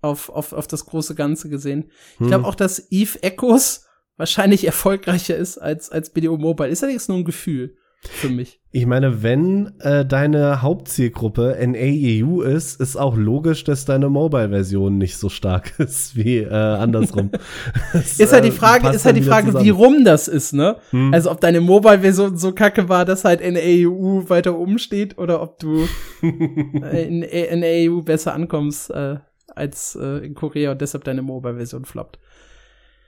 auf, 0.00 0.30
auf, 0.30 0.54
auf 0.54 0.66
das 0.66 0.86
große 0.86 1.14
Ganze 1.14 1.50
gesehen. 1.50 1.90
Ich 2.12 2.28
glaube 2.28 2.44
hm. 2.44 2.44
auch, 2.46 2.54
dass 2.54 2.90
Eve 2.90 3.22
Echoes 3.22 3.86
wahrscheinlich 4.16 4.64
erfolgreicher 4.64 5.36
ist 5.36 5.58
als, 5.58 5.90
als 5.90 6.10
BDO 6.10 6.38
Mobile. 6.38 6.70
Ist 6.70 6.82
allerdings 6.82 7.08
nur 7.08 7.18
ein 7.18 7.24
Gefühl 7.24 7.76
für 8.08 8.28
mich. 8.28 8.60
Ich 8.74 8.86
meine, 8.86 9.22
wenn 9.22 9.78
äh, 9.80 10.04
deine 10.04 10.62
Hauptzielgruppe 10.62 11.56
NAEU 11.60 12.40
ist, 12.40 12.80
ist 12.80 12.96
auch 12.96 13.16
logisch, 13.16 13.64
dass 13.64 13.84
deine 13.84 14.08
Mobile-Version 14.08 14.96
nicht 14.96 15.18
so 15.18 15.28
stark 15.28 15.74
ist 15.78 16.16
wie 16.16 16.38
äh, 16.38 16.50
andersrum. 16.50 17.30
das, 17.92 18.18
ist 18.18 18.32
halt 18.32 18.44
die 18.44 18.48
äh, 18.48 18.52
Frage, 18.52 18.88
ist 18.88 19.04
halt 19.04 19.16
die 19.16 19.22
Frage, 19.22 19.62
wie 19.62 19.70
rum 19.70 20.04
das 20.04 20.26
ist, 20.26 20.52
ne? 20.52 20.76
Hm. 20.90 21.12
Also 21.12 21.30
ob 21.30 21.40
deine 21.40 21.60
Mobile-Version 21.60 22.38
so 22.38 22.52
kacke 22.52 22.88
war, 22.88 23.04
dass 23.04 23.24
halt 23.24 23.40
NAEU 23.40 24.28
weiter 24.28 24.58
oben 24.58 24.78
steht 24.78 25.18
oder 25.18 25.42
ob 25.42 25.58
du 25.58 25.86
äh, 26.22 27.06
in 27.06 27.60
NAEU 27.60 28.02
besser 28.02 28.34
ankommst 28.34 28.90
äh, 28.90 29.18
als 29.54 29.96
äh, 30.00 30.24
in 30.24 30.34
Korea 30.34 30.72
und 30.72 30.80
deshalb 30.80 31.04
deine 31.04 31.22
Mobile-Version 31.22 31.84
floppt. 31.84 32.18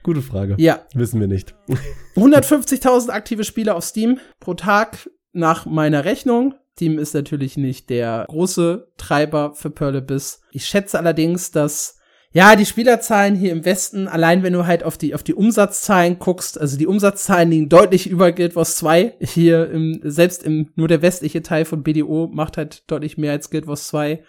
Gute 0.05 0.21
Frage. 0.21 0.53
Ja. 0.59 0.85
Wissen 0.93 1.19
wir 1.19 1.25
nicht. 1.25 1.55
150.000 2.15 3.09
aktive 3.09 3.43
Spieler 3.43 3.75
auf 3.75 3.83
Steam 3.83 4.19
pro 4.39 4.53
Tag 4.53 5.09
nach 5.33 5.65
meiner 5.65 6.05
Rechnung. 6.05 6.53
Steam 6.73 6.99
ist 6.99 7.15
natürlich 7.15 7.57
nicht 7.57 7.89
der 7.89 8.25
große 8.29 8.87
Treiber 8.97 9.55
für 9.55 9.71
Pearl 9.71 9.97
Abyss. 9.97 10.41
Ich 10.51 10.67
schätze 10.67 10.99
allerdings, 10.99 11.49
dass 11.49 11.97
ja, 12.33 12.55
die 12.55 12.67
Spielerzahlen 12.67 13.33
hier 13.33 13.51
im 13.51 13.65
Westen, 13.65 14.07
allein 14.07 14.43
wenn 14.43 14.53
du 14.53 14.67
halt 14.67 14.83
auf 14.83 14.95
die, 14.99 15.15
auf 15.15 15.23
die 15.23 15.33
Umsatzzahlen 15.33 16.19
guckst, 16.19 16.61
also 16.61 16.77
die 16.77 16.85
Umsatzzahlen 16.85 17.49
liegen 17.49 17.69
deutlich 17.69 18.07
über 18.07 18.31
Guild 18.31 18.55
Wars 18.55 18.75
2. 18.75 19.15
Hier 19.21 19.71
im, 19.71 20.01
selbst 20.03 20.43
im, 20.43 20.69
nur 20.75 20.87
der 20.87 21.01
westliche 21.01 21.41
Teil 21.41 21.65
von 21.65 21.81
BDO 21.81 22.29
macht 22.31 22.57
halt 22.57 22.83
deutlich 22.91 23.17
mehr 23.17 23.31
als 23.31 23.49
Guild 23.49 23.65
Wars 23.65 23.87
2. 23.87 24.23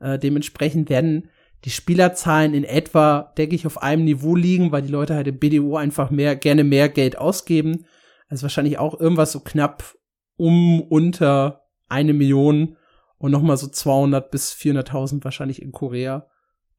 Äh, 0.00 0.18
dementsprechend 0.18 0.88
werden 0.88 1.28
die 1.64 1.70
Spielerzahlen 1.70 2.54
in 2.54 2.64
etwa, 2.64 3.32
denke 3.36 3.56
ich, 3.56 3.66
auf 3.66 3.82
einem 3.82 4.04
Niveau 4.04 4.36
liegen, 4.36 4.70
weil 4.70 4.82
die 4.82 4.92
Leute 4.92 5.14
halt 5.14 5.26
im 5.26 5.38
BDO 5.38 5.76
einfach 5.76 6.10
mehr, 6.10 6.36
gerne 6.36 6.64
mehr 6.64 6.88
Geld 6.88 7.18
ausgeben. 7.18 7.86
Also 8.28 8.42
wahrscheinlich 8.42 8.78
auch 8.78 8.98
irgendwas 8.98 9.32
so 9.32 9.40
knapp 9.40 9.96
um 10.36 10.80
unter 10.82 11.64
eine 11.88 12.12
Million 12.12 12.76
und 13.18 13.32
noch 13.32 13.42
mal 13.42 13.56
so 13.56 13.66
200 13.66 14.30
bis 14.30 14.52
400.000 14.52 15.24
wahrscheinlich 15.24 15.60
in 15.60 15.72
Korea. 15.72 16.28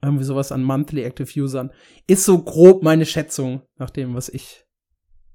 Irgendwie 0.02 0.24
sowas 0.24 0.54
an 0.54 0.64
Monthly 0.64 1.04
Active 1.04 1.42
Usern. 1.42 1.72
Ist 2.08 2.24
so 2.24 2.42
grob 2.42 2.84
meine 2.84 3.06
Schätzung 3.06 3.64
nach 3.78 3.90
dem, 3.90 4.16
was 4.16 4.30
ich, 4.30 4.66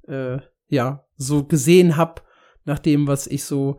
äh, 0.09 0.39
ja, 0.69 1.05
so 1.17 1.45
gesehen 1.45 1.99
hab, 1.99 2.27
nach 2.65 2.79
dem, 2.79 3.07
was 3.07 3.27
ich 3.27 3.45
so 3.45 3.79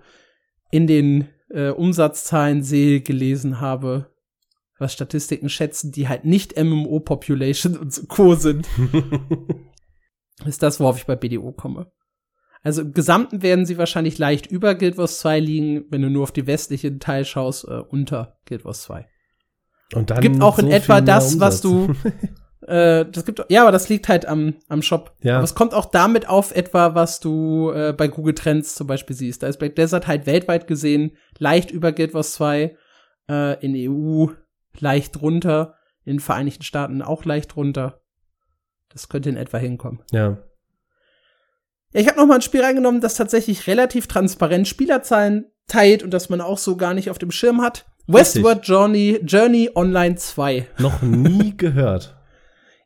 in 0.70 0.86
den 0.86 1.28
äh, 1.50 1.70
Umsatzzahlen 1.70 2.62
sehe, 2.62 3.02
gelesen 3.02 3.60
habe, 3.60 4.15
was 4.78 4.94
Statistiken 4.94 5.50
schätzen, 5.50 5.92
die 5.92 6.08
halt 6.08 6.26
nicht 6.26 6.62
MMO-Population 6.62 7.78
und 7.78 7.94
so 7.94 8.06
Co. 8.08 8.36
sind, 8.36 8.68
ist 10.46 10.64
das, 10.64 10.80
worauf 10.80 10.98
ich 10.98 11.06
bei 11.06 11.16
BDO 11.16 11.54
komme. 11.54 11.92
Also 12.62 12.82
im 12.82 12.94
Gesamten 12.94 13.42
werden 13.44 13.66
sie 13.66 13.78
wahrscheinlich 13.78 14.18
leicht 14.18 14.48
über 14.48 14.74
Guild 14.76 14.98
Wars 14.98 15.20
2 15.20 15.40
liegen, 15.40 15.86
wenn 15.92 16.02
du 16.02 16.10
nur 16.10 16.24
auf 16.24 16.32
die 16.32 16.48
westliche 16.48 16.98
Teil 16.98 17.24
schaust, 17.24 17.66
äh, 17.66 17.82
unter 17.90 18.40
Guild 18.46 18.66
Wars 18.66 18.82
2. 18.84 19.08
Und 19.94 20.10
dann 20.10 20.20
gibt 20.20 20.42
auch 20.42 20.58
in 20.58 20.66
so 20.66 20.72
etwa 20.72 21.00
das, 21.00 21.40
was 21.40 21.62
du 21.62 21.94
äh, 22.68 23.06
das 23.06 23.24
gibt 23.24 23.46
ja, 23.50 23.62
aber 23.62 23.72
das 23.72 23.88
liegt 23.88 24.10
halt 24.10 24.26
am 24.26 24.56
am 24.68 24.82
Shop. 24.82 25.16
Ja. 25.22 25.36
Aber 25.36 25.44
es 25.44 25.54
kommt 25.54 25.76
auch 25.76 25.86
damit 25.86 26.28
auf 26.28 26.56
etwa, 26.56 26.96
was 26.96 27.20
du 27.20 27.70
äh, 27.70 27.94
bei 27.94 28.08
Google 28.08 28.34
Trends 28.34 28.74
zum 28.74 28.88
Beispiel 28.88 29.16
siehst. 29.16 29.44
Da 29.44 29.48
ist 29.48 29.60
Black 29.60 29.76
Desert 29.76 30.08
halt 30.08 30.26
weltweit 30.26 30.66
gesehen 30.66 31.12
leicht 31.38 31.70
über 31.70 31.92
Guild 31.92 32.16
Wars 32.16 32.34
2 32.34 32.76
äh, 33.30 33.64
in 33.64 33.76
EU 33.76 34.28
leicht 34.82 35.22
runter, 35.22 35.76
in 36.04 36.16
den 36.16 36.20
Vereinigten 36.20 36.64
Staaten 36.64 37.02
auch 37.02 37.26
leicht 37.26 37.56
runter. 37.56 38.02
Das 38.90 39.10
könnte 39.10 39.30
in 39.30 39.38
etwa 39.38 39.58
hinkommen. 39.58 40.02
Ja. 40.12 40.38
Ja, 41.94 42.02
ich 42.02 42.08
habe 42.08 42.18
noch 42.18 42.28
mal 42.28 42.36
ein 42.36 42.42
Spiel 42.42 42.62
reingenommen, 42.62 43.02
das 43.02 43.16
tatsächlich 43.16 43.68
relativ 43.68 44.08
transparent 44.08 44.68
Spielerzahlen 44.68 45.46
teilt 45.68 46.04
und 46.04 46.12
das 46.12 46.30
man 46.30 46.42
auch 46.42 46.58
so 46.58 46.78
gar 46.78 46.94
nicht 46.94 47.10
auf 47.10 47.18
dem 47.18 47.32
Schirm 47.32 47.62
hat. 47.62 47.86
Westward 48.08 48.68
Journey, 48.68 49.20
Journey 49.26 49.72
Online 49.74 50.16
2. 50.16 50.68
Noch 50.78 51.02
nie 51.02 51.54
gehört. 51.58 52.16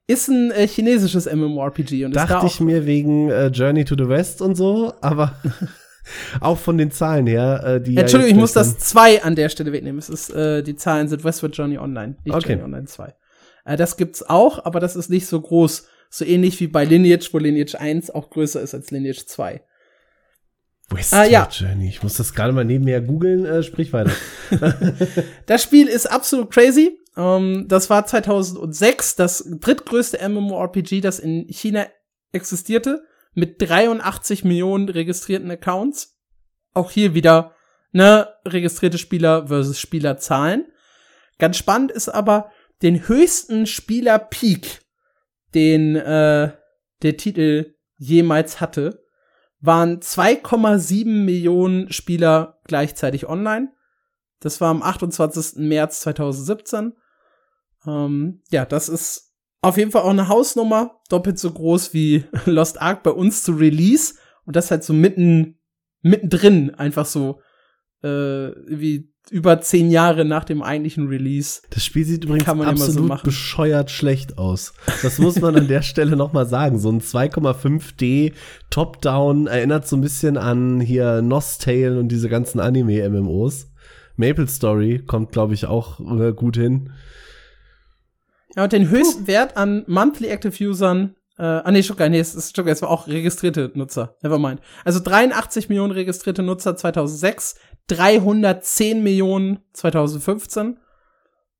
Ist 0.08 0.28
ein 0.30 0.52
äh, 0.52 0.68
chinesisches 0.68 1.32
MMORPG 1.32 2.06
und 2.06 2.16
Dachte 2.16 2.48
ich 2.48 2.60
mir 2.60 2.86
wegen 2.86 3.30
äh, 3.30 3.48
Journey 3.48 3.86
to 3.86 3.96
the 3.96 4.08
West 4.08 4.42
und 4.42 4.56
so, 4.56 4.94
aber 5.02 5.36
Auch 6.40 6.58
von 6.58 6.78
den 6.78 6.92
Zahlen 6.92 7.28
her, 7.28 7.64
äh, 7.64 7.82
die. 7.82 7.98
Entschuldigung, 7.98 8.30
ja 8.30 8.36
ich 8.36 8.40
muss 8.40 8.54
das 8.54 8.78
2 8.78 9.24
an 9.24 9.36
der 9.36 9.50
Stelle 9.50 9.72
wegnehmen. 9.72 10.00
Es 10.00 10.10
ist, 10.10 10.30
äh, 10.30 10.64
die 10.64 10.76
Zahlen 10.76 11.08
sind 11.08 11.24
Westward 11.24 11.56
Journey 11.56 11.78
Online, 11.78 12.16
nicht 12.24 12.36
okay. 12.36 12.54
Journey 12.54 12.64
Online 12.64 12.86
2. 12.86 13.14
Äh, 13.66 13.78
das 13.78 13.98
gibt's 13.98 14.24
auch, 14.24 14.66
aber 14.66 14.80
das 14.80 14.96
ist 14.96 15.10
nicht 15.10 15.28
so 15.28 15.40
groß. 15.40 15.88
So 16.12 16.26
ähnlich 16.26 16.60
wie 16.60 16.68
bei 16.68 16.86
Lineage, 16.86 17.30
wo 17.34 17.38
Lineage 17.38 17.76
1 17.76 18.10
auch 18.10 18.32
größer 18.32 18.62
ist 18.62 18.74
als 18.74 18.90
Lineage 18.90 19.26
2. 19.28 19.62
Westward 20.90 21.22
ah, 21.22 21.26
ja. 21.26 21.48
Journey. 21.52 21.88
Ich 21.88 22.02
muss 22.02 22.16
das 22.16 22.34
gerade 22.34 22.52
mal 22.52 22.66
nebenher 22.66 23.00
googeln, 23.02 23.46
äh, 23.46 23.62
sprich 23.62 23.94
weiter. 23.94 24.12
das 25.46 25.62
Spiel 25.62 25.88
ist 25.88 26.08
absolut 26.08 26.52
crazy. 26.52 26.98
Um, 27.16 27.24
ähm, 27.26 27.66
das 27.68 27.90
war 27.90 28.06
2006 28.06 29.16
das 29.16 29.44
drittgrößte 29.60 30.28
MMORPG, 30.28 31.02
das 31.02 31.20
in 31.20 31.48
China 31.50 31.88
existierte 32.32 33.04
mit 33.34 33.62
83 33.62 34.44
Millionen 34.44 34.90
registrierten 34.90 35.52
Accounts. 35.52 36.20
Auch 36.74 36.92
hier 36.92 37.14
wieder, 37.14 37.54
ne, 37.92 38.28
registrierte 38.46 38.98
Spieler 38.98 39.48
versus 39.48 39.80
Spielerzahlen. 39.80 40.66
Ganz 41.38 41.58
spannend 41.58 41.92
ist 41.92 42.10
aber, 42.10 42.52
den 42.82 43.08
höchsten 43.08 43.66
Spieler-Peak, 43.66 44.82
den 45.54 45.96
äh, 45.96 46.54
der 47.02 47.18
Titel 47.18 47.76
jemals 47.98 48.62
hatte, 48.62 49.04
waren 49.60 50.00
2,7 50.00 51.06
Millionen 51.06 51.92
Spieler 51.92 52.60
gleichzeitig 52.66 53.28
online. 53.28 53.74
Das 54.40 54.62
war 54.62 54.70
am 54.70 54.82
28. 54.82 55.58
März 55.58 56.02
2017. 56.02 56.94
Ähm, 57.86 58.42
ja, 58.52 58.66
das 58.66 58.88
ist 58.88 59.29
auf 59.62 59.78
jeden 59.78 59.92
Fall 59.92 60.04
auch 60.04 60.10
eine 60.10 60.28
Hausnummer, 60.28 61.00
doppelt 61.10 61.40
so 61.40 61.52
groß 61.52 61.94
wie 61.94 62.24
Lost 62.46 62.82
Ark 62.82 63.04
bei 63.04 63.12
uns 63.12 63.44
zu 63.44 63.54
Release 63.54 64.16
und 64.46 64.56
das 64.56 64.72
halt 64.72 64.84
so 64.84 64.94
mitten 64.94 65.60
mittendrin 66.02 66.74
einfach 66.76 67.06
so 67.06 67.42
äh, 68.04 68.52
wie 68.68 69.12
über 69.30 69.62
zehn 69.62 69.92
Jahre 69.92 70.26
nach 70.26 70.44
dem 70.44 70.64
eigentlichen 70.64 71.08
Release. 71.08 71.62
Das 71.70 71.86
Spiel 71.86 72.06
sieht 72.06 72.24
übrigens 72.24 72.48
absolut 72.48 73.20
so 73.20 73.24
bescheuert 73.24 73.92
schlecht 73.92 74.38
aus. 74.38 74.74
Das 75.04 75.20
muss 75.20 75.40
man 75.40 75.56
an 75.56 75.68
der 75.68 75.82
Stelle 75.82 76.16
noch 76.16 76.34
mal 76.34 76.48
sagen. 76.48 76.80
So 76.80 76.90
ein 76.90 77.02
2,5D 77.02 78.34
Top-Down 78.70 79.48
erinnert 79.48 79.88
so 79.88 79.98
ein 79.98 80.02
bisschen 80.02 80.38
an 80.38 80.80
hier 80.80 81.22
Nostale 81.22 82.00
und 82.00 82.08
diese 82.08 82.30
ganzen 82.30 82.60
Anime-MMOs. 82.60 83.68
Maple 84.16 84.48
Story 84.48 85.04
kommt, 85.06 85.32
glaube 85.32 85.54
ich, 85.54 85.68
auch 85.68 86.00
äh, 86.00 86.34
gut 86.34 86.58
hin. 86.58 86.92
Ja, 88.56 88.64
und 88.64 88.74
den 88.74 88.90
höchsten 88.90 89.28
Wert 89.28 89.58
an 89.58 89.84
Monthly 89.88 90.28
Active 90.28 90.64
Usern 90.64 91.16
Äh, 91.38 91.44
ah, 91.44 91.72
nee, 91.72 91.82
Stuttgart, 91.84 92.12
nee, 92.12 92.20
es 92.20 92.36
ist 92.36 92.50
Stuttgart, 92.50 92.76
es 92.76 92.82
war 92.82 92.90
auch 92.90 93.08
registrierte 93.08 93.72
Nutzer. 93.74 94.18
Nevermind. 94.22 94.60
Also 94.84 95.00
83 95.00 95.70
Millionen 95.70 95.94
registrierte 95.94 96.44
Nutzer 96.44 96.76
2006, 96.76 97.56
310 97.88 99.02
Millionen 99.02 99.60
2015. 99.72 100.80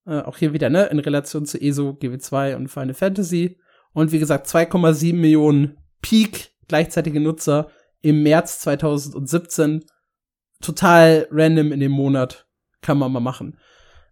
Äh, 0.06 0.20
auch 0.22 0.38
hier 0.38 0.52
wieder, 0.52 0.70
ne, 0.70 0.88
in 0.88 1.00
Relation 1.00 1.46
zu 1.46 1.62
ESO, 1.62 1.92
GW2 1.92 2.56
und 2.56 2.68
Final 2.68 2.94
Fantasy. 2.94 3.58
Und 3.94 4.12
wie 4.12 4.20
gesagt, 4.20 4.48
2,7 4.48 5.16
Millionen 5.16 5.78
Peak 6.02 6.52
gleichzeitige 6.68 7.22
Nutzer 7.22 7.70
im 8.02 8.24
März 8.24 8.60
2017. 8.60 9.86
Total 10.62 11.28
random 11.32 11.72
in 11.72 11.80
dem 11.80 11.92
Monat. 11.92 12.48
Kann 12.82 12.98
man 12.98 13.12
mal 13.12 13.20
machen. 13.20 13.58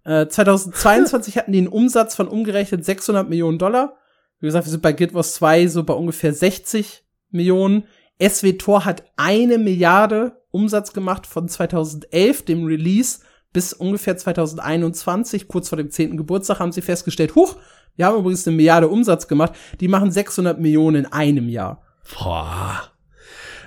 Äh, 0.08 0.30
2022 0.30 1.38
hatten 1.38 1.52
die 1.52 1.58
einen 1.58 1.68
Umsatz 1.68 2.16
von 2.16 2.30
umgerechnet 2.30 2.86
600 2.86 3.28
Millionen 3.28 3.60
Dollar. 3.60 3.98
Wie 4.40 4.46
gesagt, 4.46 4.66
wir 4.66 4.72
sind 4.72 4.82
bei 4.82 4.94
Guild 4.94 5.14
Wars 5.14 5.34
2 5.34 5.68
so 5.68 5.84
bei 5.84 5.94
ungefähr 5.94 6.34
60 6.34 7.04
Millionen. 7.30 7.84
SW 8.22 8.54
Tor 8.54 8.86
hat 8.86 9.04
eine 9.18 9.58
Milliarde 9.58 10.42
Umsatz 10.50 10.94
gemacht 10.94 11.28
von 11.28 11.50
2011, 11.50 12.46
dem 12.46 12.66
Release, 12.66 13.20
bis 13.52 13.74
ungefähr 13.74 14.16
2021, 14.16 15.50
kurz 15.50 15.68
vor 15.68 15.78
dem 15.78 15.92
10. 15.92 16.16
Geburtstag, 16.16 16.60
haben 16.60 16.72
sie 16.72 16.82
festgestellt, 16.82 17.36
huch, 17.36 17.58
wir 17.98 18.06
haben 18.06 18.18
übrigens 18.18 18.48
eine 18.48 18.56
Milliarde 18.56 18.88
Umsatz 18.88 19.28
gemacht, 19.28 19.54
die 19.82 19.90
machen 19.90 20.12
600 20.12 20.58
Millionen 20.58 21.06
in 21.06 21.12
einem 21.12 21.50
Jahr. 21.50 21.84
Boah. 22.18 22.92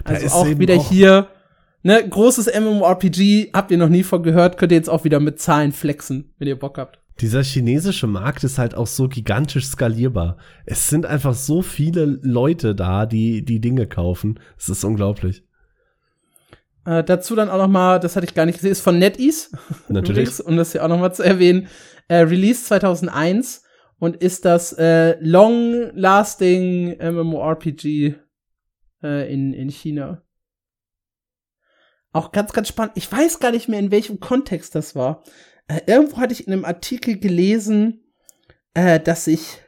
Also 0.04 0.28
auch 0.28 0.46
wieder 0.46 0.76
auch 0.76 0.88
hier, 0.88 1.28
ne, 1.82 2.08
großes 2.08 2.50
MMORPG, 2.58 3.50
habt 3.52 3.70
ihr 3.70 3.78
noch 3.78 3.88
nie 3.88 4.02
von 4.02 4.22
gehört, 4.22 4.58
könnt 4.58 4.72
ihr 4.72 4.78
jetzt 4.78 4.90
auch 4.90 5.04
wieder 5.04 5.20
mit 5.20 5.40
Zahlen 5.40 5.72
flexen, 5.72 6.32
wenn 6.38 6.48
ihr 6.48 6.58
Bock 6.58 6.78
habt. 6.78 7.00
Dieser 7.20 7.42
chinesische 7.42 8.06
Markt 8.06 8.44
ist 8.44 8.58
halt 8.58 8.74
auch 8.74 8.86
so 8.86 9.06
gigantisch 9.06 9.66
skalierbar. 9.66 10.38
Es 10.64 10.88
sind 10.88 11.04
einfach 11.04 11.34
so 11.34 11.60
viele 11.60 12.04
Leute 12.22 12.74
da, 12.74 13.04
die 13.04 13.44
die 13.44 13.60
Dinge 13.60 13.86
kaufen. 13.86 14.40
Es 14.56 14.70
ist 14.70 14.84
unglaublich. 14.84 15.44
Äh, 16.86 17.04
dazu 17.04 17.36
dann 17.36 17.50
auch 17.50 17.58
noch 17.58 17.68
mal, 17.68 18.00
das 18.00 18.16
hatte 18.16 18.24
ich 18.24 18.34
gar 18.34 18.46
nicht 18.46 18.56
gesehen, 18.56 18.72
ist 18.72 18.80
von 18.80 18.98
NetEase. 18.98 19.50
Natürlich. 19.88 20.42
um 20.44 20.56
das 20.56 20.72
hier 20.72 20.82
auch 20.82 20.88
noch 20.88 20.98
mal 20.98 21.12
zu 21.12 21.22
erwähnen. 21.22 21.68
Äh, 22.08 22.20
Release 22.20 22.64
2001 22.64 23.64
und 23.98 24.16
ist 24.16 24.46
das 24.46 24.72
äh, 24.72 25.16
long-lasting 25.20 26.96
MMORPG 26.98 28.14
äh, 29.02 29.32
in, 29.32 29.52
in 29.52 29.68
China. 29.68 30.22
Auch 32.12 32.32
ganz, 32.32 32.52
ganz 32.52 32.68
spannend. 32.68 32.92
Ich 32.96 33.10
weiß 33.10 33.38
gar 33.38 33.52
nicht 33.52 33.68
mehr, 33.68 33.78
in 33.78 33.90
welchem 33.90 34.20
Kontext 34.20 34.74
das 34.74 34.94
war. 34.94 35.22
Äh, 35.68 35.80
irgendwo 35.86 36.18
hatte 36.18 36.32
ich 36.32 36.46
in 36.46 36.52
einem 36.52 36.64
Artikel 36.64 37.18
gelesen, 37.18 38.04
äh, 38.74 38.98
dass 38.98 39.26
ich 39.26 39.60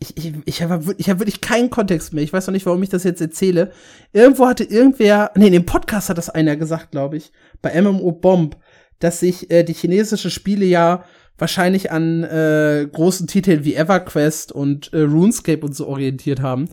ich, 0.00 0.16
ich, 0.16 0.32
ich 0.44 0.62
habe 0.62 0.94
ich 0.96 1.10
hab 1.10 1.18
wirklich 1.18 1.40
keinen 1.40 1.70
Kontext 1.70 2.12
mehr. 2.12 2.22
Ich 2.22 2.32
weiß 2.32 2.46
noch 2.46 2.52
nicht, 2.52 2.66
warum 2.66 2.82
ich 2.82 2.88
das 2.88 3.04
jetzt 3.04 3.20
erzähle. 3.20 3.72
Irgendwo 4.12 4.46
hatte 4.46 4.62
irgendwer, 4.64 5.32
nee, 5.34 5.48
in 5.48 5.52
dem 5.52 5.66
Podcast 5.66 6.08
hat 6.08 6.18
das 6.18 6.30
einer 6.30 6.56
gesagt, 6.56 6.92
glaube 6.92 7.16
ich, 7.16 7.32
bei 7.62 7.80
MMO 7.80 8.12
Bomb, 8.12 8.56
dass 9.00 9.20
sich 9.20 9.50
äh, 9.50 9.64
die 9.64 9.74
chinesische 9.74 10.30
Spiele 10.30 10.66
ja 10.66 11.04
wahrscheinlich 11.36 11.90
an 11.90 12.24
äh, 12.24 12.86
großen 12.90 13.26
Titeln 13.26 13.64
wie 13.64 13.74
EverQuest 13.74 14.52
und 14.52 14.92
äh, 14.92 15.02
RuneScape 15.02 15.64
und 15.64 15.74
so 15.74 15.88
orientiert 15.88 16.40
haben. 16.40 16.68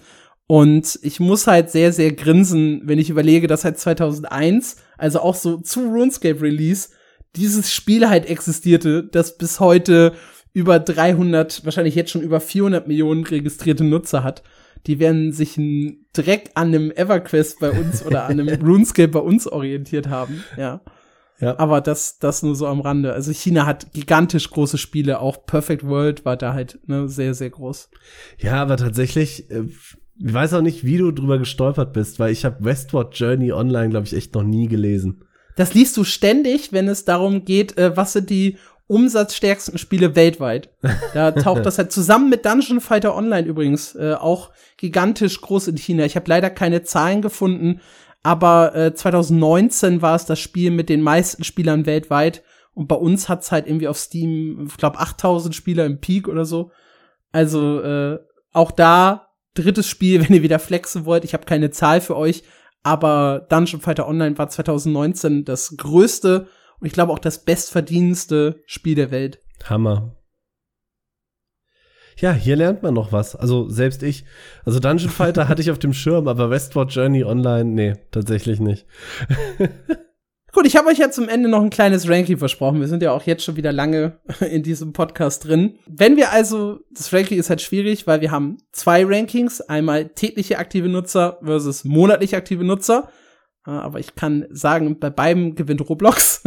Und 0.48 1.00
ich 1.02 1.20
muss 1.20 1.48
halt 1.48 1.72
sehr, 1.72 1.92
sehr 1.92 2.12
grinsen, 2.14 2.82
wenn 2.86 3.00
ich 3.00 3.10
überlege, 3.10 3.48
dass 3.48 3.66
halt 3.66 3.80
2001, 3.80 4.78
also 4.98 5.20
auch 5.20 5.36
so 5.36 5.58
zu 5.58 5.82
RuneScape 5.82 6.42
Release, 6.42 6.90
dieses 7.36 7.74
Spiel 7.74 8.08
halt 8.08 8.28
existierte, 8.28 9.04
das 9.04 9.38
bis 9.38 9.60
heute 9.60 10.14
über 10.54 10.80
300, 10.80 11.66
wahrscheinlich 11.66 11.96
jetzt 11.96 12.12
schon 12.12 12.22
über 12.22 12.40
400 12.40 12.88
Millionen 12.88 13.26
registrierte 13.26 13.84
Nutzer 13.84 14.24
hat. 14.24 14.44
Die 14.88 15.00
werden 15.00 15.34
sich 15.34 15.58
einen 15.58 16.06
Dreck 16.14 16.52
an 16.54 16.68
einem 16.68 16.92
EverQuest 16.92 17.60
bei 17.60 17.72
uns 17.72 18.06
oder 18.06 18.26
an 18.26 18.40
einem 18.40 18.62
RuneScape 18.66 19.10
bei 19.10 19.20
uns 19.20 19.48
orientiert 19.48 20.08
haben, 20.08 20.44
ja. 20.58 20.82
Ja. 21.40 21.60
Aber 21.60 21.82
das, 21.82 22.18
das 22.20 22.44
nur 22.44 22.56
so 22.56 22.66
am 22.68 22.80
Rande. 22.80 23.12
Also 23.12 23.34
China 23.34 23.66
hat 23.66 23.92
gigantisch 23.92 24.50
große 24.50 24.78
Spiele, 24.78 25.20
auch 25.20 25.46
Perfect 25.46 25.86
World 25.86 26.24
war 26.24 26.38
da 26.38 26.54
halt 26.54 26.80
ne, 26.88 27.10
sehr, 27.10 27.34
sehr 27.34 27.50
groß. 27.50 27.90
Ja, 28.38 28.62
aber 28.62 28.78
tatsächlich, 28.78 29.52
äh, 29.52 29.66
ich 30.18 30.34
weiß 30.34 30.54
auch 30.54 30.62
nicht, 30.62 30.86
wie 30.86 30.98
du 30.98 31.12
drüber 31.12 31.38
gestolpert 31.38 31.94
bist, 31.94 32.20
weil 32.20 32.32
ich 32.32 32.46
habe 32.46 32.64
Westward 32.64 33.18
Journey 33.18 33.52
online, 33.52 33.90
glaube 33.90 34.06
ich, 34.06 34.14
echt 34.14 34.34
noch 34.34 34.44
nie 34.44 34.68
gelesen. 34.68 35.26
Das 35.56 35.74
liest 35.74 35.96
du 35.98 36.04
ständig, 36.04 36.74
wenn 36.74 36.88
es 36.88 37.06
darum 37.06 37.46
geht, 37.46 37.78
äh, 37.78 37.96
was 37.96 38.14
sind 38.14 38.30
die 38.30 38.58
umsatzstärksten 38.88 39.78
Spiele 39.78 40.16
weltweit. 40.16 40.70
Da 41.14 41.32
taucht 41.32 41.66
das 41.66 41.78
halt 41.78 41.92
zusammen 41.92 42.30
mit 42.30 42.46
Dungeon 42.46 42.82
Fighter 42.82 43.16
Online 43.16 43.48
übrigens 43.48 43.96
äh, 43.96 44.14
auch 44.14 44.52
gigantisch 44.78 45.42
groß 45.42 45.70
in 45.70 45.78
China. 45.78 46.06
Ich 46.06 46.16
habe 46.16 46.30
leider 46.30 46.50
keine 46.50 46.84
Zahlen 46.84 47.22
gefunden, 47.22 47.82
aber 48.22 48.76
äh, 48.76 48.94
2019 48.94 50.02
war 50.02 50.16
es 50.16 50.26
das 50.26 50.40
Spiel 50.40 50.72
mit 50.72 50.90
den 50.90 51.02
meisten 51.02 51.44
Spielern 51.44 51.86
weltweit 51.86 52.44
und 52.74 52.88
bei 52.88 52.96
uns 52.96 53.28
hat's 53.28 53.52
halt 53.52 53.66
irgendwie 53.66 53.88
auf 53.88 53.98
Steam, 53.98 54.68
ich 54.68 54.78
glaube 54.78 55.00
8000 55.00 55.56
Spieler 55.56 55.86
im 55.86 56.00
Peak 56.00 56.28
oder 56.28 56.46
so. 56.46 56.72
Also 57.32 57.82
äh, 57.82 58.20
auch 58.52 58.72
da 58.72 59.25
drittes 59.56 59.88
Spiel, 59.88 60.22
wenn 60.28 60.36
ihr 60.36 60.44
wieder 60.44 60.60
flexen 60.60 61.06
wollt. 61.06 61.24
Ich 61.24 61.34
habe 61.34 61.46
keine 61.46 61.72
Zahl 61.72 62.02
für 62.02 62.16
euch, 62.16 62.44
aber 62.84 63.48
Dungeon 63.50 63.82
Fighter 63.82 64.08
Online 64.08 64.38
war 64.38 64.50
2019 64.50 65.44
das 65.46 65.76
größte 65.76 66.48
und 66.80 66.88
ich 66.88 66.94
glaube 66.94 67.12
auch 67.12 67.20
das 67.20 67.44
bestverdienendste 67.44 68.62
Spiel 68.68 68.94
der 68.96 69.10
Welt. 69.10 69.40
Hammer. 69.64 70.16
Ja, 72.18 72.32
hier 72.32 72.56
lernt 72.56 72.82
man 72.82 72.94
noch 72.94 73.12
was. 73.12 73.36
Also 73.36 73.68
selbst 73.68 74.02
ich. 74.04 74.24
Also 74.64 74.80
Dungeon 74.80 75.10
Fighter 75.10 75.48
hatte 75.50 75.62
ich 75.62 75.72
auf 75.72 75.80
dem 75.80 75.94
Schirm, 75.94 76.28
aber 76.28 76.50
Westward 76.50 76.94
Journey 76.94 77.24
Online, 77.24 77.66
nee, 77.66 77.94
tatsächlich 78.12 78.60
nicht. 78.60 78.86
Gut, 80.56 80.66
ich 80.66 80.78
habe 80.78 80.88
euch 80.88 81.00
ja 81.00 81.12
zum 81.12 81.28
Ende 81.28 81.50
noch 81.50 81.62
ein 81.62 81.70
kleines 81.70 82.08
Ranking 82.08 82.38
versprochen. 82.38 82.80
Wir 82.80 82.88
sind 82.88 83.04
ja 83.04 83.12
auch 83.12 83.24
jetzt 83.24 83.44
schon 83.44 83.58
wieder 83.58 83.74
lange 83.74 84.20
in 84.40 84.64
diesem 84.64 84.94
Podcast 84.94 85.44
drin. 85.44 85.80
Wenn 85.86 86.16
wir 86.16 86.32
also, 86.32 86.80
das 86.92 87.12
Ranking 87.12 87.38
ist 87.38 87.50
halt 87.50 87.62
schwierig, 87.62 88.08
weil 88.08 88.22
wir 88.22 88.32
haben 88.32 88.60
zwei 88.72 89.04
Rankings. 89.06 89.60
Einmal 89.60 90.08
tägliche 90.08 90.58
aktive 90.58 90.88
Nutzer 90.88 91.40
versus 91.44 91.84
monatlich 91.84 92.38
aktive 92.38 92.64
Nutzer. 92.64 93.10
Aber 93.64 94.00
ich 94.00 94.16
kann 94.16 94.46
sagen, 94.50 94.98
bei 94.98 95.10
beiden 95.10 95.56
gewinnt 95.56 95.90
Roblox. 95.90 96.42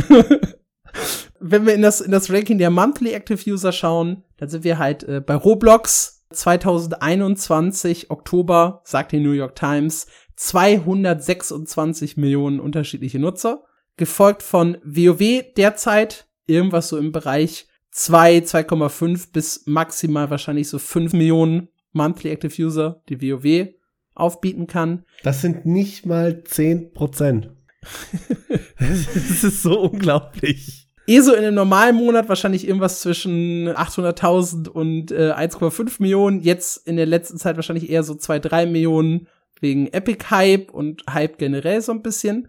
Wenn 1.38 1.66
wir 1.66 1.74
in 1.74 1.82
das, 1.82 2.00
in 2.00 2.10
das 2.10 2.32
Ranking 2.32 2.56
der 2.56 2.70
Monthly 2.70 3.12
Active 3.12 3.50
User 3.50 3.72
schauen, 3.72 4.24
dann 4.38 4.48
sind 4.48 4.64
wir 4.64 4.78
halt 4.78 5.04
äh, 5.04 5.20
bei 5.20 5.34
Roblox 5.34 6.24
2021 6.30 8.10
Oktober, 8.10 8.80
sagt 8.84 9.12
die 9.12 9.20
New 9.20 9.32
York 9.32 9.54
Times, 9.54 10.06
226 10.36 12.16
Millionen 12.16 12.58
unterschiedliche 12.58 13.18
Nutzer. 13.18 13.64
Gefolgt 13.98 14.42
von 14.42 14.78
WoW 14.84 15.42
derzeit 15.56 16.26
irgendwas 16.46 16.88
so 16.88 16.96
im 16.96 17.12
Bereich 17.12 17.66
2, 17.90 18.38
2,5 18.38 19.32
bis 19.32 19.66
maximal 19.66 20.30
wahrscheinlich 20.30 20.68
so 20.68 20.78
5 20.78 21.12
Millionen 21.12 21.68
Monthly 21.92 22.30
Active 22.30 22.62
User, 22.62 23.02
die 23.08 23.20
WoW 23.20 23.74
aufbieten 24.14 24.66
kann. 24.66 25.04
Das 25.22 25.42
sind 25.42 25.66
nicht 25.66 26.06
mal 26.06 26.44
10 26.44 26.92
Prozent. 26.92 27.50
das 28.78 29.42
ist 29.44 29.62
so 29.62 29.80
unglaublich. 29.80 30.88
ESO 31.08 31.32
in 31.32 31.44
einem 31.44 31.54
normalen 31.54 31.96
Monat 31.96 32.28
wahrscheinlich 32.28 32.68
irgendwas 32.68 33.00
zwischen 33.00 33.68
800.000 33.68 34.68
und 34.68 35.10
äh, 35.10 35.32
1,5 35.32 35.96
Millionen. 36.00 36.40
Jetzt 36.40 36.86
in 36.86 36.96
der 36.96 37.06
letzten 37.06 37.38
Zeit 37.38 37.56
wahrscheinlich 37.56 37.88
eher 37.88 38.02
so 38.02 38.14
2, 38.14 38.38
3 38.40 38.66
Millionen 38.66 39.26
wegen 39.60 39.88
Epic 39.88 40.26
Hype 40.30 40.70
und 40.70 41.02
Hype 41.10 41.38
generell 41.38 41.80
so 41.80 41.92
ein 41.92 42.02
bisschen. 42.02 42.48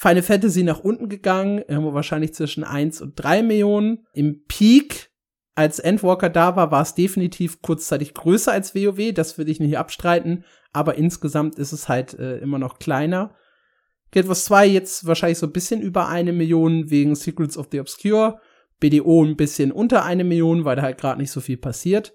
Final 0.00 0.22
Fantasy 0.22 0.62
nach 0.62 0.78
unten 0.78 1.08
gegangen, 1.08 1.58
irgendwo 1.66 1.92
wahrscheinlich 1.92 2.32
zwischen 2.32 2.62
1 2.62 3.02
und 3.02 3.16
3 3.16 3.42
Millionen. 3.42 4.06
Im 4.12 4.44
Peak 4.46 5.10
als 5.56 5.80
Endwalker 5.80 6.30
da 6.30 6.54
war, 6.54 6.70
war 6.70 6.82
es 6.82 6.94
definitiv 6.94 7.62
kurzzeitig 7.62 8.14
größer 8.14 8.52
als 8.52 8.76
WoW, 8.76 9.12
das 9.12 9.38
würde 9.38 9.50
ich 9.50 9.58
nicht 9.58 9.76
abstreiten, 9.76 10.44
aber 10.72 10.94
insgesamt 10.94 11.56
ist 11.58 11.72
es 11.72 11.88
halt 11.88 12.14
äh, 12.14 12.38
immer 12.38 12.60
noch 12.60 12.78
kleiner. 12.78 13.34
Guild 14.12 14.28
Wars 14.28 14.44
2 14.44 14.68
jetzt 14.68 15.04
wahrscheinlich 15.04 15.38
so 15.38 15.46
ein 15.46 15.52
bisschen 15.52 15.82
über 15.82 16.06
eine 16.06 16.32
Million 16.32 16.90
wegen 16.90 17.16
Secrets 17.16 17.58
of 17.58 17.66
the 17.72 17.80
Obscure, 17.80 18.40
BDO 18.78 19.24
ein 19.24 19.36
bisschen 19.36 19.72
unter 19.72 20.04
eine 20.04 20.22
Million, 20.22 20.64
weil 20.64 20.76
da 20.76 20.82
halt 20.82 20.98
gerade 20.98 21.20
nicht 21.20 21.32
so 21.32 21.40
viel 21.40 21.56
passiert. 21.56 22.14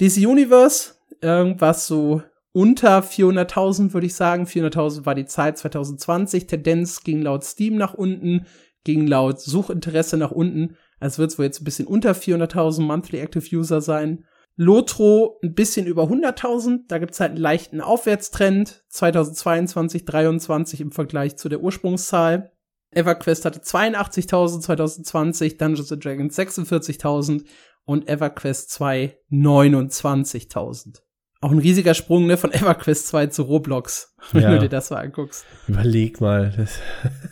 DC 0.00 0.26
Universe, 0.26 0.94
irgendwas 1.20 1.86
so 1.86 2.20
unter 2.56 3.00
400.000 3.00 3.92
würde 3.92 4.06
ich 4.06 4.14
sagen. 4.14 4.44
400.000 4.44 5.04
war 5.04 5.14
die 5.14 5.26
Zeit 5.26 5.58
2020. 5.58 6.46
Tendenz 6.46 7.04
ging 7.04 7.20
laut 7.20 7.44
Steam 7.44 7.76
nach 7.76 7.92
unten, 7.92 8.46
ging 8.82 9.06
laut 9.06 9.38
Suchinteresse 9.42 10.16
nach 10.16 10.30
unten. 10.30 10.74
Also 10.98 11.18
wird 11.18 11.32
es 11.32 11.38
wohl 11.38 11.44
jetzt 11.44 11.60
ein 11.60 11.64
bisschen 11.64 11.86
unter 11.86 12.12
400.000 12.12 12.80
Monthly 12.80 13.18
Active 13.18 13.54
User 13.54 13.82
sein. 13.82 14.24
Lotro 14.56 15.38
ein 15.42 15.52
bisschen 15.52 15.86
über 15.86 16.04
100.000. 16.04 16.84
Da 16.88 16.96
gibt's 16.96 17.20
halt 17.20 17.32
einen 17.32 17.40
leichten 17.40 17.82
Aufwärtstrend. 17.82 18.84
2022, 18.88 20.06
23 20.06 20.80
im 20.80 20.92
Vergleich 20.92 21.36
zu 21.36 21.50
der 21.50 21.60
Ursprungszahl. 21.60 22.52
EverQuest 22.92 23.44
hatte 23.44 23.60
82.000 23.60 24.60
2020, 24.62 25.58
Dungeons 25.58 25.90
Dragons 25.90 26.38
46.000 26.38 27.44
und 27.84 28.08
EverQuest 28.08 28.70
2 28.70 29.18
29.000. 29.30 31.05
Auch 31.40 31.50
ein 31.52 31.58
riesiger 31.58 31.94
Sprung 31.94 32.26
ne, 32.26 32.36
von 32.36 32.52
EverQuest 32.52 33.08
2 33.08 33.26
zu 33.28 33.42
Roblox, 33.42 34.14
wenn 34.32 34.42
Ja. 34.42 34.50
du 34.54 34.60
dir 34.60 34.68
das 34.68 34.90
mal 34.90 34.98
anguckst. 35.04 35.44
Überleg 35.68 36.20
mal. 36.20 36.52
Das, 36.56 36.78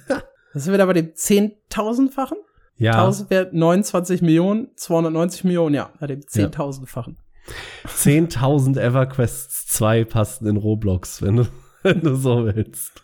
Das 0.52 0.62
sind 0.64 0.72
wir 0.72 0.78
da 0.78 0.86
bei 0.86 0.92
dem 0.92 1.08
10.000-fachen? 1.14 2.38
ja, 2.76 2.92
1000 2.92 3.30
wäre 3.30 3.48
29 3.52 4.22
Millionen, 4.22 4.68
290 4.76 5.44
Millionen, 5.44 5.74
ja, 5.74 5.90
bei 5.98 6.06
dem 6.06 6.20
10.000-fachen. 6.20 7.16
10.000 7.88 8.78
EverQuests 8.80 9.66
2 9.66 10.04
passen 10.04 10.46
in 10.46 10.56
Roblox, 10.56 11.22
wenn 11.22 11.36
du, 11.36 11.46
wenn 11.82 12.00
du 12.00 12.14
so 12.14 12.46
willst. 12.46 13.02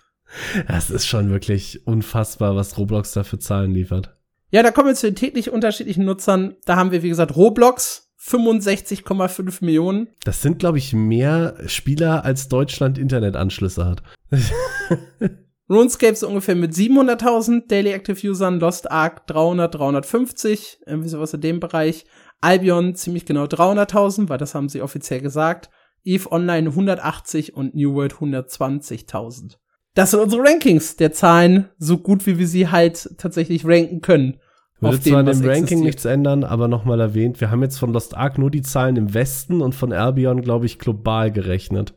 Das 0.69 0.91
ist 0.91 1.07
schon 1.07 1.31
wirklich 1.31 1.87
unfassbar, 1.87 2.55
was 2.55 2.79
Roblox 2.79 3.13
da 3.13 3.25
für 3.25 3.39
Zahlen 3.39 3.73
liefert. 3.73 4.17
Ja, 4.53 4.63
da 4.63 4.71
kommen 4.71 4.89
wir 4.89 4.95
zu 4.95 5.07
den 5.09 5.17
täglich 5.17 5.51
unterschiedlichen 5.51 6.05
Nutzern. 6.05 6.57
Da 6.67 6.77
haben 6.77 6.91
wir, 6.93 7.03
wie 7.03 7.09
gesagt, 7.09 7.37
Roblox, 7.37 8.10
65,5 8.23 9.65
Millionen. 9.65 10.09
Das 10.25 10.43
sind, 10.43 10.59
glaube 10.59 10.79
ich, 10.79 10.93
mehr 10.93 11.57
Spieler, 11.67 12.25
als 12.25 12.49
Deutschland 12.49 12.99
Internetanschlüsse 12.99 13.87
hat. 13.87 14.03
RuneScape 15.71 16.17
so 16.17 16.29
ungefähr 16.29 16.57
mit 16.57 16.73
700.000 16.73 17.69
Daily 17.69 17.93
Active 17.93 18.29
Usern, 18.29 18.59
Lost 18.59 18.91
Ark 18.91 19.27
300, 19.29 19.75
350, 19.75 20.81
irgendwie 20.85 21.09
sowas 21.09 21.33
in 21.33 21.41
dem 21.41 21.61
Bereich. 21.61 22.05
Albion 22.41 22.95
ziemlich 22.95 23.25
genau 23.25 23.45
300.000, 23.45 24.29
weil 24.29 24.39
das 24.39 24.55
haben 24.55 24.69
sie 24.69 24.83
offiziell 24.83 25.21
gesagt. 25.21 25.71
EVE 26.05 26.33
Online 26.33 26.71
180 26.71 27.55
und 27.55 27.75
New 27.75 27.95
World 27.95 28.15
120.000. 28.15 29.57
Das 29.95 30.11
sind 30.11 30.21
unsere 30.21 30.43
Rankings 30.43 30.97
der 30.97 31.13
Zahlen, 31.13 31.69
so 31.79 31.99
gut 31.99 32.27
wie 32.27 32.39
wir 32.39 32.47
sie 32.47 32.69
halt 32.69 33.17
tatsächlich 33.19 33.65
ranken 33.65 34.01
können. 34.01 34.41
Würde 34.81 34.97
Auf 34.97 35.03
zwar 35.03 35.19
an 35.19 35.27
dem 35.27 35.41
Ranking 35.41 35.61
existiert. 35.61 35.81
nichts 35.83 36.05
ändern, 36.07 36.43
aber 36.43 36.67
nochmal 36.67 37.01
erwähnt, 37.01 37.41
wir 37.41 37.51
haben 37.51 37.63
jetzt 37.63 37.79
von 37.79 37.93
Lost 37.93 38.17
Ark 38.17 38.39
nur 38.39 38.51
die 38.51 38.63
Zahlen 38.63 38.97
im 38.97 39.13
Westen 39.13 39.61
und 39.61 39.75
von 39.75 39.93
Albion, 39.93 40.41
glaube 40.41 40.67
ich, 40.67 40.79
global 40.79 41.31
gerechnet. 41.31 41.95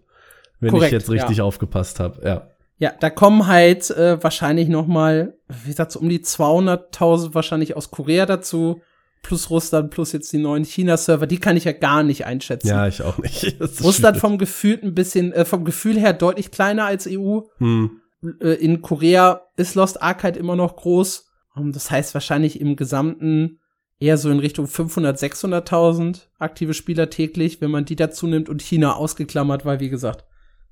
Wenn 0.60 0.72
Korrekt, 0.72 0.88
ich 0.88 1.00
jetzt 1.00 1.10
richtig 1.10 1.38
ja. 1.38 1.44
aufgepasst 1.44 2.00
habe, 2.00 2.22
ja. 2.26 2.48
Ja, 2.80 2.92
da 3.00 3.10
kommen 3.10 3.48
halt 3.48 3.90
äh, 3.92 4.22
wahrscheinlich 4.22 4.68
noch 4.68 4.88
mal, 4.88 5.36
wie 5.48 5.70
gesagt, 5.70 5.94
so 5.94 6.00
um 6.00 6.10
die 6.10 6.20
200.000 6.20 7.34
wahrscheinlich 7.34 7.78
aus 7.78 7.92
Korea 7.92 8.26
dazu, 8.26 8.82
plus 9.22 9.50
Russland, 9.50 9.90
plus 9.90 10.12
jetzt 10.12 10.34
die 10.34 10.38
neuen 10.38 10.66
China-Server. 10.66 11.28
Die 11.28 11.40
kann 11.40 11.56
ich 11.56 11.64
ja 11.64 11.72
gar 11.72 12.04
nicht 12.04 12.26
einschätzen. 12.26 12.68
Ja, 12.68 12.88
ich 12.88 13.02
auch 13.02 13.18
nicht. 13.20 13.56
Russland 13.62 14.18
schwierig. 14.18 14.20
vom 14.20 14.38
Gefühl 14.38 14.80
ein 14.84 14.94
bisschen, 14.94 15.32
äh, 15.32 15.46
vom 15.46 15.64
Gefühl 15.64 15.98
her 15.98 16.12
deutlich 16.12 16.52
kleiner 16.52 16.86
als 16.86 17.08
EU. 17.10 17.42
Hm. 17.60 18.02
Äh, 18.42 18.56
in 18.56 18.82
Korea 18.82 19.44
ist 19.56 19.76
Lost 19.76 20.02
Ark 20.02 20.24
halt 20.24 20.36
immer 20.36 20.58
noch 20.58 20.76
groß. 20.76 21.33
Um, 21.56 21.72
das 21.72 21.92
heißt 21.92 22.14
wahrscheinlich 22.14 22.60
im 22.60 22.76
Gesamten 22.76 23.60
eher 24.00 24.18
so 24.18 24.30
in 24.30 24.40
Richtung 24.40 24.68
500, 24.68 25.18
600.000 25.18 26.28
aktive 26.40 26.74
Spieler 26.74 27.10
täglich, 27.10 27.62
wenn 27.62 27.72
man 27.72 27.86
die 27.86 27.96
dazu 27.96 28.28
nimmt 28.28 28.50
und 28.50 28.62
China 28.62 28.94
ausgeklammert, 28.94 29.66
weil 29.66 29.80
wie 29.80 29.90
gesagt, 29.90 30.26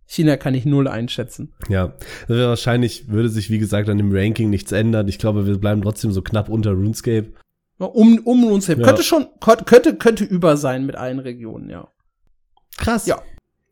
China 0.06 0.36
kann 0.36 0.54
ich 0.54 0.66
null 0.66 0.88
einschätzen. 0.88 1.54
Ja, 1.70 1.94
wäre 2.28 2.50
wahrscheinlich 2.50 3.08
würde 3.08 3.30
sich, 3.30 3.50
wie 3.50 3.60
gesagt, 3.60 3.88
an 3.88 3.98
dem 3.98 4.12
Ranking 4.12 4.50
nichts 4.50 4.72
ändern. 4.72 5.08
Ich 5.08 5.20
glaube, 5.20 5.48
wir 5.48 5.58
bleiben 5.58 5.82
trotzdem 5.82 6.12
so 6.12 6.22
knapp 6.22 6.50
unter 6.50 6.72
RuneScape. 6.72 7.32
Um, 7.78 8.20
um 8.26 8.44
uns 8.46 8.68
Ja. 8.68 8.76
Könnte 8.76 9.04
schon, 9.04 9.28
könnte, 9.40 9.64
könnte, 9.64 9.96
könnte 9.96 10.24
über 10.24 10.58
sein 10.58 10.86
mit 10.86 10.96
allen 10.96 11.20
Regionen, 11.20 11.70
ja. 11.70 11.88
Krass. 12.78 13.06
Ja. 13.06 13.22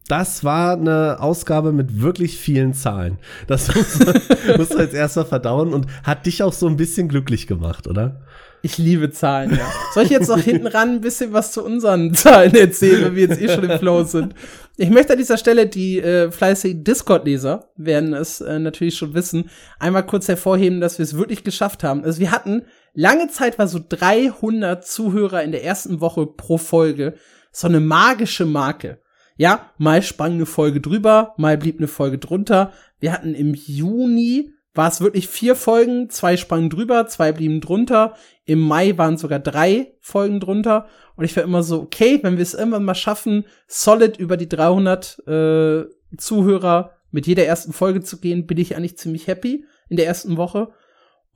Das 0.10 0.44
war 0.44 0.74
eine 0.74 1.18
Ausgabe 1.20 1.72
mit 1.72 2.02
wirklich 2.02 2.40
vielen 2.40 2.74
Zahlen. 2.74 3.20
Das 3.46 3.74
musst 3.76 4.02
du, 4.02 4.58
musst 4.58 4.74
du 4.74 4.80
jetzt 4.80 4.96
erstmal 4.96 5.26
verdauen 5.26 5.72
und 5.72 5.86
hat 6.04 6.26
dich 6.26 6.42
auch 6.42 6.52
so 6.52 6.68
ein 6.68 6.78
bisschen 6.78 7.08
glücklich 7.08 7.46
gemacht, 7.46 7.88
oder? 7.88 8.26
Ich 8.64 8.80
liebe 8.80 9.12
Zahlen, 9.12 9.52
ja. 9.52 9.72
Soll 9.94 10.06
ich 10.06 10.10
jetzt 10.10 10.28
noch 10.28 10.40
hinten 10.40 10.66
ran 10.66 10.96
ein 10.96 11.02
bisschen 11.02 11.32
was 11.32 11.52
zu 11.52 11.64
unseren 11.64 12.14
Zahlen 12.16 12.56
erzählen, 12.56 13.06
wenn 13.06 13.16
wir 13.16 13.28
jetzt 13.28 13.40
eh 13.40 13.50
schon 13.50 13.70
im 13.70 13.78
Flow 13.78 14.04
sind? 14.04 14.34
Ich 14.78 14.90
möchte 14.90 15.14
an 15.14 15.20
dieser 15.20 15.38
Stelle 15.38 15.68
die 15.68 16.00
äh, 16.00 16.32
fleißigen 16.32 16.84
Discord-Leser 16.84 17.70
werden 17.78 18.16
es 18.16 18.42
äh, 18.42 18.58
natürlich 18.58 18.98
schon 18.98 19.14
wissen, 19.14 19.52
einmal 19.78 20.08
kurz 20.08 20.28
hervorheben, 20.28 20.82
dass 20.82 20.98
wir 20.98 21.04
es 21.04 21.18
wirklich 21.18 21.44
geschafft 21.44 21.84
haben. 21.84 22.04
Also 22.04 22.20
wir 22.20 22.32
hatten 22.32 22.64
lange 22.96 23.28
Zeit 23.28 23.60
war 23.60 23.68
so 23.68 23.80
300 23.88 24.84
Zuhörer 24.84 25.44
in 25.44 25.52
der 25.52 25.64
ersten 25.64 26.02
Woche 26.02 26.26
pro 26.26 26.58
Folge. 26.58 27.14
So 27.52 27.68
eine 27.68 27.80
magische 27.80 28.48
Marke. 28.48 28.98
Ja, 29.40 29.72
mal 29.78 30.02
sprang 30.02 30.34
eine 30.34 30.46
Folge 30.46 30.82
drüber, 30.82 31.34
mal 31.38 31.58
blieb 31.58 31.78
eine 31.78 31.88
Folge 31.88 32.18
drunter. 32.18 32.74
Wir 33.00 33.14
hatten 33.14 33.34
im 33.34 33.54
Juni 33.54 34.52
war 34.74 34.90
es 34.90 35.00
wirklich 35.00 35.30
vier 35.30 35.56
Folgen, 35.56 36.10
zwei 36.10 36.36
sprangen 36.36 36.70
drüber, 36.70 37.08
zwei 37.08 37.32
blieben 37.32 37.62
drunter. 37.62 38.16
Im 38.44 38.60
Mai 38.60 38.98
waren 38.98 39.16
sogar 39.16 39.40
drei 39.40 39.94
Folgen 40.02 40.42
drunter. 40.42 40.88
Und 41.16 41.24
ich 41.24 41.34
war 41.38 41.44
immer 41.44 41.64
so, 41.64 41.80
okay, 41.80 42.20
wenn 42.22 42.36
wir 42.36 42.44
es 42.44 42.54
irgendwann 42.54 42.84
mal 42.84 42.96
schaffen, 42.96 43.46
solid 43.66 44.18
über 44.18 44.36
die 44.36 44.50
300 44.50 45.20
äh, 45.26 45.86
Zuhörer 46.18 46.98
mit 47.12 47.26
jeder 47.26 47.46
ersten 47.46 47.72
Folge 47.72 48.02
zu 48.02 48.20
gehen, 48.20 48.46
bin 48.46 48.58
ich 48.58 48.76
eigentlich 48.76 48.98
ziemlich 48.98 49.28
happy 49.28 49.64
in 49.88 49.96
der 49.96 50.06
ersten 50.06 50.36
Woche. 50.36 50.74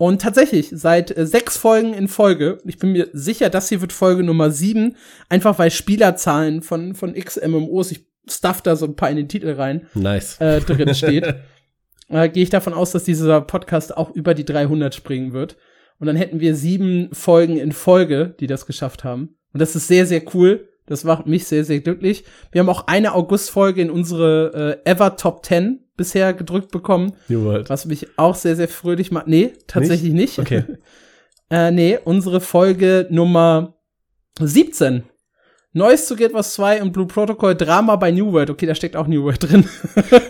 Und 0.04 0.22
tatsächlich, 0.22 0.68
seit 0.70 1.16
äh, 1.16 1.26
sechs 1.26 1.56
Folgen 1.56 1.94
in 1.94 2.10
Folge, 2.10 2.58
ich 2.66 2.78
bin 2.78 2.92
mir 2.92 3.08
sicher, 3.14 3.50
das 3.50 3.70
hier 3.70 3.80
wird 3.80 3.94
Folge 3.94 4.22
Nummer 4.22 4.52
sieben, 4.52 4.98
einfach 5.30 5.60
weil 5.60 5.72
Spielerzahlen 5.72 6.62
von, 6.62 6.94
von 6.94 7.16
X-MMOs, 7.16 7.92
ich 7.92 8.06
stuff 8.30 8.62
da 8.62 8.76
so 8.76 8.86
ein 8.86 8.98
paar 8.98 9.10
in 9.10 9.16
den 9.16 9.30
Titel 9.30 9.52
rein, 9.52 9.88
Nice. 9.94 10.42
äh, 10.42 10.60
drin 10.60 10.94
steht, 10.94 11.34
äh, 12.10 12.28
gehe 12.28 12.44
ich 12.44 12.50
davon 12.50 12.74
aus, 12.74 12.92
dass 12.92 13.06
dieser 13.06 13.40
Podcast 13.40 13.96
auch 13.96 14.14
über 14.14 14.34
die 14.34 14.44
300 14.44 14.94
springen 14.94 15.32
wird. 15.32 15.56
Und 16.00 16.08
dann 16.08 16.18
hätten 16.18 16.42
wir 16.42 16.54
sieben 16.54 17.08
Folgen 17.14 17.56
in 17.56 17.72
Folge, 17.72 18.36
die 18.42 18.48
das 18.48 18.66
geschafft 18.66 19.06
haben. 19.06 19.38
Und 19.54 19.62
das 19.62 19.74
ist 19.74 19.88
sehr, 19.88 20.06
sehr 20.06 20.24
cool. 20.36 20.68
Das 20.86 21.06
macht 21.06 21.28
mich 21.28 21.46
sehr, 21.46 21.64
sehr 21.64 21.80
glücklich. 21.80 22.26
Wir 22.52 22.60
haben 22.60 22.68
auch 22.68 22.88
eine 22.88 23.16
August-Folge 23.16 23.82
in 23.82 23.90
unsere 23.90 24.82
äh, 24.86 24.92
Ever 24.92 25.16
Top 25.16 25.46
10 25.46 25.83
bisher 25.96 26.34
gedrückt 26.34 26.72
bekommen, 26.72 27.14
New 27.28 27.44
World. 27.46 27.70
was 27.70 27.86
mich 27.86 28.08
auch 28.18 28.36
sehr, 28.36 28.56
sehr 28.56 28.68
fröhlich 28.68 29.12
macht. 29.12 29.28
Nee, 29.28 29.54
tatsächlich 29.68 30.14
nicht. 30.14 30.40
Okay. 30.40 30.64
äh, 31.50 31.72
nee, 31.72 31.98
unsere 32.04 32.42
Folge 32.42 33.08
Nummer 33.10 33.76
17. 34.40 35.04
Neues 35.76 36.06
zu 36.06 36.16
Guild 36.16 36.36
Wars 36.36 36.54
2 36.54 36.84
und 36.84 36.94
Blue 36.94 37.08
Protocol 37.08 37.56
Drama 37.56 37.96
bei 37.96 38.12
New 38.12 38.32
World. 38.32 38.52
Okay, 38.52 38.68
da 38.68 38.76
steckt 38.76 38.96
auch 38.96 39.08
New 39.08 39.24
World 39.24 39.50
drin. 39.50 39.68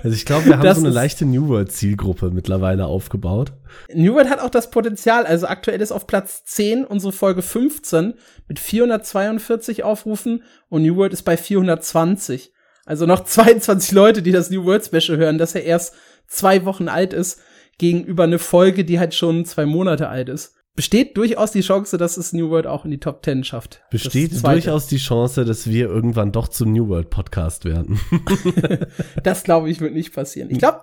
Also 0.03 0.15
ich 0.15 0.25
glaube, 0.25 0.45
wir 0.45 0.57
haben 0.57 0.63
Das 0.63 0.77
so 0.77 0.85
eine 0.85 0.93
leichte 0.93 1.25
New 1.25 1.47
World 1.49 1.71
Zielgruppe 1.71 2.29
mittlerweile 2.31 2.85
aufgebaut. 2.85 3.51
New 3.93 4.13
World 4.13 4.29
hat 4.29 4.39
auch 4.39 4.49
das 4.49 4.69
Potenzial, 4.69 5.25
also 5.25 5.47
aktuell 5.47 5.81
ist 5.81 5.91
auf 5.91 6.07
Platz 6.07 6.43
10 6.45 6.85
unsere 6.85 7.11
Folge 7.11 7.41
15 7.41 8.13
mit 8.47 8.59
442 8.59 9.83
Aufrufen 9.83 10.43
und 10.69 10.83
New 10.83 10.95
World 10.95 11.13
ist 11.13 11.23
bei 11.23 11.35
420. 11.35 12.52
Also 12.85 13.05
noch 13.05 13.23
22 13.25 13.91
Leute, 13.91 14.21
die 14.21 14.31
das 14.31 14.49
New 14.49 14.65
World 14.65 14.85
Special 14.85 15.17
hören, 15.17 15.37
das 15.37 15.53
ja 15.53 15.61
erst 15.61 15.93
zwei 16.27 16.65
Wochen 16.65 16.87
alt 16.87 17.13
ist, 17.13 17.39
gegenüber 17.77 18.23
eine 18.23 18.39
Folge, 18.39 18.85
die 18.85 18.99
halt 18.99 19.13
schon 19.13 19.45
zwei 19.45 19.65
Monate 19.65 20.09
alt 20.09 20.29
ist. 20.29 20.55
Besteht 20.75 21.17
durchaus 21.17 21.51
die 21.51 21.61
Chance, 21.61 21.99
dass 21.99 22.17
es 22.17 22.33
New 22.33 22.49
World 22.49 22.65
auch 22.65 22.83
in 22.83 22.89
die 22.89 22.99
Top 22.99 23.23
10 23.23 23.43
schafft. 23.43 23.83
Besteht 23.91 24.43
durchaus 24.43 24.87
die 24.87 24.97
Chance, 24.97 25.45
dass 25.45 25.67
wir 25.67 25.85
irgendwann 25.85 26.31
doch 26.31 26.47
zum 26.47 26.71
New 26.71 26.87
World 26.87 27.11
Podcast 27.11 27.65
werden. 27.65 27.99
Das 29.23 29.43
glaube 29.43 29.69
ich 29.69 29.79
wird 29.79 29.93
nicht 29.93 30.13
passieren. 30.13 30.49
Ich 30.49 30.57
glaube, 30.57 30.81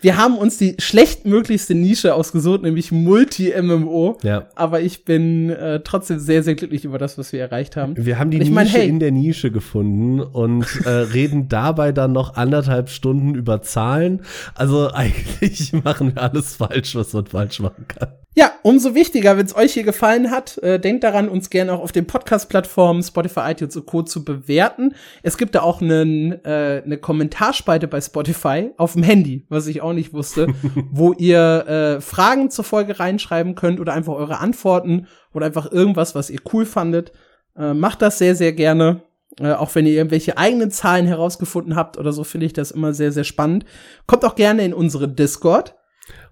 wir 0.00 0.16
haben 0.16 0.36
uns 0.36 0.58
die 0.58 0.76
schlechtmöglichste 0.78 1.74
Nische 1.74 2.14
ausgesucht, 2.14 2.62
nämlich 2.62 2.92
Multi-MMO. 2.92 4.18
ja. 4.22 4.48
Aber 4.54 4.80
ich 4.80 5.04
bin 5.04 5.50
äh, 5.50 5.80
trotzdem 5.80 6.18
sehr, 6.18 6.42
sehr 6.42 6.54
glücklich 6.54 6.84
über 6.84 6.98
das, 6.98 7.18
was 7.18 7.32
wir 7.32 7.40
erreicht 7.40 7.76
haben. 7.76 7.94
Wir 7.96 8.18
haben 8.18 8.30
die 8.30 8.38
Nische 8.38 8.52
mein, 8.52 8.66
hey. 8.66 8.88
in 8.88 9.00
der 9.00 9.10
Nische 9.10 9.50
gefunden 9.50 10.20
und 10.20 10.66
äh, 10.84 10.88
reden 11.12 11.48
dabei 11.48 11.92
dann 11.92 12.12
noch 12.12 12.34
anderthalb 12.34 12.88
Stunden 12.88 13.34
über 13.34 13.62
Zahlen. 13.62 14.22
Also 14.54 14.90
eigentlich 14.92 15.72
machen 15.72 16.14
wir 16.14 16.22
alles 16.22 16.56
falsch, 16.56 16.94
was 16.94 17.12
man 17.12 17.26
falsch 17.26 17.60
machen 17.60 17.86
kann. 17.88 18.08
Ja, 18.36 18.52
umso 18.62 18.94
wichtiger, 18.94 19.36
wenn 19.36 19.44
es 19.44 19.56
euch 19.56 19.72
hier 19.72 19.82
gefallen 19.82 20.30
hat, 20.30 20.56
äh, 20.58 20.78
denkt 20.78 21.02
daran, 21.02 21.28
uns 21.28 21.50
gerne 21.50 21.72
auch 21.72 21.80
auf 21.80 21.90
den 21.90 22.06
Podcast-Plattformen 22.06 23.02
Spotify, 23.02 23.50
iTunes 23.50 23.76
und 23.76 23.86
Co. 23.86 24.02
zu 24.02 24.24
bewerten. 24.24 24.94
Es 25.24 25.36
gibt 25.36 25.56
da 25.56 25.62
auch 25.62 25.82
einen, 25.82 26.32
äh, 26.44 26.82
eine 26.84 26.98
Kommentarspalte 26.98 27.88
bei 27.88 28.00
Spotify 28.00 28.70
auf 28.76 28.92
dem 28.92 29.02
Handy, 29.02 29.46
was 29.48 29.66
ich 29.66 29.82
auch 29.82 29.92
nicht 29.92 30.12
wusste, 30.12 30.46
wo 30.92 31.12
ihr 31.12 31.66
äh, 31.66 32.00
Fragen 32.00 32.50
zur 32.50 32.64
Folge 32.64 33.00
reinschreiben 33.00 33.56
könnt 33.56 33.80
oder 33.80 33.94
einfach 33.94 34.14
eure 34.14 34.38
Antworten 34.38 35.08
oder 35.34 35.46
einfach 35.46 35.70
irgendwas, 35.72 36.14
was 36.14 36.30
ihr 36.30 36.40
cool 36.52 36.66
fandet. 36.66 37.10
Äh, 37.56 37.74
macht 37.74 38.00
das 38.00 38.18
sehr, 38.18 38.36
sehr 38.36 38.52
gerne. 38.52 39.02
Äh, 39.40 39.54
auch 39.54 39.74
wenn 39.74 39.86
ihr 39.86 39.94
irgendwelche 39.94 40.38
eigenen 40.38 40.70
Zahlen 40.70 41.06
herausgefunden 41.06 41.74
habt 41.74 41.98
oder 41.98 42.12
so, 42.12 42.22
finde 42.22 42.46
ich 42.46 42.52
das 42.52 42.70
immer 42.70 42.92
sehr, 42.92 43.10
sehr 43.10 43.24
spannend. 43.24 43.64
Kommt 44.06 44.24
auch 44.24 44.36
gerne 44.36 44.64
in 44.64 44.72
unsere 44.72 45.08
Discord. 45.08 45.74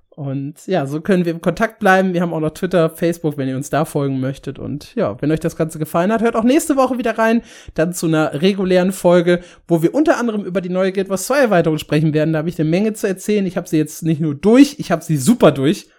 Und 0.10 0.65
ja, 0.65 0.88
so 0.88 1.01
können 1.01 1.26
wir 1.26 1.34
im 1.34 1.41
Kontakt 1.41 1.77
bleiben. 1.77 2.15
Wir 2.15 2.22
haben 2.22 2.34
auch 2.34 2.39
noch 2.39 2.49
Twitter, 2.49 2.89
Facebook, 2.89 3.38
wenn 3.38 3.47
ihr 3.47 3.55
uns 3.55 3.69
da 3.69 3.85
folgen 3.85 4.19
möchtet. 4.19 4.57
Und 4.57 4.95
ja, 4.95 5.22
wenn 5.22 5.30
euch 5.30 5.39
das 5.39 5.55
Ganze 5.55 5.77
gefallen 5.77 6.11
hat, 6.11 6.23
hört 6.23 6.35
auch 6.35 6.43
nächste 6.43 6.77
Woche 6.77 6.97
wieder 6.97 7.19
rein. 7.19 7.43
Dann 7.76 7.93
zu 7.93 8.07
einer 8.07 8.41
regulären 8.41 8.91
Folge, 8.91 9.41
wo 9.68 9.84
wir 9.84 9.93
unter 9.93 10.18
anderem 10.18 10.45
über 10.45 10.61
die 10.61 10.69
neue 10.69 10.93
Guild 10.93 11.10
Wars 11.10 11.27
2 11.27 11.41
Erweiterung 11.41 11.77
sprechen 11.77 12.15
werden. 12.15 12.34
Da 12.34 12.39
habe 12.39 12.49
ich 12.49 12.60
eine 12.60 12.68
Menge 12.68 12.93
zu 12.93 13.07
erzählen. 13.07 13.45
Ich 13.45 13.55
habe 13.55 13.69
sie 13.69 13.77
jetzt 13.77 14.01
nicht 14.01 14.19
nur 14.19 14.34
durch, 14.34 14.80
ich 14.80 14.91
habe 14.91 15.03
sie 15.03 15.18
super 15.18 15.51
durch. 15.51 15.89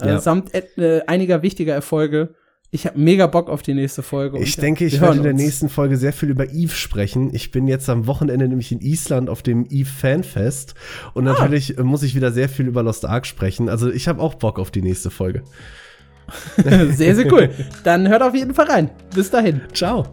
Äh, 0.00 0.08
ja. 0.08 0.16
Äh, 0.16 0.20
samt 0.20 0.50
äh, 0.52 1.02
einiger 1.06 1.42
wichtiger 1.42 1.74
Erfolge. 1.74 2.34
Ich 2.74 2.86
habe 2.86 2.98
mega 2.98 3.28
Bock 3.28 3.50
auf 3.50 3.62
die 3.62 3.72
nächste 3.72 4.02
Folge. 4.02 4.40
Ich 4.40 4.56
denke, 4.56 4.84
ich 4.84 5.00
werde 5.00 5.18
in 5.18 5.22
der 5.22 5.32
nächsten 5.32 5.68
Folge 5.68 5.96
sehr 5.96 6.12
viel 6.12 6.28
über 6.28 6.52
Eve 6.52 6.74
sprechen. 6.74 7.32
Ich 7.32 7.52
bin 7.52 7.68
jetzt 7.68 7.88
am 7.88 8.08
Wochenende 8.08 8.48
nämlich 8.48 8.72
in 8.72 8.80
Island 8.80 9.30
auf 9.30 9.42
dem 9.44 9.64
Eve 9.70 9.88
Fanfest 9.88 10.74
und 11.12 11.28
ah. 11.28 11.34
natürlich 11.34 11.78
muss 11.78 12.02
ich 12.02 12.16
wieder 12.16 12.32
sehr 12.32 12.48
viel 12.48 12.66
über 12.66 12.82
Lost 12.82 13.06
Ark 13.06 13.26
sprechen. 13.26 13.68
Also 13.68 13.92
ich 13.92 14.08
habe 14.08 14.20
auch 14.20 14.34
Bock 14.34 14.58
auf 14.58 14.72
die 14.72 14.82
nächste 14.82 15.10
Folge. 15.10 15.44
sehr, 16.56 17.14
sehr 17.14 17.32
cool. 17.32 17.50
Dann 17.84 18.08
hört 18.08 18.22
auf 18.22 18.34
jeden 18.34 18.54
Fall 18.54 18.66
rein. 18.66 18.90
Bis 19.14 19.30
dahin. 19.30 19.60
Ciao. 19.72 20.08